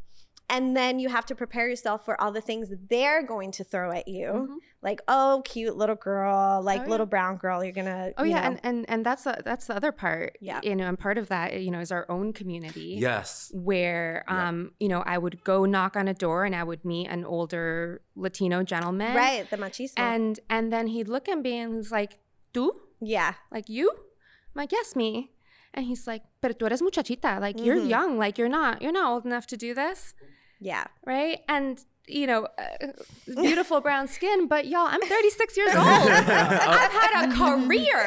And 0.48 0.78
then 0.78 1.00
you 1.00 1.10
have 1.10 1.26
to 1.26 1.36
prepare 1.36 1.68
yourself 1.68 2.06
for 2.06 2.20
all 2.22 2.32
the 2.32 2.40
things 2.42 2.72
they're 2.90 3.24
going 3.24 3.52
to 3.54 3.64
throw 3.64 3.92
at 3.92 4.08
you. 4.08 4.28
Mhm. 4.48 4.58
Like, 4.84 5.02
oh, 5.08 5.42
cute 5.44 5.76
little 5.76 5.96
girl, 5.96 6.62
like 6.62 6.82
Oh, 6.82 6.84
yeah. 6.84 6.90
little 6.92 7.06
brown 7.08 7.38
girl, 7.38 7.64
you're 7.64 7.74
gonna. 7.74 8.12
Oh 8.20 8.24
you 8.24 8.30
yeah, 8.30 8.42
know. 8.42 8.48
and, 8.50 8.60
and 8.64 8.86
and 8.88 9.06
that's 9.06 9.24
the 9.24 9.42
that's 9.44 9.66
the 9.66 9.76
other 9.76 9.92
part. 9.92 10.38
Yeah. 10.40 10.60
You 10.62 10.76
know, 10.76 10.88
and 10.88 11.00
part 11.00 11.18
of 11.18 11.30
that, 11.30 11.60
you 11.60 11.72
know, 11.72 11.80
is 11.80 11.92
our 11.92 12.06
own 12.10 12.32
community. 12.34 12.98
Yes. 13.00 13.52
Where 13.56 14.24
Yeah. 14.30 14.50
um, 14.50 14.72
you 14.80 14.88
know, 14.88 15.02
I 15.04 15.18
would 15.18 15.44
go 15.44 15.66
knock 15.66 15.96
on 15.96 16.08
a 16.08 16.14
door 16.14 16.46
and 16.46 16.56
I 16.56 16.64
would 16.64 16.86
meet 16.86 17.08
an 17.08 17.26
older 17.26 18.02
Latino 18.16 18.62
gentleman. 18.62 19.16
right, 19.16 19.50
the 19.50 19.58
machismo. 19.58 19.94
And 19.98 20.40
and 20.50 20.72
then 20.72 20.86
he'd 20.88 21.08
look 21.08 21.28
at 21.28 21.40
me 21.42 21.58
and 21.58 21.74
he's 21.78 21.92
like, 21.92 22.20
"Tú? 22.54 22.70
yeah, 23.02 23.34
Like 23.52 23.68
you?" 23.68 23.90
I'm 23.90 24.54
like, 24.62 24.72
"Yes, 24.72 24.96
me." 24.96 25.32
And 25.74 25.88
he's 25.88 26.06
like, 26.06 26.22
"Pero 26.42 26.54
tú 26.54 26.68
eres 26.68 26.82
muchachita. 26.84 27.40
Like 27.42 27.60
you're 27.60 27.78
Mhm. 27.82 27.90
young. 27.90 28.18
Like 28.20 28.38
you're 28.38 28.48
not 28.50 28.84
you're 28.84 28.94
not 28.94 29.10
old 29.12 29.26
enough 29.26 29.48
to 29.48 29.58
do 29.58 29.74
this." 29.74 30.14
Yeah, 30.60 30.86
right? 31.06 31.40
And 31.48 31.80
you 32.08 32.28
know, 32.28 32.48
uh, 32.60 32.88
beautiful 33.42 33.82
brown 33.82 34.08
skin, 34.08 34.48
but 34.48 34.68
y'all, 34.68 34.88
I'm 34.88 35.02
36 35.02 35.58
years 35.58 35.76
old. 35.76 35.86
I've 35.88 36.92
had 36.92 37.30
a 37.30 37.36
career. 37.36 37.98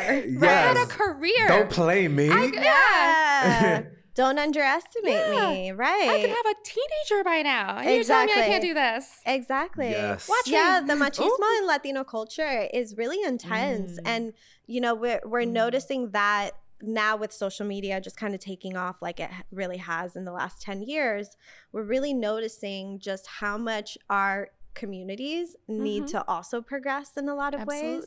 I've 0.41 0.41
had 0.41 0.77
a 0.77 0.87
career. 0.87 1.49
Don't 1.49 1.71
play 1.71 2.07
me. 2.09 2.31
I, 2.31 2.45
yeah. 2.45 2.63
yeah. 2.63 3.83
Don't 4.15 4.39
underestimate 4.39 5.15
Yeah. 5.15 5.51
me, 5.51 5.71
right? 5.73 6.09
I 6.09 6.21
could 6.21 6.31
have 6.31 6.47
a 6.47 6.55
teenager 6.65 7.25
by 7.25 7.43
now. 7.43 7.79
And 7.79 7.95
you're 7.95 8.05
telling 8.05 8.27
me 8.27 8.33
I 8.35 8.47
can't 8.47 8.63
do 8.63 8.75
this. 8.75 9.09
Exactly. 9.27 9.91
Yes. 9.91 10.29
Watch 10.29 10.47
yeah, 10.49 10.81
me. 10.81 10.89
the 10.89 10.95
machismo 10.95 11.59
in 11.61 11.67
Latino 11.67 12.03
culture 12.05 12.69
is 12.75 12.97
really 12.97 13.23
intense, 13.23 13.93
Mm. 14.01 14.03
and 14.07 14.33
you 14.67 14.81
know 14.81 14.95
we're 14.95 15.21
we're 15.25 15.43
Mm. 15.43 15.53
noticing 15.53 16.11
that 16.11 16.51
now 16.83 17.17
with 17.17 17.33
social 17.33 17.67
media 17.67 18.01
just 18.01 18.17
kind 18.17 18.35
of 18.35 18.41
taking 18.41 18.77
off 18.77 18.97
like 19.03 19.19
it 19.21 19.31
really 19.51 19.79
has 19.79 20.17
in 20.17 20.25
the 20.25 20.33
last 20.33 20.63
ten 20.63 20.83
years. 20.83 21.37
We're 21.73 21.83
really 21.85 22.15
noticing 22.15 22.99
just 23.01 23.27
how 23.27 23.59
much 23.59 23.99
our 24.09 24.49
communities 24.75 25.57
need 25.67 26.05
Mhm. 26.05 26.11
to 26.11 26.29
also 26.29 26.63
progress 26.63 27.17
in 27.17 27.29
a 27.29 27.35
lot 27.35 27.53
of 27.53 27.67
ways, 27.67 28.05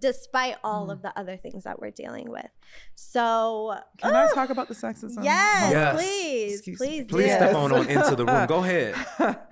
despite 0.00 0.56
all 0.64 0.88
Mm. 0.88 0.92
of 0.92 1.02
the 1.02 1.16
other 1.16 1.36
things 1.36 1.62
that 1.62 1.78
we're 1.80 1.92
dealing 1.92 2.28
with. 2.28 2.48
So, 2.96 3.76
Can 3.98 4.14
I 4.14 4.26
talk 4.34 4.50
about 4.50 4.66
the 4.68 4.74
sexism? 4.74 5.22
yes, 5.22 5.70
Yes. 5.72 5.94
please, 5.96 6.52
Excuse 6.54 6.78
please, 6.78 7.00
me. 7.02 7.06
do. 7.06 7.14
Please 7.14 7.32
step 7.34 7.54
on, 7.54 7.72
on 7.72 7.88
into 7.88 8.16
the 8.16 8.24
room. 8.26 8.46
Go 8.46 8.58
ahead. 8.64 8.94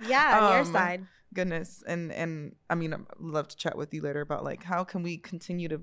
Yeah, 0.05 0.39
on 0.41 0.51
your 0.51 0.59
Um, 0.61 0.71
side. 0.73 1.07
goodness. 1.33 1.81
And 1.87 2.11
and 2.11 2.55
I 2.69 2.75
mean, 2.75 2.93
I'd 2.93 3.05
love 3.19 3.47
to 3.49 3.55
chat 3.55 3.77
with 3.77 3.93
you 3.93 4.01
later 4.01 4.19
about 4.21 4.43
like 4.43 4.63
how 4.63 4.83
can 4.83 5.01
we 5.01 5.17
continue 5.17 5.69
to 5.69 5.81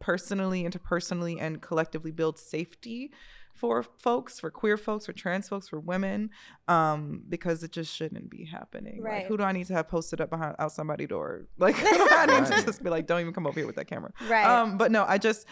personally, 0.00 0.64
interpersonally, 0.64 1.36
and 1.40 1.60
collectively 1.62 2.10
build 2.10 2.38
safety 2.38 3.12
for 3.54 3.82
folks, 3.82 4.38
for 4.38 4.52
queer 4.52 4.76
folks, 4.76 5.06
for 5.06 5.12
trans 5.12 5.48
folks, 5.48 5.68
for 5.68 5.80
women, 5.80 6.30
um, 6.68 7.24
because 7.28 7.64
it 7.64 7.72
just 7.72 7.92
shouldn't 7.92 8.30
be 8.30 8.44
happening. 8.44 9.02
Right. 9.02 9.18
Like, 9.18 9.26
who 9.26 9.36
do 9.36 9.42
I 9.42 9.50
need 9.50 9.66
to 9.66 9.74
have 9.74 9.88
posted 9.88 10.20
up 10.20 10.30
behind 10.30 10.54
outside 10.60 10.76
somebody's 10.76 11.08
door? 11.08 11.46
Like, 11.58 11.74
who 11.76 11.84
do 11.84 12.08
I 12.08 12.26
need 12.26 12.46
to 12.46 12.52
Right. 12.52 12.66
just 12.66 12.84
be 12.84 12.88
like, 12.90 13.08
don't 13.08 13.20
even 13.20 13.32
come 13.32 13.48
over 13.48 13.58
here 13.58 13.66
with 13.66 13.74
that 13.76 13.86
camera. 13.88 14.12
Right. 14.28 14.44
Um, 14.46 14.78
but 14.78 14.92
no, 14.92 15.04
I 15.08 15.18
just 15.18 15.44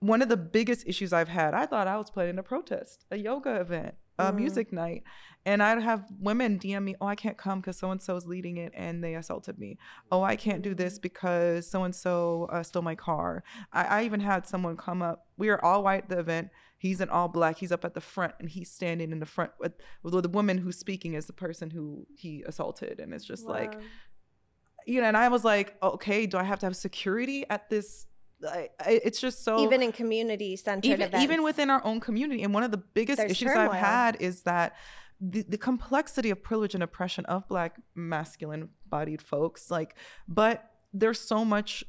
one 0.00 0.20
of 0.22 0.28
the 0.28 0.36
biggest 0.36 0.86
issues 0.86 1.12
I've 1.12 1.28
had. 1.28 1.54
I 1.54 1.66
thought 1.66 1.86
I 1.88 1.96
was 1.96 2.10
planning 2.10 2.38
a 2.38 2.42
protest, 2.42 3.04
a 3.10 3.16
yoga 3.16 3.60
event, 3.60 3.94
a 4.18 4.30
Mm. 4.32 4.36
music 4.36 4.72
night, 4.72 5.02
and 5.44 5.62
I'd 5.62 5.82
have 5.82 6.04
women 6.20 6.58
DM 6.58 6.84
me, 6.84 6.94
"Oh, 7.00 7.06
I 7.06 7.14
can't 7.14 7.38
come 7.38 7.60
because 7.60 7.78
so 7.78 7.90
and 7.90 8.00
so 8.00 8.16
is 8.16 8.26
leading 8.26 8.56
it 8.58 8.72
and 8.74 9.02
they 9.02 9.14
assaulted 9.14 9.58
me. 9.58 9.78
Oh, 10.12 10.22
I 10.22 10.36
can't 10.36 10.62
do 10.62 10.74
this 10.74 10.98
because 10.98 11.66
so 11.68 11.84
and 11.84 11.94
so 11.94 12.48
stole 12.62 12.82
my 12.82 12.94
car." 12.94 13.42
I, 13.72 13.84
I 13.84 14.04
even 14.04 14.20
had 14.20 14.46
someone 14.46 14.76
come 14.76 15.00
up. 15.02 15.26
We 15.38 15.48
are 15.48 15.62
all 15.64 15.82
white 15.84 16.04
at 16.04 16.08
the 16.10 16.18
event. 16.18 16.50
He's 16.78 17.00
an 17.00 17.08
all 17.08 17.28
black. 17.28 17.56
He's 17.56 17.72
up 17.72 17.84
at 17.86 17.94
the 17.94 18.00
front 18.02 18.34
and 18.38 18.50
he's 18.50 18.70
standing 18.70 19.10
in 19.12 19.18
the 19.18 19.26
front 19.26 19.52
with, 19.58 19.72
with 20.02 20.22
the 20.22 20.28
woman 20.28 20.58
who's 20.58 20.78
speaking 20.78 21.14
is 21.14 21.24
the 21.26 21.32
person 21.32 21.70
who 21.70 22.06
he 22.14 22.42
assaulted, 22.46 23.00
and 23.00 23.14
it's 23.14 23.24
just 23.24 23.46
like 23.46 23.72
you 24.86 25.00
know, 25.00 25.08
and 25.08 25.16
I 25.16 25.28
was 25.28 25.42
like, 25.44 25.74
okay, 25.82 26.26
do 26.26 26.36
I 26.38 26.44
have 26.44 26.60
to 26.60 26.66
have 26.66 26.76
security 26.76 27.44
at 27.50 27.68
this? 27.70 28.06
I, 28.46 28.68
I, 28.80 29.00
it's 29.04 29.20
just 29.20 29.44
so 29.44 29.64
even 29.64 29.82
in 29.82 29.92
community 29.92 30.56
centered 30.56 30.86
even 30.88 31.02
events. 31.02 31.22
even 31.24 31.42
within 31.42 31.70
our 31.70 31.84
own 31.84 32.00
community. 32.00 32.42
And 32.42 32.52
one 32.52 32.62
of 32.62 32.70
the 32.70 32.76
biggest 32.78 33.18
There's 33.18 33.30
issues 33.32 33.48
turmoil. 33.52 33.70
I've 33.70 33.80
had 33.80 34.16
is 34.20 34.42
that 34.42 34.74
the, 35.20 35.42
the 35.48 35.56
complexity 35.58 36.30
of 36.30 36.42
privilege 36.42 36.74
and 36.74 36.82
oppression 36.82 37.24
of 37.26 37.48
Black 37.48 37.76
masculine 37.94 38.68
bodied 38.88 39.22
folks, 39.22 39.70
like, 39.70 39.94
but 40.28 40.70
there's 40.92 41.18
so 41.20 41.44
much 41.44 41.84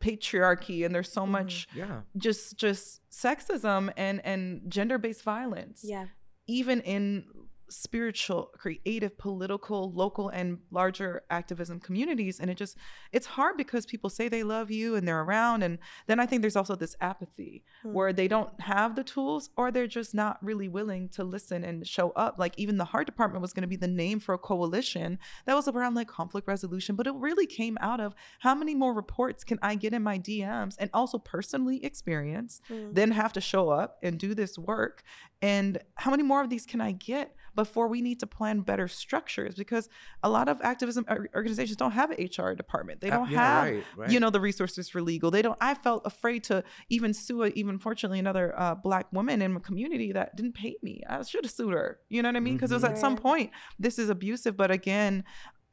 patriarchy 0.00 0.84
and 0.84 0.94
there's 0.94 1.12
so 1.12 1.22
Mm-hmm. 1.22 1.32
much 1.32 1.68
Yeah. 1.74 2.00
just 2.16 2.56
just 2.56 3.00
sexism 3.10 3.92
and 3.96 4.20
and 4.24 4.62
gender 4.68 4.98
based 4.98 5.22
violence 5.22 5.82
yeah. 5.84 6.06
even 6.48 6.80
in 6.80 7.24
spiritual 7.72 8.50
creative 8.56 9.16
political 9.18 9.92
local 9.92 10.28
and 10.28 10.58
larger 10.70 11.22
activism 11.30 11.80
communities 11.80 12.38
and 12.38 12.50
it 12.50 12.56
just 12.56 12.76
it's 13.12 13.26
hard 13.26 13.56
because 13.56 13.84
people 13.86 14.08
say 14.10 14.28
they 14.28 14.42
love 14.42 14.70
you 14.70 14.94
and 14.94 15.06
they're 15.08 15.22
around 15.22 15.62
and 15.62 15.78
then 16.06 16.20
i 16.20 16.26
think 16.26 16.42
there's 16.42 16.56
also 16.56 16.74
this 16.76 16.94
apathy 17.00 17.64
Hmm. 17.82 17.92
where 17.94 18.12
they 18.12 18.28
don't 18.28 18.60
have 18.60 18.94
the 18.96 19.02
tools 19.04 19.50
or 19.56 19.70
they're 19.72 19.86
just 19.86 20.14
not 20.14 20.38
really 20.42 20.68
willing 20.68 21.08
to 21.10 21.24
listen 21.24 21.64
and 21.64 21.86
show 21.86 22.10
up 22.10 22.36
like 22.38 22.54
even 22.58 22.76
the 22.76 22.84
heart 22.84 23.06
department 23.06 23.42
was 23.42 23.52
going 23.52 23.62
to 23.62 23.66
be 23.68 23.76
the 23.76 23.88
name 23.88 24.20
for 24.20 24.34
a 24.34 24.38
coalition 24.38 25.18
that 25.46 25.54
was 25.54 25.66
around 25.68 25.94
like 25.94 26.08
conflict 26.08 26.46
resolution 26.46 26.94
but 26.96 27.06
it 27.06 27.14
really 27.14 27.46
came 27.46 27.76
out 27.80 28.00
of 28.00 28.14
how 28.40 28.54
many 28.54 28.74
more 28.74 28.92
reports 28.94 29.42
can 29.44 29.58
i 29.62 29.74
get 29.74 29.92
in 29.94 30.02
my 30.02 30.18
dms 30.18 30.76
and 30.78 30.90
also 30.92 31.18
personally 31.18 31.84
experience 31.84 32.60
Mm. 32.70 32.94
then 32.94 33.10
have 33.12 33.32
to 33.32 33.40
show 33.40 33.70
up 33.70 33.98
and 34.02 34.18
do 34.18 34.34
this 34.34 34.58
work. 34.58 35.02
And 35.40 35.78
how 35.96 36.10
many 36.10 36.22
more 36.22 36.42
of 36.42 36.50
these 36.50 36.66
can 36.66 36.80
I 36.80 36.92
get 36.92 37.34
before 37.54 37.88
we 37.88 38.00
need 38.00 38.18
to 38.20 38.26
plan 38.26 38.60
better 38.60 38.88
structures? 38.88 39.54
Because 39.54 39.88
a 40.22 40.28
lot 40.30 40.48
of 40.48 40.60
activism 40.62 41.04
organizations 41.34 41.76
don't 41.76 41.92
have 41.92 42.10
an 42.10 42.18
HR 42.20 42.54
department. 42.54 43.00
They 43.00 43.10
Uh, 43.10 43.18
don't 43.18 43.30
yeah, 43.30 43.38
have, 43.38 43.64
right, 43.64 43.84
right. 43.96 44.10
you 44.10 44.20
know, 44.20 44.30
the 44.30 44.40
resources 44.40 44.88
for 44.88 45.02
legal. 45.02 45.30
They 45.30 45.42
don't. 45.42 45.58
I 45.60 45.74
felt 45.74 46.02
afraid 46.06 46.44
to 46.44 46.64
even 46.88 47.12
sue, 47.14 47.42
a, 47.44 47.48
even 47.48 47.78
fortunately, 47.78 48.18
another 48.18 48.54
uh, 48.58 48.74
black 48.74 49.12
woman 49.12 49.42
in 49.42 49.52
my 49.52 49.60
community 49.60 50.12
that 50.12 50.36
didn't 50.36 50.54
pay 50.54 50.76
me. 50.82 51.02
I 51.08 51.22
should 51.22 51.44
have 51.44 51.52
sued 51.52 51.72
her. 51.72 51.98
You 52.08 52.22
know 52.22 52.28
what 52.28 52.36
I 52.36 52.40
mean? 52.40 52.54
Because 52.54 52.70
it 52.70 52.74
was 52.74 52.84
at 52.84 52.98
some 52.98 53.16
Mhm. 53.16 53.20
point 53.22 53.50
this 53.78 53.98
is 53.98 54.08
abusive. 54.08 54.56
But 54.56 54.70
again, 54.70 55.24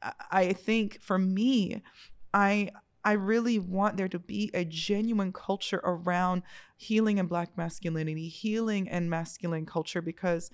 I- 0.02 0.12
I 0.30 0.52
think 0.52 1.00
for 1.02 1.18
me, 1.18 1.82
I 2.34 2.70
I 3.02 3.12
really 3.12 3.58
want 3.58 3.96
there 3.96 4.08
to 4.08 4.18
be 4.18 4.50
a 4.52 4.62
genuine 4.62 5.32
culture 5.32 5.80
around 5.84 6.42
healing 6.76 7.18
and 7.18 7.30
black 7.30 7.56
masculinity, 7.56 8.28
healing 8.28 8.90
and 8.90 9.08
masculine 9.08 9.64
culture 9.64 10.02
because 10.02 10.50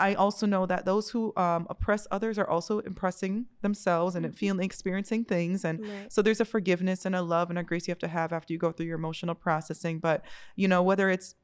I 0.00 0.14
also 0.14 0.46
know 0.46 0.64
that 0.66 0.84
those 0.84 1.10
who 1.10 1.32
um, 1.36 1.66
oppress 1.68 2.06
others 2.10 2.38
are 2.38 2.48
also 2.48 2.78
impressing 2.80 3.46
themselves 3.62 4.14
and 4.14 4.36
feeling 4.36 4.64
experiencing 4.64 5.24
things 5.24 5.64
and 5.64 5.80
Right. 5.80 6.12
so 6.12 6.22
there's 6.22 6.40
a 6.40 6.44
forgiveness 6.44 7.04
and 7.04 7.14
a 7.16 7.22
love 7.22 7.50
and 7.50 7.58
a 7.58 7.62
grace 7.62 7.88
you 7.88 7.92
have 7.92 7.98
to 8.00 8.08
have 8.08 8.32
after 8.32 8.52
you 8.52 8.58
go 8.58 8.70
through 8.72 8.86
your 8.86 8.96
emotional 8.98 9.34
processing 9.34 9.98
but 9.98 10.22
you 10.56 10.68
know 10.68 10.82
whether 10.82 11.10
it's 11.10 11.34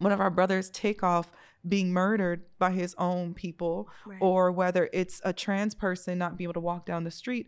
one 0.00 0.10
of 0.12 0.20
our 0.20 0.30
brothers 0.30 0.70
Takeoff 0.70 1.30
being 1.66 1.92
murdered 1.92 2.42
by 2.58 2.72
his 2.72 2.94
own 2.98 3.32
people 3.32 3.88
Right. 4.04 4.18
or 4.20 4.50
whether 4.50 4.90
it's 4.92 5.20
a 5.24 5.32
trans 5.32 5.74
person 5.74 6.18
not 6.18 6.36
being 6.36 6.46
able 6.46 6.54
to 6.54 6.60
walk 6.60 6.84
down 6.86 7.04
the 7.04 7.10
street 7.12 7.46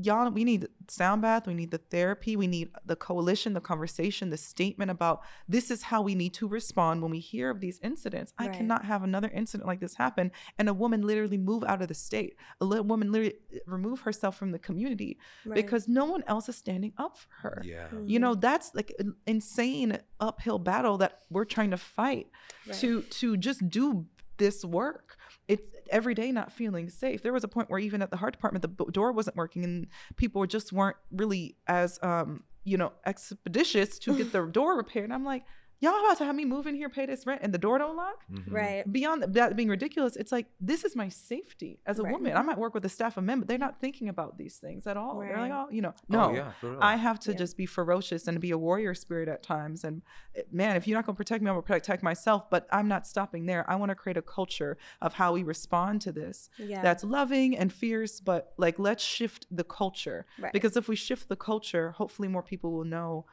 y'all 0.00 0.30
we 0.30 0.44
need 0.44 0.66
sound 0.88 1.20
bath 1.22 1.46
we 1.46 1.54
need 1.54 1.70
the 1.72 1.78
therapy 1.78 2.36
we 2.36 2.46
need 2.46 2.68
the 2.86 2.94
coalition 2.94 3.52
the 3.52 3.60
conversation 3.60 4.30
the 4.30 4.36
statement 4.36 4.90
about 4.90 5.20
this 5.48 5.70
is 5.70 5.82
how 5.84 6.00
we 6.00 6.14
need 6.14 6.32
to 6.32 6.46
respond 6.46 7.02
when 7.02 7.10
we 7.10 7.18
hear 7.18 7.50
of 7.50 7.60
these 7.60 7.80
incidents. 7.82 8.32
I 8.38 8.48
cannot 8.48 8.84
have 8.84 9.02
another 9.02 9.28
incident 9.34 9.66
like 9.66 9.80
this 9.80 9.96
happen 9.96 10.30
and 10.58 10.68
a 10.68 10.74
woman 10.74 11.02
literally 11.02 11.36
move 11.38 11.64
out 11.64 11.82
of 11.82 11.88
the 11.88 11.94
state 11.94 12.36
a 12.60 12.64
little 12.64 12.84
woman 12.84 13.10
literally 13.12 13.34
uh, 13.54 13.58
remove 13.66 14.00
herself 14.00 14.36
from 14.36 14.52
the 14.52 14.58
community 14.58 15.18
Right. 15.44 15.56
because 15.56 15.88
no 15.88 16.04
one 16.04 16.22
else 16.26 16.48
is 16.48 16.56
standing 16.56 16.92
up 16.96 17.16
for 17.16 17.28
her. 17.42 17.62
Yeah. 17.64 17.88
you 18.06 18.18
know 18.18 18.34
that's 18.34 18.74
like 18.74 18.92
an 18.98 19.14
insane 19.26 19.98
uphill 20.20 20.58
battle 20.58 20.96
that 20.98 21.18
we're 21.30 21.44
trying 21.44 21.70
to 21.72 21.76
fight 21.76 22.28
to 22.74 23.02
to 23.02 23.36
just 23.36 23.68
do 23.68 24.06
this 24.36 24.64
work. 24.64 25.16
It's 25.48 25.62
every 25.90 26.14
day 26.14 26.32
not 26.32 26.52
feeling 26.52 26.88
safe. 26.88 27.22
There 27.22 27.32
was 27.32 27.44
a 27.44 27.48
point 27.48 27.70
where 27.70 27.78
even 27.78 28.02
at 28.02 28.10
the 28.10 28.16
heart 28.16 28.32
department 28.32 28.62
the 28.62 28.84
door 28.90 29.12
wasn't 29.12 29.36
working 29.36 29.64
and 29.64 29.86
people 30.16 30.44
just 30.46 30.72
weren't 30.72 30.96
really 31.10 31.56
as 31.66 31.98
um 32.02 32.44
you 32.64 32.76
know 32.76 32.92
expeditious 33.06 33.98
to 34.00 34.16
get 34.16 34.32
the 34.32 34.44
door 34.46 34.76
repaired. 34.76 35.04
And 35.04 35.14
i'm 35.14 35.24
like 35.24 35.44
y'all 35.80 35.98
about 36.04 36.18
to 36.18 36.24
have 36.24 36.34
me 36.34 36.44
move 36.44 36.66
in 36.66 36.74
here 36.74 36.88
pay 36.88 37.06
this 37.06 37.26
rent 37.26 37.40
and 37.42 37.54
the 37.54 37.58
door 37.58 37.78
don't 37.78 37.96
lock 37.96 38.24
Mhm. 38.30 38.44
Right. 38.52 38.92
beyond 38.92 39.22
that 39.34 39.54
being 39.56 39.68
ridiculous 39.68 40.16
it's 40.16 40.32
like 40.32 40.46
this 40.60 40.84
is 40.84 40.96
my 40.96 41.08
safety 41.08 41.80
as 41.86 41.98
a 41.98 42.02
Right. 42.02 42.12
woman 42.12 42.36
i 42.36 42.42
might 42.42 42.58
work 42.58 42.74
with 42.74 42.84
a 42.84 42.88
staff 42.88 43.16
of 43.16 43.24
men 43.24 43.38
but 43.40 43.48
they're 43.48 43.58
not 43.58 43.80
thinking 43.80 44.08
about 44.08 44.38
these 44.38 44.56
things 44.58 44.86
at 44.86 44.96
all 44.96 45.20
they're 45.20 45.38
like 45.38 45.52
oh 45.52 45.68
you 45.70 45.80
know 45.82 45.94
no 46.08 46.30
Oh, 46.30 46.34
yeah, 46.34 46.52
i 46.80 46.96
have 46.96 47.18
to 47.20 47.30
Yeah. 47.32 47.38
just 47.38 47.56
be 47.56 47.66
ferocious 47.66 48.26
and 48.26 48.40
be 48.40 48.50
a 48.50 48.58
warrior 48.58 48.94
spirit 48.94 49.28
at 49.28 49.42
times 49.42 49.84
and 49.84 50.02
eh, 50.34 50.42
man 50.50 50.76
if 50.76 50.86
you're 50.88 50.98
not 50.98 51.06
going 51.06 51.14
to 51.14 51.18
protect 51.18 51.42
me 51.42 51.48
i'm 51.50 51.54
going 51.54 51.62
to 51.62 51.66
protect 51.72 52.02
myself 52.02 52.50
but 52.50 52.66
i'm 52.72 52.88
not 52.88 53.06
stopping 53.06 53.46
there 53.46 53.68
i 53.70 53.74
want 53.76 53.90
to 53.90 53.94
create 53.94 54.16
a 54.16 54.22
culture 54.22 54.76
of 55.00 55.14
how 55.14 55.32
we 55.32 55.42
respond 55.42 56.00
to 56.02 56.12
this 56.12 56.50
Yeah. 56.58 56.82
that's 56.82 57.04
loving 57.04 57.56
and 57.56 57.72
fierce 57.72 58.20
but 58.20 58.52
like 58.56 58.78
let's 58.78 59.04
shift 59.04 59.46
the 59.50 59.64
culture 59.64 60.26
Right. 60.40 60.52
because 60.52 60.76
if 60.76 60.88
we 60.88 60.96
shift 60.96 61.28
the 61.28 61.36
culture 61.36 61.92
hopefully 61.92 62.28
more 62.28 62.42
people 62.42 62.72
will 62.72 62.84
know 62.84 63.26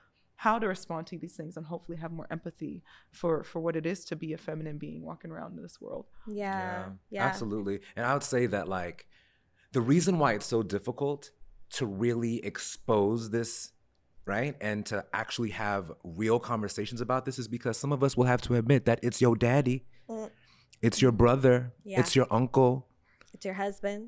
how 0.45 0.55
to 0.63 0.67
respond 0.75 1.03
to 1.11 1.15
these 1.23 1.35
things 1.39 1.53
and 1.57 1.65
hopefully 1.73 1.97
have 2.05 2.11
more 2.19 2.27
empathy 2.37 2.75
for 3.19 3.43
for 3.49 3.59
what 3.65 3.75
it 3.79 3.85
is 3.93 3.99
to 4.09 4.15
be 4.23 4.29
a 4.37 4.39
feminine 4.47 4.77
being 4.85 5.01
walking 5.09 5.31
around 5.33 5.51
in 5.57 5.61
this 5.67 5.77
world 5.85 6.05
yeah. 6.27 6.85
Yeah. 7.15 7.25
Absolutely. 7.29 7.77
And 7.95 8.03
I 8.09 8.11
would 8.15 8.23
say 8.33 8.43
that 8.55 8.65
like 8.79 8.99
the 9.77 9.81
reason 9.93 10.13
why 10.21 10.29
it's 10.37 10.45
so 10.55 10.61
difficult 10.77 11.21
to 11.77 11.83
really 12.03 12.35
expose 12.51 13.21
this, 13.37 13.51
right? 14.33 14.55
And 14.69 14.85
to 14.91 14.97
actually 15.21 15.49
have 15.65 15.83
real 16.21 16.39
conversations 16.39 16.99
about 17.07 17.21
this 17.25 17.37
is 17.43 17.47
because 17.57 17.75
some 17.83 17.91
of 17.91 18.01
us 18.07 18.15
will 18.17 18.29
have 18.33 18.41
to 18.47 18.51
admit 18.61 18.81
that 18.85 18.99
it's 19.07 19.19
your 19.25 19.35
daddy, 19.35 19.77
Mm. 20.09 20.29
it's 20.87 20.99
your 21.03 21.11
brother, 21.23 21.55
Yeah. 21.83 21.99
it's 22.01 22.13
your 22.15 22.27
uncle, 22.39 22.73
It's 23.33 23.45
your 23.49 23.55
husband. 23.65 24.03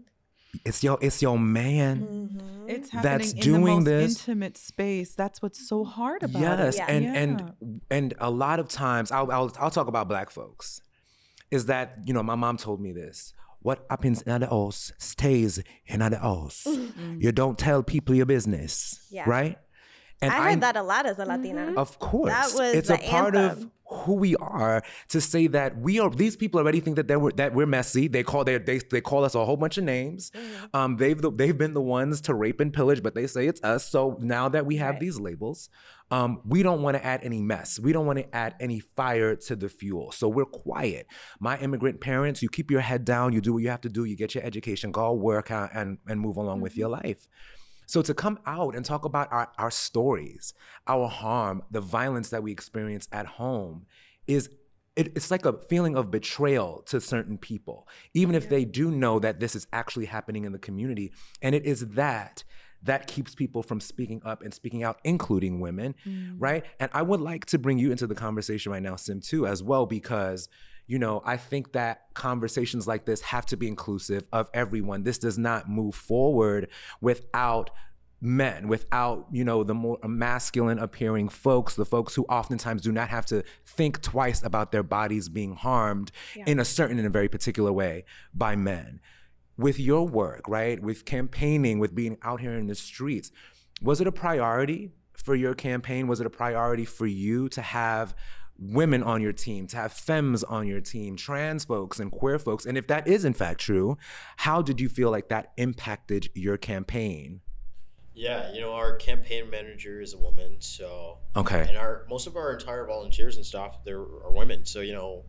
It's 0.65 0.83
your 0.83 0.97
it's 1.01 1.21
your 1.21 1.37
man. 1.37 2.01
Mm-hmm. 2.01 2.69
it's 2.69 2.89
happening 2.89 3.17
That's 3.19 3.33
in 3.33 3.39
doing 3.39 3.61
the 3.63 3.69
most 3.69 3.85
this. 3.85 4.19
intimate 4.27 4.57
space 4.57 5.13
that's 5.15 5.41
what's 5.41 5.67
so 5.67 5.83
hard 5.83 6.23
about 6.23 6.41
yes, 6.41 6.75
it 6.75 6.77
Yeah. 6.79 6.85
and 6.91 7.03
Yeah. 7.05 7.13
and 7.21 7.81
and 7.91 8.13
a 8.19 8.29
lot 8.31 8.59
of 8.59 8.67
times 8.67 9.11
I'll, 9.11 9.31
I'll 9.31 9.51
I'll 9.59 9.71
talk 9.71 9.87
about 9.87 10.07
black 10.07 10.29
folks. 10.29 10.81
Is 11.51 11.65
that 11.67 11.99
you 12.05 12.13
know 12.13 12.23
my 12.23 12.35
mom 12.35 12.57
told 12.57 12.81
me 12.81 12.91
this. 12.91 13.33
What 13.61 13.85
happens 13.89 14.21
in 14.21 14.41
the 14.41 14.47
house 14.47 14.93
stays 14.97 15.61
in 15.87 15.99
the 15.99 16.17
house. 16.19 16.65
You 17.19 17.31
don't 17.31 17.57
tell 17.57 17.83
people 17.83 18.15
your 18.15 18.25
business, 18.25 19.05
Yeah. 19.11 19.23
right? 19.27 19.57
And 20.21 20.31
I 20.31 20.51
heard 20.51 20.61
that 20.61 20.75
a 20.75 20.81
lot 20.83 21.05
as 21.05 21.19
a 21.19 21.25
Latina. 21.25 21.73
Of 21.77 21.99
course, 21.99 22.53
was 22.55 22.73
it's 22.73 22.89
a 22.89 22.97
part 22.97 23.35
anthem. 23.35 23.65
of 23.65 23.71
who 24.05 24.15
we 24.15 24.35
are 24.37 24.83
to 25.09 25.21
say 25.21 25.47
that 25.47 25.77
we 25.77 25.99
are. 25.99 26.09
These 26.09 26.35
people 26.35 26.59
already 26.59 26.79
think 26.79 26.95
that 26.95 27.07
they 27.07 27.15
were 27.15 27.31
that 27.33 27.53
we're 27.53 27.67
messy. 27.67 28.07
They 28.07 28.23
call 28.23 28.43
they 28.43 28.57
they, 28.57 28.79
they 28.79 28.99
call 28.99 29.23
us 29.23 29.35
a 29.35 29.45
whole 29.45 29.57
bunch 29.57 29.77
of 29.77 29.83
names. 29.83 30.31
Mm-hmm. 30.31 30.75
Um, 30.75 30.97
they've 30.97 31.21
the, 31.21 31.31
they've 31.31 31.57
been 31.57 31.73
the 31.73 31.81
ones 31.81 32.19
to 32.21 32.33
rape 32.33 32.59
and 32.59 32.73
pillage, 32.73 33.03
but 33.03 33.13
they 33.15 33.27
say 33.27 33.47
it's 33.47 33.63
us. 33.63 33.89
So 33.89 34.17
now 34.19 34.49
that 34.49 34.65
we 34.65 34.77
have 34.77 34.95
Right. 34.95 35.01
these 35.01 35.19
labels, 35.19 35.69
um, 36.09 36.41
we 36.45 36.63
don't 36.63 36.81
want 36.81 36.97
to 36.97 37.05
add 37.05 37.19
any 37.23 37.41
mess. 37.41 37.79
We 37.79 37.93
don't 37.93 38.05
want 38.07 38.17
to 38.19 38.35
add 38.35 38.55
any 38.59 38.79
fire 38.79 39.35
to 39.35 39.55
the 39.55 39.69
fuel. 39.69 40.11
So 40.11 40.27
we're 40.27 40.45
quiet. 40.45 41.05
My 41.39 41.57
immigrant 41.59 42.01
parents, 42.01 42.41
you 42.41 42.49
keep 42.49 42.71
your 42.71 42.81
head 42.81 43.05
down. 43.05 43.33
You 43.33 43.41
do 43.41 43.53
what 43.53 43.63
you 43.63 43.69
have 43.69 43.81
to 43.81 43.89
do. 43.89 44.03
You 44.03 44.15
get 44.15 44.33
your 44.33 44.43
education, 44.43 44.91
go 44.91 45.13
work 45.13 45.51
out, 45.51 45.69
and 45.73 45.99
and 46.07 46.19
move 46.19 46.37
along 46.37 46.61
with 46.61 46.75
your 46.75 46.89
life. 46.89 47.27
So 47.87 48.01
to 48.01 48.13
come 48.13 48.39
out 48.45 48.75
and 48.75 48.85
talk 48.85 49.05
about 49.05 49.31
our, 49.31 49.49
our 49.57 49.71
stories, 49.71 50.53
our 50.87 51.07
harm, 51.07 51.63
the 51.71 51.81
violence 51.81 52.29
that 52.29 52.43
we 52.43 52.51
experience 52.51 53.07
at 53.11 53.25
home 53.25 53.87
is 54.27 54.49
it, 54.95 55.13
it's 55.15 55.31
like 55.31 55.45
a 55.45 55.53
feeling 55.53 55.95
of 55.95 56.11
betrayal 56.11 56.83
to 56.87 56.99
certain 56.99 57.37
people, 57.37 57.87
even 58.13 58.35
if 58.35 58.49
they 58.49 58.65
do 58.65 58.91
know 58.91 59.19
that 59.19 59.39
this 59.39 59.55
is 59.55 59.67
actually 59.71 60.05
happening 60.05 60.43
in 60.43 60.51
the 60.51 60.59
community. 60.59 61.11
And 61.41 61.55
it 61.55 61.65
is 61.65 61.87
that 61.89 62.43
that 62.83 63.07
keeps 63.07 63.33
people 63.33 63.63
from 63.63 63.79
speaking 63.79 64.21
up 64.25 64.41
and 64.43 64.53
speaking 64.53 64.83
out, 64.83 64.99
including 65.03 65.59
women, 65.59 65.95
mm. 66.05 66.35
right? 66.37 66.63
And 66.79 66.91
I 66.93 67.01
would 67.01 67.21
like 67.21 67.45
to 67.45 67.57
bring 67.57 67.79
you 67.79 67.91
into 67.91 68.05
the 68.05 68.15
conversation 68.15 68.71
right 68.71 68.81
now, 68.81 68.95
Sim, 68.95 69.21
too, 69.21 69.47
as 69.47 69.63
well, 69.63 69.85
because 69.85 70.49
you 70.87 70.97
know, 70.97 71.21
I 71.25 71.37
think 71.37 71.73
that 71.73 72.13
conversations 72.13 72.87
like 72.87 73.05
this 73.05 73.21
have 73.21 73.45
to 73.47 73.57
be 73.57 73.67
inclusive 73.67 74.25
of 74.31 74.49
everyone. 74.53 75.03
This 75.03 75.17
does 75.17 75.37
not 75.37 75.69
move 75.69 75.95
forward 75.95 76.69
without 77.01 77.69
men 78.19 78.67
without 78.67 79.27
you 79.31 79.43
know 79.43 79.63
the 79.63 79.75
more 79.75 79.99
masculine 80.03 80.79
appearing 80.79 81.29
folks 81.29 81.75
the 81.75 81.85
folks 81.85 82.15
who 82.15 82.23
oftentimes 82.23 82.81
do 82.81 82.91
not 82.91 83.09
have 83.09 83.27
to 83.27 83.43
think 83.63 84.01
twice 84.01 84.41
about 84.41 84.71
their 84.71 84.81
bodies 84.81 85.29
being 85.29 85.55
harmed 85.55 86.11
in 86.47 86.59
a 86.59 86.65
certain 86.65 86.97
and 86.97 87.05
a 87.05 87.11
very 87.11 87.29
particular 87.29 87.71
way 87.71 88.03
by 88.33 88.55
men. 88.55 88.99
With 89.55 89.79
your 89.79 90.07
work 90.07 90.47
right 90.47 90.81
with 90.81 91.05
campaigning 91.05 91.77
with 91.77 91.93
being 91.93 92.17
out 92.23 92.41
here 92.41 92.53
in 92.53 92.65
the 92.65 92.73
streets 92.73 93.31
was 93.83 94.01
it 94.01 94.07
a 94.07 94.11
priority 94.11 94.89
for 95.13 95.35
your 95.35 95.53
campaign? 95.53 96.07
Was 96.07 96.19
it 96.19 96.25
a 96.25 96.31
priority 96.31 96.85
for 96.85 97.05
you 97.05 97.49
to 97.49 97.61
have 97.61 98.15
women 98.59 99.03
on 99.03 99.21
your 99.21 99.33
team, 99.33 99.67
to 99.67 99.77
have 99.77 99.93
femmes 99.93 100.43
on 100.43 100.67
your 100.67 100.81
team, 100.81 101.15
trans 101.15 101.65
folks 101.65 101.99
and 101.99 102.11
queer 102.11 102.39
folks? 102.39 102.65
And 102.65 102.77
if 102.77 102.87
that 102.87 103.07
is 103.07 103.25
in 103.25 103.33
fact 103.33 103.59
true, 103.59 103.97
how 104.37 104.61
did 104.61 104.79
you 104.81 104.89
feel 104.89 105.11
like 105.11 105.29
that 105.29 105.51
impacted 105.57 106.29
your 106.33 106.57
campaign? 106.57 107.41
Yeah, 108.13 108.51
you 108.51 108.61
know, 108.61 108.73
our 108.73 108.95
campaign 108.95 109.49
manager 109.51 110.01
is 110.01 110.13
a 110.13 110.17
woman, 110.17 110.55
so 110.59 111.19
Okay. 111.35 111.67
and 111.67 111.77
our 111.77 112.05
most 112.09 112.25
of 112.25 112.35
our 112.35 112.51
entire 112.53 112.85
volunteers 112.85 113.35
and 113.35 113.45
staff 113.45 113.77
there 113.85 113.99
are 113.99 114.31
women. 114.31 114.65
So 114.65 114.81
you 114.81 114.93
know, 114.93 115.23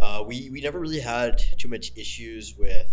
uh, 0.00 0.24
we 0.26 0.48
we 0.50 0.62
never 0.62 0.78
really 0.80 1.00
had 1.00 1.38
too 1.58 1.68
much 1.68 1.92
issues 1.96 2.56
with 2.56 2.88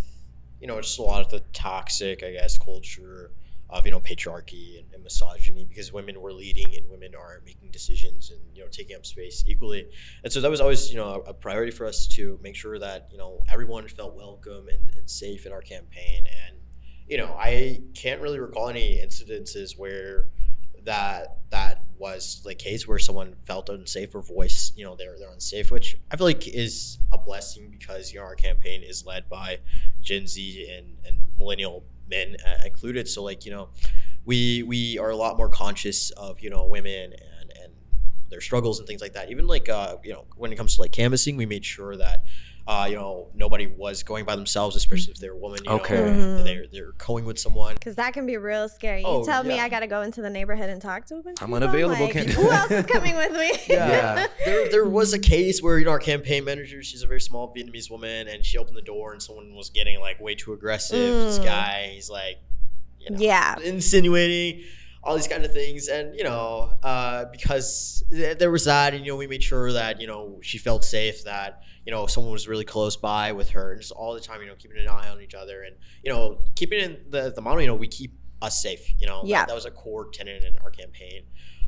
you 0.59 0.67
know 0.67 0.81
just 0.81 0.99
a 0.99 1.01
lot 1.01 1.21
of 1.21 1.29
the 1.31 1.39
toxic, 1.53 2.23
I 2.23 2.31
guess, 2.31 2.57
culture 2.57 3.31
of 3.69 3.85
you 3.85 3.91
know 3.91 3.99
patriarchy 3.99 4.79
and, 4.79 4.93
and 4.93 5.03
misogyny 5.03 5.65
because 5.65 5.91
women 5.91 6.21
were 6.21 6.31
leading 6.31 6.73
and 6.75 6.89
women 6.89 7.13
are 7.15 7.41
making 7.45 7.69
decisions 7.71 8.31
and 8.31 8.39
you 8.55 8.63
know 8.63 8.69
taking 8.69 8.95
up 8.95 9.05
space 9.05 9.43
equally. 9.47 9.87
And 10.23 10.31
so 10.31 10.41
that 10.41 10.49
was 10.49 10.61
always 10.61 10.89
you 10.89 10.97
know 10.97 11.23
a, 11.25 11.29
a 11.29 11.33
priority 11.33 11.71
for 11.71 11.85
us 11.85 12.07
to 12.07 12.39
make 12.41 12.55
sure 12.55 12.79
that 12.79 13.07
you 13.11 13.17
know 13.17 13.43
everyone 13.49 13.87
felt 13.87 14.15
welcome 14.15 14.67
and, 14.69 14.93
and 14.95 15.09
safe 15.09 15.45
in 15.45 15.51
our 15.51 15.61
campaign 15.61 16.27
and 16.45 16.57
you 17.07 17.17
know, 17.17 17.35
I 17.39 17.81
can't 17.93 18.21
really 18.21 18.39
recall 18.39 18.69
any 18.69 18.97
incidences 18.97 19.77
where 19.77 20.27
that 20.83 21.37
that 21.49 21.83
was 21.97 22.41
the 22.43 22.53
case 22.53 22.87
where 22.87 22.99
someone 22.99 23.35
felt 23.45 23.69
unsafe 23.69 24.13
or 24.13 24.21
voice, 24.21 24.71
you 24.75 24.85
know, 24.85 24.95
they're 24.95 25.17
they're 25.17 25.31
unsafe, 25.31 25.71
which 25.71 25.97
I 26.11 26.17
feel 26.17 26.27
like 26.27 26.47
is 26.47 26.99
a 27.11 27.17
blessing 27.17 27.69
because 27.71 28.13
you 28.13 28.19
know 28.19 28.25
our 28.25 28.35
campaign 28.35 28.83
is 28.83 29.05
led 29.05 29.29
by 29.29 29.59
Gen 30.01 30.27
Z 30.27 30.69
and 30.77 30.97
and 31.05 31.25
millennial 31.37 31.83
men 32.09 32.35
uh, 32.45 32.65
included. 32.65 33.07
So 33.07 33.23
like 33.23 33.45
you 33.45 33.51
know, 33.51 33.69
we 34.25 34.63
we 34.63 34.97
are 34.97 35.09
a 35.09 35.15
lot 35.15 35.37
more 35.37 35.49
conscious 35.49 36.11
of 36.11 36.39
you 36.39 36.49
know 36.49 36.65
women 36.65 37.13
and 37.13 37.53
and 37.63 37.73
their 38.29 38.41
struggles 38.41 38.79
and 38.79 38.87
things 38.87 39.01
like 39.01 39.13
that. 39.13 39.31
Even 39.31 39.47
like 39.47 39.69
uh, 39.69 39.97
you 40.03 40.13
know 40.13 40.25
when 40.35 40.51
it 40.51 40.55
comes 40.55 40.75
to 40.75 40.81
like 40.81 40.91
canvassing, 40.91 41.37
we 41.37 41.45
made 41.45 41.65
sure 41.65 41.95
that 41.97 42.23
uh, 42.67 42.85
you 42.89 42.95
know 42.95 43.29
nobody 43.33 43.65
was 43.65 44.03
going 44.03 44.25
by 44.25 44.35
themselves, 44.35 44.75
especially 44.75 45.13
if 45.13 45.19
they're 45.19 45.31
a 45.31 45.37
woman. 45.37 45.59
You 45.63 45.71
Okay. 45.71 45.95
know, 45.95 46.01
Mhm. 46.03 46.43
they're 46.43 46.65
they're 46.71 46.91
going 46.97 47.23
with 47.25 47.39
someone. 47.39 47.75
Because 47.75 47.95
that 47.95 48.13
can 48.13 48.25
be 48.25 48.35
real 48.37 48.67
scary. 48.67 49.01
You 49.01 49.07
Oh, 49.07 49.25
tell 49.25 49.43
me. 49.43 49.59
I 49.59 49.69
gotta 49.69 49.87
go 49.87 50.01
into 50.01 50.21
the 50.21 50.29
neighborhood 50.29 50.69
and 50.69 50.81
talk 50.81 51.05
to 51.07 51.15
a 51.15 51.21
bunch 51.23 51.41
I'm 51.41 51.47
people, 51.47 51.55
unavailable, 51.63 52.03
Like, 52.05 52.13
can't- 52.13 52.29
who 52.29 52.49
else 52.51 52.69
is 52.71 52.85
coming 52.85 53.15
with 53.15 53.31
me? 53.31 53.51
Yeah. 53.69 54.27
there, 54.45 54.69
there 54.69 54.85
was 54.85 55.13
a 55.13 55.19
case 55.19 55.61
where 55.61 55.79
you 55.79 55.85
know 55.85 55.91
our 55.91 55.99
campaign 55.99 56.43
manager, 56.43 56.83
she's 56.83 57.03
a 57.03 57.07
very 57.07 57.21
small 57.21 57.53
Vietnamese 57.55 57.89
woman, 57.89 58.27
and 58.27 58.43
she 58.45 58.57
opened 58.57 58.75
the 58.75 58.81
door 58.81 59.13
and 59.13 59.21
someone 59.23 59.55
was 59.55 59.69
getting 59.69 59.99
like 60.01 60.19
way 60.19 60.35
too 60.35 60.51
aggressive. 60.53 60.97
This 61.25 61.39
Mm. 61.39 61.45
guy, 61.45 61.89
he's 61.93 62.09
like, 62.09 62.37
you 62.99 63.11
know, 63.11 63.17
yeah. 63.21 63.55
insinuating 63.63 64.63
all 65.07 65.15
these 65.15 65.27
kind 65.27 65.45
of 65.45 65.53
things, 65.53 65.87
and 65.87 66.13
you 66.15 66.23
know, 66.25 66.73
uh, 66.83 67.25
because 67.31 68.03
th- 68.11 68.37
there 68.37 68.51
was 68.51 68.65
that, 68.65 68.93
and 68.93 69.05
you 69.05 69.13
know, 69.13 69.15
we 69.17 69.25
made 69.25 69.41
sure 69.41 69.71
that 69.71 70.01
you 70.01 70.07
know 70.07 70.37
she 70.43 70.57
felt 70.57 70.83
safe, 70.83 71.23
that 71.23 71.61
you 71.85 71.91
know 71.93 72.05
someone 72.07 72.33
was 72.33 72.47
really 72.47 72.65
close 72.65 72.97
by 72.97 73.31
with 73.31 73.49
her, 73.51 73.71
and 73.71 73.81
just 73.81 73.93
all 73.93 74.13
the 74.13 74.19
time, 74.19 74.41
you 74.41 74.47
know, 74.47 74.55
keeping 74.55 74.77
an 74.77 74.87
eye 74.89 75.07
on 75.09 75.21
each 75.21 75.33
other, 75.33 75.63
and 75.63 75.75
you 76.03 76.11
know, 76.11 76.41
keeping 76.55 76.79
in 76.79 76.97
the 77.09 77.31
the 77.33 77.41
model, 77.41 77.61
you 77.61 77.67
know, 77.67 77.75
we 77.75 77.87
keep 77.87 78.11
us 78.41 78.61
safe. 78.61 78.93
You 78.99 79.07
know, 79.07 79.21
That- 79.21 79.29
Yeah. 79.29 79.45
that, 79.45 79.55
was 79.55 79.65
a 79.65 79.71
core 79.71 80.09
tenet 80.11 80.43
in 80.43 80.57
our 80.59 80.69
campaign. 80.69 81.23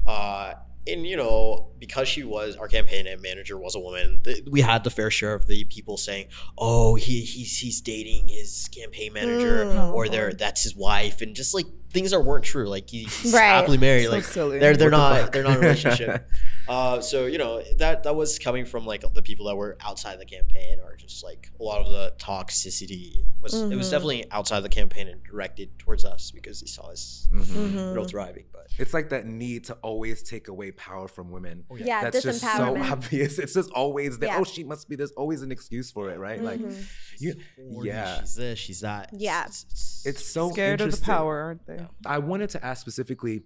Uh, 0.05 0.53
and 0.87 1.05
you 1.05 1.17
know, 1.17 1.67
because 1.77 2.07
she 2.07 2.23
was 2.23 2.55
our 2.55 2.67
campaign 2.67 3.05
manager 3.21 3.57
was 3.57 3.75
a 3.75 3.79
woman, 3.79 4.19
th- 4.23 4.43
we 4.49 4.61
had 4.61 4.83
the 4.83 4.89
fair 4.89 5.11
share 5.11 5.33
of 5.33 5.45
the 5.47 5.63
people 5.65 5.97
saying, 5.97 6.27
"Oh, 6.57 6.95
he 6.95 7.21
he's 7.21 7.57
he's 7.57 7.81
dating 7.81 8.27
his 8.29 8.67
campaign 8.73 9.13
manager, 9.13 9.65
Mm. 9.65 9.93
or 9.93 10.09
they're 10.09 10.33
that's 10.33 10.63
his 10.63 10.75
wife," 10.75 11.21
and 11.21 11.35
just 11.35 11.53
like 11.53 11.65
things 11.91 12.11
that 12.11 12.19
weren't 12.21 12.45
true. 12.45 12.67
Like 12.67 12.89
he's 12.89 13.07
Right. 13.33 13.41
happily 13.41 13.77
married. 13.77 14.05
So 14.05 14.11
like 14.11 14.23
silly. 14.23 14.59
they're 14.59 14.75
they're 14.77 14.89
What 14.91 14.97
not 14.97 15.21
fuck? 15.21 15.31
they're 15.31 15.43
not 15.43 15.51
in 15.53 15.57
a 15.57 15.59
relationship. 15.61 16.29
uh, 16.67 17.01
so 17.01 17.25
you 17.25 17.37
know 17.37 17.61
that 17.77 18.03
that 18.03 18.15
was 18.15 18.39
coming 18.39 18.65
from 18.65 18.85
like 18.85 19.03
the 19.13 19.21
people 19.21 19.47
that 19.47 19.55
were 19.55 19.77
outside 19.81 20.19
the 20.19 20.25
campaign, 20.25 20.79
or 20.83 20.95
just 20.95 21.23
like 21.23 21.51
a 21.59 21.63
lot 21.63 21.81
of 21.81 21.91
the 21.91 22.13
toxicity 22.17 23.25
was 23.41 23.53
it 23.53 23.75
was 23.75 23.87
Mhm. 23.87 23.91
definitely 23.91 24.31
outside 24.31 24.61
the 24.61 24.69
campaign 24.69 25.07
and 25.07 25.23
directed 25.23 25.77
towards 25.79 26.03
us 26.05 26.31
because 26.31 26.59
he 26.61 26.67
saw 26.67 26.87
us 26.89 27.27
Mhm. 27.31 27.43
Mhm. 27.45 27.95
real 27.95 28.05
thriving. 28.05 28.45
But 28.51 28.58
It's 28.77 28.93
like 28.93 29.09
that 29.09 29.25
need 29.25 29.65
to 29.65 29.73
always 29.81 30.23
take 30.23 30.47
away 30.47 30.71
power 30.71 31.07
from 31.07 31.31
women. 31.31 31.65
Yeah, 31.75 32.01
That's 32.03 32.23
just 32.23 32.41
so 32.41 32.77
obvious. 32.81 33.37
It's 33.39 33.53
just 33.53 33.71
always 33.71 34.19
there. 34.19 34.29
Yeah. 34.29 34.37
Oh, 34.39 34.43
she 34.43 34.63
must 34.63 34.87
be. 34.87 34.95
There's 34.95 35.11
always 35.11 35.41
an 35.41 35.51
excuse 35.51 35.91
for 35.91 36.09
it, 36.09 36.19
right? 36.19 36.41
Like, 36.41 36.59
Mhm. 36.61 36.85
you, 37.19 37.35
yeah. 37.83 38.19
she's 38.21 38.35
this, 38.35 38.59
she's 38.59 38.81
that. 38.81 39.09
Yeah. 39.11 39.45
it's, 39.47 39.65
it's, 39.71 40.05
it's 40.05 40.25
so 40.25 40.49
Scared 40.51 40.81
of 40.81 40.91
the 40.91 41.01
power, 41.01 41.39
aren't 41.41 41.65
they? 41.65 41.85
I 42.05 42.19
wanted 42.19 42.51
to 42.51 42.65
ask 42.65 42.79
specifically 42.81 43.43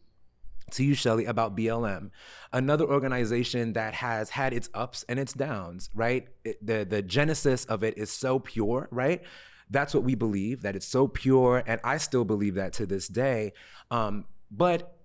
to 0.71 0.83
you, 0.83 0.93
Shelley, 0.93 1.25
about 1.25 1.55
BLM, 1.57 2.09
another 2.51 2.85
organization 2.85 3.73
that 3.73 3.95
has 3.95 4.29
had 4.31 4.53
its 4.53 4.69
ups 4.73 5.03
and 5.09 5.19
its 5.19 5.33
downs, 5.33 5.89
right? 5.93 6.27
It- 6.45 6.65
the 6.65 6.85
the 6.87 7.01
genesis 7.01 7.65
of 7.65 7.83
it 7.83 7.97
is 7.97 8.11
so 8.11 8.39
pure, 8.39 8.87
right? 8.91 9.21
That's 9.69 9.93
what 9.93 10.03
we 10.03 10.13
believe 10.15 10.61
that 10.61 10.75
it's 10.75 10.87
so 10.87 11.07
pure, 11.07 11.63
and 11.65 11.81
I 11.83 11.97
still 11.97 12.23
believe 12.25 12.55
that 12.55 12.73
to 12.73 12.85
this 12.85 13.07
day. 13.07 13.53
Um, 13.89 14.25
but 14.51 14.95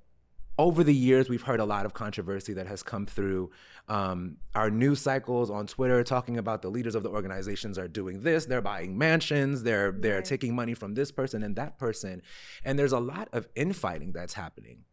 over 0.58 0.82
the 0.82 0.94
years, 0.94 1.28
we've 1.28 1.42
heard 1.42 1.60
a 1.60 1.64
lot 1.64 1.86
of 1.86 1.94
controversy 1.94 2.52
that 2.54 2.66
has 2.66 2.82
come 2.82 3.06
through 3.06 3.50
um, 3.88 4.38
our 4.54 4.70
news 4.70 5.00
cycles 5.00 5.50
on 5.50 5.66
Twitter, 5.66 6.02
talking 6.02 6.36
about 6.36 6.62
the 6.62 6.68
leaders 6.68 6.94
of 6.94 7.02
the 7.04 7.10
organizations 7.10 7.78
are 7.78 7.88
doing 7.88 8.22
this, 8.22 8.44
they're 8.46 8.60
buying 8.60 8.98
mansions, 8.98 9.62
they're 9.62 9.92
they're 9.92 10.16
Right. 10.16 10.24
taking 10.24 10.54
money 10.54 10.74
from 10.74 10.94
this 10.94 11.12
person 11.12 11.42
and 11.42 11.54
that 11.56 11.78
person, 11.78 12.22
and 12.64 12.78
there's 12.78 12.92
a 12.92 12.98
lot 12.98 13.28
of 13.32 13.46
infighting 13.54 14.12
that's 14.12 14.34
happening. 14.34 14.84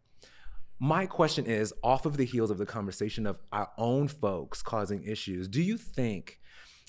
My 0.79 1.05
question 1.05 1.45
is, 1.45 1.73
off 1.83 2.05
of 2.05 2.17
the 2.17 2.25
heels 2.25 2.51
of 2.51 2.57
the 2.57 2.65
conversation 2.65 3.25
of 3.25 3.39
our 3.51 3.69
own 3.77 4.07
folks 4.07 4.61
causing 4.61 5.03
issues, 5.03 5.47
do 5.47 5.61
you 5.61 5.77
think 5.77 6.39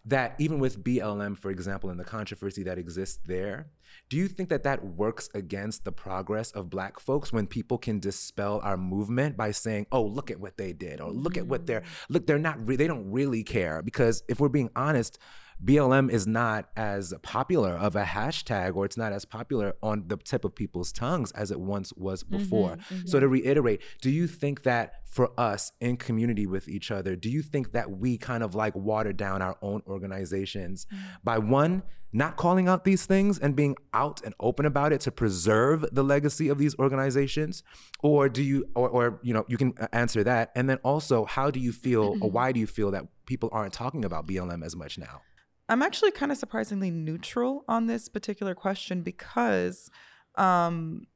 that 0.05 0.35
even 0.39 0.59
with 0.59 0.83
BLM, 0.85 1.37
for 1.37 1.51
example, 1.51 1.91
and 1.91 1.99
the 1.99 2.05
controversy 2.05 2.63
that 2.65 2.79
exists 2.79 3.19
there, 3.27 3.69
do 4.09 4.17
you 4.17 4.29
think 4.29 4.49
that 4.51 4.63
that 4.63 4.85
works 4.85 5.29
against 5.35 5.85
the 5.85 5.93
progress 5.93 6.53
of 6.53 6.71
Black 6.71 7.01
folks 7.01 7.33
when 7.33 7.47
people 7.47 7.77
can 7.77 7.99
dispel 7.99 8.61
our 8.63 8.77
movement 8.77 9.37
by 9.37 9.51
saying, 9.51 9.87
"Oh, 9.91 10.05
look 10.05 10.31
at 10.31 10.39
what 10.39 10.57
they 10.57 10.73
did," 10.73 11.01
or 11.01 11.11
"Look 11.11 11.37
at 11.37 11.47
what 11.47 11.67
they're 11.67 11.81
mm. 11.81 11.87
look 12.09 12.27
they're 12.27 12.39
not 12.39 12.65
re- 12.67 12.77
they 12.77 12.87
don't 12.87 13.11
really 13.11 13.43
care"? 13.43 13.83
Because 13.83 14.23
if 14.29 14.39
we're 14.39 14.49
being 14.49 14.71
honest, 14.77 15.19
BLM 15.65 16.11
is 16.11 16.27
not 16.27 16.69
as 16.77 17.15
popular 17.23 17.73
of 17.73 17.97
a 17.97 18.05
hashtag 18.05 18.77
or 18.77 18.85
it's 18.85 18.97
not 18.97 19.13
as 19.13 19.25
popular 19.25 19.75
on 19.83 20.05
the 20.09 20.17
tip 20.19 20.45
of 20.45 20.55
people's 20.55 20.93
tongues 20.93 21.33
as 21.33 21.51
it 21.51 21.59
once 21.59 21.93
was 21.95 22.23
mm-hmm, 22.23 22.39
before. 22.39 22.77
So 22.89 22.95
mm-hmm. 22.95 23.21
to 23.21 23.29
reiterate, 23.29 23.83
do 24.03 24.11
you 24.11 24.27
think 24.27 24.65
that 24.65 25.01
for 25.07 25.33
us 25.39 25.73
in 25.81 25.97
community 25.97 26.47
with 26.47 26.69
each 26.69 26.91
other, 26.91 27.17
do 27.17 27.31
you 27.31 27.41
think 27.41 27.73
that 27.73 27.91
we 27.91 28.19
kind 28.19 28.43
of 28.43 28.55
like 28.55 28.75
water 28.75 29.15
down 29.15 29.41
our 29.41 29.57
own 29.63 29.83
organizations 29.87 30.87
mm. 30.93 30.99
by 31.25 31.39
one, 31.39 31.83
not 32.13 32.37
calling 32.37 32.69
out 32.69 32.85
these 32.85 33.07
things 33.07 33.39
and 33.39 33.57
being 33.57 33.77
out 33.95 34.21
and 34.25 34.35
open 34.39 34.67
about 34.67 34.93
it 34.93 35.01
to 35.01 35.11
preserve 35.11 35.87
the 35.91 36.03
legacy 36.03 36.49
of 36.49 36.59
these 36.59 36.79
organizations? 36.79 37.63
Or 38.03 38.29
do 38.29 38.43
you 38.43 38.67
or, 38.75 38.91
or 38.91 39.21
you 39.23 39.33
know, 39.33 39.47
you 39.49 39.57
can 39.57 39.73
uh, 39.81 39.87
answer 39.93 40.23
that. 40.25 40.53
And 40.55 40.69
then 40.69 40.79
also, 40.85 41.25
how 41.25 41.51
do 41.51 41.61
you 41.61 41.73
feel 41.73 42.03
or 42.03 42.15
mm-hmm. 42.15 42.29
why 42.29 42.53
do 42.53 42.61
you 42.61 42.67
feel 42.67 42.91
that 42.91 43.07
people 43.25 43.49
aren't 43.53 43.73
talking 43.73 44.05
about 44.05 44.27
BLM 44.27 44.63
as 44.63 44.77
much 44.77 44.99
now? 44.99 45.23
I'm 45.69 45.83
actually 45.83 46.13
kind 46.13 46.31
of 46.31 46.39
surprisingly 46.39 46.91
neutral 46.91 47.65
on 47.69 47.87
this 47.87 48.09
particular 48.09 48.55
question 48.55 49.03
because, 49.03 49.91
um, 50.37 51.07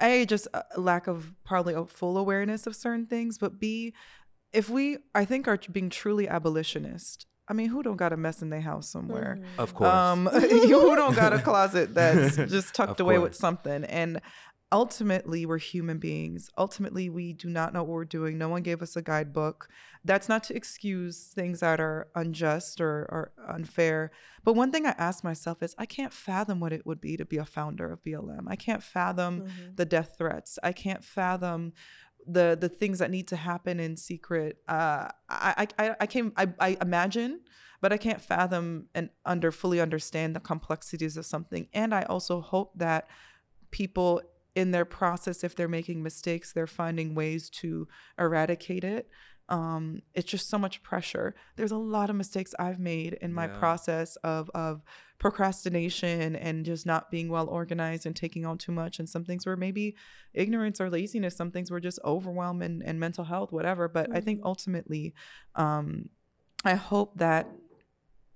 a 0.00 0.26
just 0.26 0.46
a 0.52 0.80
lack 0.80 1.06
of 1.06 1.34
probably 1.44 1.74
a 1.74 1.84
full 1.84 2.18
awareness 2.18 2.66
of 2.66 2.76
certain 2.76 3.06
things, 3.06 3.38
but 3.38 3.58
b 3.58 3.94
if 4.52 4.68
we 4.68 4.98
I 5.14 5.24
think 5.24 5.48
are 5.48 5.58
being 5.72 5.90
truly 5.90 6.28
abolitionist. 6.28 7.26
I 7.48 7.52
mean, 7.52 7.68
who 7.68 7.82
don't 7.84 7.96
got 7.96 8.12
a 8.12 8.16
mess 8.16 8.42
in 8.42 8.50
their 8.50 8.60
house 8.60 8.88
somewhere? 8.88 9.38
Of 9.56 9.72
course. 9.72 9.88
Um, 9.88 10.26
who 10.26 10.96
don't 10.96 11.14
got 11.14 11.32
a 11.32 11.38
closet 11.38 11.94
that's 11.94 12.34
just 12.50 12.74
tucked 12.74 12.98
away 12.98 13.18
with 13.18 13.36
something. 13.36 13.84
And 13.84 14.20
ultimately 14.76 15.46
we're 15.46 15.56
human 15.56 15.96
beings. 15.96 16.50
Ultimately 16.58 17.08
we 17.08 17.32
do 17.32 17.48
not 17.48 17.72
know 17.72 17.82
what 17.82 17.94
we're 17.94 18.04
doing. 18.04 18.36
No 18.36 18.50
one 18.50 18.60
gave 18.60 18.82
us 18.82 18.94
a 18.94 19.00
guidebook. 19.00 19.68
That's 20.04 20.28
not 20.28 20.44
to 20.44 20.54
excuse 20.54 21.28
things 21.34 21.60
that 21.60 21.80
are 21.80 22.08
unjust 22.14 22.82
or, 22.82 23.06
or 23.10 23.32
unfair. 23.48 24.10
But 24.44 24.52
one 24.52 24.70
thing 24.72 24.84
i 24.84 24.94
ask 24.98 25.24
myself 25.24 25.62
is 25.62 25.74
i 25.78 25.86
can't 25.86 26.12
fathom 26.12 26.60
what 26.60 26.74
it 26.74 26.84
would 26.84 27.00
be 27.00 27.16
to 27.16 27.24
be 27.24 27.38
a 27.38 27.44
founder 27.46 27.90
of 27.90 28.04
blm 28.04 28.44
i 28.48 28.54
can't 28.54 28.82
fathom 28.82 29.40
mm-hmm. 29.40 29.74
the 29.76 29.86
death 29.86 30.10
threats. 30.18 30.58
I 30.62 30.72
can't 30.72 31.02
fathom 31.02 31.72
the 32.26 32.56
the 32.60 32.68
things 32.68 32.98
that 32.98 33.10
need 33.10 33.28
to 33.28 33.36
happen 33.36 33.80
in 33.80 33.96
secret. 33.96 34.58
Uh, 34.68 35.08
I, 35.30 35.66
I 35.78 35.96
i 36.02 36.06
can 36.06 36.32
I, 36.36 36.44
I 36.60 36.76
imagine 36.82 37.40
but 37.80 37.92
i 37.94 37.98
can't 38.06 38.20
fathom 38.20 38.88
and 38.94 39.08
under 39.24 39.50
fully 39.50 39.80
understand 39.80 40.36
the 40.36 40.40
complexities 40.52 41.16
of 41.16 41.24
something. 41.24 41.68
And 41.72 41.94
i 41.94 42.02
also 42.02 42.40
hope 42.40 42.70
that 42.86 43.08
people 43.70 44.22
in 44.56 44.70
their 44.70 44.86
process, 44.86 45.44
if 45.44 45.54
they're 45.54 45.68
making 45.68 46.02
mistakes, 46.02 46.52
they're 46.52 46.66
finding 46.66 47.14
ways 47.14 47.50
to 47.50 47.86
eradicate 48.18 48.82
it. 48.82 49.08
Um, 49.48 50.00
it's 50.14 50.28
just 50.28 50.48
so 50.48 50.58
much 50.58 50.82
pressure. 50.82 51.36
There's 51.54 51.70
a 51.70 51.76
lot 51.76 52.10
of 52.10 52.16
mistakes 52.16 52.52
I've 52.58 52.80
made 52.80 53.12
in 53.20 53.32
my 53.32 53.46
yeah. 53.46 53.58
process 53.58 54.16
of 54.24 54.50
of 54.54 54.82
procrastination 55.18 56.34
and 56.36 56.64
just 56.64 56.84
not 56.84 57.10
being 57.10 57.28
well 57.28 57.46
organized 57.48 58.06
and 58.06 58.16
taking 58.16 58.44
on 58.44 58.58
too 58.58 58.72
much. 58.72 58.98
And 58.98 59.08
some 59.08 59.24
things 59.24 59.46
were 59.46 59.56
maybe 59.56 59.94
ignorance 60.34 60.80
or 60.80 60.90
laziness. 60.90 61.36
Some 61.36 61.50
things 61.50 61.70
were 61.70 61.80
just 61.80 62.00
overwhelm 62.04 62.60
and, 62.60 62.82
and 62.82 62.98
mental 62.98 63.24
health, 63.24 63.52
whatever. 63.52 63.88
But 63.88 64.08
mm-hmm. 64.08 64.16
I 64.16 64.20
think 64.20 64.38
mm-hmm. 64.40 64.48
ultimately, 64.48 65.14
um, 65.54 66.08
I 66.64 66.74
hope 66.74 67.18
that 67.18 67.48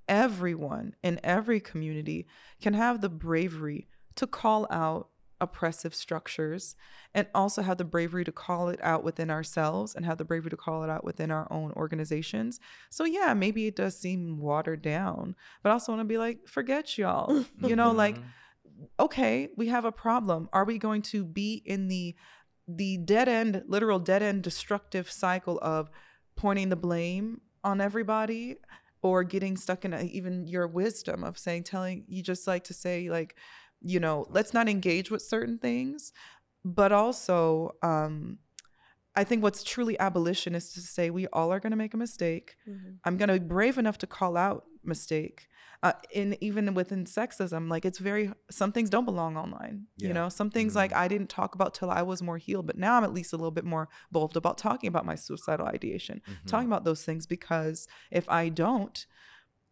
everyone 0.09 0.95
in 1.03 1.21
every 1.23 1.61
community 1.61 2.27
can 2.63 2.75
have 2.75 3.01
the 3.01 3.11
bravery 3.11 3.89
to 4.17 4.27
call 4.27 4.67
out 4.71 5.10
oppressive 5.41 5.95
structures 5.95 6.75
and 7.15 7.27
also 7.35 7.63
have 7.63 7.79
the 7.79 7.85
bravery 7.85 8.25
to 8.25 8.33
call 8.33 8.69
it 8.69 8.79
out 8.83 9.03
within 9.03 9.31
ourselves 9.31 9.95
and 9.95 10.05
have 10.05 10.19
the 10.19 10.25
bravery 10.25 10.51
to 10.51 10.57
call 10.57 10.85
it 10.85 10.91
out 10.91 11.05
within 11.05 11.31
our 11.31 11.47
own 11.51 11.73
organizations. 11.73 12.61
So 12.89 13.05
yeah, 13.05 13.35
maybe 13.35 13.67
it 13.67 13.77
does 13.77 13.99
seem 13.99 14.39
watered 14.39 14.83
down, 14.83 15.35
but 15.63 15.71
I 15.71 15.73
also 15.73 15.93
want 15.93 16.01
to 16.01 16.05
be 16.05 16.19
like, 16.19 16.47
forget 16.47 16.99
y'all. 16.99 17.45
you 17.63 17.77
know, 17.77 17.93
like 17.93 18.17
mm-hmm. 18.17 18.85
okay, 19.01 19.49
we 19.57 19.69
have 19.69 19.85
a 19.85 19.93
problem. 19.93 20.49
Are 20.53 20.65
we 20.65 20.79
going 20.79 21.03
to 21.03 21.25
be 21.25 21.63
in 21.65 21.89
the 21.89 22.15
the 22.69 22.99
dead 22.99 23.29
end, 23.29 23.65
literal 23.67 23.99
dead 23.99 24.23
end 24.23 24.45
destructive 24.45 25.11
cycle 25.11 25.59
of 25.61 25.91
pointing 26.37 26.69
the 26.69 26.77
blame 26.77 27.41
on 27.65 27.81
everybody? 27.81 28.57
or 29.03 29.25
getting 29.25 29.57
stuck 29.57 29.85
in 29.85 29.95
a, 29.95 30.03
even 30.03 30.47
your 30.47 30.67
wisdom 30.67 31.25
of 31.25 31.39
saying 31.39 31.65
telling 31.65 32.05
you 32.07 32.23
just 32.23 32.47
like 32.47 32.65
to 32.65 32.75
say 32.75 33.09
like 33.09 33.35
you 33.81 34.01
know, 34.01 34.27
let's 34.31 34.55
not 34.55 34.69
engage 34.69 35.11
with 35.11 35.23
certain 35.23 35.59
things, 35.59 36.13
but 36.65 36.93
also 36.93 37.73
um, 37.83 38.39
I 39.17 39.25
think 39.25 39.43
what's 39.43 39.63
truly 39.63 39.99
abolition 39.99 40.55
is 40.55 40.73
to 40.73 40.81
say 40.81 41.11
we 41.11 41.27
all 41.29 41.53
are 41.53 41.61
going 41.61 41.73
to 41.73 41.77
make 41.77 41.95
a 41.95 41.99
mistake. 41.99 42.57
Mm-hmm. 42.69 42.93
I'm 43.05 43.17
going 43.17 43.29
to 43.29 43.35
be 43.35 43.47
brave 43.47 43.79
enough 43.79 43.99
to 43.99 44.07
call 44.07 44.37
out 44.37 44.65
mistake. 44.85 45.47
Uh, 45.83 45.93
in 46.13 46.37
even 46.43 46.75
within 46.75 47.07
sexism, 47.07 47.71
like 47.71 47.87
it's 47.87 47.99
very 47.99 48.31
some 48.51 48.71
things 48.71 48.91
don't 48.91 49.07
belong 49.07 49.39
online. 49.39 49.87
Yeah. 49.97 50.09
You 50.09 50.15
know, 50.15 50.29
some 50.29 50.51
things 50.51 50.73
mm-hmm. 50.73 50.79
like 50.79 50.93
I 50.93 51.09
didn't 51.09 51.31
talk 51.31 51.55
about 51.55 51.73
till 51.73 51.91
I 51.91 52.03
was 52.03 52.23
more 52.23 52.37
healed, 52.37 52.67
but 52.67 52.77
now 52.77 52.99
I'm 52.99 53.05
at 53.05 53.15
least 53.15 53.33
a 53.33 53.37
little 53.37 53.51
bit 53.51 53.65
more 53.65 53.89
bold 54.13 54.37
about 54.37 54.59
talking 54.59 54.89
about 54.89 55.07
my 55.07 55.15
suicidal 55.15 55.67
ideation, 55.67 56.21
mm-hmm. 56.23 56.47
talking 56.47 56.67
about 56.67 56.85
those 56.85 57.03
things 57.03 57.27
because 57.27 57.89
if 58.11 58.29
I 58.29 58.51
don't, 58.51 59.07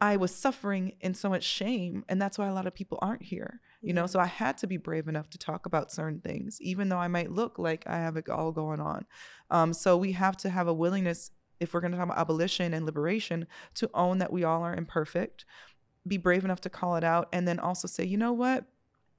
I 0.01 0.17
was 0.17 0.35
suffering 0.35 0.93
in 1.03 1.13
so 1.13 1.29
much 1.29 1.45
shame, 1.45 2.05
and 2.09 2.23
that's 2.23 2.39
why 2.39 2.47
a 2.47 2.55
lot 2.55 2.67
of 2.67 2.75
people 2.75 2.99
aren't 3.03 3.25
here 3.25 3.61
you 3.81 3.93
know 3.93 4.07
so 4.07 4.19
i 4.19 4.27
had 4.27 4.59
to 4.59 4.67
be 4.67 4.77
brave 4.77 5.09
enough 5.09 5.31
to 5.31 5.39
talk 5.39 5.67
about 5.67 5.93
certain 5.93 6.21
things 6.21 6.61
even 6.61 6.89
though 6.89 6.99
i 6.99 7.09
might 7.09 7.31
look 7.31 7.59
like 7.59 7.85
i 7.87 7.97
have 7.97 8.17
it 8.17 8.29
all 8.29 8.53
going 8.53 8.81
on. 8.81 9.05
Um, 9.51 9.73
so 9.73 9.97
we 9.97 10.13
have 10.13 10.37
to 10.39 10.51
have 10.51 10.69
a 10.69 10.75
willingness 10.75 11.31
if 11.61 11.73
we're 11.73 11.81
going 11.81 11.93
to 11.93 11.99
talk 11.99 12.07
about 12.07 12.19
abolition 12.19 12.75
and 12.75 12.85
liberation 12.85 13.47
to 13.75 13.91
own 13.95 14.19
that 14.19 14.33
we 14.33 14.45
all 14.45 14.63
are 14.63 14.75
imperfect 14.75 15.45
be 16.07 16.17
brave 16.17 16.45
enough 16.45 16.61
to 16.63 16.71
call 16.71 16.97
it 16.97 17.05
out 17.05 17.29
and 17.33 17.47
then 17.47 17.59
also 17.59 17.87
say 17.89 18.05
you 18.05 18.17
know 18.17 18.33
what 18.33 18.65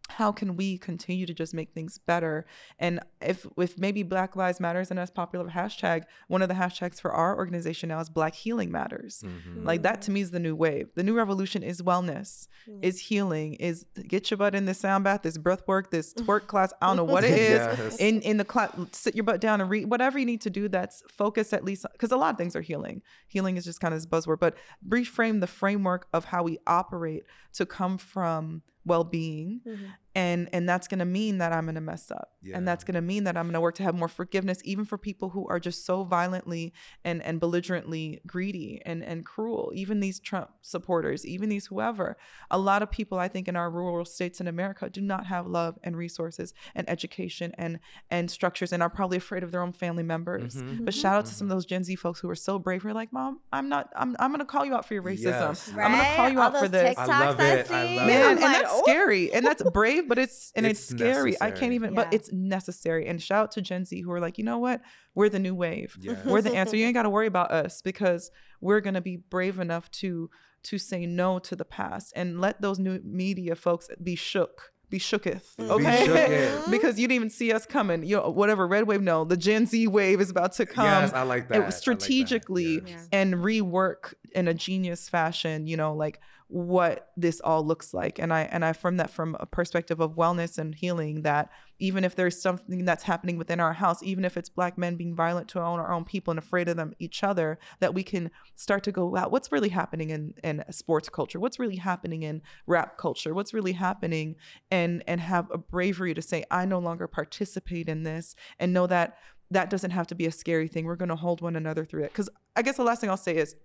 how 0.09 0.31
can 0.31 0.55
we 0.55 0.77
continue 0.77 1.25
to 1.25 1.33
just 1.33 1.53
make 1.53 1.71
things 1.73 1.97
better 1.97 2.45
and 2.79 2.99
if 3.21 3.45
if 3.57 3.77
maybe 3.77 4.03
black 4.03 4.35
lives 4.35 4.59
matters 4.59 4.89
and 4.89 4.99
as 4.99 5.09
popular 5.09 5.49
hashtag 5.49 6.03
one 6.27 6.41
of 6.41 6.47
the 6.47 6.55
hashtags 6.55 6.99
for 6.99 7.11
our 7.11 7.37
organization 7.37 7.89
now 7.89 7.99
is 7.99 8.09
black 8.09 8.33
healing 8.33 8.71
matters 8.71 9.23
mm-hmm. 9.25 9.63
like 9.65 9.83
that 9.83 10.01
to 10.01 10.11
me 10.11 10.21
is 10.21 10.31
the 10.31 10.39
new 10.39 10.55
wave 10.55 10.89
the 10.95 11.03
new 11.03 11.15
revolution 11.15 11.63
is 11.63 11.81
wellness 11.81 12.47
mm-hmm. 12.67 12.79
is 12.81 12.99
healing 12.99 13.53
is 13.55 13.85
get 14.07 14.29
your 14.31 14.37
butt 14.37 14.55
in 14.55 14.65
this 14.65 14.79
sound 14.79 15.03
bath 15.03 15.21
this 15.21 15.37
breath 15.37 15.61
work 15.67 15.91
this 15.91 16.13
twerk 16.17 16.47
class 16.47 16.73
i 16.81 16.87
don't 16.87 16.97
know 16.97 17.03
what 17.03 17.23
it 17.23 17.37
is 17.37 17.59
yes. 17.59 17.97
in 17.97 18.21
in 18.21 18.37
the 18.37 18.45
class 18.45 18.71
sit 18.91 19.15
your 19.15 19.23
butt 19.23 19.39
down 19.39 19.61
and 19.61 19.69
read 19.69 19.89
whatever 19.89 20.17
you 20.17 20.25
need 20.25 20.41
to 20.41 20.49
do 20.49 20.67
that's 20.67 21.03
focused 21.07 21.53
at 21.53 21.63
least 21.63 21.85
because 21.93 22.11
a 22.11 22.17
lot 22.17 22.31
of 22.31 22.37
things 22.37 22.55
are 22.55 22.61
healing 22.61 23.01
healing 23.27 23.57
is 23.57 23.63
just 23.65 23.79
kind 23.79 23.93
of 23.93 23.99
this 23.99 24.07
buzzword 24.07 24.39
but 24.39 24.55
reframe 24.87 25.39
the 25.39 25.47
framework 25.47 26.07
of 26.13 26.25
how 26.25 26.43
we 26.43 26.57
operate 26.65 27.23
to 27.53 27.65
come 27.65 27.97
from 27.97 28.61
well-being 28.89 29.61
mm-hmm. 29.65 29.85
And 30.15 30.49
and 30.53 30.67
that's 30.67 30.87
going 30.87 30.99
to 30.99 31.05
mean 31.05 31.37
that 31.37 31.51
i'm 31.51 31.65
going 31.65 31.75
to 31.75 31.81
mess 31.81 32.09
up 32.09 32.33
yeah. 32.41 32.57
and 32.57 32.67
that's 32.67 32.83
going 32.83 32.95
to 32.95 33.01
mean 33.01 33.23
that 33.23 33.37
i'm 33.37 33.45
going 33.45 33.53
to 33.53 33.61
work 33.61 33.75
to 33.75 33.83
have 33.83 33.95
more 33.95 34.07
forgiveness 34.07 34.59
even 34.63 34.85
for 34.85 34.97
people 34.97 35.29
who 35.29 35.47
are 35.47 35.59
just 35.59 35.85
so 35.85 36.03
violently 36.03 36.73
and 37.03 37.21
and 37.23 37.39
belligerently 37.39 38.19
greedy 38.25 38.81
and 38.85 39.03
and 39.03 39.25
cruel 39.25 39.71
even 39.75 39.99
these 39.99 40.19
trump 40.19 40.49
supporters 40.61 41.25
even 41.25 41.49
these 41.49 41.67
whoever 41.67 42.17
a 42.49 42.57
lot 42.57 42.81
of 42.81 42.89
people 42.89 43.19
i 43.19 43.27
think 43.27 43.47
in 43.47 43.55
our 43.55 43.69
rural 43.69 44.05
states 44.05 44.39
in 44.41 44.47
america 44.47 44.89
do 44.89 45.01
not 45.01 45.27
have 45.27 45.45
love 45.45 45.77
and 45.83 45.95
resources 45.95 46.53
and 46.75 46.89
education 46.89 47.53
and 47.57 47.79
and 48.09 48.31
structures 48.31 48.73
and 48.73 48.81
are 48.81 48.89
probably 48.89 49.17
afraid 49.17 49.43
of 49.43 49.51
their 49.51 49.61
own 49.61 49.73
family 49.73 50.03
members 50.03 50.55
mm-hmm. 50.55 50.83
but 50.85 50.93
shout 50.93 51.17
out 51.17 51.25
to 51.25 51.33
some 51.33 51.45
of 51.45 51.49
mm-hmm. 51.49 51.57
those 51.57 51.65
gen 51.65 51.83
z 51.83 51.95
folks 51.95 52.19
who 52.19 52.29
are 52.29 52.35
so 52.35 52.57
brave 52.57 52.81
who 52.81 52.89
are 52.89 52.93
like 52.93 53.13
mom 53.13 53.39
i'm 53.53 53.69
not 53.69 53.89
i'm, 53.95 54.15
I'm 54.19 54.31
going 54.31 54.39
to 54.39 54.45
call 54.45 54.65
you 54.65 54.73
out 54.73 54.85
for 54.85 54.93
your 54.95 55.03
racism 55.03 55.23
yes. 55.25 55.69
right? 55.69 55.85
i'm 55.85 55.91
going 55.91 56.03
to 56.03 56.15
call 56.15 56.29
you 56.29 56.39
All 56.39 56.45
out 56.45 56.57
for 56.57 56.67
this 56.67 56.95
TikToks 56.95 57.09
I 57.09 57.25
love 57.25 57.39
it. 57.39 57.71
I, 57.71 57.95
love 57.95 58.07
Man, 58.07 58.37
it. 58.37 58.43
and 58.43 58.53
that's 58.53 58.79
scary 58.79 59.31
and 59.33 59.45
that's 59.45 59.63
brave, 59.73 59.98
but 60.07 60.17
it's 60.17 60.51
and 60.55 60.65
it's, 60.65 60.79
it's 60.79 60.89
scary. 60.89 61.31
Necessary. 61.31 61.37
I 61.41 61.51
can't 61.51 61.73
even, 61.73 61.93
yeah. 61.93 62.03
but 62.03 62.13
it's 62.13 62.31
necessary. 62.31 63.07
And 63.07 63.21
shout 63.21 63.43
out 63.43 63.51
to 63.51 63.61
Gen 63.61 63.85
Z 63.85 64.01
who 64.01 64.11
are 64.11 64.19
like, 64.19 64.37
you 64.37 64.43
know 64.43 64.59
what? 64.59 64.81
We're 65.15 65.29
the 65.29 65.39
new 65.39 65.55
wave. 65.55 65.97
Yes. 65.99 66.25
We're 66.25 66.41
the 66.41 66.55
answer. 66.55 66.75
You 66.75 66.85
ain't 66.85 66.93
got 66.93 67.03
to 67.03 67.09
worry 67.09 67.27
about 67.27 67.51
us 67.51 67.81
because 67.81 68.31
we're 68.61 68.81
gonna 68.81 69.01
be 69.01 69.17
brave 69.17 69.59
enough 69.59 69.89
to 69.91 70.29
to 70.63 70.77
say 70.77 71.05
no 71.05 71.39
to 71.39 71.55
the 71.55 71.65
past 71.65 72.11
and 72.15 72.41
let 72.41 72.61
those 72.61 72.79
new 72.79 72.99
media 73.03 73.55
folks 73.55 73.87
be 74.03 74.15
shook 74.15 74.71
be 74.89 74.99
shooketh, 74.99 75.59
okay? 75.59 76.05
Be 76.05 76.11
shooketh. 76.11 76.29
Mm-hmm. 76.29 76.71
because 76.71 76.99
you 76.99 77.07
didn't 77.07 77.15
even 77.15 77.29
see 77.29 77.51
us 77.51 77.65
coming. 77.65 78.03
You 78.03 78.17
know, 78.17 78.29
whatever 78.29 78.67
red 78.67 78.87
wave, 78.87 79.01
no, 79.01 79.23
the 79.23 79.37
Gen 79.37 79.65
Z 79.65 79.87
wave 79.87 80.19
is 80.19 80.29
about 80.29 80.53
to 80.53 80.65
come. 80.65 80.85
Yes, 80.85 81.13
I 81.13 81.23
like 81.23 81.47
that. 81.49 81.69
It, 81.69 81.71
strategically 81.73 82.75
like 82.75 82.85
that. 82.85 82.91
Yes. 82.91 83.07
and 83.11 83.35
rework 83.35 84.13
in 84.33 84.47
a 84.47 84.53
genius 84.53 85.09
fashion. 85.09 85.67
You 85.67 85.77
know, 85.77 85.93
like 85.93 86.19
what 86.49 87.11
this 87.15 87.39
all 87.41 87.63
looks 87.63 87.93
like. 87.93 88.17
And 88.17 88.33
i 88.33 88.41
and 88.41 88.65
i 88.65 88.73
from 88.73 88.97
that 88.97 89.11
from 89.11 89.37
a 89.39 89.45
perspective 89.45 89.99
of 89.99 90.15
wellness 90.15 90.57
and 90.57 90.73
healing 90.73 91.21
that 91.21 91.51
even 91.77 92.03
if 92.03 92.15
there's 92.15 92.41
something 92.41 92.85
that's 92.85 93.03
happening 93.03 93.37
within 93.37 93.59
our 93.59 93.73
house 93.73 94.01
even 94.01 94.25
if 94.25 94.35
it's 94.35 94.49
black 94.49 94.75
men 94.75 94.95
being 94.95 95.15
violent 95.15 95.47
to 95.49 95.59
our 95.59 95.65
own, 95.65 95.79
our 95.79 95.93
own 95.93 96.03
people 96.03 96.31
and 96.31 96.39
afraid 96.39 96.67
of 96.67 96.75
them 96.75 96.93
each 96.97 97.23
other 97.23 97.59
that 97.81 97.93
we 97.93 98.01
can 98.01 98.31
start 98.55 98.83
to 98.83 98.91
go 98.91 99.05
wow 99.05 99.29
what's 99.29 99.51
really 99.51 99.69
happening 99.69 100.09
in 100.09 100.33
in 100.43 100.63
sports 100.71 101.07
culture? 101.07 101.39
What's 101.39 101.59
really 101.59 101.75
happening 101.75 102.23
in 102.23 102.41
rap 102.65 102.97
culture? 102.97 103.35
What's 103.35 103.53
really 103.53 103.73
happening? 103.73 104.35
And 104.71 105.03
and 105.05 105.21
have 105.21 105.51
a 105.51 105.57
bravery 105.59 106.15
to 106.15 106.21
say 106.21 106.45
i 106.49 106.65
no 106.65 106.79
longer 106.79 107.07
participate 107.07 107.87
in 107.87 108.01
this 108.01 108.35
and 108.59 108.73
know 108.73 108.87
that 108.87 109.17
that 109.51 109.69
doesn't 109.69 109.91
have 109.91 110.07
to 110.07 110.15
be 110.15 110.27
a 110.27 110.31
scary 110.31 110.67
thing. 110.67 110.85
We're 110.85 110.95
going 110.95 111.09
to 111.09 111.15
hold 111.15 111.41
one 111.41 111.55
another 111.55 111.83
through 111.83 112.03
it. 112.03 112.11
Because 112.11 112.29
i 112.55 112.61
guess 112.63 112.77
the 112.77 112.83
last 112.83 113.01
thing 113.01 113.09
i'll 113.09 113.17
say 113.17 113.35
is 113.35 113.55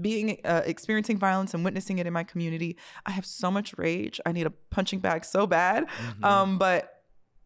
being 0.00 0.40
uh, 0.44 0.62
experiencing 0.64 1.18
violence 1.18 1.54
and 1.54 1.64
witnessing 1.64 1.98
it 1.98 2.06
in 2.06 2.12
my 2.12 2.24
community 2.24 2.76
i 3.04 3.10
have 3.10 3.26
so 3.26 3.50
much 3.50 3.74
rage. 3.78 4.20
I 4.26 4.32
need 4.32 4.46
a 4.46 4.52
punching 4.70 5.00
bag 5.00 5.24
so 5.24 5.46
bad. 5.46 5.86
Mm-hmm. 5.86 6.24
um, 6.24 6.58
but 6.58 7.02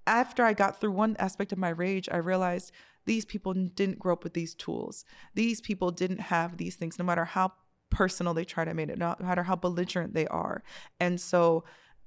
after 0.07 0.45
i 0.45 0.53
got 0.53 0.81
through 0.81 0.93
one 0.93 1.17
aspect 1.19 1.53
of 1.53 1.59
my 1.59 1.71
rage 1.71 2.09
i 2.11 2.17
realized 2.17 2.73
these 3.07 3.25
people 3.25 3.55
didn't 3.55 3.99
grow 3.99 4.13
up 4.13 4.25
with 4.25 4.35
these 4.35 4.55
tools. 4.55 5.05
These 5.35 5.61
people 5.63 5.91
didn't 5.91 6.21
have 6.21 6.59
these 6.59 6.77
things 6.77 6.99
no 6.99 7.05
matter 7.05 7.25
how 7.25 7.53
personal 7.91 8.35
they 8.35 8.45
try 8.45 8.65
to 8.65 8.75
make 8.75 8.89
it 8.89 8.99
no 8.99 9.17
matter 9.19 9.43
how 9.43 9.57
belligerent 9.57 10.15
they 10.15 10.27
are. 10.29 10.63
And 11.01 11.21
so 11.21 11.65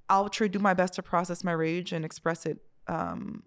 i'll 0.09 0.29
try 0.29 0.47
to 0.47 0.51
do 0.51 0.59
my 0.59 0.73
best 0.73 0.93
to 0.93 1.01
process 1.01 1.43
my 1.43 1.51
rage 1.51 1.91
and 1.91 2.05
express 2.05 2.45
it 2.45 2.59
um, 2.87 3.43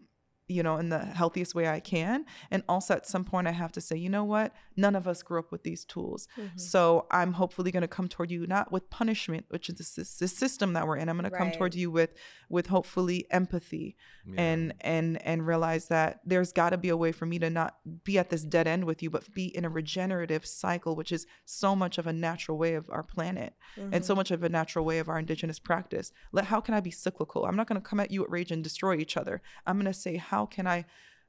you 0.49 0.63
know, 0.63 0.77
in 0.77 0.91
the 0.91 0.99
healthiest 0.99 1.55
way 1.55 1.69
I 1.69 1.81
can. 1.81 2.25
And 2.51 2.63
also 2.69 2.95
at 2.95 3.07
some 3.07 3.25
point 3.25 3.49
I 3.49 3.53
have 3.53 3.73
to 3.73 3.81
say, 3.81 3.97
you 3.97 4.09
know 4.09 4.25
what? 4.25 4.55
None 4.77 4.95
of 4.95 5.09
us 5.09 5.23
grew 5.23 5.39
up 5.39 5.51
with 5.51 5.65
these 5.65 5.85
tools. 5.85 6.29
Mm-hmm. 6.39 6.59
So 6.59 7.07
I'm 7.11 7.33
hopefully 7.33 7.73
going 7.73 7.83
to 7.83 7.89
come 7.89 8.09
toward 8.09 8.31
you 8.31 8.47
not 8.47 8.71
with 8.71 8.89
punishment, 8.91 9.47
which 9.49 9.69
is 9.69 9.77
the, 9.77 10.01
the 10.25 10.29
system 10.29 10.75
that 10.75 10.87
we're 10.87 10.97
in. 10.97 11.09
I'm 11.09 11.19
going 11.19 11.31
to 11.31 11.37
come 11.37 11.51
toward 11.51 11.75
you 11.75 11.91
with 11.91 12.15
with 12.49 12.69
hopefully 12.69 13.27
empathy 13.31 13.97
and 14.37 14.75
and 14.81 15.23
and 15.23 15.47
realize 15.47 15.89
that 15.89 16.21
there's 16.25 16.53
got 16.53 16.71
to 16.71 16.79
be 16.79 16.89
a 16.89 16.97
way 16.97 17.13
for 17.13 17.27
me 17.27 17.39
to 17.39 17.51
not 17.51 17.77
be 18.05 18.19
at 18.19 18.31
this 18.31 18.43
dead 18.43 18.67
end 18.67 18.85
with 18.85 19.03
you, 19.03 19.11
but 19.11 19.33
be 19.35 19.47
in 19.57 19.65
a 19.65 19.69
regenerative 19.69 20.45
cycle, 20.45 20.97
which 20.97 21.13
is 21.13 21.27
so 21.45 21.77
much 21.77 21.99
of 21.99 22.07
a 22.07 22.13
natural 22.13 22.59
way 22.59 22.75
of 22.75 22.89
our 22.91 23.03
planet 23.03 23.55
and 23.93 24.05
so 24.05 24.15
much 24.15 24.31
of 24.31 24.43
a 24.43 24.49
natural 24.49 24.85
way 24.85 24.99
of 24.99 25.09
our 25.09 25.19
indigenous 25.19 25.59
practice. 25.59 26.13
Let 26.33 26.47
how 26.47 26.61
can 26.61 26.75
I 26.75 26.81
be 26.81 26.91
cyclical? 26.91 27.47
I'm 27.47 27.57
not 27.57 27.67
going 27.67 27.81
to 27.81 27.89
come 27.89 28.01
at 28.01 28.11
you 28.11 28.23
at 28.25 28.31
rage 28.31 28.51
and 28.51 28.63
destroy 28.63 28.97
each 28.97 29.17
other. 29.17 29.43
I'm 29.67 29.77
going 29.77 29.93
to 29.93 29.99
say 29.99 30.17
how 30.17 30.36
can 30.45 30.67
I, 30.67 30.85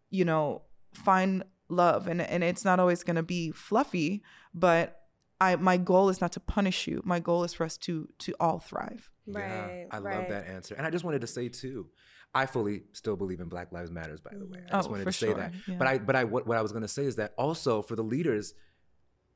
you 0.10 0.26
know, 0.26 0.64
find 0.94 1.44
love 1.70 2.08
and 2.08 2.22
and 2.22 2.44
it's 2.44 2.66
not 2.66 2.80
always 2.80 3.04
going 3.04 3.16
to 3.16 3.24
be 3.24 3.52
fluffy, 3.52 4.24
but 4.54 5.02
I 5.40 5.56
my 5.56 5.78
goal 5.78 6.10
is 6.10 6.20
not 6.20 6.32
to 6.34 6.40
punish 6.42 6.88
you. 6.88 7.02
My 7.06 7.20
goal 7.20 7.44
is 7.46 7.54
for 7.54 7.64
us 7.64 7.78
to 7.80 8.10
to 8.20 8.34
all 8.40 8.60
thrive. 8.60 9.10
Right. 9.26 9.88
I 9.92 10.00
right. 10.00 10.18
love 10.20 10.30
that 10.30 10.48
answer. 10.48 10.76
And 10.76 10.86
I 10.86 10.90
just 10.90 11.06
wanted 11.06 11.22
to 11.22 11.28
say 11.28 11.48
too, 11.50 11.88
I 12.34 12.46
fully 12.46 12.84
still 12.94 13.16
believe 13.16 13.40
in 13.40 13.50
Black 13.50 13.72
Lives 13.72 13.92
Matters. 13.92 14.20
By 14.22 14.32
the 14.38 14.46
way, 14.46 14.60
I 14.68 14.78
just 14.78 14.88
Oh, 14.88 14.92
wanted 14.92 15.06
to 15.06 15.12
say 15.14 15.28
sure. 15.28 15.36
that. 15.36 15.54
Yeah. 15.68 15.76
But 15.78 15.88
I, 15.88 15.98
but 15.98 16.16
I, 16.16 16.24
what, 16.24 16.48
what 16.48 16.58
I 16.58 16.62
was 16.62 16.72
going 16.72 16.82
to 16.84 16.88
say 16.88 17.04
is 17.04 17.18
that 17.18 17.34
also 17.38 17.82
for 17.82 17.96
the 17.96 18.04
leaders, 18.04 18.54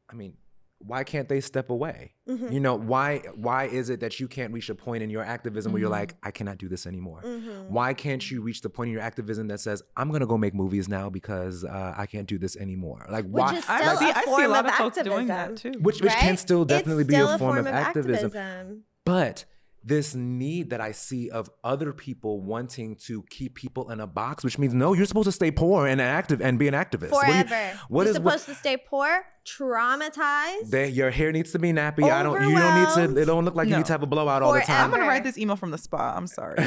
I 0.09 0.15
mean, 0.15 0.37
why 0.85 1.03
can't 1.03 1.27
they 1.29 1.41
step 1.41 1.69
away? 1.69 2.13
Mm-hmm. 2.29 2.51
You 2.51 2.59
know, 2.59 2.75
why, 2.75 3.19
why 3.35 3.65
is 3.65 3.89
it 3.89 3.99
that 3.99 4.19
you 4.19 4.27
can't 4.27 4.53
reach 4.53 4.69
a 4.69 4.75
point 4.75 5.03
in 5.03 5.09
your 5.09 5.23
activism 5.23 5.71
where 5.71 5.79
you're 5.79 5.89
Mm-hmm. 5.89 5.99
like, 5.99 6.15
I 6.23 6.31
cannot 6.31 6.57
do 6.57 6.67
this 6.69 6.85
anymore? 6.85 7.21
Mm-hmm. 7.25 7.73
Why 7.73 7.93
can't 7.93 8.29
you 8.31 8.41
reach 8.41 8.61
the 8.61 8.69
point 8.69 8.87
in 8.89 8.93
your 8.93 9.01
activism 9.01 9.47
that 9.47 9.59
says, 9.59 9.83
I'm 9.97 10.09
going 10.09 10.21
to 10.21 10.27
go 10.27 10.37
make 10.37 10.53
movies 10.53 10.87
now 10.89 11.09
because 11.09 11.63
uh, 11.65 11.93
I 11.97 12.05
can't 12.05 12.27
do 12.27 12.37
this 12.37 12.55
anymore? 12.55 13.05
Like, 13.09 13.25
Which 13.25 13.41
why? 13.41 13.55
is 13.57 13.65
I 13.69 13.81
Still 13.81 13.97
see, 13.97 14.09
a 14.09 14.13
I 14.13 14.19
see 14.21 14.25
form 14.25 14.43
a 14.43 14.47
lot 14.47 14.65
of 14.65 14.71
of 14.71 14.77
folks 14.77 15.01
doing 15.01 15.27
that 15.27 15.57
too. 15.57 15.73
which, 15.81 16.01
which 16.01 16.13
can 16.13 16.37
still 16.37 16.61
It's 16.63 16.69
definitely 16.69 17.03
be 17.05 17.13
still 17.15 17.29
a 17.29 17.37
form, 17.37 17.57
of 17.57 17.67
activism. 17.67 18.31
activism. 18.35 18.83
But 19.05 19.45
this 19.83 20.13
need 20.13 20.69
that 20.69 20.79
I 20.79 20.91
see 20.91 21.29
of 21.31 21.49
other 21.63 21.91
people 21.93 22.39
wanting 22.41 22.95
to 23.07 23.23
keep 23.29 23.55
people 23.55 23.89
in 23.89 23.99
a 23.99 24.05
box, 24.07 24.43
which 24.43 24.59
means 24.59 24.73
no, 24.75 24.93
you're 24.93 25.05
supposed 25.07 25.25
to 25.25 25.31
stay 25.31 25.49
poor 25.51 25.87
and 25.87 25.99
active 25.99 26.39
and 26.41 26.59
be 26.59 26.67
an 26.67 26.73
activist. 26.75 27.11
What 27.11 27.25
do 27.25 27.33
you- 27.33 27.43
Forever. 27.43 27.79
what 27.89 28.03
You're 28.05 28.11
is 28.15 28.19
what- 28.19 28.39
supposed 28.39 28.45
to 28.45 28.55
stay 28.55 28.77
poor, 28.77 29.25
traumatized. 29.45 30.69
they, 30.69 30.87
your 30.89 31.09
hair 31.09 31.31
needs 31.31 31.51
to 31.53 31.59
be 31.59 31.71
nappy. 31.73 32.03
I 32.11 32.21
don't. 32.21 32.39
You 32.47 32.55
don't 32.55 32.75
need 33.09 33.15
to. 33.15 33.21
It 33.21 33.25
don't 33.25 33.43
look 33.43 33.55
like 33.55 33.69
you 33.69 33.75
need 33.77 33.85
to 33.87 33.93
have 33.93 34.03
a 34.03 34.07
blowout 34.07 34.43
all 34.43 34.53
the 34.53 34.61
time. 34.61 34.85
I'm 34.85 34.91
gonna 34.91 35.07
write 35.07 35.23
this 35.23 35.37
email 35.37 35.55
from 35.55 35.71
the 35.71 35.79
spa. 35.79 36.13
I'm 36.15 36.27
sorry. 36.27 36.57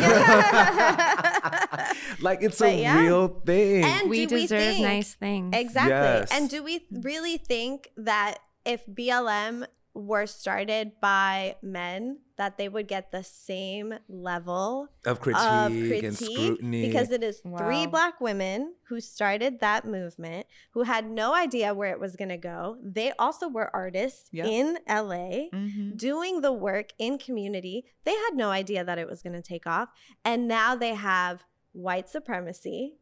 like 2.20 2.42
it's 2.42 2.58
But 2.58 2.68
a 2.70 2.80
yeah. 2.80 3.00
real 3.00 3.28
thing. 3.28 3.84
and 3.84 4.10
we 4.10 4.26
do 4.26 4.40
deserve 4.40 4.60
we 4.60 4.66
think, 4.74 4.86
nice 4.86 5.14
things. 5.14 5.54
Exactly. 5.56 5.90
Yes. 5.92 6.28
And 6.32 6.50
do 6.50 6.62
we 6.62 6.84
really 6.90 7.36
think 7.38 7.88
that 7.96 8.38
if 8.64 8.84
BLM 8.86 9.66
were 9.94 10.26
started 10.26 10.92
by 11.00 11.54
men, 11.62 12.18
that 12.36 12.58
they 12.58 12.68
would 12.68 12.88
get 12.88 13.12
the 13.12 13.22
same 13.22 13.94
level 14.08 14.88
of 15.06 15.20
critique, 15.20 15.40
of 15.40 15.72
and 15.72 16.16
scrutiny. 16.16 16.88
Because 16.88 17.12
it 17.12 17.22
is 17.22 17.40
three 17.58 17.86
black 17.86 18.20
women 18.20 18.74
who 18.88 19.00
started 19.00 19.60
that 19.60 19.84
movement, 19.84 20.46
who 20.72 20.82
had 20.82 21.08
no 21.08 21.32
idea 21.32 21.72
where 21.72 21.92
it 21.92 22.00
was 22.00 22.16
going 22.16 22.28
to 22.30 22.36
go. 22.36 22.76
They 22.82 23.12
also 23.20 23.48
were 23.48 23.70
artists 23.74 24.28
Yeah. 24.32 24.46
in 24.46 24.78
LA. 24.88 25.48
Mhm. 25.52 25.96
doing 25.96 26.40
the 26.40 26.52
work 26.52 26.92
in 26.98 27.16
community. 27.18 27.84
They 28.02 28.14
had 28.14 28.32
no 28.34 28.50
idea 28.50 28.84
that 28.84 28.98
it 28.98 29.08
was 29.08 29.22
going 29.22 29.34
to 29.34 29.42
take 29.42 29.66
off. 29.66 29.90
And 30.24 30.48
now 30.48 30.74
they 30.74 30.94
have 30.94 31.44
white 31.72 32.08
supremacy 32.08 32.96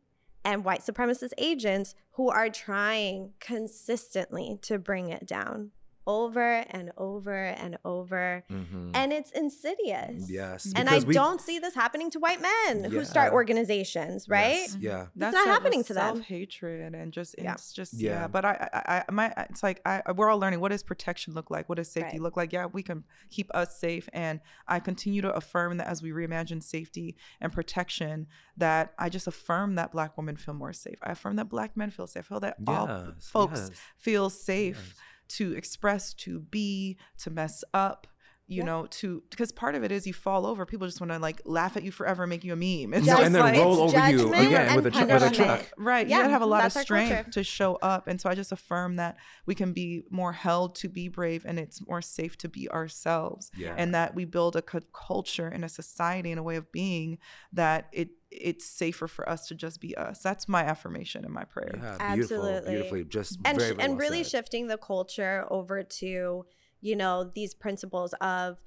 and 0.44 0.64
white 0.64 0.80
supremacist 0.80 1.32
agents 1.38 1.94
who 2.12 2.28
are 2.28 2.50
trying 2.50 3.32
consistently 3.40 4.58
to 4.62 4.78
bring 4.78 5.08
it 5.08 5.26
down 5.26 5.70
over 6.06 6.40
and 6.70 6.90
over 6.96 7.34
and 7.44 7.78
over. 7.84 8.44
Mhm. 8.50 8.90
And 8.94 9.12
it's 9.12 9.30
insidious. 9.30 10.28
yes, 10.30 10.72
And 10.74 10.88
I 10.88 10.98
we- 11.00 11.14
don't 11.14 11.40
see 11.40 11.58
this 11.58 11.74
happening 11.74 12.10
to 12.10 12.18
white 12.18 12.40
men 12.40 12.84
who 12.84 12.98
Yeah. 12.98 13.02
start 13.04 13.32
organizations, 13.32 14.28
right? 14.28 14.56
Yes, 14.56 14.76
yeah. 14.80 15.02
It's 15.14 15.34
not 15.34 15.46
happening 15.46 15.84
to 15.84 15.94
them. 15.94 16.16
Self 16.16 16.26
hatred 16.26 16.94
and 16.94 17.12
just 17.12 17.34
Yeah. 17.38 17.52
it's 17.52 17.72
just 17.72 17.94
Yeah. 17.94 18.22
yeah. 18.22 18.26
But 18.28 18.44
I, 18.44 18.68
I, 18.72 19.04
I, 19.08 19.12
my, 19.12 19.32
it's 19.50 19.62
like 19.62 19.80
I, 19.86 20.02
we're 20.12 20.28
all 20.28 20.38
learning. 20.38 20.60
What 20.60 20.70
does 20.70 20.82
protection 20.82 21.34
look 21.34 21.50
like? 21.50 21.68
What 21.68 21.76
does 21.76 21.90
safety 21.90 22.12
Right. 22.18 22.20
look 22.22 22.36
like? 22.36 22.52
Yeah, 22.52 22.66
we 22.66 22.82
can 22.82 23.04
keep 23.30 23.50
us 23.54 23.78
safe, 23.78 24.08
and 24.12 24.40
I 24.66 24.80
continue 24.80 25.22
to 25.22 25.32
affirm 25.32 25.76
that 25.78 25.86
as 25.86 26.02
we 26.02 26.10
reimagine 26.10 26.62
safety 26.62 27.16
and 27.40 27.52
protection, 27.52 28.26
that 28.56 28.92
I 28.98 29.08
just 29.08 29.26
affirm 29.26 29.76
that 29.76 29.92
Black 29.92 30.16
women 30.16 30.36
feel 30.36 30.54
more 30.54 30.72
safe. 30.72 30.98
I 31.02 31.12
affirm 31.12 31.36
that 31.36 31.48
Black 31.48 31.76
men 31.76 31.90
feel 31.90 32.06
safe. 32.06 32.24
I 32.26 32.28
feel 32.28 32.40
that 32.40 32.56
all 32.66 33.12
folks 33.20 33.68
yes. 33.70 33.80
feel 33.96 34.30
safe 34.30 34.94
to 35.36 35.52
express, 35.54 36.14
to 36.14 36.40
be, 36.40 36.98
to 37.18 37.30
mess 37.30 37.64
up. 37.72 38.06
You 38.52 38.58
Yeah. 38.58 38.64
know, 38.66 38.86
to 38.86 39.22
because 39.30 39.50
part 39.52 39.74
of 39.74 39.82
it 39.82 39.90
is 39.90 40.06
you 40.06 40.12
fall 40.12 40.46
over. 40.46 40.66
People 40.66 40.86
just 40.86 41.00
want 41.00 41.10
to 41.12 41.18
like 41.18 41.40
laugh 41.44 41.76
at 41.76 41.82
you 41.82 41.90
forever, 41.90 42.26
make 42.26 42.44
you 42.44 42.52
a 42.52 42.56
meme. 42.56 42.92
It's 42.94 43.06
No, 43.06 43.14
just 43.14 43.22
and 43.24 43.34
then 43.34 43.42
like, 43.42 43.58
roll 43.58 43.80
over 43.80 44.10
you 44.10 44.32
again 44.32 44.76
with 44.76 44.86
a, 44.86 44.90
tr- 44.90 45.04
with 45.06 45.22
a 45.22 45.30
truck. 45.30 45.66
Right. 45.76 46.06
Yeah, 46.06 46.16
you 46.18 46.22
gotta 46.24 46.32
have 46.32 46.42
a 46.42 46.46
lot 46.46 46.58
of 46.58 46.62
that's 46.64 46.76
our 46.76 46.82
strength 46.82 47.30
to 47.32 47.42
show 47.44 47.76
up. 47.76 48.06
And 48.06 48.20
so 48.20 48.28
I 48.28 48.34
just 48.34 48.52
affirm 48.52 48.96
that 48.96 49.16
we 49.46 49.54
can 49.54 49.72
be 49.72 50.02
more 50.10 50.32
held 50.32 50.74
to 50.76 50.88
be 50.88 51.08
brave 51.08 51.44
and 51.46 51.58
it's 51.58 51.86
more 51.86 52.02
safe 52.02 52.36
to 52.38 52.48
be 52.48 52.68
ourselves. 52.70 53.50
Yeah. 53.56 53.74
And 53.76 53.94
that 53.94 54.14
we 54.14 54.24
build 54.24 54.56
a 54.56 54.62
culture 54.62 55.48
and 55.48 55.64
a 55.64 55.68
society 55.68 56.30
and 56.30 56.38
a 56.38 56.42
way 56.42 56.56
of 56.56 56.70
being 56.72 57.18
that 57.52 57.88
it 57.92 58.10
it's 58.30 58.64
safer 58.64 59.06
for 59.06 59.28
us 59.28 59.46
to 59.48 59.54
just 59.54 59.78
be 59.78 59.94
us. 59.94 60.22
That's 60.22 60.48
my 60.48 60.62
affirmation 60.62 61.24
and 61.26 61.34
my 61.34 61.44
prayer. 61.44 61.74
Yeah, 61.74 62.14
beautiful, 62.14 62.36
Absolutely. 62.46 62.70
beautifully, 62.72 63.04
just 63.04 63.38
and 63.44 63.58
very, 63.58 63.72
sh- 63.72 63.74
very 63.76 63.84
and 63.84 63.92
well 63.92 63.98
really 64.00 64.24
said. 64.24 64.30
shifting 64.30 64.68
the 64.68 64.78
culture 64.78 65.44
over 65.50 65.82
to 65.82 66.46
you 66.82 66.94
know 66.94 67.24
these 67.24 67.54
principles 67.54 68.12
of 68.20 68.58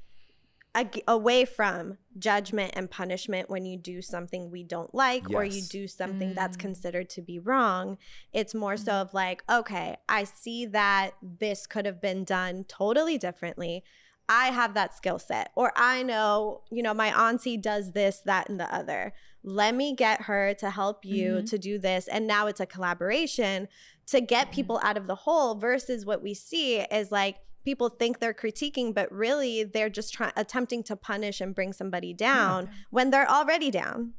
ag- 0.73 1.03
away 1.07 1.45
from 1.45 1.97
judgment 2.17 2.71
and 2.75 2.89
punishment 2.89 3.49
when 3.49 3.65
you 3.65 3.77
do 3.77 4.01
something 4.01 4.49
we 4.49 4.63
don't 4.63 4.93
like 4.95 5.29
or 5.31 5.43
you 5.45 5.61
do 5.61 5.87
something 5.87 6.33
that's 6.33 6.57
Mm. 6.57 6.61
considered 6.61 7.09
to 7.09 7.21
be 7.21 7.37
wrong 7.39 7.97
it's 8.33 8.55
more 8.55 8.77
so 8.77 8.93
of 8.93 9.13
like 9.13 9.43
okay 9.49 9.97
i 10.09 10.23
see 10.23 10.65
that 10.65 11.11
this 11.21 11.67
could 11.67 11.85
have 11.85 12.01
been 12.01 12.23
done 12.23 12.63
totally 12.67 13.17
differently 13.17 13.83
I 14.27 14.45
have 14.47 14.73
that 14.73 14.95
skill 14.95 15.19
set, 15.19 15.51
or 15.55 15.71
I 15.75 16.01
know, 16.01 16.63
you 16.71 16.81
know, 16.81 16.95
my 16.95 17.09
auntie 17.29 17.57
does 17.57 17.91
this, 17.91 18.21
that, 18.21 18.49
and 18.49 18.59
the 18.59 18.73
other. 18.73 19.13
Let 19.43 19.75
me 19.75 19.93
get 19.93 20.23
her 20.23 20.55
to 20.55 20.71
help 20.71 21.05
you 21.05 21.33
Mhm. 21.43 21.45
to 21.51 21.59
do 21.59 21.77
this. 21.77 22.07
And 22.07 22.25
now 22.25 22.47
it's 22.47 22.59
a 22.59 22.65
collaboration 22.65 23.67
to 24.07 24.21
get 24.21 24.51
people 24.51 24.79
out 24.81 24.97
of 24.97 25.05
the 25.05 25.13
hole 25.13 25.53
versus 25.53 26.07
what 26.07 26.23
we 26.23 26.33
see 26.33 26.79
is 26.79 27.11
like 27.11 27.35
people 27.65 27.89
think 27.89 28.19
they're 28.19 28.33
critiquing, 28.33 28.93
but 28.93 29.11
really 29.11 29.63
they're 29.63 29.89
just 29.89 30.13
trying 30.13 30.31
attempting 30.37 30.83
to 30.83 30.95
punish 30.95 31.41
and 31.41 31.53
bring 31.53 31.73
somebody 31.73 32.13
down 32.13 32.69
when 32.91 33.09
they're 33.09 33.29
already 33.29 33.71
down. 33.71 34.13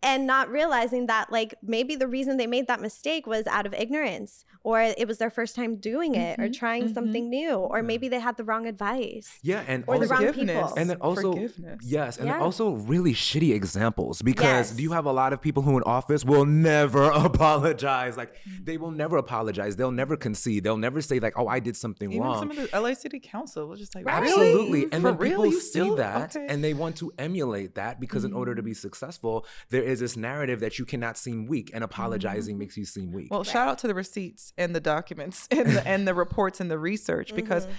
And 0.00 0.26
not 0.28 0.48
realizing 0.48 1.06
that, 1.06 1.32
like, 1.32 1.54
maybe 1.60 1.96
the 1.96 2.06
reason 2.06 2.36
they 2.36 2.46
made 2.46 2.68
that 2.68 2.80
mistake 2.80 3.26
was 3.26 3.48
out 3.48 3.66
of 3.66 3.74
ignorance, 3.74 4.44
or 4.62 4.80
it 4.80 5.08
was 5.08 5.18
their 5.18 5.30
first 5.30 5.56
time 5.56 5.74
doing 5.76 6.14
it, 6.14 6.38
or 6.38 6.44
Mhm, 6.48 6.52
trying 6.56 6.84
mhm. 6.88 6.94
something 6.94 7.28
new, 7.28 7.54
or 7.54 7.82
maybe 7.82 8.08
they 8.08 8.20
had 8.20 8.36
the 8.36 8.44
wrong 8.44 8.66
advice. 8.66 9.40
Yeah, 9.42 9.64
and 9.66 9.82
Or 9.88 9.98
the 9.98 10.06
wrong 10.06 10.18
Forgiveness. 10.24 10.56
people. 10.56 10.74
and 10.76 10.88
then 10.90 10.98
also 11.00 11.32
Forgiveness. 11.32 11.78
yes, 11.82 12.16
and 12.16 12.28
then 12.28 12.36
Yeah. 12.38 12.44
also 12.44 12.70
really 12.74 13.12
shitty 13.12 13.52
examples 13.52 14.22
because 14.22 14.70
Yes. 14.72 14.78
you 14.80 14.92
have 14.92 15.04
a 15.04 15.12
lot 15.12 15.32
of 15.32 15.40
people 15.40 15.62
who 15.64 15.76
in 15.76 15.82
office 15.82 16.24
will 16.24 16.46
never 16.46 17.02
apologize. 17.28 18.16
Like 18.16 18.34
Mm. 18.48 18.64
they 18.66 18.76
will 18.76 18.92
never 18.92 19.16
apologize. 19.16 19.74
They'll 19.76 19.90
never 19.90 20.16
concede. 20.16 20.62
They'll 20.62 20.76
never 20.76 21.00
say 21.00 21.18
like, 21.18 21.34
"Oh, 21.36 21.48
I 21.48 21.58
did 21.58 21.76
something 21.76 22.12
Even 22.12 22.22
wrong." 22.22 22.38
some 22.38 22.50
of 22.52 22.56
the 22.56 22.68
LA 22.72 22.94
City 22.94 23.18
Council 23.18 23.66
was 23.68 23.80
just 23.80 23.94
like, 23.96 24.06
Right. 24.06 24.22
Absolutely. 24.22 24.84
And 24.92 25.02
For 25.02 25.10
then 25.10 25.16
real? 25.18 25.30
people 25.30 25.46
You 25.46 25.52
see 25.60 25.66
still- 25.70 25.96
that 25.96 26.36
okay. 26.36 26.46
and 26.48 26.62
they 26.62 26.74
want 26.74 26.94
to 26.96 27.10
emulate 27.18 27.74
that 27.74 27.98
because 27.98 28.22
in 28.24 28.32
order 28.32 28.54
to 28.54 28.62
Mm. 28.62 28.66
be 28.66 28.74
successful, 28.74 29.44
there 29.70 29.82
is 29.88 30.00
this 30.00 30.16
narrative 30.16 30.60
that 30.60 30.78
you 30.78 30.84
cannot 30.84 31.16
seem 31.16 31.46
weak 31.46 31.70
and 31.74 31.82
apologizing 31.82 32.54
Mm-hmm. 32.54 32.58
makes 32.60 32.76
you 32.76 32.84
seem 32.84 33.12
weak. 33.12 33.28
Well, 33.30 33.44
shout 33.44 33.68
out 33.68 33.78
to 33.78 33.86
the 33.86 33.94
receipts 33.94 34.52
and 34.58 34.74
the 34.74 34.80
documents 34.80 35.48
and 35.50 35.66
the, 35.68 35.86
and 35.88 36.06
the 36.06 36.14
reports 36.14 36.60
and 36.60 36.70
the 36.70 36.78
research 36.78 37.34
because 37.34 37.66
Mhm. 37.66 37.70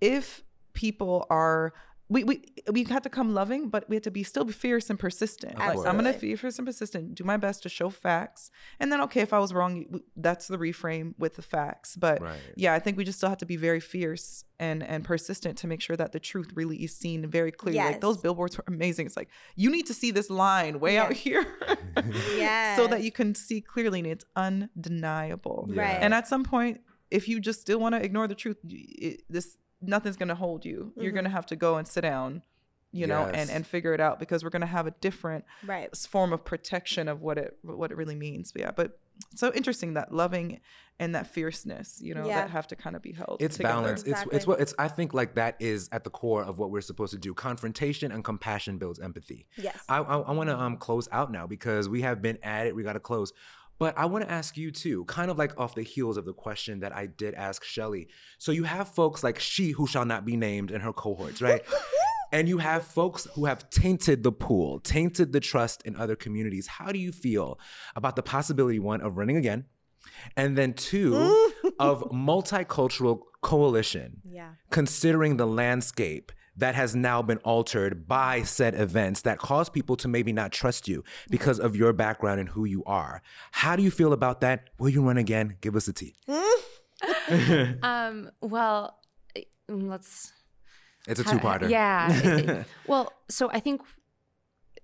if 0.00 0.42
people 0.72 1.26
are 1.30 1.72
we, 2.08 2.22
we 2.22 2.42
we 2.70 2.84
have 2.84 3.02
to 3.02 3.10
come 3.10 3.34
loving, 3.34 3.68
but 3.68 3.88
we 3.88 3.96
have 3.96 4.02
to 4.04 4.10
be 4.10 4.22
still 4.22 4.46
fierce 4.48 4.90
and 4.90 4.98
persistent. 4.98 5.58
Like 5.58 5.78
I'm 5.78 5.96
gonna 5.96 6.12
be 6.12 6.36
fierce 6.36 6.56
and 6.58 6.66
persistent, 6.66 7.14
do 7.16 7.24
my 7.24 7.36
best 7.36 7.62
to 7.64 7.68
show 7.68 7.90
facts, 7.90 8.50
and 8.78 8.92
then 8.92 9.00
okay, 9.02 9.22
if 9.22 9.32
I 9.32 9.38
was 9.40 9.52
wrong, 9.52 10.02
that's 10.16 10.46
the 10.46 10.56
reframe 10.56 11.14
with 11.18 11.34
the 11.34 11.42
facts. 11.42 11.96
But 11.96 12.22
Right. 12.22 12.38
yeah, 12.56 12.74
I 12.74 12.78
think 12.78 12.96
we 12.96 13.04
just 13.04 13.18
still 13.18 13.28
have 13.28 13.38
to 13.38 13.46
be 13.46 13.56
very 13.56 13.80
fierce 13.80 14.44
and 14.60 14.82
and 14.84 15.04
persistent 15.04 15.58
to 15.58 15.66
make 15.66 15.80
sure 15.80 15.96
that 15.96 16.12
the 16.12 16.20
truth 16.20 16.50
really 16.54 16.76
is 16.84 16.96
seen 16.96 17.26
very 17.28 17.50
clearly. 17.50 17.78
Like 17.80 18.00
those 18.00 18.18
billboards 18.18 18.56
were 18.56 18.64
amazing. 18.68 19.06
It's 19.06 19.16
like 19.16 19.28
you 19.56 19.68
need 19.70 19.86
to 19.86 19.94
see 19.94 20.12
this 20.12 20.30
line 20.30 20.78
way 20.78 20.98
out 20.98 21.12
here, 21.12 21.44
Yes. 22.36 22.76
so 22.78 22.86
that 22.86 23.02
you 23.02 23.10
can 23.10 23.34
see 23.34 23.60
clearly, 23.60 23.98
and 23.98 24.06
it's 24.06 24.24
undeniable. 24.36 25.68
Yeah. 25.72 25.82
Right. 25.82 25.98
And 26.00 26.14
at 26.14 26.28
some 26.28 26.44
point, 26.44 26.80
if 27.10 27.28
you 27.28 27.40
just 27.40 27.60
still 27.60 27.78
want 27.78 27.94
to 27.94 28.02
ignore 28.02 28.26
the 28.28 28.34
truth, 28.34 28.58
it, 28.68 29.22
this 29.28 29.56
nothing's 29.80 30.16
gonna 30.16 30.34
hold 30.34 30.64
you. 30.64 30.92
You're 30.96 31.06
Mm-hmm. 31.06 31.16
gonna 31.16 31.28
have 31.30 31.46
to 31.46 31.56
go 31.56 31.76
and 31.76 31.86
sit 31.86 32.02
down 32.02 32.42
you 32.92 33.06
know, 33.06 33.24
and 33.26 33.50
and 33.50 33.66
figure 33.66 33.92
it 33.92 34.00
out 34.00 34.18
because 34.18 34.42
we're 34.42 34.48
gonna 34.48 34.64
have 34.64 34.86
a 34.86 34.90
different 35.02 35.44
Right. 35.66 35.90
s- 35.92 36.06
form 36.06 36.32
of 36.32 36.44
protection 36.46 37.08
of 37.08 37.20
what 37.20 37.36
it 37.36 37.58
what 37.62 37.90
it 37.90 37.96
really 37.96 38.14
means. 38.14 38.52
But 38.52 38.62
yeah, 38.62 38.70
but 38.70 38.98
so 39.34 39.52
interesting 39.52 39.94
that 39.94 40.14
loving 40.14 40.60
and 40.98 41.14
that 41.14 41.26
fierceness, 41.26 42.00
you 42.00 42.14
know, 42.14 42.26
Yeah. 42.26 42.42
that 42.42 42.50
have 42.50 42.66
to 42.68 42.76
kind 42.76 42.96
of 42.96 43.02
be 43.02 43.12
held. 43.12 43.36
It's 43.42 43.56
together. 43.58 43.74
balance. 43.74 44.00
It's 44.02 44.10
Exactly. 44.12 44.36
it's 44.36 44.46
what 44.46 44.60
it's. 44.60 44.72
I 44.78 44.88
think 44.88 45.12
like 45.12 45.34
that 45.34 45.56
is 45.60 45.90
at 45.92 46.04
the 46.04 46.10
core 46.10 46.42
of 46.42 46.58
what 46.58 46.70
we're 46.70 46.80
supposed 46.80 47.12
to 47.12 47.18
do. 47.18 47.34
Confrontation 47.34 48.12
and 48.12 48.24
compassion 48.24 48.78
builds 48.78 48.98
empathy. 48.98 49.46
Yes. 49.58 49.84
I 49.90 49.98
I, 49.98 50.18
I 50.20 50.32
want 50.32 50.48
to 50.48 50.58
um 50.58 50.78
close 50.78 51.06
out 51.12 51.30
now 51.30 51.46
because 51.46 51.90
we 51.90 52.00
have 52.00 52.22
been 52.22 52.38
at 52.42 52.66
it. 52.66 52.74
We 52.74 52.82
got 52.82 52.94
to 52.94 53.00
close. 53.00 53.32
But 53.78 53.96
I 53.98 54.06
want 54.06 54.24
to 54.24 54.30
ask 54.30 54.56
you 54.56 54.70
too, 54.70 55.04
kind 55.04 55.30
of 55.30 55.38
like 55.38 55.58
off 55.58 55.74
the 55.74 55.82
heels 55.82 56.16
of 56.16 56.24
the 56.24 56.32
question 56.32 56.80
that 56.80 56.94
I 56.94 57.06
did 57.06 57.34
ask 57.34 57.62
Shelley. 57.62 58.08
So 58.38 58.52
you 58.52 58.64
have 58.64 58.88
folks 58.88 59.22
like 59.22 59.38
she 59.38 59.72
who 59.72 59.86
shall 59.86 60.04
not 60.04 60.24
be 60.24 60.36
named 60.36 60.70
in 60.70 60.80
her 60.80 60.92
cohorts, 60.92 61.42
right? 61.42 61.62
and 62.32 62.48
you 62.48 62.58
have 62.58 62.84
folks 62.84 63.26
who 63.34 63.44
have 63.44 63.68
tainted 63.70 64.22
the 64.22 64.32
pool, 64.32 64.80
tainted 64.80 65.32
the 65.32 65.40
trust 65.40 65.82
in 65.84 65.94
other 65.96 66.16
communities. 66.16 66.66
How 66.66 66.90
do 66.90 66.98
you 66.98 67.12
feel 67.12 67.58
about 67.94 68.16
the 68.16 68.22
possibility 68.22 68.78
one 68.78 69.00
of 69.02 69.16
running 69.18 69.36
again? 69.36 69.66
And 70.36 70.56
then 70.56 70.72
two 70.72 71.14
of 71.78 72.02
multicultural 72.10 73.20
coalition 73.42 74.22
Yeah. 74.24 74.52
considering 74.70 75.36
the 75.36 75.46
landscape 75.46 76.32
that 76.56 76.74
has 76.74 76.94
now 76.96 77.20
been 77.22 77.38
altered 77.38 78.06
by 78.08 78.42
said 78.42 78.74
events 78.74 79.22
that 79.22 79.38
cause 79.38 79.68
people 79.68 79.96
to 79.96 80.08
maybe 80.08 80.32
not 80.32 80.52
trust 80.52 80.88
you 80.88 81.04
because 81.28 81.58
of 81.60 81.76
your 81.76 81.92
background 81.92 82.40
and 82.40 82.48
who 82.50 82.64
you 82.64 82.82
are. 82.84 83.22
How 83.52 83.76
do 83.76 83.82
you 83.82 83.90
feel 83.90 84.12
about 84.12 84.40
that? 84.40 84.70
Will 84.78 84.88
you 84.88 85.02
run 85.02 85.18
again? 85.18 85.56
Give 85.60 85.76
us 85.76 85.86
a 85.88 85.92
tea. 85.92 86.14
Um, 87.82 88.30
well, 88.40 88.98
eh, 89.34 89.42
let's 89.68 90.32
It's 91.06 91.20
a 91.20 91.24
How- 91.24 91.32
two-parter. 91.32 91.68
Yeah. 91.68 92.10
it- 92.12 92.48
it- 92.50 92.66
well, 92.86 93.12
so 93.28 93.50
I 93.50 93.60
think 93.60 93.82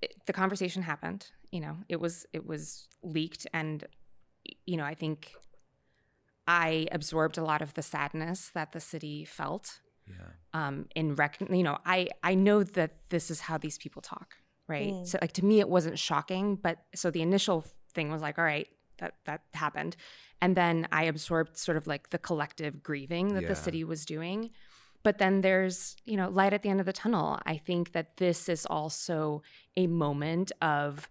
it- 0.03 0.15
the 0.27 0.33
conversation 0.33 0.83
happened. 0.83 1.31
You 1.51 1.61
know, 1.61 1.77
it 1.89 2.01
was 2.01 2.27
it 2.33 2.47
was 2.47 2.89
leaked, 3.03 3.47
and 3.53 3.85
you 4.67 4.77
know, 4.77 4.85
I 4.85 4.95
think 4.95 5.33
I 6.47 6.89
absorbed 6.93 7.39
a 7.39 7.45
lot 7.45 7.63
of 7.63 7.75
the 7.75 7.83
sadness 7.83 8.51
that 8.55 8.73
the 8.73 8.81
city 8.81 9.25
felt. 9.25 9.81
Yeah. 10.09 10.17
Um, 10.55 10.87
in 10.95 11.15
rec, 11.15 11.39
you 11.41 11.63
know, 11.63 11.79
I 11.87 12.09
I 12.23 12.35
know 12.35 12.63
that 12.63 12.93
this 13.09 13.31
is 13.31 13.41
how 13.41 13.59
these 13.59 13.79
people 13.79 14.03
talk, 14.03 14.37
right? 14.69 14.93
Mm. 14.93 15.07
So 15.07 15.19
like 15.21 15.33
to 15.35 15.45
me, 15.45 15.61
it 15.61 15.69
wasn't 15.69 15.99
shocking, 15.99 16.57
but 16.57 16.79
so 16.95 17.11
the 17.11 17.23
initial 17.23 17.65
thing 17.95 18.11
was 18.11 18.23
like, 18.23 18.39
all 18.39 18.45
right, 18.45 18.69
that 18.99 19.15
that 19.25 19.43
happened, 19.55 19.97
and 20.41 20.57
then 20.57 20.89
I 20.93 21.05
absorbed 21.05 21.57
sort 21.57 21.77
of 21.77 21.87
like 21.87 22.11
the 22.11 22.19
collective 22.19 22.83
grieving 22.83 23.35
that 23.35 23.43
Yeah. 23.43 23.49
the 23.49 23.57
city 23.57 23.85
was 23.85 24.05
doing. 24.05 24.51
But 25.05 25.19
then 25.19 25.41
there's, 25.41 25.97
you 26.05 26.17
know, 26.17 26.29
light 26.29 26.53
at 26.53 26.63
the 26.63 26.69
end 26.69 26.79
of 26.79 26.87
the 26.87 26.93
tunnel. 26.93 27.41
I 27.45 27.57
think 27.57 27.91
that 27.91 28.19
this 28.19 28.49
is 28.49 28.65
also 28.67 29.43
a 29.77 29.89
moment 29.89 30.53
of 30.63 31.09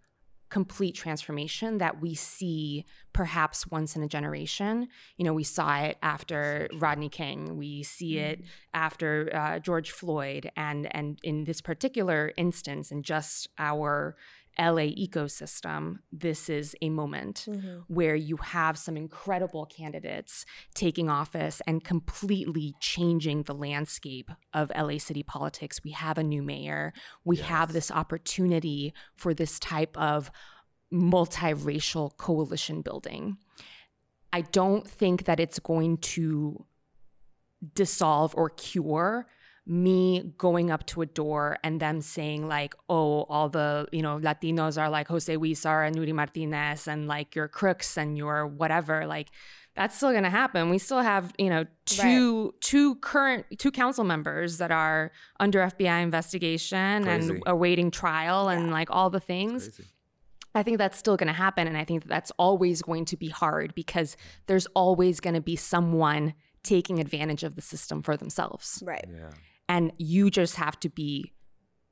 complete 0.52 0.94
transformation 0.94 1.78
that 1.80 2.02
we 2.02 2.14
see 2.14 2.86
perhaps 3.14 3.66
once 3.68 3.96
in 3.96 4.04
a 4.04 4.08
generation. 4.08 4.88
You 5.18 5.26
know, 5.26 5.34
we 5.34 5.46
saw 5.46 5.80
it 5.80 5.98
after 6.04 6.68
Rodney 6.74 7.10
King. 7.10 7.58
We 7.58 7.84
see 7.84 8.20
it 8.20 8.44
after 8.74 9.34
uh, 9.34 9.60
George 9.60 9.90
Floyd, 9.90 10.52
and 10.56 10.94
and 10.96 11.18
in 11.24 11.46
this 11.46 11.62
particular 11.62 12.34
instance, 12.38 12.92
in 12.92 13.02
just 13.02 13.48
our 13.58 14.16
LA 14.60 14.92
ecosystem, 14.98 16.00
this 16.12 16.50
is 16.50 16.76
a 16.82 16.90
moment 16.90 17.46
mm-hmm. 17.50 17.80
where 17.88 18.16
you 18.16 18.38
have 18.38 18.78
some 18.78 18.98
incredible 18.98 19.66
candidates 19.66 20.46
taking 20.76 21.10
office 21.10 21.62
and 21.66 21.84
completely 21.84 22.74
changing 22.80 23.44
the 23.44 23.54
landscape 23.54 24.30
of 24.54 24.72
LA 24.78 24.98
city 24.98 25.24
politics. 25.24 25.82
We 25.84 25.92
have 25.92 26.18
a 26.18 26.24
new 26.24 26.42
mayor. 26.42 26.94
We 27.24 27.38
have 27.38 27.74
this 27.74 27.92
opportunity 27.92 28.94
for 29.16 29.34
this 29.34 29.58
type 29.60 29.98
of 29.98 30.32
multiracial 30.94 32.16
coalition 32.18 32.82
building. 32.82 33.38
I 34.34 34.42
don't 34.42 34.88
think 34.88 35.26
that 35.26 35.40
it's 35.40 35.60
going 35.60 35.98
to 35.98 36.66
dissolve 37.76 38.34
or 38.36 38.50
cure 38.50 39.28
me 39.66 40.34
going 40.38 40.72
up 40.72 40.86
to 40.88 41.02
a 41.02 41.06
door 41.06 41.58
and 41.64 41.80
them 41.80 42.02
saying 42.02 42.48
like, 42.48 42.74
oh, 42.90 43.24
all 43.24 43.50
the 43.50 43.88
you 43.92 44.02
know 44.02 44.20
Latinos 44.20 44.82
are 44.82 44.90
like 44.90 45.08
Jose 45.08 45.36
Huizar 45.36 45.88
and 45.88 45.96
Nury 45.96 46.14
Martinez 46.14 46.88
and 46.88 47.08
like 47.08 47.36
you're 47.36 47.48
crooks 47.48 47.98
and 47.98 48.18
you're 48.18 48.48
whatever. 48.48 49.06
Like 49.06 49.30
that's 49.76 49.96
still 49.96 50.12
gonna 50.12 50.30
happen. 50.30 50.70
We 50.70 50.78
still 50.78 51.02
have 51.02 51.32
you 51.38 51.50
know 51.50 51.66
two 51.86 52.54
two 52.60 52.96
current 52.96 53.46
two 53.58 53.72
council 53.72 54.04
members 54.04 54.58
that 54.58 54.72
are 54.72 55.12
under 55.40 55.60
FBI 55.60 56.02
investigation 56.02 57.04
Crazy. 57.04 57.30
and 57.30 57.44
awaiting 57.46 57.92
trial 57.92 58.50
and 58.50 58.72
like 58.72 58.90
all 58.92 59.10
the 59.10 59.20
things. 59.20 59.70
Crazy. 59.70 59.90
I 60.54 60.64
think 60.64 60.80
that's 60.80 60.98
still 60.98 61.16
going 61.16 61.28
to 61.28 61.34
happen. 61.34 61.68
And 61.68 61.78
I 61.78 61.86
think 61.86 62.04
that 62.04 62.10
that's 62.10 62.32
always 62.38 62.82
going 62.82 63.06
to 63.06 63.18
be 63.18 63.30
hard 63.30 63.74
because 63.74 64.18
there's 64.48 64.68
always 64.76 65.20
going 65.20 65.34
to 65.34 65.42
be 65.42 65.56
someone 65.56 66.34
taking 66.64 67.00
advantage 67.00 67.44
of 67.44 67.56
the 67.56 67.62
system 67.62 68.02
for 68.02 68.16
themselves. 68.18 68.82
Right. 68.86 69.06
Yeah. 69.12 69.32
And 69.68 69.94
you 69.98 70.30
just 70.30 70.56
have 70.56 70.80
to 70.82 70.90
be 70.90 71.34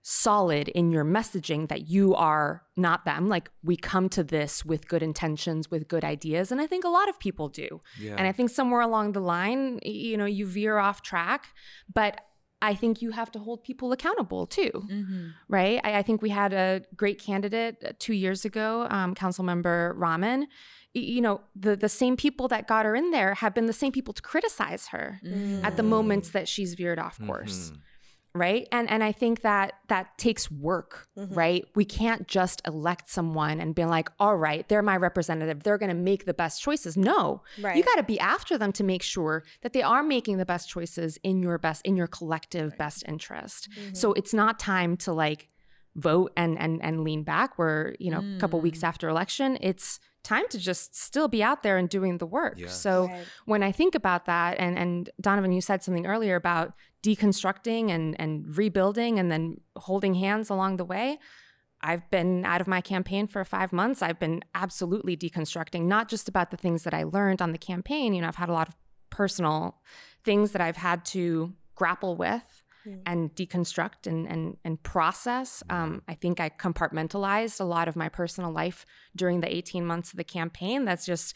solid 0.02 0.70
in 0.70 0.92
your 0.92 1.06
messaging 1.06 1.68
that 1.70 1.88
you 1.88 2.16
are 2.16 2.64
not 2.76 3.06
them. 3.06 3.28
Like 3.28 3.50
we 3.64 3.76
come 3.76 4.10
to 4.10 4.24
this 4.24 4.66
with 4.66 4.88
good 4.88 5.04
intentions, 5.04 5.70
with 5.70 5.88
good 5.88 6.04
ideas. 6.04 6.52
And 6.52 6.62
I 6.62 6.68
think 6.68 6.84
a 6.84 6.90
lot 6.90 7.10
of 7.10 7.20
people 7.20 7.48
do. 7.48 7.82
Yeah. 8.00 8.16
And 8.18 8.28
I 8.28 8.32
think 8.32 8.50
somewhere 8.50 8.82
along 8.82 9.12
the 9.12 9.20
line, 9.20 9.80
you 9.84 10.18
know, 10.18 10.26
you 10.26 10.48
veer 10.48 10.78
off 10.78 11.02
track. 11.02 11.48
But 11.94 12.22
I 12.62 12.74
think 12.76 13.02
you 13.02 13.12
have 13.12 13.32
to 13.32 13.40
hold 13.40 13.64
people 13.64 13.92
accountable 13.92 14.46
too 14.48 14.72
right? 15.48 15.80
I, 15.84 16.00
I 16.00 16.02
think 16.04 16.22
we 16.22 16.30
had 16.30 16.52
a 16.54 16.82
great 16.96 17.18
candidate 17.20 17.76
uh, 17.86 17.92
two 18.00 18.14
years 18.14 18.46
ago, 18.46 18.86
um, 18.90 19.16
Council 19.16 19.44
Member 19.46 19.94
Raman. 19.98 20.42
Y- 20.96 21.02
You 21.16 21.22
know, 21.22 21.42
the 21.56 21.76
the 21.76 21.90
same 21.90 22.16
people 22.18 22.48
that 22.50 22.68
got 22.68 22.86
her 22.86 22.96
in 22.96 23.12
there 23.12 23.32
have 23.36 23.54
been 23.54 23.68
the 23.68 23.80
same 23.84 23.92
people 23.98 24.14
to 24.14 24.22
criticize 24.22 24.88
her 24.94 25.20
at 25.68 25.74
the 25.78 25.84
moments 25.84 26.30
that 26.32 26.48
she's 26.48 26.72
veered 26.76 27.00
off 27.00 27.18
course. 27.30 27.72
Right. 28.40 28.68
And 28.72 28.90
and 28.90 29.04
I 29.04 29.12
think 29.12 29.42
that 29.42 29.74
that 29.90 30.18
takes 30.18 30.50
work, 30.50 31.10
mm-hmm. 31.18 31.34
right? 31.34 31.66
We 31.76 31.84
can't 31.84 32.26
just 32.26 32.62
elect 32.66 33.10
someone 33.10 33.60
and 33.60 33.76
be 33.76 33.84
like, 33.84 34.10
all 34.18 34.38
right, 34.38 34.68
they're 34.70 34.82
my 34.82 34.96
representative. 34.96 35.64
They're 35.64 35.78
gonna 35.78 35.94
make 35.94 36.24
the 36.26 36.34
best 36.34 36.62
choices. 36.62 36.96
No. 36.96 37.44
You 37.76 37.84
gotta 37.84 38.04
be 38.04 38.18
after 38.20 38.58
them 38.58 38.72
to 38.74 38.84
make 38.84 39.04
sure 39.04 39.44
that 39.62 39.74
they 39.74 39.84
are 39.84 40.04
making 40.04 40.38
the 40.38 40.46
best 40.46 40.70
choices 40.70 41.20
in 41.22 41.44
your 41.44 41.58
best, 41.58 41.86
in 41.86 41.98
your 41.98 42.08
collective 42.08 42.78
best 42.78 43.04
interest. 43.08 43.68
So 43.92 44.12
mm-hmm. 44.12 44.20
it's 44.20 44.34
not 44.34 44.58
time 44.58 44.96
to 44.98 45.12
like 45.12 45.50
vote 45.96 46.32
and 46.38 46.58
and 46.58 46.82
and 46.82 47.04
lean 47.04 47.24
back. 47.24 47.58
We're, 47.58 47.96
you 48.00 48.12
know, 48.12 48.24
a 48.38 48.40
couple 48.40 48.62
weeks 48.62 48.80
mm. 48.80 48.88
after 48.88 49.10
election. 49.10 49.58
It's 49.60 50.00
time 50.24 50.48
to 50.50 50.58
just 50.60 50.96
still 50.96 51.28
be 51.28 51.42
out 51.42 51.64
there 51.64 51.78
and 51.78 51.90
doing 51.90 52.18
the 52.18 52.26
work. 52.26 52.56
Yes. 52.58 52.80
So 52.80 53.08
Right. 53.08 53.26
when 53.46 53.64
I 53.64 53.72
think 53.72 53.96
about 53.96 54.26
that, 54.26 54.58
and 54.60 54.78
and 54.78 55.10
Donovan, 55.22 55.52
you 55.52 55.62
said 55.62 55.84
something 55.84 56.06
earlier 56.06 56.36
about 56.36 56.74
deconstructing 57.04 57.90
and 57.90 58.20
and 58.20 58.58
rebuilding 58.58 59.20
and 59.20 59.32
then 59.32 59.62
holding 59.76 60.16
hands 60.16 60.50
along 60.50 60.78
the 60.78 60.86
way. 60.86 61.20
I've 61.82 62.10
been 62.12 62.44
out 62.46 62.60
of 62.60 62.68
my 62.68 62.82
campaign 62.82 63.26
for 63.28 63.44
five 63.46 63.72
months. 63.72 64.02
I've 64.02 64.20
been 64.20 64.42
absolutely 64.54 65.16
deconstructing, 65.16 65.84
not 65.84 66.10
just 66.10 66.28
about 66.28 66.52
the 66.52 66.58
things 66.58 66.84
that 66.84 66.94
I 66.94 67.04
learned 67.04 67.42
on 67.42 67.54
the 67.54 67.58
campaign. 67.58 68.14
You 68.14 68.22
know, 68.22 68.28
I've 68.28 68.36
had 68.36 68.50
a 68.50 68.54
lot 68.54 68.68
of 68.68 68.76
personal 69.10 69.78
things 70.26 70.52
that 70.52 70.62
I've 70.62 70.76
had 70.78 71.06
to 71.06 71.54
grapple 71.76 72.18
with 72.18 72.64
and 73.06 73.34
deconstruct 73.36 74.08
and 74.08 74.28
and 74.28 74.58
and 74.64 74.82
process. 74.84 75.64
Um, 75.70 76.02
I 76.08 76.14
think 76.16 76.40
I 76.40 76.50
compartmentalized 76.50 77.60
a 77.60 77.64
lot 77.66 77.88
of 77.88 77.96
my 77.96 78.10
personal 78.10 78.52
life 78.52 78.86
during 79.16 79.42
the 79.42 79.54
18 79.56 79.86
months 79.86 80.12
of 80.12 80.18
the 80.18 80.24
campaign. 80.24 80.86
That's 80.86 81.06
just 81.06 81.36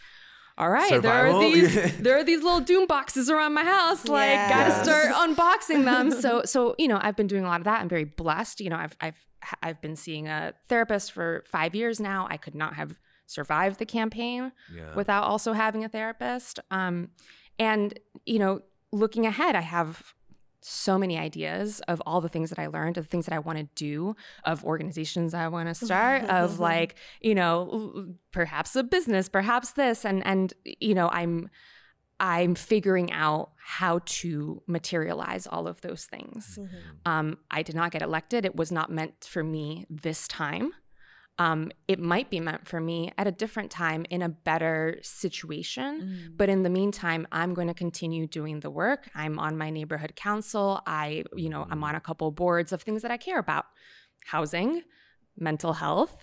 all 0.58 0.70
right. 0.70 0.88
Survival? 0.90 1.40
There 1.40 1.48
are 1.50 1.52
these 1.52 1.98
there 2.00 2.18
are 2.18 2.24
these 2.24 2.44
little 2.44 2.60
doom 2.62 2.86
boxes 2.88 3.30
around 3.30 3.54
my 3.54 3.64
house. 3.64 4.08
Like, 4.08 4.50
gotta 4.50 4.70
Yes. 4.70 4.84
start 4.84 5.08
unboxing 5.30 5.86
them. 5.86 6.12
So 6.12 6.44
so 6.46 6.76
you 6.78 6.88
know, 6.88 7.00
I've 7.02 7.16
been 7.16 7.28
doing 7.28 7.44
a 7.44 7.48
lot 7.48 7.60
of 7.62 7.66
that. 7.66 7.82
I'm 7.82 7.90
very 7.90 8.06
blessed. 8.06 8.60
You 8.62 8.70
know, 8.70 8.78
I've 8.78 8.96
I've 9.02 9.26
I've 9.62 9.82
been 9.82 9.96
seeing 9.96 10.28
a 10.28 10.54
therapist 10.70 11.12
for 11.12 11.44
five 11.48 11.76
years 11.76 12.00
now. 12.00 12.28
I 12.30 12.38
could 12.38 12.56
not 12.56 12.76
have 12.76 12.98
survived 13.26 13.80
the 13.80 13.86
campaign 13.86 14.52
Yeah. 14.74 14.94
without 14.96 15.24
also 15.24 15.54
having 15.54 15.84
a 15.84 15.90
therapist. 15.90 16.60
Um, 16.72 17.10
and 17.60 17.98
you 18.26 18.40
know, 18.40 18.62
looking 18.92 19.26
ahead, 19.26 19.56
I 19.56 19.62
have 19.62 20.14
so 20.64 20.98
many 20.98 21.18
ideas 21.18 21.82
of 21.88 22.02
all 22.06 22.22
the 22.22 22.30
things 22.30 22.50
that 22.50 22.60
I 22.60 22.68
learned, 22.68 22.98
of 22.98 23.06
the 23.06 23.10
things 23.10 23.26
that 23.26 23.36
I 23.36 23.40
want 23.40 23.58
to 23.60 23.68
do, 23.76 24.16
of 24.46 24.64
organizations 24.64 25.34
I 25.34 25.48
want 25.48 25.70
to 25.70 25.76
start, 25.76 26.24
of 26.26 26.60
like, 26.72 26.96
you 27.22 27.36
know, 27.36 28.08
perhaps 28.32 28.76
a 28.76 28.84
business, 28.84 29.30
perhaps 29.30 29.72
this, 29.72 30.06
and 30.06 30.26
and 30.26 30.54
you 30.64 30.94
know, 30.94 31.10
I'm 31.10 31.50
I'm 32.20 32.56
figuring 32.56 33.12
out 33.12 33.52
how 33.58 34.00
to 34.06 34.62
materialize 34.68 35.48
all 35.48 35.68
of 35.68 35.82
those 35.82 36.06
things. 36.06 36.58
Um, 37.06 37.38
I 37.52 37.64
did 37.64 37.76
not 37.76 37.92
get 37.92 38.02
elected. 38.02 38.46
It 38.46 38.56
was 38.56 38.72
not 38.72 38.92
meant 38.92 39.26
for 39.26 39.44
me 39.44 39.86
this 39.90 40.28
time. 40.28 40.72
Um, 41.40 41.72
it 41.88 42.00
might 42.00 42.30
be 42.30 42.40
meant 42.40 42.68
for 42.68 42.80
me 42.80 43.12
at 43.18 43.28
a 43.28 43.32
different 43.32 43.72
time 43.72 44.06
in 44.10 44.22
a 44.22 44.30
better 44.30 45.00
situation. 45.02 46.02
Mm. 46.02 46.38
But 46.38 46.50
in 46.50 46.62
the 46.62 46.70
meantime, 46.70 47.28
I'm 47.32 47.54
going 47.54 47.68
to 47.68 47.74
continue 47.74 48.28
doing 48.28 48.60
the 48.60 48.70
work. 48.70 49.10
I'm 49.16 49.40
on 49.40 49.58
my 49.58 49.72
neighborhood 49.72 50.16
council. 50.16 50.82
I, 50.86 51.24
you 51.36 51.50
know, 51.50 51.66
I'm 51.70 51.84
on 51.84 51.96
a 51.96 52.00
couple 52.00 52.30
boards 52.32 52.72
of 52.72 52.84
things 52.84 53.02
that 53.02 53.10
I 53.10 53.18
care 53.18 53.40
about 53.40 53.66
housing, 54.26 54.84
mental 55.36 55.74
health, 55.74 56.16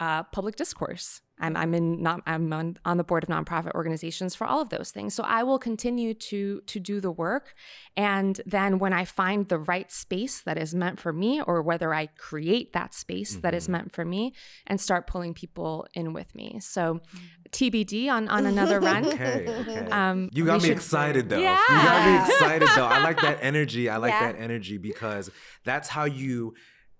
uh, 0.00 0.24
public 0.24 0.56
discourse. 0.56 1.20
I'm, 1.38 1.54
I'm 1.56 1.74
in 1.74 2.02
not 2.02 2.22
I'm 2.26 2.50
on, 2.52 2.78
on 2.84 2.96
the 2.96 3.04
board 3.04 3.22
of 3.22 3.28
nonprofit 3.28 3.72
organizations 3.74 4.34
for 4.34 4.46
all 4.46 4.60
of 4.62 4.70
those 4.70 4.90
things. 4.90 5.12
So 5.14 5.22
I 5.22 5.42
will 5.42 5.58
continue 5.58 6.14
to 6.14 6.60
to 6.62 6.80
do 6.80 7.00
the 7.00 7.10
work, 7.10 7.54
and 7.96 8.40
then 8.46 8.78
when 8.78 8.92
I 8.92 9.04
find 9.04 9.46
the 9.48 9.58
right 9.58 9.92
space 9.92 10.40
that 10.42 10.56
is 10.56 10.74
meant 10.74 10.98
for 10.98 11.12
me, 11.12 11.42
or 11.42 11.60
whether 11.62 11.92
I 11.92 12.06
create 12.06 12.72
that 12.72 12.94
space 12.94 13.36
that 13.36 13.54
is 13.54 13.68
meant 13.68 13.92
for 13.94 14.04
me, 14.04 14.32
and 14.66 14.80
start 14.80 15.06
pulling 15.06 15.34
people 15.34 15.86
in 15.92 16.12
with 16.12 16.34
me. 16.34 16.58
So 16.60 17.00
TBD 17.50 18.08
on 18.10 18.28
on 18.28 18.46
another 18.46 18.80
run. 18.88 19.06
Okay, 19.06 19.46
okay. 19.48 19.90
Um, 19.90 20.30
you 20.32 20.44
got 20.46 20.62
me 20.62 20.68
should- 20.68 20.76
excited 20.76 21.28
though. 21.28 21.38
Yeah. 21.38 21.60
You 21.68 21.74
got 21.76 22.06
me 22.26 22.32
excited 22.32 22.68
though. 22.76 22.86
I 22.86 23.02
like 23.02 23.20
that 23.20 23.38
energy. 23.42 23.88
I 23.88 23.98
like 23.98 24.12
Yeah. 24.12 24.32
that 24.32 24.40
energy 24.40 24.78
because 24.78 25.30
that's 25.64 25.88
how 25.88 26.04
you 26.04 26.54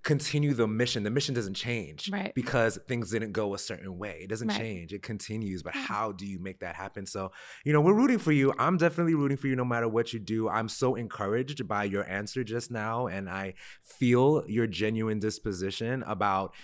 continue 0.06 0.54
the 0.54 0.68
mission. 0.68 1.02
The 1.02 1.10
mission 1.10 1.34
doesn't 1.34 1.54
change 1.54 2.08
Right. 2.12 2.32
because 2.34 2.78
things 2.86 3.10
didn't 3.10 3.32
go 3.32 3.54
a 3.54 3.58
certain 3.58 3.98
way. 3.98 4.20
It 4.22 4.28
doesn't 4.28 4.46
Right. 4.48 4.56
change. 4.56 4.92
It 4.92 5.02
continues. 5.02 5.64
But 5.64 5.74
how 5.74 6.12
do 6.12 6.24
you 6.24 6.38
make 6.38 6.60
that 6.60 6.76
happen? 6.76 7.06
So, 7.06 7.32
you 7.64 7.72
know, 7.72 7.80
we're 7.80 7.92
rooting 7.92 8.20
for 8.20 8.30
you. 8.30 8.54
I'm 8.56 8.76
definitely 8.76 9.14
rooting 9.16 9.36
for 9.36 9.48
you 9.48 9.56
no 9.56 9.64
matter 9.64 9.88
what 9.88 10.12
you 10.12 10.20
do. 10.20 10.48
I'm 10.48 10.68
so 10.68 10.94
encouraged 10.94 11.66
by 11.66 11.84
your 11.84 12.08
answer 12.08 12.44
just 12.44 12.70
now 12.70 13.08
and 13.08 13.28
I 13.28 13.54
feel 13.82 14.44
your 14.46 14.68
genuine 14.68 15.18
disposition 15.18 16.04
about 16.04 16.54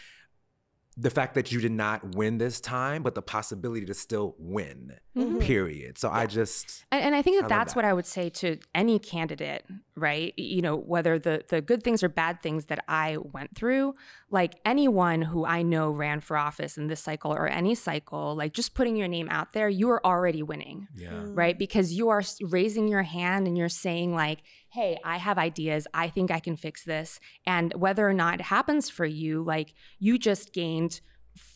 the 0.97 1.11
fact 1.11 1.35
that 1.35 1.51
you 1.51 1.61
did 1.61 1.73
not 1.73 2.15
win 2.15 2.39
this 2.39 2.61
time, 2.61 3.03
but 3.03 3.15
the 3.15 3.23
possibility 3.23 3.87
to 3.87 3.95
still 3.95 4.35
win. 4.39 4.93
Mhm. 5.17 5.41
Period. 5.41 5.99
So 5.99 6.11
I 6.11 6.27
just 6.27 6.85
And, 6.91 7.03
and 7.03 7.15
I 7.15 7.23
think 7.23 7.39
that 7.41 7.47
I 7.47 7.49
that's 7.49 7.73
that. 7.73 7.77
what 7.77 7.85
I 7.85 7.93
would 7.93 8.07
say 8.07 8.29
to 8.31 8.59
any 8.75 8.99
candidate, 8.99 9.65
right? 9.97 10.35
You 10.39 10.63
know, 10.63 10.77
whether 10.77 11.19
the 11.19 11.45
the 11.49 11.61
good 11.61 11.83
things 11.83 12.03
or 12.03 12.09
bad 12.09 12.43
things 12.43 12.67
that 12.67 12.85
I 12.89 13.17
went 13.19 13.55
through, 13.57 13.95
like 14.31 14.55
anyone 14.65 15.23
who 15.23 15.45
I 15.47 15.63
know 15.63 15.91
ran 15.91 16.21
for 16.21 16.37
office 16.37 16.77
in 16.77 16.89
this 16.89 17.01
cycle 17.01 17.33
or 17.33 17.49
any 17.49 17.75
cycle, 17.75 18.35
like 18.35 18.53
just 18.53 18.75
putting 18.75 18.97
your 18.97 19.09
name 19.09 19.29
out 19.31 19.53
there, 19.53 19.69
you 19.69 19.91
are 19.91 20.05
already 20.05 20.43
winning, 20.43 20.89
yeah. 20.95 21.23
right? 21.27 21.59
Because 21.59 21.93
you 21.93 22.09
are 22.11 22.23
raising 22.43 22.89
your 22.89 23.03
hand 23.03 23.47
and 23.47 23.57
you're 23.57 23.69
saying 23.69 24.15
like, 24.15 24.43
"Hey, 24.73 24.99
I 25.05 25.17
have 25.19 25.39
ideas. 25.39 25.87
I 25.95 26.09
think 26.09 26.31
I 26.31 26.41
can 26.41 26.57
fix 26.57 26.85
this." 26.85 27.21
And 27.47 27.73
whether 27.75 28.09
or 28.09 28.15
not 28.15 28.35
it 28.41 28.47
happens 28.57 28.89
for 28.91 29.07
you, 29.07 29.43
like 29.43 29.75
you 29.99 30.19
just 30.19 30.53
gained 30.53 31.01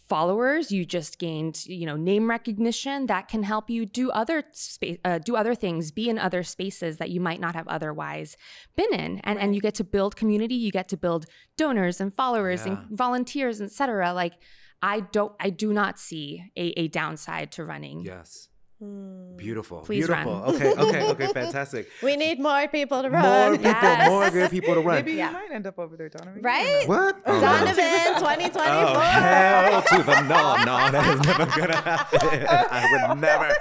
followers 0.09 0.71
you 0.71 0.85
just 0.85 1.19
gained 1.19 1.67
you 1.67 1.85
know 1.85 1.97
name 1.97 2.31
recognition 2.31 3.07
that 3.07 3.29
can 3.29 3.43
help 3.43 3.69
you 3.69 3.85
do 3.85 4.11
other 4.11 4.43
space 4.53 4.99
uh, 5.05 5.19
do 5.19 5.35
other 5.37 5.55
things 5.55 5.91
be 5.91 6.09
in 6.09 6.19
other 6.19 6.43
spaces 6.43 6.99
that 6.99 7.11
you 7.11 7.21
might 7.21 7.41
not 7.41 7.55
have 7.55 7.67
otherwise 7.69 8.37
been 8.77 8.93
in 8.95 9.19
and 9.25 9.39
and 9.39 9.55
you 9.55 9.61
get 9.61 9.75
to 9.75 9.85
build 9.85 10.15
community 10.17 10.55
you 10.55 10.71
get 10.71 10.89
to 10.89 10.97
build 10.97 11.27
donors 11.57 12.01
and 12.01 12.15
followers 12.15 12.65
Yeah. 12.65 12.79
and 12.79 12.97
volunteers 12.97 13.61
etc 13.61 14.13
like 14.15 14.35
i 14.81 15.01
don't 15.01 15.33
i 15.41 15.51
do 15.51 15.73
not 15.73 15.99
see 15.99 16.45
a, 16.57 16.67
a 16.81 16.89
downside 16.89 17.51
to 17.53 17.65
running 17.65 18.01
Yes. 18.03 18.49
Hmm. 18.79 19.37
Beautiful. 19.39 19.79
Please 19.81 20.07
Beautiful. 20.07 20.33
run. 20.41 20.55
Okay. 20.55 20.73
Okay. 20.73 21.11
Okay. 21.11 21.27
Fantastic. 21.33 21.89
We 22.03 22.15
need 22.17 22.39
more 22.41 22.69
people 22.69 23.01
to 23.03 23.09
run. 23.09 23.23
More 23.23 23.33
run. 23.51 23.57
people. 23.57 23.71
Yes. 23.71 24.09
More 24.11 24.31
good 24.31 24.51
people 24.51 24.75
to 24.75 24.81
run. 24.81 24.97
Maybe 24.97 25.13
Yeah. 25.15 25.29
you 25.29 25.33
might 25.33 25.51
end 25.53 25.67
up 25.67 25.79
over 25.79 25.97
there, 25.97 26.11
Donovan. 26.11 26.43
Right? 26.43 26.85
What? 26.87 27.17
Oh. 27.25 27.41
Donovan 27.41 27.75
2024. 28.19 28.63
Oh, 28.63 29.01
hell 29.01 29.83
to 29.83 30.03
the 30.03 30.21
no, 30.23 30.57
no, 30.65 30.91
that 30.91 31.15
is 31.15 31.27
never 31.27 31.47
gonna 31.61 31.77
happen. 31.91 32.47
I 32.71 33.09
would 33.09 33.19
never. 33.21 33.55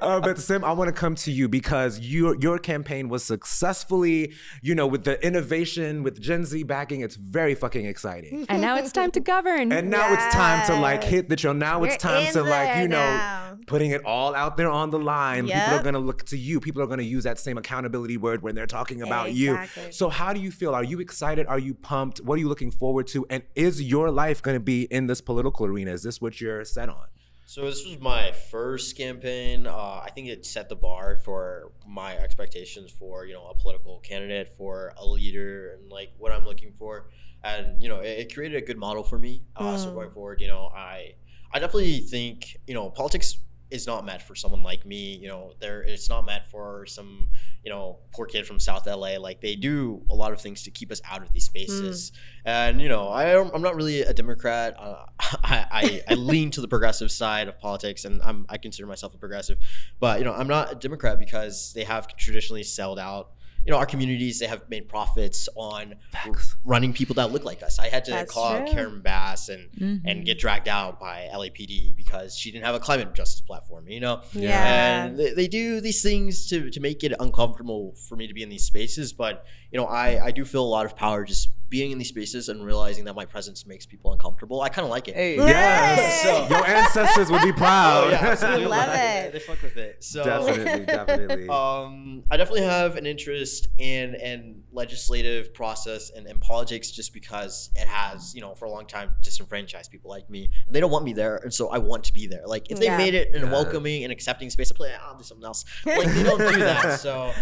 Uh, 0.00 0.20
but 0.20 0.38
Sim, 0.38 0.64
I 0.64 0.72
want 0.72 0.88
to 0.88 0.92
come 0.92 1.14
to 1.16 1.30
you 1.30 1.48
because 1.48 2.00
your 2.00 2.36
your 2.40 2.58
campaign 2.58 3.08
was 3.08 3.22
successfully, 3.24 4.32
you 4.62 4.74
know, 4.74 4.86
with 4.86 5.04
the 5.04 5.24
innovation, 5.24 6.02
with 6.02 6.20
Gen 6.20 6.44
Z 6.44 6.62
backing, 6.64 7.02
it's 7.02 7.16
very 7.16 7.54
fucking 7.54 7.86
exciting. 7.86 8.46
and 8.48 8.60
now 8.60 8.76
it's 8.76 8.90
time 8.92 9.10
to 9.12 9.20
govern 9.20 9.72
And 9.72 9.90
now 9.90 10.12
it's 10.12 10.34
time 10.34 10.66
to 10.66 10.74
like 10.74 11.04
hit 11.04 11.28
the 11.28 11.36
show. 11.36 11.52
Now 11.52 11.84
it's 11.84 11.94
We're 11.94 12.10
time 12.10 12.32
to 12.32 12.42
like, 12.42 12.82
you 12.82 12.88
know, 12.88 12.98
now. 12.98 13.58
putting 13.66 13.90
it 13.92 14.04
all 14.04 14.34
out 14.34 14.55
there 14.56 14.70
on 14.70 14.90
the 14.90 14.98
line. 14.98 15.46
People 15.48 15.74
are 15.74 15.82
gonna 15.82 15.98
look 15.98 16.24
to 16.26 16.36
you. 16.36 16.60
People 16.60 16.82
are 16.82 16.86
gonna 16.86 17.02
use 17.02 17.24
that 17.24 17.38
same 17.38 17.58
accountability 17.58 18.16
word 18.16 18.42
when 18.42 18.54
they're 18.54 18.66
talking 18.66 19.02
about 19.02 19.28
Exactly. 19.28 19.82
you. 19.84 19.92
So 19.92 20.08
how 20.08 20.32
do 20.32 20.40
you 20.40 20.50
feel? 20.50 20.74
Are 20.74 20.84
you 20.84 21.00
excited? 21.00 21.46
Are 21.46 21.58
you 21.58 21.74
pumped? 21.74 22.20
What 22.20 22.34
are 22.36 22.38
you 22.38 22.48
looking 22.48 22.70
forward 22.70 23.06
to? 23.08 23.26
And 23.30 23.42
is 23.54 23.82
your 23.82 24.10
life 24.10 24.42
gonna 24.42 24.60
be 24.60 24.82
in 24.84 25.06
this 25.06 25.20
political 25.20 25.66
arena? 25.66 25.92
Is 25.92 26.02
this 26.02 26.20
what 26.20 26.40
you're 26.40 26.64
set 26.64 26.88
on? 26.88 27.06
So 27.48 27.64
this 27.64 27.86
was 27.86 28.00
my 28.00 28.32
first 28.32 28.96
campaign. 28.96 29.68
Uh, 29.68 30.00
I 30.04 30.10
think 30.12 30.26
it 30.28 30.44
set 30.44 30.68
the 30.68 30.74
bar 30.74 31.16
for 31.16 31.70
my 31.86 32.16
expectations 32.16 32.90
for 32.90 33.24
you 33.24 33.34
know 33.34 33.46
a 33.46 33.54
political 33.54 34.00
candidate, 34.00 34.52
for 34.58 34.92
a 34.96 35.06
leader, 35.06 35.74
and 35.74 35.90
like 35.90 36.10
what 36.18 36.32
I'm 36.32 36.44
looking 36.44 36.72
for. 36.72 37.08
And 37.44 37.80
you 37.80 37.88
know, 37.88 38.00
it, 38.00 38.18
it 38.18 38.34
created 38.34 38.60
a 38.60 38.66
good 38.66 38.78
model 38.78 39.04
for 39.04 39.18
me. 39.18 39.42
Uh, 39.54 39.76
So 39.76 39.90
Mm. 39.90 39.94
going 39.94 40.10
forward, 40.10 40.40
you 40.40 40.48
know, 40.48 40.70
I 40.74 41.14
I 41.52 41.60
definitely 41.60 42.00
think 42.00 42.56
you 42.66 42.74
know 42.74 42.90
politics 42.90 43.38
is 43.70 43.86
not 43.86 44.06
meant 44.06 44.22
for 44.22 44.34
someone 44.34 44.62
like 44.62 44.86
me. 44.86 45.16
You 45.16 45.28
know, 45.28 45.52
there 45.60 45.82
it's 45.82 46.08
not 46.08 46.24
meant 46.24 46.46
for 46.46 46.86
some 46.86 47.28
you 47.64 47.70
know 47.70 47.98
poor 48.12 48.26
kid 48.26 48.46
from 48.46 48.60
South 48.60 48.86
LA. 48.86 49.18
Like 49.18 49.40
they 49.40 49.56
do 49.56 50.02
a 50.10 50.14
lot 50.14 50.32
of 50.32 50.40
things 50.40 50.62
to 50.64 50.70
keep 50.70 50.92
us 50.92 51.00
out 51.08 51.22
of 51.22 51.32
these 51.32 51.44
spaces. 51.44 52.12
And 52.44 52.80
you 52.80 52.88
know, 52.88 53.08
I 53.08 53.38
I'm 53.52 53.62
not 53.62 53.74
really 53.74 54.02
a 54.02 54.14
Democrat. 54.14 54.76
Uh, 54.78 55.04
I, 55.20 55.66
I 55.70 56.02
I 56.12 56.14
lean 56.14 56.50
to 56.52 56.60
the 56.60 56.68
progressive 56.68 57.10
side 57.10 57.48
of 57.48 57.58
politics, 57.58 58.04
and 58.04 58.22
I'm 58.22 58.46
I 58.48 58.58
consider 58.58 58.86
myself 58.86 59.14
a 59.14 59.18
progressive. 59.18 59.58
But 59.98 60.18
you 60.18 60.24
know, 60.24 60.32
I'm 60.32 60.48
not 60.48 60.72
a 60.72 60.74
Democrat 60.74 61.18
because 61.18 61.72
they 61.74 61.84
have 61.84 62.06
traditionally 62.16 62.62
sold 62.62 62.98
out. 62.98 63.32
You 63.66 63.72
know, 63.72 63.78
our 63.78 63.86
communities 63.86 64.38
they 64.38 64.46
have 64.46 64.62
made 64.70 64.88
profits 64.88 65.48
on 65.56 65.96
Facts. 66.12 66.56
running 66.64 66.92
people 66.92 67.14
that 67.16 67.32
look 67.32 67.44
like 67.44 67.62
us. 67.62 67.78
I 67.78 67.88
had 67.88 68.04
to 68.06 68.12
That's 68.12 68.32
call 68.32 68.58
true. 68.58 68.66
Karen 68.72 69.00
Bass 69.02 69.48
and 69.48 69.68
Mm-hmm. 69.76 70.06
and 70.08 70.24
get 70.24 70.38
dragged 70.38 70.68
out 70.68 70.98
by 71.00 71.28
LAPD 71.34 71.96
because 71.96 72.36
she 72.36 72.50
didn't 72.52 72.64
have 72.64 72.74
a 72.76 72.80
climate 72.80 73.12
justice 73.14 73.40
platform. 73.40 73.88
You 73.88 74.00
know, 74.00 74.22
Yeah. 74.32 75.04
and 75.06 75.18
they, 75.18 75.32
they 75.34 75.48
do 75.48 75.80
these 75.80 76.02
things 76.02 76.46
to, 76.50 76.70
to 76.70 76.80
make 76.80 77.02
it 77.04 77.12
uncomfortable 77.18 77.94
for 78.08 78.14
me 78.16 78.26
to 78.28 78.34
be 78.34 78.42
in 78.42 78.48
these 78.48 78.64
spaces 78.64 79.12
but 79.12 79.44
you 79.72 79.78
know 79.78 79.86
I, 79.86 80.26
I 80.26 80.30
do 80.30 80.44
feel 80.44 80.62
a 80.62 80.66
lot 80.66 80.86
of 80.86 80.96
power 80.96 81.24
just 81.24 81.50
being 81.68 81.90
in 81.90 81.98
these 81.98 82.08
spaces 82.10 82.48
and 82.48 82.64
realizing 82.64 83.04
that 83.06 83.14
my 83.16 83.24
presence 83.24 83.66
makes 83.66 83.84
people 83.86 84.12
uncomfortable 84.12 84.60
i 84.60 84.68
kind 84.68 84.84
of 84.84 84.90
like 84.90 85.08
it 85.08 85.14
Hey. 85.16 85.34
Yes. 85.36 86.22
So- 86.22 86.54
Your 86.54 86.64
ancestors 86.66 87.28
would 87.30 87.42
be 87.42 87.52
proud. 87.52 88.04
Oh, 88.06 88.10
yeah, 88.10 88.16
absolutely. 88.28 88.66
Love 88.78 88.86
They- 88.92 89.24
it. 89.26 89.32
they 89.32 89.38
fuck 89.40 89.60
with 89.62 89.76
it 89.76 90.04
so 90.04 90.22
definitely, 90.24 90.86
definitely. 90.86 91.48
um, 91.60 92.22
I 92.30 92.36
definitely 92.36 92.62
have 92.62 92.96
an 92.96 93.06
interest 93.06 93.68
in 93.78 94.14
in 94.14 94.62
legislative 94.76 95.52
process 95.54 96.10
and, 96.10 96.26
and 96.26 96.40
politics 96.40 96.90
just 96.90 97.12
because 97.12 97.70
it 97.74 97.88
has, 97.88 98.34
you 98.34 98.40
know, 98.40 98.54
for 98.54 98.66
a 98.66 98.70
long 98.70 98.86
time 98.86 99.10
disenfranchised 99.22 99.90
people 99.90 100.10
like 100.10 100.28
me. 100.30 100.50
They 100.70 100.80
don't 100.80 100.90
want 100.90 101.04
me 101.04 101.12
there, 101.12 101.36
and 101.38 101.52
so 101.52 101.68
I 101.70 101.78
want 101.78 102.04
to 102.04 102.12
be 102.12 102.26
there. 102.26 102.46
Like 102.46 102.70
if 102.70 102.78
they 102.78 102.86
Yeah. 102.86 102.96
made 102.98 103.14
it 103.14 103.34
in 103.34 103.42
a 103.42 103.46
welcoming 103.50 104.04
and 104.04 104.12
accepting 104.12 104.50
space, 104.50 104.70
I'd 104.70 104.76
play, 104.76 104.92
I'll 105.02 105.16
do 105.16 105.24
something 105.24 105.44
else. 105.46 105.64
Like 105.84 106.08
they 106.12 106.22
don't 106.22 106.38
do 106.38 106.58
that, 106.60 107.00
so 107.00 107.32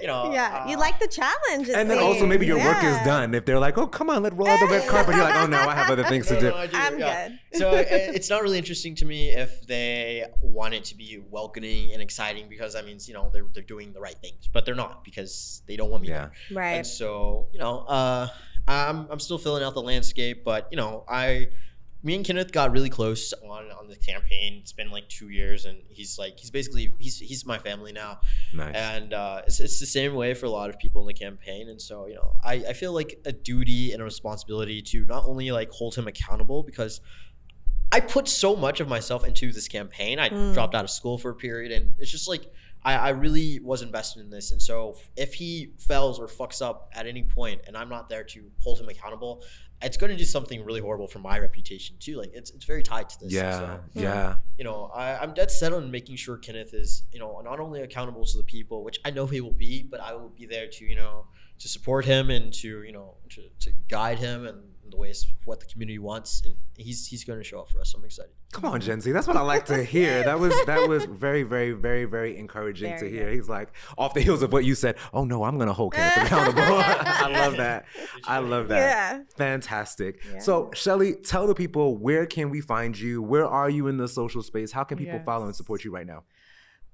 you 0.00 0.06
know. 0.06 0.32
yeah, 0.38 0.68
you 0.68 0.76
uh, 0.76 0.80
like 0.80 0.98
the 1.00 1.08
challenge. 1.08 1.68
and 1.68 1.90
then 1.90 1.98
also 1.98 2.26
maybe 2.26 2.46
your 2.46 2.58
work 2.58 2.82
is 2.84 2.96
done. 3.04 3.34
If 3.34 3.44
they're 3.46 3.58
like, 3.58 3.78
"Oh, 3.78 3.86
come 3.86 4.10
on, 4.10 4.22
let's 4.22 4.34
roll 4.36 4.48
out 4.48 4.60
the 4.60 4.66
red 4.66 4.88
carpet," 4.92 5.14
you're 5.16 5.24
like, 5.24 5.36
"Oh 5.36 5.46
no, 5.46 5.58
I 5.58 5.74
have 5.74 5.90
other 5.90 6.04
things 6.04 6.26
to 6.28 6.34
No, 6.40 6.40
do." 6.40 6.50
no, 6.50 6.56
I 6.56 6.66
do, 6.66 6.76
I'm 6.76 6.98
yeah. 6.98 7.28
good. 7.28 7.58
so 7.58 7.72
it, 7.74 7.86
it's 7.90 8.28
not 8.30 8.42
really 8.42 8.58
interesting 8.58 8.94
to 8.96 9.04
me 9.04 9.30
if 9.30 9.66
they 9.66 10.24
want 10.42 10.74
it 10.74 10.84
to 10.84 10.96
be 10.96 11.20
welcoming 11.30 11.92
and 11.92 12.02
exciting 12.02 12.48
because 12.48 12.72
that 12.74 12.84
means 12.84 13.08
you 13.08 13.14
know 13.14 13.30
they're, 13.32 13.46
they're 13.54 13.62
doing 13.62 13.92
the 13.92 14.00
right 14.00 14.16
things 14.20 14.48
but 14.52 14.64
they're 14.64 14.74
not 14.74 15.04
because 15.04 15.62
they 15.66 15.76
don't 15.76 15.90
want 15.90 16.02
me 16.02 16.08
Yeah. 16.08 16.28
there. 16.50 16.58
Right. 16.58 16.81
And 16.82 16.86
so 16.86 17.48
you 17.52 17.58
know 17.60 17.78
uh 17.88 18.26
I'm, 18.66 19.06
I'm 19.10 19.18
still 19.20 19.38
filling 19.38 19.62
out 19.62 19.74
the 19.74 19.82
landscape 19.82 20.44
but 20.44 20.68
you 20.70 20.76
know 20.76 21.04
i 21.08 21.48
me 22.04 22.16
and 22.16 22.24
kenneth 22.24 22.50
got 22.52 22.72
really 22.72 22.90
close 22.90 23.32
on 23.44 23.70
on 23.78 23.86
the 23.88 23.96
campaign 23.96 24.58
it's 24.60 24.72
been 24.72 24.90
like 24.90 25.08
two 25.08 25.28
years 25.28 25.64
and 25.64 25.78
he's 25.88 26.18
like 26.18 26.38
he's 26.38 26.50
basically 26.50 26.92
he's 26.98 27.18
he's 27.18 27.46
my 27.46 27.58
family 27.58 27.92
now 27.92 28.20
Nice. 28.52 28.74
and 28.74 29.12
uh, 29.14 29.42
it's, 29.46 29.60
it's 29.60 29.78
the 29.80 29.86
same 29.86 30.14
way 30.14 30.34
for 30.34 30.46
a 30.46 30.50
lot 30.50 30.68
of 30.70 30.78
people 30.78 31.02
in 31.02 31.06
the 31.08 31.14
campaign 31.14 31.68
and 31.68 31.80
so 31.80 32.06
you 32.06 32.14
know 32.14 32.34
I, 32.42 32.54
I 32.70 32.72
feel 32.72 32.92
like 32.92 33.20
a 33.24 33.32
duty 33.32 33.92
and 33.92 34.00
a 34.02 34.04
responsibility 34.04 34.82
to 34.82 35.04
not 35.06 35.24
only 35.26 35.50
like 35.52 35.70
hold 35.70 35.94
him 35.94 36.06
accountable 36.08 36.62
because 36.64 37.00
i 37.92 38.00
put 38.00 38.26
so 38.28 38.56
much 38.56 38.80
of 38.80 38.88
myself 38.88 39.24
into 39.24 39.52
this 39.52 39.68
campaign 39.68 40.18
i 40.18 40.28
Mm. 40.28 40.54
dropped 40.54 40.74
out 40.74 40.84
of 40.84 40.90
school 40.90 41.18
for 41.18 41.30
a 41.30 41.34
period 41.34 41.70
and 41.72 41.94
it's 41.98 42.10
just 42.10 42.28
like 42.28 42.44
I, 42.84 42.94
I 42.94 43.08
really 43.10 43.60
was 43.60 43.82
invested 43.82 44.20
in 44.20 44.30
this 44.30 44.50
and 44.50 44.60
so 44.60 44.96
if 45.16 45.34
he 45.34 45.72
fails 45.78 46.18
or 46.18 46.26
fucks 46.26 46.60
up 46.60 46.90
at 46.94 47.06
any 47.06 47.22
point 47.22 47.60
and 47.66 47.76
i'm 47.76 47.88
not 47.88 48.08
there 48.08 48.24
to 48.24 48.50
hold 48.62 48.80
him 48.80 48.88
accountable 48.88 49.42
it's 49.84 49.96
going 49.96 50.10
to 50.10 50.16
do 50.16 50.24
something 50.24 50.64
really 50.64 50.80
horrible 50.80 51.08
for 51.08 51.18
my 51.18 51.38
reputation 51.38 51.96
too. 51.98 52.16
Like 52.16 52.30
it's 52.34 52.50
it's 52.50 52.64
very 52.64 52.82
tied 52.82 53.08
to 53.10 53.20
this. 53.20 53.32
Yeah, 53.32 53.58
So, 53.58 53.80
yeah. 53.94 54.34
you 54.56 54.64
know, 54.64 54.90
I, 54.94 55.16
I'm 55.18 55.34
dead 55.34 55.50
set 55.50 55.72
on 55.72 55.90
making 55.90 56.16
sure 56.16 56.36
Kenneth 56.36 56.74
is, 56.74 57.04
you 57.12 57.18
know, 57.18 57.40
not 57.44 57.60
only 57.60 57.82
accountable 57.82 58.24
to 58.24 58.36
the 58.36 58.44
people, 58.44 58.84
which 58.84 59.00
I 59.04 59.10
know 59.10 59.26
he 59.26 59.40
will 59.40 59.52
be, 59.52 59.82
but 59.82 60.00
I 60.00 60.14
will 60.14 60.28
be 60.28 60.46
there 60.46 60.68
to, 60.68 60.84
you 60.84 60.96
know, 60.96 61.26
to 61.58 61.68
support 61.68 62.04
him 62.04 62.30
and 62.30 62.52
to, 62.54 62.82
you 62.82 62.92
know, 62.92 63.14
to, 63.30 63.42
to 63.60 63.72
guide 63.88 64.18
him 64.18 64.46
and 64.46 64.60
the 64.92 64.96
way 64.98 65.10
of 65.10 65.16
what 65.44 65.58
the 65.60 65.66
community 65.66 65.98
wants. 65.98 66.42
And 66.44 66.54
he's 66.76 67.06
he's 67.08 67.24
going 67.24 67.38
to 67.40 67.44
show 67.44 67.60
up 67.60 67.68
for 67.70 67.80
us. 67.80 67.90
So 67.90 67.98
I'm 67.98 68.04
excited. 68.04 68.30
Come 68.52 68.66
on, 68.66 68.80
Gen 68.80 69.00
Z. 69.00 69.10
That's 69.12 69.26
what 69.26 69.36
I 69.36 69.40
like 69.40 69.64
to 69.66 69.82
hear. 69.82 70.22
That 70.22 70.38
was 70.38 70.54
that 70.66 70.88
was 70.88 71.04
very, 71.06 71.42
very, 71.42 71.72
very, 71.72 72.04
very 72.04 72.36
encouraging 72.38 72.98
to 72.98 73.08
hear. 73.10 73.24
good. 73.24 73.34
He's 73.34 73.48
like 73.48 73.72
off 73.98 74.14
the 74.14 74.20
heels 74.20 74.42
of 74.42 74.52
what 74.52 74.64
you 74.64 74.74
said. 74.74 74.96
Oh 75.12 75.24
no, 75.24 75.44
I'm 75.44 75.58
gonna 75.58 75.72
hold 75.72 75.94
Kenneth 75.94 76.26
accountable. 76.26 76.62
I 76.62 77.28
love 77.32 77.56
that. 77.56 77.86
I 78.24 78.38
love 78.38 78.68
that. 78.68 78.76
Yeah. 78.78 79.22
Fantastic. 79.36 80.22
So 80.40 80.70
Shelley, 80.74 81.14
tell 81.14 81.46
the 81.46 81.54
people 81.54 81.96
where 81.96 82.26
can 82.26 82.50
we 82.50 82.60
find 82.60 82.98
you? 82.98 83.22
Where 83.22 83.46
are 83.46 83.70
you 83.70 83.88
in 83.88 83.96
the 83.96 84.08
social 84.08 84.42
space? 84.42 84.72
How 84.72 84.84
can 84.84 84.98
people 84.98 85.20
follow 85.24 85.46
and 85.46 85.56
support 85.56 85.84
you 85.84 85.92
right 85.92 86.06
now? 86.06 86.24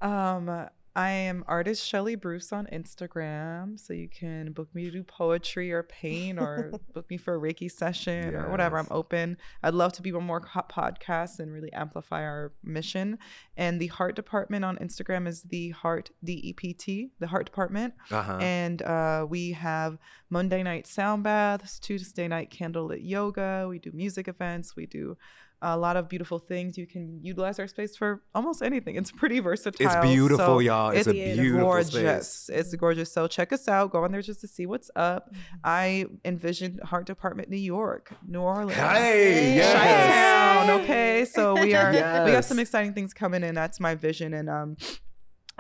Um, 0.01 0.69
I 0.99 1.11
am 1.11 1.45
artist 1.47 1.87
Shelley 1.87 2.17
Bruce 2.17 2.53
on 2.53 2.67
Instagram, 2.73 3.79
so 3.79 3.93
you 3.93 4.09
can 4.09 4.51
book 4.51 4.75
me 4.75 4.83
to 4.83 4.91
do 4.91 5.05
poetry 5.05 5.71
or 5.71 5.85
paint, 5.85 6.41
or 6.41 6.73
book 6.93 7.09
me 7.09 7.17
for 7.17 7.37
a 7.37 7.39
Reiki 7.39 7.71
session 7.71 8.35
or 8.35 8.51
whatever. 8.51 8.77
I'm 8.77 8.89
open. 8.91 9.37
I'd 9.63 9.75
love 9.75 9.93
to 9.93 10.03
be 10.03 10.13
on 10.13 10.25
more 10.25 10.41
podcasts 10.41 11.39
and 11.39 11.53
really 11.53 11.73
amplify 11.73 12.25
our 12.25 12.53
mission. 12.65 13.19
And 13.57 13.81
the 13.81 13.87
Heart 13.87 14.17
Department 14.17 14.65
on 14.65 14.77
Instagram 14.79 15.29
is 15.29 15.43
the 15.43 15.71
Heart 15.71 16.11
D 16.25 16.33
E 16.33 16.53
P 16.53 16.73
T, 16.73 17.13
the 17.21 17.29
Heart 17.29 17.47
Department. 17.47 17.95
Uh-huh. 18.11 18.39
And 18.39 18.83
uh, 18.83 19.25
we 19.31 19.53
have 19.53 19.99
Monday 20.31 20.65
night 20.65 20.89
sound 20.89 21.23
baths, 21.23 21.79
Tuesday 21.79 22.27
night 22.27 22.51
candlelit 22.51 23.09
yoga. 23.09 23.67
We 23.69 23.79
do 23.79 23.93
music 23.93 24.27
events. 24.27 24.75
We 24.75 24.87
do 24.87 25.17
a 25.61 25.77
lot 25.77 25.97
of 25.97 26.09
beautiful 26.09 26.39
things. 26.39 26.79
You 26.79 26.87
can 26.87 27.21
utilize 27.23 27.59
our 27.59 27.67
space 27.67 27.97
for 27.97 28.23
almost 28.35 28.63
anything. 28.63 28.97
It's 28.97 29.11
pretty 29.11 29.41
versatile. 29.49 29.87
It's 29.87 29.97
beautiful, 30.07 30.47
so 30.47 30.59
y'all. 30.61 30.91
It's 30.91 31.09
a 31.09 31.13
beautiful 31.13 31.61
gorgeous. 31.61 32.29
space. 32.29 32.57
It's 32.57 32.75
gorgeous. 32.75 33.13
So 33.13 33.27
check 33.27 33.53
us 33.53 33.69
out. 33.69 33.91
Go 33.91 34.05
on 34.05 34.13
there 34.13 34.23
just 34.23 34.41
to 34.43 34.49
see 34.49 34.67
what's 34.67 34.91
up. 34.95 35.33
Mm-hmm. 35.33 35.41
I 35.65 36.07
envisioned 36.25 36.81
Heart 36.83 37.07
Department 37.07 37.49
New 37.49 37.57
York, 37.57 38.13
New 38.27 38.41
Orleans. 38.41 38.75
Hey, 38.75 39.57
yes. 39.57 40.67
Chi-town, 40.67 40.81
okay. 40.83 41.25
So 41.25 41.55
we 41.55 41.75
are 41.75 41.91
we 41.91 42.33
got 42.33 42.45
some 42.45 42.59
exciting 42.59 42.95
things 42.95 43.13
coming 43.13 43.43
in. 43.43 43.55
That's 43.55 43.81
my 43.81 43.95
vision. 43.95 44.35
And 44.35 44.49
um 44.49 44.77
and 44.79 45.08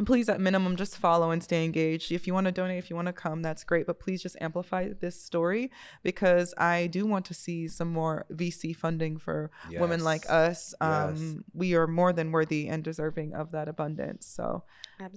please 0.07 0.29
at 0.29 0.41
minimum 0.41 0.77
just 0.77 0.97
follow 0.97 1.31
and 1.31 1.43
stay 1.43 1.65
engaged. 1.65 2.13
If 2.13 2.27
you 2.27 2.35
want 2.35 2.47
to 2.47 2.53
donate, 2.53 2.79
if 2.79 2.89
you 2.91 2.97
want 2.97 3.07
to 3.07 3.13
come, 3.13 3.43
that's 3.43 3.65
great. 3.65 3.87
But 3.87 3.99
please 3.99 4.23
just 4.23 4.37
amplify 4.41 4.91
this 5.01 5.21
story 5.21 5.71
because 6.03 6.55
I 6.57 6.87
do 6.87 7.07
want 7.07 7.25
to 7.27 7.35
see 7.35 7.69
some 7.69 7.89
more 7.93 8.25
VC 8.33 8.75
funding 8.77 9.17
for 9.19 9.51
women 9.81 10.05
like 10.05 10.25
us. 10.29 10.75
Um, 10.81 10.89
Yes. 11.17 11.35
We 11.53 11.75
are 11.75 11.87
more 11.87 12.13
than 12.13 12.31
worthy 12.33 12.69
and 12.69 12.83
deserving 12.85 13.35
of 13.35 13.51
that 13.53 13.69
abundance. 13.69 14.27
So 14.27 14.65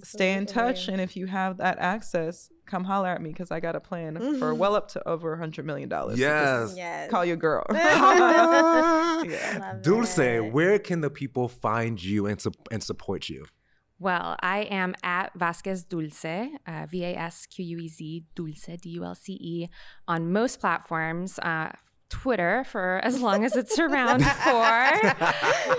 stay 0.02 0.32
in 0.32 0.46
touch. 0.46 0.88
And 0.88 1.00
if 1.00 1.16
you 1.16 1.26
have 1.26 1.56
that 1.58 1.78
access, 1.78 2.50
come 2.66 2.84
holler 2.84 3.08
at 3.08 3.20
me 3.22 3.30
because 3.30 3.50
I 3.50 3.60
got 3.60 3.74
a 3.76 3.80
plan 3.80 4.38
for 4.38 4.54
well 4.54 4.74
up 4.74 4.88
to 4.92 5.08
over 5.08 5.32
a 5.34 5.38
hundred 5.38 5.64
million 5.66 5.88
dollars. 5.88 6.16
So 6.18 6.20
Yes. 6.24 6.74
Yes. 6.76 7.10
Call 7.10 7.24
your 7.24 7.36
girl. 7.36 7.64
Ah. 7.70 9.22
Yeah. 9.28 9.76
Dulce, 9.82 10.18
it. 10.18 10.52
where 10.52 10.78
can 10.80 11.00
the 11.00 11.10
people 11.10 11.48
find 11.48 12.02
you 12.02 12.26
and, 12.26 12.40
sup- 12.40 12.68
and 12.72 12.82
support 12.82 13.28
you? 13.28 13.44
Well, 14.02 14.36
I 14.40 14.62
am 14.82 14.94
at 15.04 15.30
Vasquez 15.36 15.84
Dulce, 15.84 16.24
uh, 16.66 16.86
V 16.90 17.04
A 17.04 17.14
S 17.16 17.46
Q 17.46 17.64
U 17.64 17.78
E 17.78 17.88
Z, 17.88 18.24
Dulce, 18.34 18.76
D 18.82 18.90
U 18.98 19.04
L 19.04 19.14
C 19.14 19.34
E, 19.40 19.68
on 20.08 20.32
most 20.32 20.58
platforms. 20.60 21.38
Uh, 21.38 21.70
Twitter 22.10 22.62
for 22.68 23.00
as 23.04 23.22
long 23.22 23.42
as 23.42 23.56
it's 23.56 23.78
around 23.78 24.22
for. 24.46 24.74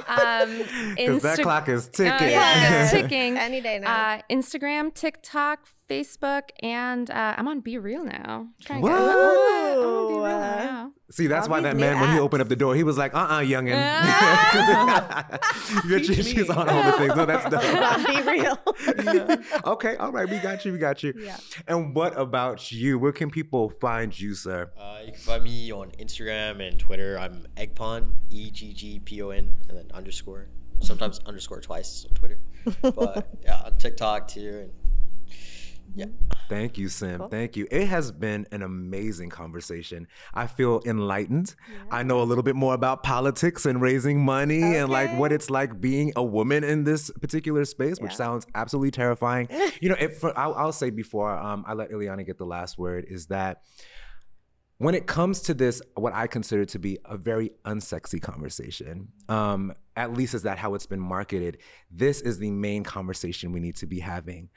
Um, 0.07 0.63
Because 0.95 1.21
that 1.21 1.39
clock 1.43 1.69
is 1.69 1.87
Uh, 1.87 1.91
ticking. 1.91 2.29
yeah, 2.29 2.81
it's 2.83 2.91
ticking. 2.91 3.37
Any 3.37 3.61
day 3.61 3.77
now. 3.79 4.15
Uh, 4.15 4.21
Instagram, 4.31 4.91
TikTok, 4.93 5.67
Facebook, 5.89 6.49
and 6.61 7.09
uh, 7.09 7.35
I'm 7.37 7.47
on 7.47 7.61
BeReal 7.61 8.05
now. 8.05 8.47
Trying 8.61 8.81
to 8.81 8.83
What? 8.83 8.91
I'm 8.93 9.07
on 9.07 10.11
BeReal 10.13 10.23
now. 10.23 10.91
See, 11.11 11.27
that's 11.27 11.47
All 11.47 11.51
why 11.51 11.61
that 11.61 11.75
new 11.75 11.81
man, 11.81 11.99
when 11.99 12.11
he 12.11 12.19
opened 12.19 12.41
up 12.41 12.49
the 12.49 12.55
door, 12.55 12.73
he 12.75 12.83
was 12.83 12.97
like, 12.97 13.13
uh 13.13 13.17
uh 13.19 13.39
youngin. 13.41 13.75
You're- 15.85 16.01
Teach 16.07 16.25
she's 16.25 16.49
on 16.49 16.67
all 16.67 16.83
the 16.83 16.97
things. 16.97 17.15
No, 17.15 17.25
that's 17.25 17.49
dope. 17.49 18.07
Be 18.07 18.21
real. 18.31 18.57
okay, 19.73 19.95
all 19.97 20.11
right, 20.11 20.27
we 20.29 20.37
got 20.39 20.65
you, 20.65 20.71
we 20.71 20.79
got 20.79 21.03
you. 21.03 21.13
Yeah. 21.17 21.37
And 21.67 21.93
what 21.95 22.17
about 22.17 22.71
you? 22.71 22.97
Where 22.97 23.11
can 23.11 23.29
people 23.29 23.69
find 23.81 24.17
you, 24.19 24.33
sir? 24.33 24.71
Uh, 24.77 24.99
you 25.05 25.11
can 25.11 25.21
find 25.21 25.43
me 25.43 25.71
on 25.71 25.91
Instagram 25.91 26.67
and 26.67 26.79
Twitter. 26.79 27.17
I'm 27.19 27.45
Eggpon, 27.57 28.13
E 28.31 28.49
G 28.49 28.73
G 28.73 28.99
P 28.99 29.21
O 29.21 29.29
N, 29.29 29.53
and 29.69 29.77
then 29.77 29.85
underscore. 29.93 30.47
Sometimes 30.79 31.19
underscore 31.25 31.61
twice 31.61 32.05
on 32.09 32.15
Twitter. 32.15 32.39
But 32.81 33.27
yeah, 33.43 33.61
on 33.65 33.75
TikTok 33.77 34.27
too. 34.27 34.59
And 34.63 34.71
yeah. 35.95 36.05
Thank 36.49 36.77
you, 36.77 36.89
Sim. 36.89 37.29
Thank 37.29 37.55
you. 37.55 37.67
It 37.71 37.87
has 37.87 38.11
been 38.11 38.45
an 38.51 38.61
amazing 38.61 39.29
conversation. 39.29 40.07
I 40.33 40.47
feel 40.47 40.81
enlightened. 40.85 41.55
I 41.89 42.03
know 42.03 42.21
a 42.21 42.23
little 42.23 42.43
bit 42.43 42.55
more 42.55 42.73
about 42.73 43.03
politics 43.03 43.65
and 43.65 43.81
raising 43.81 44.23
money 44.23 44.61
and 44.61 44.89
like 44.89 45.15
what 45.17 45.31
it's 45.31 45.49
like 45.49 45.79
being 45.79 46.13
a 46.15 46.23
woman 46.23 46.63
in 46.63 46.83
this 46.83 47.09
particular 47.21 47.65
space, 47.65 47.99
which 47.99 48.15
sounds 48.15 48.45
absolutely 48.55 48.91
terrifying. 48.91 49.47
you 49.81 49.89
know, 49.89 49.95
if 49.99 50.23
I'll, 50.23 50.53
I'll 50.55 50.71
say 50.71 50.89
before 50.89 51.31
um, 51.31 51.63
I 51.67 51.73
let 51.73 51.91
Eliana 51.91 52.25
get 52.25 52.37
the 52.37 52.45
last 52.45 52.77
word 52.77 53.05
is 53.07 53.27
that 53.27 53.61
when 54.77 54.95
it 54.95 55.07
comes 55.07 55.41
to 55.41 55.53
this, 55.53 55.81
what 55.95 56.13
I 56.13 56.27
consider 56.27 56.65
to 56.65 56.79
be 56.79 56.97
a 57.05 57.15
very 57.15 57.51
unsexy 57.65 58.21
conversation, 58.21 59.09
um, 59.29 59.73
at 59.95 60.13
least 60.13 60.33
is 60.33 60.43
that 60.43 60.57
how 60.57 60.73
it's 60.73 60.85
been 60.85 60.99
marketed, 60.99 61.59
this 61.89 62.21
is 62.21 62.37
the 62.37 62.51
main 62.51 62.83
conversation 62.83 63.51
we 63.51 63.59
need 63.59 63.75
to 63.77 63.85
be 63.85 63.99
having. 63.99 64.49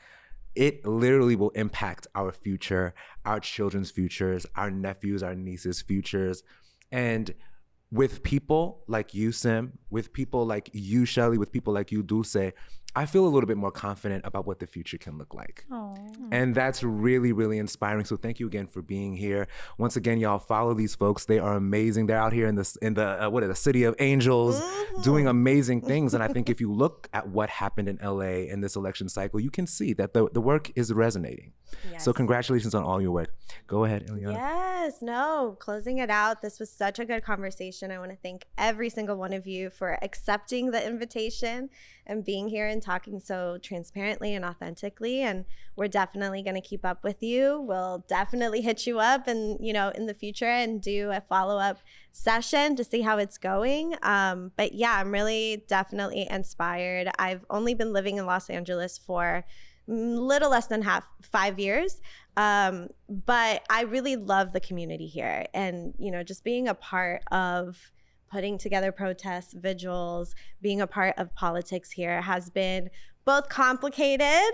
It 0.57 0.87
literally 0.87 1.37
will 1.37 1.51
impact 1.51 2.07
our 2.15 2.33
future, 2.33 2.95
our 3.25 3.41
children's 3.41 3.91
futures, 3.91 4.47
our 4.57 4.71
nephews, 4.71 5.23
our 5.23 5.35
nieces' 5.35 5.83
futures. 5.83 6.43
And 6.91 7.35
with 7.93 8.23
people 8.23 8.83
like 8.89 9.15
you, 9.15 9.33
Sim, 9.33 9.79
with 9.91 10.13
people 10.13 10.47
like 10.47 10.71
you, 10.73 11.05
Shelley, 11.05 11.39
with 11.39 11.53
people 11.53 11.75
like 11.75 11.93
you, 11.93 12.03
Dulce, 12.03 12.53
I 12.95 13.05
feel 13.05 13.27
a 13.27 13.29
little 13.29 13.47
bit 13.47 13.59
more 13.59 13.71
confident 13.71 14.25
about 14.25 14.47
what 14.47 14.59
the 14.59 14.67
future 14.67 14.97
can 14.97 15.19
look 15.19 15.35
like. 15.35 15.67
And 16.31 16.55
that's 16.55 16.83
really, 16.83 17.33
really 17.33 17.59
inspiring. 17.59 18.07
So 18.07 18.17
thank 18.17 18.41
you 18.41 18.47
again 18.47 18.67
for 18.67 18.81
being 18.81 19.17
here. 19.17 19.49
Once 19.77 19.97
again, 19.97 20.19
y'all 20.19 20.39
follow 20.39 20.73
these 20.73 20.95
folks. 20.95 21.27
They 21.27 21.39
are 21.39 21.55
amazing. 21.57 22.07
They're 22.07 22.19
out 22.19 22.33
here 22.33 22.47
in 22.47 22.55
the 22.55 22.77
in 22.81 22.95
the 22.95 23.27
uh, 23.27 23.31
what 23.31 23.43
is 23.43 23.49
it, 23.49 23.49
the 23.49 23.57
city 23.57 23.85
of 23.85 23.95
angels, 23.99 24.63
doing 25.03 25.27
amazing 25.27 25.81
things. 25.83 26.15
And 26.15 26.23
I 26.23 26.29
think 26.29 26.49
if 26.49 26.61
you 26.61 26.73
look 26.73 27.09
at 27.13 27.29
what 27.29 27.51
happened 27.51 27.89
in 27.89 27.99
LA 28.03 28.47
in 28.51 28.63
this 28.63 28.77
election 28.77 29.11
cycle, 29.11 29.41
you 29.41 29.51
can 29.51 29.67
see 29.67 29.93
that 29.95 30.15
the, 30.15 30.31
the 30.33 30.41
work 30.41 30.71
is 30.75 30.93
resonating. 30.93 31.53
So 31.99 32.13
congratulations 32.13 32.75
on 32.75 32.83
all 32.83 33.01
your 33.01 33.11
work. 33.11 33.35
Go 33.67 33.85
ahead, 33.85 34.07
Eliana. 34.09 34.35
Yes, 34.35 35.03
no, 35.03 35.57
closing 35.59 35.99
it 35.99 36.11
out. 36.11 36.43
This 36.43 36.59
was 36.61 36.71
such 36.71 36.99
a 36.99 37.05
good 37.05 37.25
conversation. 37.25 37.91
I 37.91 37.99
want 37.99 38.11
to 38.11 38.17
thank 38.17 38.45
every 38.57 38.89
single 38.89 39.17
one 39.17 39.33
of 39.33 39.47
you 39.47 39.71
for 39.71 39.99
accepting 40.03 40.71
the 40.71 40.87
invitation 40.87 41.71
and 42.07 42.25
being 42.25 42.49
here 42.49 42.67
and 42.67 42.81
talking 42.83 43.19
so 43.19 43.59
transparently 43.63 44.35
and 44.35 44.45
authentically. 44.45 45.23
And 45.23 45.45
we're 45.75 45.89
definitely 45.89 46.43
going 46.43 46.55
to 46.55 46.61
keep 46.61 46.85
up 46.85 47.03
with 47.03 47.23
you. 47.23 47.61
We'll 47.61 48.05
definitely 48.09 48.61
hit 48.61 48.87
you 48.87 49.01
up 49.01 49.27
and, 49.27 49.59
you 49.65 49.73
know, 49.73 49.91
in 49.91 50.07
the 50.07 50.15
future 50.15 50.47
and 50.47 50.81
do 50.81 51.11
a 51.11 51.21
follow 51.21 51.59
up 51.59 51.79
session 52.13 52.77
to 52.77 52.85
see 52.85 53.03
how 53.03 53.19
it's 53.19 53.39
going. 53.39 53.97
Um, 54.03 54.53
but 54.57 54.73
yeah, 54.73 54.99
I'm 54.99 55.11
really 55.11 55.65
definitely 55.69 56.27
inspired. 56.31 57.09
I've 57.19 57.45
only 57.51 57.75
been 57.75 57.93
living 57.93 58.19
in 58.19 58.27
Los 58.27 58.49
Angeles 58.49 58.99
for 58.99 59.45
little 59.89 60.51
less 60.51 60.67
than 60.67 60.83
half 60.83 61.05
five 61.23 61.59
years 61.59 62.01
um, 62.37 62.89
but 63.09 63.63
i 63.71 63.83
really 63.83 64.17
love 64.17 64.53
the 64.53 64.59
community 64.59 65.07
here 65.07 65.47
and 65.55 65.95
you 65.97 66.11
know 66.11 66.25
just 66.25 66.43
being 66.43 66.67
a 66.67 66.75
part 66.75 67.23
of 67.31 67.93
putting 68.31 68.59
together 68.59 68.93
protests 68.93 69.55
vigils 69.55 70.35
being 70.61 70.81
a 70.81 70.87
part 70.87 71.15
of 71.19 71.35
politics 71.35 71.91
here 71.93 72.21
has 72.23 72.51
been 72.51 72.91
both 73.25 73.49
complicated 73.49 74.53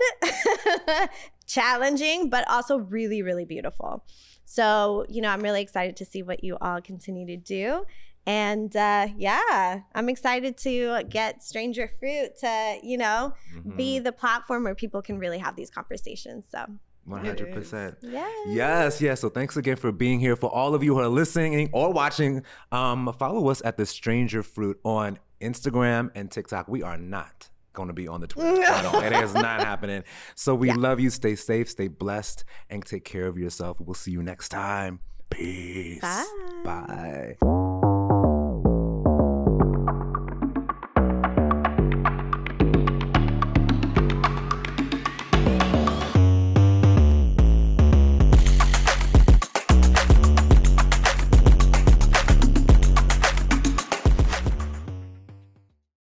challenging 1.47 2.29
but 2.29 2.47
also 2.49 2.77
really 2.77 3.21
really 3.21 3.45
beautiful 3.45 4.03
so 4.45 5.05
you 5.09 5.21
know 5.21 5.29
i'm 5.29 5.41
really 5.41 5.61
excited 5.61 5.95
to 5.95 6.05
see 6.05 6.23
what 6.23 6.43
you 6.43 6.57
all 6.61 6.81
continue 6.81 7.25
to 7.27 7.37
do 7.37 7.83
and 8.25 8.73
uh, 8.75 9.07
yeah, 9.17 9.81
I'm 9.93 10.07
excited 10.07 10.55
to 10.59 11.03
get 11.09 11.43
Stranger 11.43 11.89
Fruit 11.99 12.37
to, 12.39 12.79
you 12.81 12.97
know, 12.97 13.33
be 13.75 13.95
Mm-hmm. 13.97 14.03
the 14.05 14.11
platform 14.13 14.63
where 14.63 14.75
people 14.75 15.01
can 15.01 15.19
really 15.19 15.39
have 15.39 15.57
these 15.57 15.69
conversations. 15.69 16.45
So, 16.49 16.65
One 17.05 17.25
hundred 17.25 17.51
percent. 17.53 17.97
yeah. 18.01 18.29
Yes, 18.47 19.01
yes. 19.01 19.19
So 19.21 19.29
thanks 19.29 19.57
again 19.57 19.75
for 19.75 19.91
being 19.91 20.19
here. 20.21 20.35
For 20.37 20.49
all 20.49 20.73
of 20.73 20.83
you 20.83 20.93
who 20.95 21.01
are 21.01 21.07
listening 21.09 21.69
or 21.73 21.91
watching, 21.91 22.43
um, 22.71 23.13
follow 23.19 23.49
us 23.49 23.61
at 23.65 23.75
the 23.77 23.85
Stranger 23.85 24.41
Fruit 24.41 24.79
on 24.85 25.19
Instagram 25.41 26.11
and 26.15 26.31
TikTok. 26.31 26.67
We 26.69 26.81
are 26.81 26.97
not 26.97 27.49
going 27.73 27.87
to 27.89 27.93
be 27.93 28.07
on 28.07 28.21
the 28.21 28.27
Twitter. 28.27 28.61
It 29.03 29.11
is 29.13 29.33
not 29.33 29.59
happening. 29.61 30.03
So 30.35 30.55
we 30.55 30.71
love 30.71 30.99
you. 31.01 31.09
Stay 31.09 31.35
safe, 31.35 31.69
stay 31.69 31.89
blessed, 31.89 32.45
and 32.69 32.85
take 32.85 33.03
care 33.03 33.27
of 33.27 33.37
yourself. 33.37 33.81
We'll 33.81 33.95
see 33.95 34.11
you 34.11 34.23
next 34.23 34.49
time. 34.49 34.99
Peace. 35.29 35.99
Bye. 35.99 37.35
Bye. 37.41 37.72